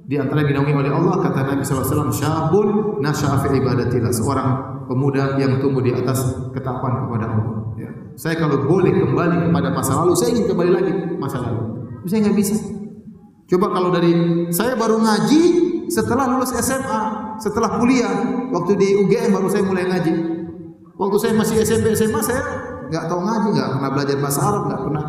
di 0.07 0.15
antara 0.15 0.39
yang 0.41 0.55
dinaungi 0.55 0.73
oleh 0.73 0.91
Allah 0.95 1.15
kata 1.19 1.39
Nabi 1.43 1.61
SAW 1.67 2.15
syabun 2.15 2.67
nasya'a 3.03 3.43
fi 3.43 3.59
ibadatillah 3.59 4.13
seorang 4.15 4.49
pemuda 4.87 5.35
yang 5.35 5.59
tumbuh 5.59 5.83
di 5.83 5.91
atas 5.91 6.47
ketakwaan 6.55 7.05
kepada 7.05 7.25
Allah 7.27 7.55
ya. 7.75 7.89
saya 8.15 8.39
kalau 8.39 8.63
boleh 8.63 8.95
kembali 8.95 9.51
kepada 9.51 9.69
masa 9.75 9.99
lalu 9.99 10.15
saya 10.15 10.29
ingin 10.31 10.45
kembali 10.47 10.71
lagi 10.71 10.91
masa 11.19 11.43
lalu 11.43 11.83
saya 12.07 12.23
nggak 12.23 12.37
bisa 12.39 12.55
coba 13.51 13.67
kalau 13.75 13.91
dari 13.91 14.11
saya 14.55 14.79
baru 14.79 14.95
ngaji 15.03 15.41
setelah 15.91 16.31
lulus 16.31 16.55
SMA 16.55 17.01
setelah 17.43 17.75
kuliah 17.75 18.15
waktu 18.55 18.79
di 18.79 18.87
UGM 19.03 19.35
baru 19.35 19.51
saya 19.51 19.67
mulai 19.67 19.91
ngaji 19.91 20.37
Waktu 20.97 21.17
saya 21.21 21.33
masih 21.37 21.61
SMP 21.61 21.93
SMA 21.93 22.21
saya 22.25 22.41
nggak 22.89 23.05
tahu 23.05 23.21
ngaji, 23.21 23.47
nggak 23.53 23.69
pernah 23.77 23.91
belajar 23.93 24.17
bahasa 24.17 24.39
Arab, 24.41 24.61
nggak 24.65 24.81
pernah. 24.81 25.05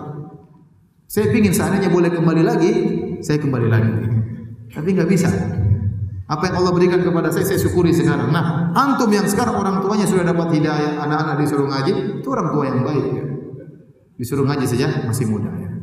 Saya 1.09 1.27
pingin 1.33 1.53
seandainya 1.57 1.89
boleh 1.89 2.13
kembali 2.13 2.43
lagi, 2.45 2.71
saya 3.25 3.41
kembali 3.41 3.69
lagi. 3.73 3.93
Tapi 4.73 4.89
nggak 4.95 5.09
bisa. 5.09 5.29
Apa 6.29 6.53
yang 6.53 6.61
Allah 6.61 6.73
berikan 6.77 7.01
kepada 7.01 7.33
saya, 7.33 7.49
saya 7.49 7.57
syukuri 7.57 7.89
sekarang. 7.89 8.29
Nah, 8.29 8.69
antum 8.77 9.09
yang 9.09 9.25
sekarang 9.25 9.57
orang 9.57 9.81
tuanya 9.81 10.05
sudah 10.05 10.29
dapat 10.29 10.61
hidayah, 10.61 11.01
anak-anak 11.01 11.41
disuruh 11.41 11.65
ngaji, 11.73 12.21
itu 12.21 12.29
orang 12.29 12.49
tua 12.53 12.65
yang 12.69 12.81
baik. 12.85 13.05
Ya. 13.17 13.25
Disuruh 14.21 14.45
ngaji 14.45 14.67
saja 14.69 15.09
masih 15.09 15.25
muda. 15.25 15.49
Ya. 15.57 15.78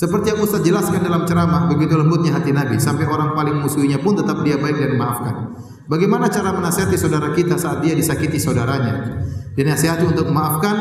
Seperti 0.00 0.32
yang 0.32 0.40
Ustaz 0.40 0.64
jelaskan 0.64 1.04
dalam 1.04 1.28
ceramah, 1.28 1.68
begitu 1.68 1.92
lembutnya 1.92 2.32
hati 2.32 2.56
Nabi 2.56 2.80
sampai 2.80 3.04
orang 3.04 3.36
paling 3.36 3.60
musuhinya 3.60 4.00
pun 4.00 4.16
tetap 4.16 4.40
dia 4.40 4.56
baik 4.56 4.80
dan 4.80 4.96
memaafkan. 4.96 5.52
Bagaimana 5.92 6.32
cara 6.32 6.56
menasihati 6.56 6.96
saudara 6.96 7.36
kita 7.36 7.60
saat 7.60 7.84
dia 7.84 7.92
disakiti 7.92 8.40
saudaranya? 8.40 9.20
Dinasihati 9.52 10.08
untuk 10.08 10.32
memaafkan 10.32 10.76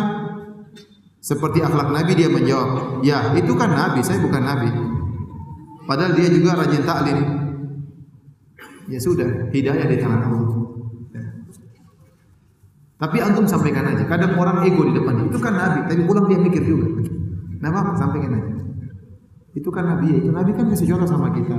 seperti 1.19 1.59
akhlak 1.59 1.91
Nabi 1.91 2.15
dia 2.15 2.31
menjawab, 2.31 3.03
"Ya, 3.03 3.35
itu 3.35 3.51
kan 3.59 3.75
Nabi, 3.75 3.99
saya 4.07 4.23
bukan 4.23 4.39
Nabi." 4.39 4.71
Padahal 5.83 6.15
dia 6.15 6.31
juga 6.31 6.55
rajin 6.55 6.83
taklim. 6.87 7.19
Ya 8.87 9.03
sudah, 9.03 9.51
hidayah 9.51 9.83
di 9.83 9.99
tangan 9.99 10.31
Allah. 10.31 10.47
Tapi 13.03 13.17
antum 13.19 13.43
sampaikan 13.43 13.83
aja. 13.83 14.07
Kadang 14.07 14.39
orang 14.39 14.63
ego 14.63 14.87
di 14.87 14.95
depan 14.95 15.19
dia. 15.19 15.27
Itu 15.27 15.39
kan 15.43 15.59
Nabi, 15.59 15.91
tapi 15.91 16.07
pulang 16.07 16.31
dia 16.31 16.39
mikir 16.39 16.63
juga. 16.63 16.87
Nah, 17.59 17.67
apa? 17.67 17.99
Sampaikan 17.99 18.31
aja. 18.31 18.58
Itu 19.55 19.69
kan 19.73 19.85
Nabi, 19.85 20.21
itu 20.23 20.29
Nabi 20.29 20.51
kan 20.53 20.69
kasih 20.69 20.95
contoh 20.95 21.09
sama 21.09 21.33
kita. 21.33 21.57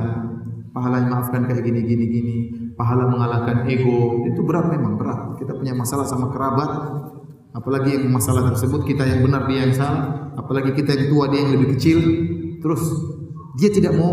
Pahala 0.71 1.03
yang 1.03 1.11
maafkan 1.11 1.51
kayak 1.51 1.67
gini, 1.67 1.83
gini, 1.83 2.05
gini. 2.07 2.37
Pahala 2.79 3.11
mengalahkan 3.11 3.67
ego. 3.67 4.23
Itu 4.31 4.47
berat 4.47 4.71
memang, 4.71 4.95
berat. 4.95 5.37
Kita 5.43 5.59
punya 5.59 5.75
masalah 5.75 6.07
sama 6.07 6.31
kerabat. 6.31 6.71
Apalagi 7.51 7.99
yang 7.99 8.15
masalah 8.15 8.47
tersebut 8.55 8.87
kita 8.87 9.03
yang 9.03 9.27
benar 9.27 9.51
dia 9.51 9.67
yang 9.67 9.75
salah. 9.75 10.31
Apalagi 10.39 10.71
kita 10.79 10.95
yang 10.95 11.07
tua 11.11 11.27
dia 11.27 11.43
yang 11.43 11.59
lebih 11.59 11.75
kecil. 11.75 11.99
Terus 12.63 12.83
dia 13.59 13.75
tidak 13.75 13.99
mau 13.99 14.13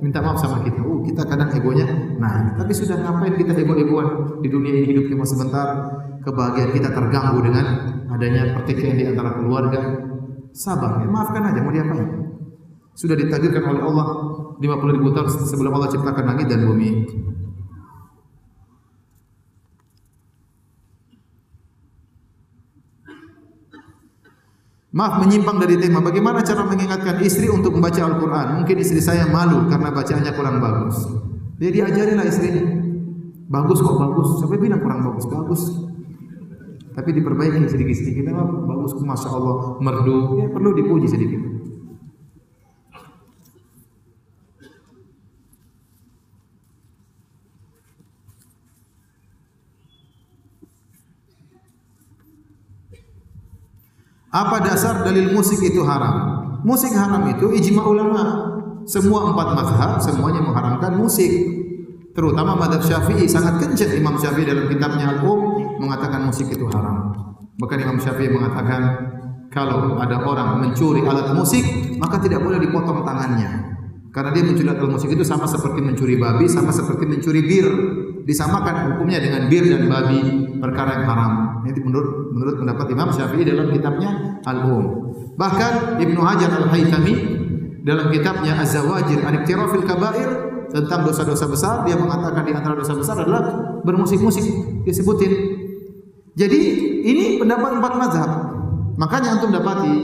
minta 0.00 0.24
maaf 0.24 0.40
sama 0.40 0.64
kita. 0.64 0.80
Oh, 0.80 1.04
kita 1.04 1.24
kadang 1.24 1.50
egonya 1.52 1.86
nah, 2.20 2.54
tapi 2.58 2.74
sudah 2.74 2.98
ngapain 3.00 3.34
kita 3.38 3.54
ego-egoan 3.54 4.38
di 4.44 4.48
dunia 4.50 4.76
ini 4.76 4.92
hidup 4.92 5.10
cuma 5.10 5.24
sebentar 5.24 5.66
kebahagiaan 6.22 6.70
kita 6.74 6.90
terganggu 6.92 7.40
dengan 7.40 7.66
adanya 8.12 8.52
pertikaian 8.58 8.98
di 8.98 9.06
antara 9.06 9.38
keluarga, 9.38 9.80
sabar, 10.50 11.00
ya, 11.00 11.08
maafkan 11.08 11.42
aja 11.48 11.60
mau 11.62 11.72
diapain. 11.72 12.27
Sudah 12.98 13.14
ditakdirkan 13.14 13.62
oleh 13.62 13.82
Allah 13.86 14.06
50 14.58 14.96
ribu 14.98 15.14
tahun 15.14 15.30
sebelum 15.30 15.70
Allah 15.70 15.86
ciptakan 15.94 16.34
langit 16.34 16.50
dan 16.50 16.66
bumi. 16.66 17.06
Maaf 24.90 25.22
menyimpang 25.22 25.62
dari 25.62 25.78
tema. 25.78 26.02
Bagaimana 26.02 26.42
cara 26.42 26.66
mengingatkan 26.66 27.22
istri 27.22 27.46
untuk 27.46 27.78
membaca 27.78 28.02
Al-Quran? 28.02 28.46
Mungkin 28.58 28.76
istri 28.82 28.98
saya 28.98 29.30
malu 29.30 29.70
karena 29.70 29.94
bacaannya 29.94 30.32
kurang 30.34 30.58
bagus. 30.58 31.06
Dia 31.62 31.70
diajarilah 31.70 32.26
istrinya. 32.26 32.66
Bagus 33.46 33.78
kok 33.78 33.94
bagus. 33.94 34.42
Sampai 34.42 34.58
bilang 34.58 34.82
kurang 34.82 35.06
bagus. 35.06 35.30
Bagus. 35.30 35.62
Tapi 36.98 37.14
diperbaiki 37.14 37.62
sedikit-sedikit. 37.70 38.26
Bagus, 38.66 38.98
masya 38.98 39.30
Allah, 39.30 39.78
merdu. 39.78 40.42
Ya 40.42 40.50
perlu 40.50 40.74
dipuji 40.74 41.06
sedikit. 41.06 41.57
Apa 54.28 54.60
dasar 54.60 55.08
dalil 55.08 55.32
musik 55.32 55.56
itu 55.64 55.80
haram? 55.88 56.44
Musik 56.60 56.92
haram 56.92 57.24
itu 57.32 57.48
ijma 57.48 57.80
ulama. 57.80 58.22
Semua 58.84 59.32
empat 59.32 59.56
mazhab 59.56 59.90
semuanya 60.04 60.44
mengharamkan 60.44 61.00
musik. 61.00 61.32
Terutama 62.12 62.52
madhab 62.58 62.84
syafi'i 62.84 63.24
sangat 63.24 63.62
kencang 63.62 63.94
Imam 63.96 64.18
Syafi'i 64.20 64.44
dalam 64.44 64.68
kitabnya 64.68 65.16
Al-Um 65.16 65.40
mengatakan 65.80 66.28
musik 66.28 66.50
itu 66.52 66.68
haram. 66.68 67.14
Bahkan 67.56 67.78
Imam 67.78 67.96
Syafi'i 67.96 68.28
mengatakan 68.28 68.82
kalau 69.48 69.96
ada 69.96 70.20
orang 70.20 70.60
mencuri 70.60 71.00
alat 71.08 71.32
musik 71.32 71.64
maka 71.96 72.20
tidak 72.20 72.44
boleh 72.44 72.60
dipotong 72.60 73.08
tangannya. 73.08 73.80
Karena 74.12 74.34
dia 74.36 74.44
mencuri 74.44 74.68
alat 74.68 74.84
musik 74.92 75.08
itu 75.08 75.24
sama 75.24 75.48
seperti 75.48 75.80
mencuri 75.80 76.20
babi, 76.20 76.44
sama 76.52 76.68
seperti 76.68 77.08
mencuri 77.08 77.40
bir. 77.48 77.68
Disamakan 78.28 78.92
hukumnya 78.92 79.24
dengan 79.24 79.48
bir 79.48 79.64
dan 79.72 79.88
babi, 79.88 80.20
perkara 80.60 81.00
yang 81.00 81.06
haram. 81.08 81.32
Ini 81.66 81.80
menurut 81.82 82.30
menurut 82.34 82.54
pendapat 82.62 82.86
Imam 82.92 83.08
Syafi'i 83.10 83.42
dalam 83.46 83.72
kitabnya 83.72 84.40
Al-Um. 84.46 84.84
Bahkan 85.38 86.02
Ibnu 86.02 86.20
Hajar 86.22 86.50
Al-Haytami 86.54 87.14
dalam 87.82 88.10
kitabnya 88.12 88.58
Az-Zawajir 88.58 89.22
An-Iktirafil 89.22 89.86
Kabair 89.86 90.30
tentang 90.68 91.08
dosa-dosa 91.08 91.48
besar 91.48 91.74
dia 91.88 91.96
mengatakan 91.96 92.44
di 92.44 92.52
antara 92.52 92.76
dosa 92.76 92.92
besar 92.92 93.24
adalah 93.24 93.42
bermusik-musik 93.82 94.44
disebutin. 94.84 95.32
Jadi 96.36 96.60
ini 97.02 97.40
pendapat 97.40 97.80
empat 97.80 97.92
mazhab. 97.98 98.30
Makanya 98.98 99.38
antum 99.38 99.50
dapati 99.54 99.94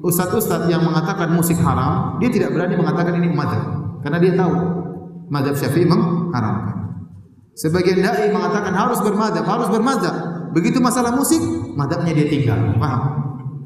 ustaz-ustaz 0.00 0.66
yang 0.72 0.80
mengatakan 0.80 1.28
musik 1.32 1.60
haram, 1.60 2.16
dia 2.18 2.32
tidak 2.32 2.56
berani 2.56 2.74
mengatakan 2.76 3.20
ini 3.20 3.28
mazhab 3.32 3.64
karena 4.00 4.18
dia 4.18 4.32
tahu 4.34 4.54
mazhab 5.30 5.54
Syafi'i 5.56 5.86
mengharamkan. 5.86 6.76
Sebagian 7.60 8.00
dai 8.00 8.32
mengatakan 8.32 8.72
harus 8.72 8.98
bermadzhab, 9.04 9.44
harus 9.44 9.68
bermadzhab. 9.68 10.16
Begitu 10.50 10.82
masalah 10.82 11.14
musik, 11.14 11.38
mazhabnya 11.78 12.12
dia 12.14 12.26
tinggal. 12.26 12.74
Paham? 12.78 13.02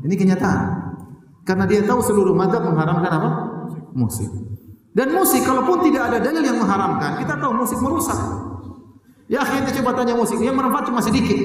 Ini 0.05 0.15
kenyataan. 0.15 0.61
Karena 1.45 1.65
dia 1.69 1.85
tahu 1.85 2.01
seluruh 2.01 2.33
mazhab 2.37 2.65
mengharamkan 2.65 3.11
apa? 3.11 3.31
Musik. 3.97 4.29
Dan 4.95 5.11
musik 5.13 5.43
kalaupun 5.43 5.83
tidak 5.85 6.13
ada 6.13 6.19
dalil 6.23 6.45
yang 6.45 6.61
mengharamkan, 6.61 7.19
kita 7.19 7.35
tahu 7.37 7.53
musik 7.57 7.79
merusak. 7.83 8.17
Ya 9.27 9.41
akhirnya 9.41 9.73
coba 9.81 9.91
tanya 9.97 10.15
musik, 10.15 10.39
yang 10.39 10.55
bermanfaat 10.55 10.93
cuma 10.93 11.01
sedikit. 11.01 11.37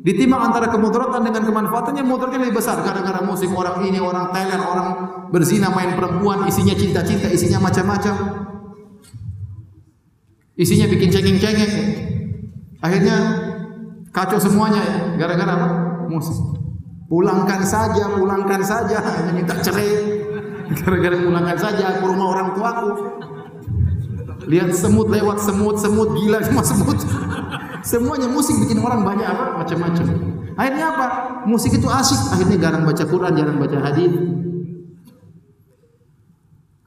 Ditimbang 0.00 0.48
antara 0.48 0.72
kemudaratan 0.72 1.20
dengan 1.20 1.44
kemanfaatannya, 1.44 2.02
mudaratnya 2.08 2.40
lebih 2.40 2.56
besar 2.56 2.80
gara-gara 2.80 3.20
musik 3.20 3.52
orang 3.52 3.84
ini, 3.84 4.00
orang 4.00 4.32
Thailand, 4.32 4.62
orang 4.64 4.88
berzina 5.28 5.68
main 5.68 5.92
perempuan, 5.92 6.48
isinya 6.48 6.72
cinta-cinta, 6.72 7.28
isinya 7.28 7.60
macam-macam. 7.60 8.14
Isinya 10.56 10.88
bikin 10.88 11.12
cengeng-cengeng. 11.12 11.74
Akhirnya 12.80 13.16
kacau 14.10 14.38
semuanya 14.38 15.14
gara-gara 15.18 15.52
apa? 15.56 15.68
Musik. 16.10 16.36
Pulangkan 17.10 17.66
saja, 17.66 18.06
pulangkan 18.14 18.62
saja, 18.62 19.02
hanya 19.02 19.32
minta 19.34 19.58
cerai. 19.58 20.22
Gara-gara 20.78 21.18
pulangkan 21.18 21.58
saja 21.58 21.98
ke 21.98 22.04
rumah 22.06 22.26
orang 22.30 22.48
tuaku. 22.54 22.90
Lihat 24.46 24.70
semut 24.74 25.10
lewat 25.10 25.42
semut, 25.42 25.76
semut 25.78 26.14
gila 26.14 26.38
cuma 26.46 26.62
semut. 26.62 26.98
Semuanya 27.82 28.30
musik 28.30 28.54
bikin 28.62 28.78
orang 28.78 29.02
banyak 29.02 29.26
apa? 29.26 29.64
Macam-macam. 29.64 30.06
Akhirnya 30.54 30.86
apa? 30.94 31.06
Musik 31.48 31.74
itu 31.74 31.88
asik. 31.88 32.20
Akhirnya 32.36 32.56
jarang 32.60 32.86
baca 32.86 33.04
Quran, 33.06 33.32
jarang 33.34 33.56
baca 33.58 33.76
hadis. 33.80 34.12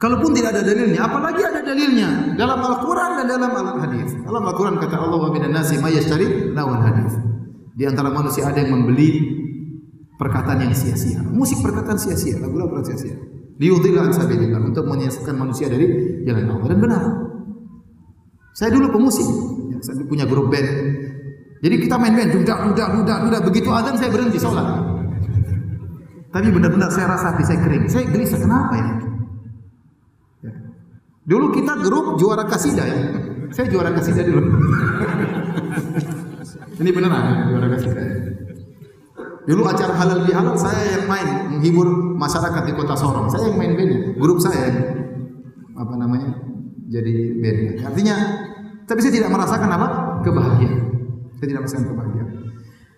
Kalaupun 0.03 0.35
tidak 0.35 0.51
ada 0.51 0.67
dalilnya, 0.67 0.99
apalagi 0.99 1.41
ada 1.47 1.63
dalilnya 1.63 2.35
dalam 2.35 2.59
Al-Quran 2.59 3.23
dan 3.23 3.39
dalam 3.39 3.51
Al-Hadis. 3.55 4.11
Dalam 4.19 4.43
Al-Quran 4.43 4.75
kata 4.83 4.99
Allah 4.99 5.19
wa 5.23 5.29
minan 5.31 5.55
nasi 5.55 5.79
may 5.79 5.95
yashtari 5.95 6.51
lawan 6.51 6.83
hadis. 6.83 7.15
Di 7.71 7.87
antara 7.87 8.11
manusia 8.11 8.43
ada 8.43 8.59
yang 8.59 8.75
membeli 8.83 9.23
perkataan 10.19 10.67
yang 10.67 10.75
sia-sia. 10.75 11.23
Musik 11.23 11.63
perkataan 11.63 11.95
sia-sia, 11.95 12.35
lagu-lagu 12.35 12.75
perkataan 12.75 12.99
sia-sia 12.99 13.15
liyudhilla 13.61 14.09
an 14.09 14.11
sabilillah 14.13 14.61
untuk 14.61 14.85
menyesatkan 14.89 15.35
manusia 15.37 15.69
dari 15.69 15.85
jalan 16.25 16.49
Allah 16.49 16.67
dan 16.73 16.79
benar. 16.81 17.03
Saya 18.53 18.69
dulu 18.73 18.93
pemusik, 18.93 19.25
ya, 19.73 19.77
saya 19.81 20.05
punya 20.05 20.25
grup 20.29 20.53
band. 20.53 20.69
Jadi 21.63 21.75
kita 21.79 21.95
main 21.97 22.13
band, 22.13 22.29
dudak, 22.37 22.59
dudak, 22.69 22.89
dudak, 22.91 23.17
dudak. 23.25 23.41
Begitu 23.49 23.69
azan 23.71 23.95
saya 23.97 24.09
berhenti 24.13 24.37
sholat. 24.37 24.67
Tapi 26.33 26.49
benar-benar 26.49 26.89
saya 26.89 27.13
rasa 27.13 27.33
hati 27.33 27.43
saya 27.45 27.61
kering. 27.61 27.85
Saya 27.89 28.05
gelisah, 28.09 28.41
kenapa 28.41 28.73
ya. 28.77 28.89
Dulu 31.23 31.55
kita 31.55 31.79
grup 31.79 32.19
juara 32.19 32.43
kasidah 32.43 32.83
ya. 32.83 32.99
Saya 33.53 33.71
juara 33.71 33.95
kasidah 33.95 34.23
dulu. 34.27 34.43
Ini 36.83 36.89
beneran 36.91 37.53
juara 37.53 37.67
kasidah. 37.71 38.05
Dulu 39.43 39.61
acara 39.67 39.93
halal 39.99 40.23
bihalal 40.23 40.55
saya 40.55 40.99
yang 40.99 41.05
main 41.07 41.27
menghibur 41.51 41.87
masyarakat 42.15 42.63
di 42.63 42.73
kota 42.75 42.95
Sorong. 42.95 43.27
Saya 43.27 43.51
yang 43.51 43.59
main 43.59 43.75
band, 43.75 44.15
grup 44.15 44.39
saya 44.39 44.71
apa 45.75 45.93
namanya 45.99 46.31
jadi 46.87 47.13
band. 47.43 47.59
Artinya, 47.83 48.15
tapi 48.87 48.99
saya 49.03 49.13
tidak 49.19 49.31
merasakan 49.35 49.67
apa 49.67 49.87
kebahagiaan. 50.23 50.79
Saya 51.39 51.47
tidak 51.51 51.61
merasakan 51.67 51.85
kebahagiaan. 51.91 52.29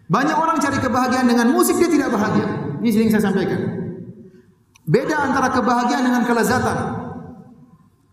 Banyak 0.06 0.38
orang 0.38 0.58
cari 0.62 0.78
kebahagiaan 0.78 1.26
dengan 1.26 1.48
musik 1.50 1.82
dia 1.82 1.90
tidak 1.90 2.14
bahagia. 2.14 2.46
Ini 2.78 2.90
sering 2.94 3.10
saya 3.10 3.34
sampaikan. 3.34 3.62
Beda 4.86 5.18
antara 5.18 5.50
kebahagiaan 5.50 6.06
dengan 6.06 6.24
kelezatan. 6.30 6.78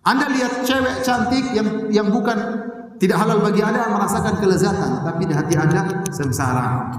Anda 0.02 0.26
lihat 0.34 0.66
cewek 0.66 1.06
cantik 1.06 1.54
yang 1.54 1.68
yang 1.94 2.08
bukan 2.10 2.34
tidak 2.98 3.22
halal 3.22 3.38
bagi 3.42 3.62
Anda 3.62 3.86
merasakan 3.86 4.38
kelezatan, 4.42 5.06
tapi 5.06 5.30
di 5.30 5.34
hati 5.34 5.54
Anda 5.54 6.02
sengsara. 6.10 6.90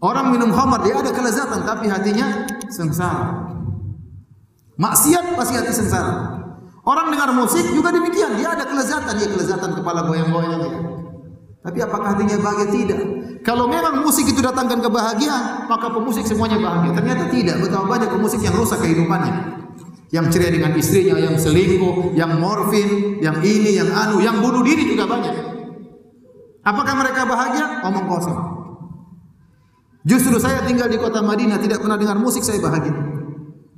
Orang 0.00 0.32
minum 0.32 0.48
khamar 0.48 0.80
dia 0.80 0.96
ada 0.96 1.12
kelezatan 1.12 1.60
tapi 1.68 1.92
hatinya 1.92 2.48
sengsara. 2.72 3.52
Maksiat 4.80 5.36
pasti 5.36 5.54
hati 5.60 5.72
sengsara. 5.76 6.40
Orang 6.88 7.12
dengar 7.12 7.28
musik 7.36 7.68
juga 7.76 7.92
demikian, 7.92 8.40
dia 8.40 8.56
ada 8.56 8.64
kelezatan, 8.64 9.12
dia 9.20 9.28
kelezatan 9.28 9.76
kepala 9.76 10.08
goyang-goyang 10.08 10.56
ya. 10.56 10.72
Tapi 11.60 11.78
apakah 11.84 12.16
hatinya 12.16 12.40
bahagia? 12.40 12.72
Tidak. 12.72 13.00
Kalau 13.44 13.68
memang 13.68 14.00
musik 14.00 14.24
itu 14.24 14.40
datangkan 14.40 14.80
kebahagiaan, 14.80 15.68
maka 15.68 15.92
pemusik 15.92 16.24
semuanya 16.24 16.56
bahagia. 16.56 16.96
Ternyata 16.96 17.24
tidak. 17.28 17.56
Betapa 17.60 17.84
banyak 17.84 18.08
pemusik 18.08 18.40
yang 18.40 18.56
rusak 18.56 18.80
kehidupannya. 18.80 19.32
Yang 20.10 20.26
ceria 20.34 20.50
dengan 20.50 20.74
istrinya, 20.74 21.14
yang 21.14 21.38
selingkuh, 21.38 22.18
yang 22.18 22.42
morfin, 22.42 23.22
yang 23.22 23.38
ini, 23.46 23.78
yang 23.78 23.90
anu, 23.94 24.18
yang 24.18 24.42
bunuh 24.42 24.66
diri 24.66 24.90
juga 24.90 25.06
banyak. 25.06 25.34
Apakah 26.66 26.94
mereka 26.98 27.22
bahagia? 27.24 27.86
Omong 27.86 28.06
kosong. 28.10 28.38
Justru 30.02 30.34
saya 30.42 30.66
tinggal 30.66 30.90
di 30.90 30.98
kota 30.98 31.22
Madinah, 31.22 31.62
tidak 31.62 31.78
pernah 31.78 31.94
dengar 31.94 32.18
musik, 32.18 32.42
saya 32.42 32.58
bahagia. 32.58 32.90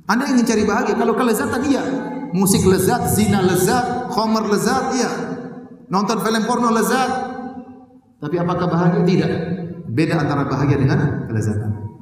Anda 0.09 0.25
ingin 0.33 0.45
cari 0.47 0.63
bahagia, 0.65 0.97
kalau 0.97 1.13
kelezatan 1.13 1.61
iya. 1.69 1.83
Musik 2.33 2.65
lezat, 2.65 3.13
zina 3.13 3.45
lezat, 3.45 4.09
khomer 4.09 4.49
lezat, 4.49 4.97
iya. 4.97 5.09
Nonton 5.85 6.17
film 6.25 6.43
porno 6.49 6.73
lezat, 6.73 7.11
tapi 8.23 8.39
apakah 8.39 8.67
bahagia? 8.71 9.03
Tidak. 9.03 9.31
Beda 9.91 10.17
antara 10.17 10.47
bahagia 10.47 10.79
dengan 10.79 11.29
kelezatan. 11.29 11.92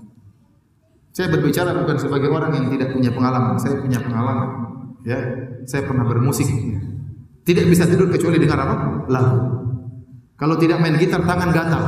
Saya 1.11 1.27
berbicara 1.27 1.75
bukan 1.75 1.97
sebagai 1.99 2.31
orang 2.31 2.55
yang 2.55 2.65
tidak 2.71 2.95
punya 2.95 3.11
pengalaman. 3.11 3.59
Saya 3.59 3.83
punya 3.83 3.99
pengalaman. 3.99 4.47
Ya, 5.03 5.19
saya 5.67 5.83
pernah 5.83 6.07
bermusik. 6.07 6.47
Tidak 7.43 7.65
bisa 7.67 7.83
tidur 7.89 8.07
kecuali 8.07 8.39
dengar 8.39 8.63
apa? 8.63 8.75
Lagu. 9.11 9.39
Kalau 10.39 10.55
tidak 10.57 10.79
main 10.79 10.95
gitar 10.95 11.21
tangan 11.21 11.51
gatal. 11.51 11.83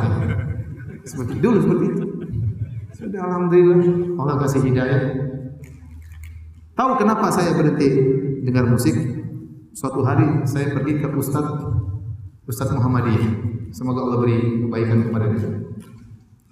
Seperti 1.08 1.34
dulu 1.40 1.58
seperti 1.64 1.86
itu. 1.90 2.06
Sudah 2.94 3.22
alhamdulillah 3.26 3.80
Allah 4.22 4.36
kasih 4.46 4.62
hidayah. 4.64 5.02
Tahu 6.74 6.92
kenapa 6.98 7.30
saya 7.30 7.54
berhenti 7.54 7.90
dengar 8.46 8.66
musik? 8.66 8.94
Suatu 9.74 10.06
hari 10.06 10.46
saya 10.46 10.70
pergi 10.74 11.02
ke 11.02 11.08
Ustadz 11.10 11.66
Ustadz 12.46 12.78
Muhammadiyah 12.78 13.54
Semoga 13.74 14.06
Allah 14.06 14.22
beri 14.22 14.38
kebaikan 14.70 15.10
kepada 15.10 15.26
dia. 15.34 15.50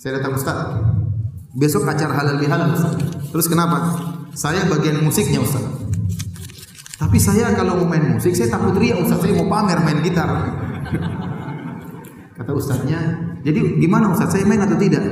Saya 0.01 0.17
datang 0.17 0.33
Ustaz. 0.33 0.57
Besok 1.51 1.83
acara 1.83 2.15
halal 2.15 2.39
bihalal 2.39 2.71
Ustaz. 2.71 2.95
Terus 3.31 3.47
kenapa? 3.51 3.99
Saya 4.31 4.63
bagian 4.71 5.03
musiknya 5.03 5.43
Ustaz. 5.43 5.63
Tapi 6.95 7.17
saya 7.19 7.51
kalau 7.57 7.81
mau 7.81 7.91
main 7.91 8.15
musik 8.15 8.31
saya 8.31 8.47
takut 8.55 8.77
riak 8.79 9.03
Ustaz. 9.03 9.19
Saya 9.19 9.35
mau 9.35 9.51
pamer 9.51 9.83
main 9.83 9.99
gitar. 9.99 10.29
Kata 12.39 12.51
Ustaznya, 12.55 12.99
jadi 13.43 13.77
gimana 13.77 14.15
Ustaz? 14.15 14.33
Saya 14.33 14.47
main 14.47 14.63
atau 14.63 14.79
tidak? 14.79 15.03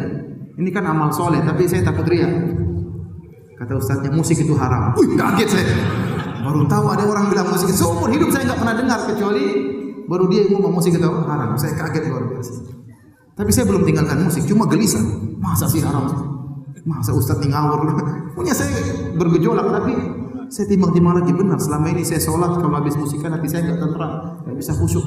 Ini 0.55 0.69
kan 0.73 0.87
amal 0.87 1.13
soleh, 1.13 1.43
tapi 1.43 1.67
saya 1.67 1.85
takut 1.85 2.07
riak. 2.07 2.31
Kata 3.59 3.75
Ustaznya, 3.75 4.09
musik 4.09 4.39
itu 4.39 4.55
haram. 4.55 4.95
Wih, 4.95 5.13
kaget 5.19 5.49
saya. 5.59 5.75
Baru 6.39 6.65
tahu 6.65 6.85
ada 6.87 7.03
orang 7.03 7.27
bilang 7.29 7.51
musik. 7.51 7.69
Seumur 7.75 8.09
hidup 8.09 8.31
saya 8.31 8.47
nggak 8.49 8.59
pernah 8.63 8.75
dengar 8.79 8.99
kecuali 9.05 9.45
Baru 10.09 10.25
dia 10.25 10.41
ngomong 10.49 10.81
musik 10.81 10.97
itu 10.97 11.05
haram. 11.05 11.53
Saya 11.53 11.77
kaget 11.77 12.09
luar 12.09 12.25
biasa. 12.33 12.53
Tapi 13.39 13.55
saya 13.55 13.71
belum 13.71 13.87
tinggalkan 13.87 14.19
musik, 14.27 14.43
cuma 14.51 14.67
gelisah. 14.67 14.99
Masa 15.39 15.63
sih 15.71 15.79
haram? 15.79 16.11
Masa 16.83 17.15
Ustadz 17.15 17.47
ngawur? 17.47 17.87
Punya 18.35 18.51
saya 18.51 18.75
bergejolak, 19.15 19.63
tapi 19.63 19.95
saya 20.51 20.67
timbang-timbang 20.67 21.23
lagi 21.23 21.31
benar. 21.31 21.55
Selama 21.55 21.87
ini 21.95 22.03
saya 22.03 22.19
sholat, 22.19 22.59
kalau 22.59 22.75
habis 22.75 22.99
musikan 22.99 23.31
hati 23.31 23.47
saya 23.47 23.63
nggak 23.71 23.79
tenteram, 23.79 24.43
nggak 24.43 24.55
bisa 24.59 24.75
khusyuk. 24.75 25.05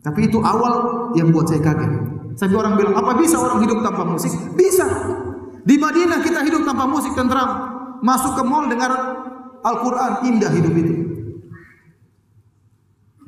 Tapi 0.00 0.32
itu 0.32 0.40
awal 0.40 0.72
yang 1.12 1.28
buat 1.28 1.44
saya 1.44 1.60
kaget. 1.60 1.92
Sampai 2.40 2.56
orang 2.56 2.80
bilang, 2.80 2.96
apa 2.96 3.12
bisa 3.20 3.36
orang 3.36 3.68
hidup 3.68 3.84
tanpa 3.84 4.02
musik? 4.08 4.32
Bisa. 4.56 4.88
Di 5.60 5.76
Madinah 5.76 6.24
kita 6.24 6.40
hidup 6.40 6.64
tanpa 6.64 6.88
musik 6.88 7.12
tenteram. 7.12 7.68
Masuk 8.00 8.32
ke 8.32 8.42
mall 8.48 8.64
dengar 8.72 8.96
Al-Quran, 9.60 10.24
indah 10.24 10.48
hidup 10.56 10.72
itu. 10.72 11.09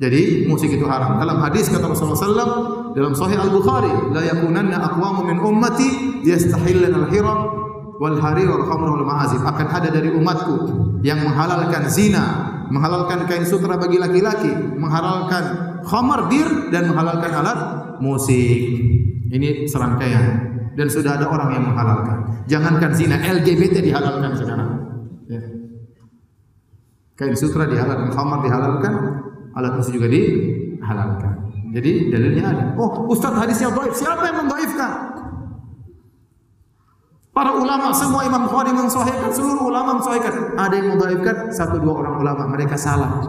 Jadi 0.03 0.43
musik 0.51 0.67
itu 0.67 0.83
haram. 0.83 1.15
Dalam 1.15 1.39
hadis 1.39 1.71
kata 1.71 1.87
Rasulullah 1.87 2.19
SAW 2.19 2.91
dalam 2.91 3.15
Sahih 3.15 3.39
Al 3.39 3.55
Bukhari, 3.55 4.11
la 4.11 4.19
yakunanna 4.19 4.83
aqwamu 4.83 5.31
min 5.31 5.39
ummati 5.39 6.19
yastahilluna 6.27 7.07
al-hiram 7.07 7.39
wal 8.03 8.19
harir 8.19 8.51
wal 8.51 8.67
khamr 8.67 8.99
wal 8.99 9.07
ma'azif. 9.07 9.39
Akan 9.39 9.71
ada 9.71 9.87
dari 9.87 10.11
umatku 10.11 10.55
yang 11.07 11.23
menghalalkan 11.23 11.87
zina, 11.87 12.51
menghalalkan 12.67 13.31
kain 13.31 13.47
sutra 13.47 13.79
bagi 13.79 13.95
laki-laki, 13.95 14.51
menghalalkan 14.75 15.79
khamar 15.87 16.27
bir 16.27 16.67
dan 16.67 16.91
menghalalkan 16.91 17.31
alat 17.31 17.59
musik. 18.03 18.59
Ini 19.31 19.71
serangkaian 19.71 20.51
dan 20.75 20.87
sudah 20.91 21.15
ada 21.15 21.31
orang 21.31 21.55
yang 21.55 21.63
menghalalkan. 21.71 22.43
Jangankan 22.51 22.91
zina, 22.91 23.23
LGBT 23.23 23.79
dihalalkan 23.79 24.35
sekarang. 24.35 24.69
Ya. 25.31 25.41
Kain 27.15 27.39
sutra 27.39 27.71
dihalalkan, 27.71 28.11
khamar 28.11 28.43
dihalalkan, 28.43 29.22
alat 29.53 29.73
musik 29.77 29.93
juga 29.95 30.09
dihalalkan. 30.09 31.33
Jadi 31.73 32.13
dalilnya 32.13 32.43
ada. 32.53 32.63
Oh, 32.77 33.09
Ustaz 33.09 33.33
hadisnya 33.33 33.73
dhaif. 33.73 33.97
Siapa 33.97 34.21
yang 34.29 34.45
mendhaifkan? 34.45 34.91
Para 37.33 37.49
ulama 37.57 37.89
semua 37.89 38.29
Imam 38.29 38.45
Bukhari 38.45 38.69
mensahihkan, 38.77 39.33
seluruh 39.33 39.73
ulama 39.73 39.97
mensahihkan. 39.97 40.53
Ada 40.53 40.73
yang 40.77 40.87
mendhaifkan 40.93 41.49
satu 41.49 41.81
dua 41.81 42.05
orang 42.05 42.21
ulama, 42.21 42.45
mereka 42.45 42.77
salah. 42.77 43.25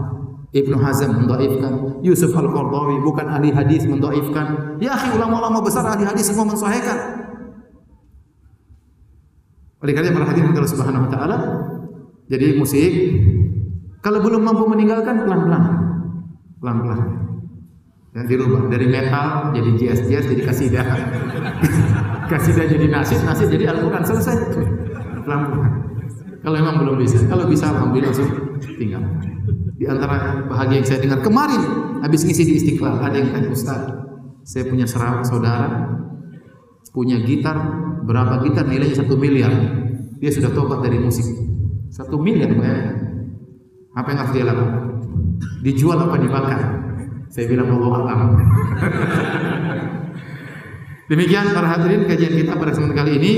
Ibnu 0.52 0.76
Hazm 0.76 1.24
mendhaifkan, 1.24 2.04
Yusuf 2.04 2.36
Al-Qardawi 2.36 3.00
bukan 3.00 3.26
ahli 3.32 3.48
hadis 3.48 3.88
mendhaifkan. 3.88 4.76
Ya 4.76 4.92
ulama-ulama 5.08 5.64
besar 5.64 5.88
ahli 5.88 6.04
hadis 6.04 6.28
semua 6.28 6.52
mensahihkan. 6.52 7.24
Oleh 9.80 9.92
karena 9.96 10.12
para 10.12 10.28
hadirin 10.28 10.52
Allah 10.52 10.68
Subhanahu 10.68 11.04
wa 11.08 11.10
taala, 11.12 11.36
jadi 12.28 12.56
musik 12.60 12.92
kalau 14.04 14.20
belum 14.20 14.44
mampu 14.44 14.64
meninggalkan 14.68 15.24
pelan-pelan 15.24 15.83
pelan-pelan. 16.64 17.00
Ya, 18.16 18.24
dirubah 18.24 18.72
dari 18.72 18.88
metal 18.88 19.52
jadi 19.52 19.70
jazz, 19.76 20.00
jazz 20.08 20.24
jadi 20.32 20.42
kasidah. 20.48 20.86
kasidah 22.32 22.64
jadi 22.64 22.88
nasid, 22.88 23.20
nasid 23.20 23.52
jadi 23.52 23.76
Al-Qur'an 23.76 24.00
selesai. 24.00 24.56
Pelan-pelan. 25.28 25.72
Kalau 26.40 26.56
memang 26.56 26.80
belum 26.80 26.96
bisa, 27.04 27.20
kalau 27.28 27.44
bisa 27.44 27.68
alhamdulillah 27.68 28.16
langsung 28.16 28.56
tinggal. 28.80 29.04
Di 29.76 29.84
antara 29.84 30.40
bahagia 30.48 30.80
yang 30.80 30.88
saya 30.88 31.04
dengar 31.04 31.20
kemarin 31.20 31.60
habis 32.00 32.24
ngisi 32.24 32.48
di 32.48 32.54
Istiqlal 32.56 33.04
ada 33.04 33.16
yang 33.20 33.36
tanya 33.36 33.52
Ustaz, 33.52 33.84
saya 34.40 34.64
punya 34.64 34.88
serawat 34.88 35.28
saudara 35.28 35.68
punya 36.94 37.18
gitar 37.26 37.58
berapa 38.06 38.38
gitar 38.46 38.70
nilainya 38.70 39.02
satu 39.02 39.18
miliar 39.18 39.50
dia 40.22 40.30
sudah 40.30 40.54
tobat 40.54 40.86
dari 40.86 41.02
musik 41.02 41.26
satu 41.90 42.22
miliar 42.22 42.54
bayangkan 42.54 43.02
apa 43.98 44.06
yang 44.14 44.18
harus 44.22 44.32
dia 44.32 44.46
lakukan 44.46 44.93
Dijual 45.64 45.98
apa 45.98 46.16
dibakar? 46.20 46.60
Saya 47.32 47.50
bilang 47.50 47.72
Allah 47.74 47.92
alam. 48.04 48.20
Demikian 51.04 51.52
para 51.52 51.68
hadirin 51.68 52.08
kajian 52.08 52.32
kita 52.32 52.56
pada 52.56 52.72
kesempatan 52.72 52.96
kali 52.96 53.12
ini. 53.20 53.32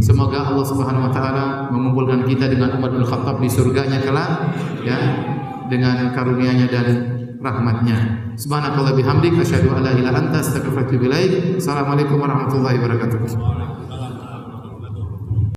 Semoga 0.00 0.48
Allah 0.48 0.64
Subhanahu 0.64 1.06
wa 1.08 1.12
taala 1.12 1.68
mengumpulkan 1.68 2.24
kita 2.24 2.48
dengan 2.48 2.72
Umar 2.80 2.88
bin 2.96 3.04
Khattab 3.04 3.36
di 3.36 3.52
surganya 3.52 4.00
kelak 4.00 4.56
ya 4.80 4.96
dengan 5.68 6.08
karunia-Nya 6.16 6.66
dan 6.72 6.86
rahmatnya. 7.36 8.32
Subhanakallah 8.40 8.96
bihamdik 8.96 9.36
asyhadu 9.36 9.76
an 9.76 9.84
la 9.84 9.92
ilaha 9.92 10.24
anta 10.24 10.40
astaghfiruka 10.40 10.78
wa 10.78 10.84
atubu 10.88 11.04
ilaik. 11.12 11.60
Assalamualaikum 11.60 12.16
warahmatullahi 12.16 12.80
wabarakatuh. 12.80 13.81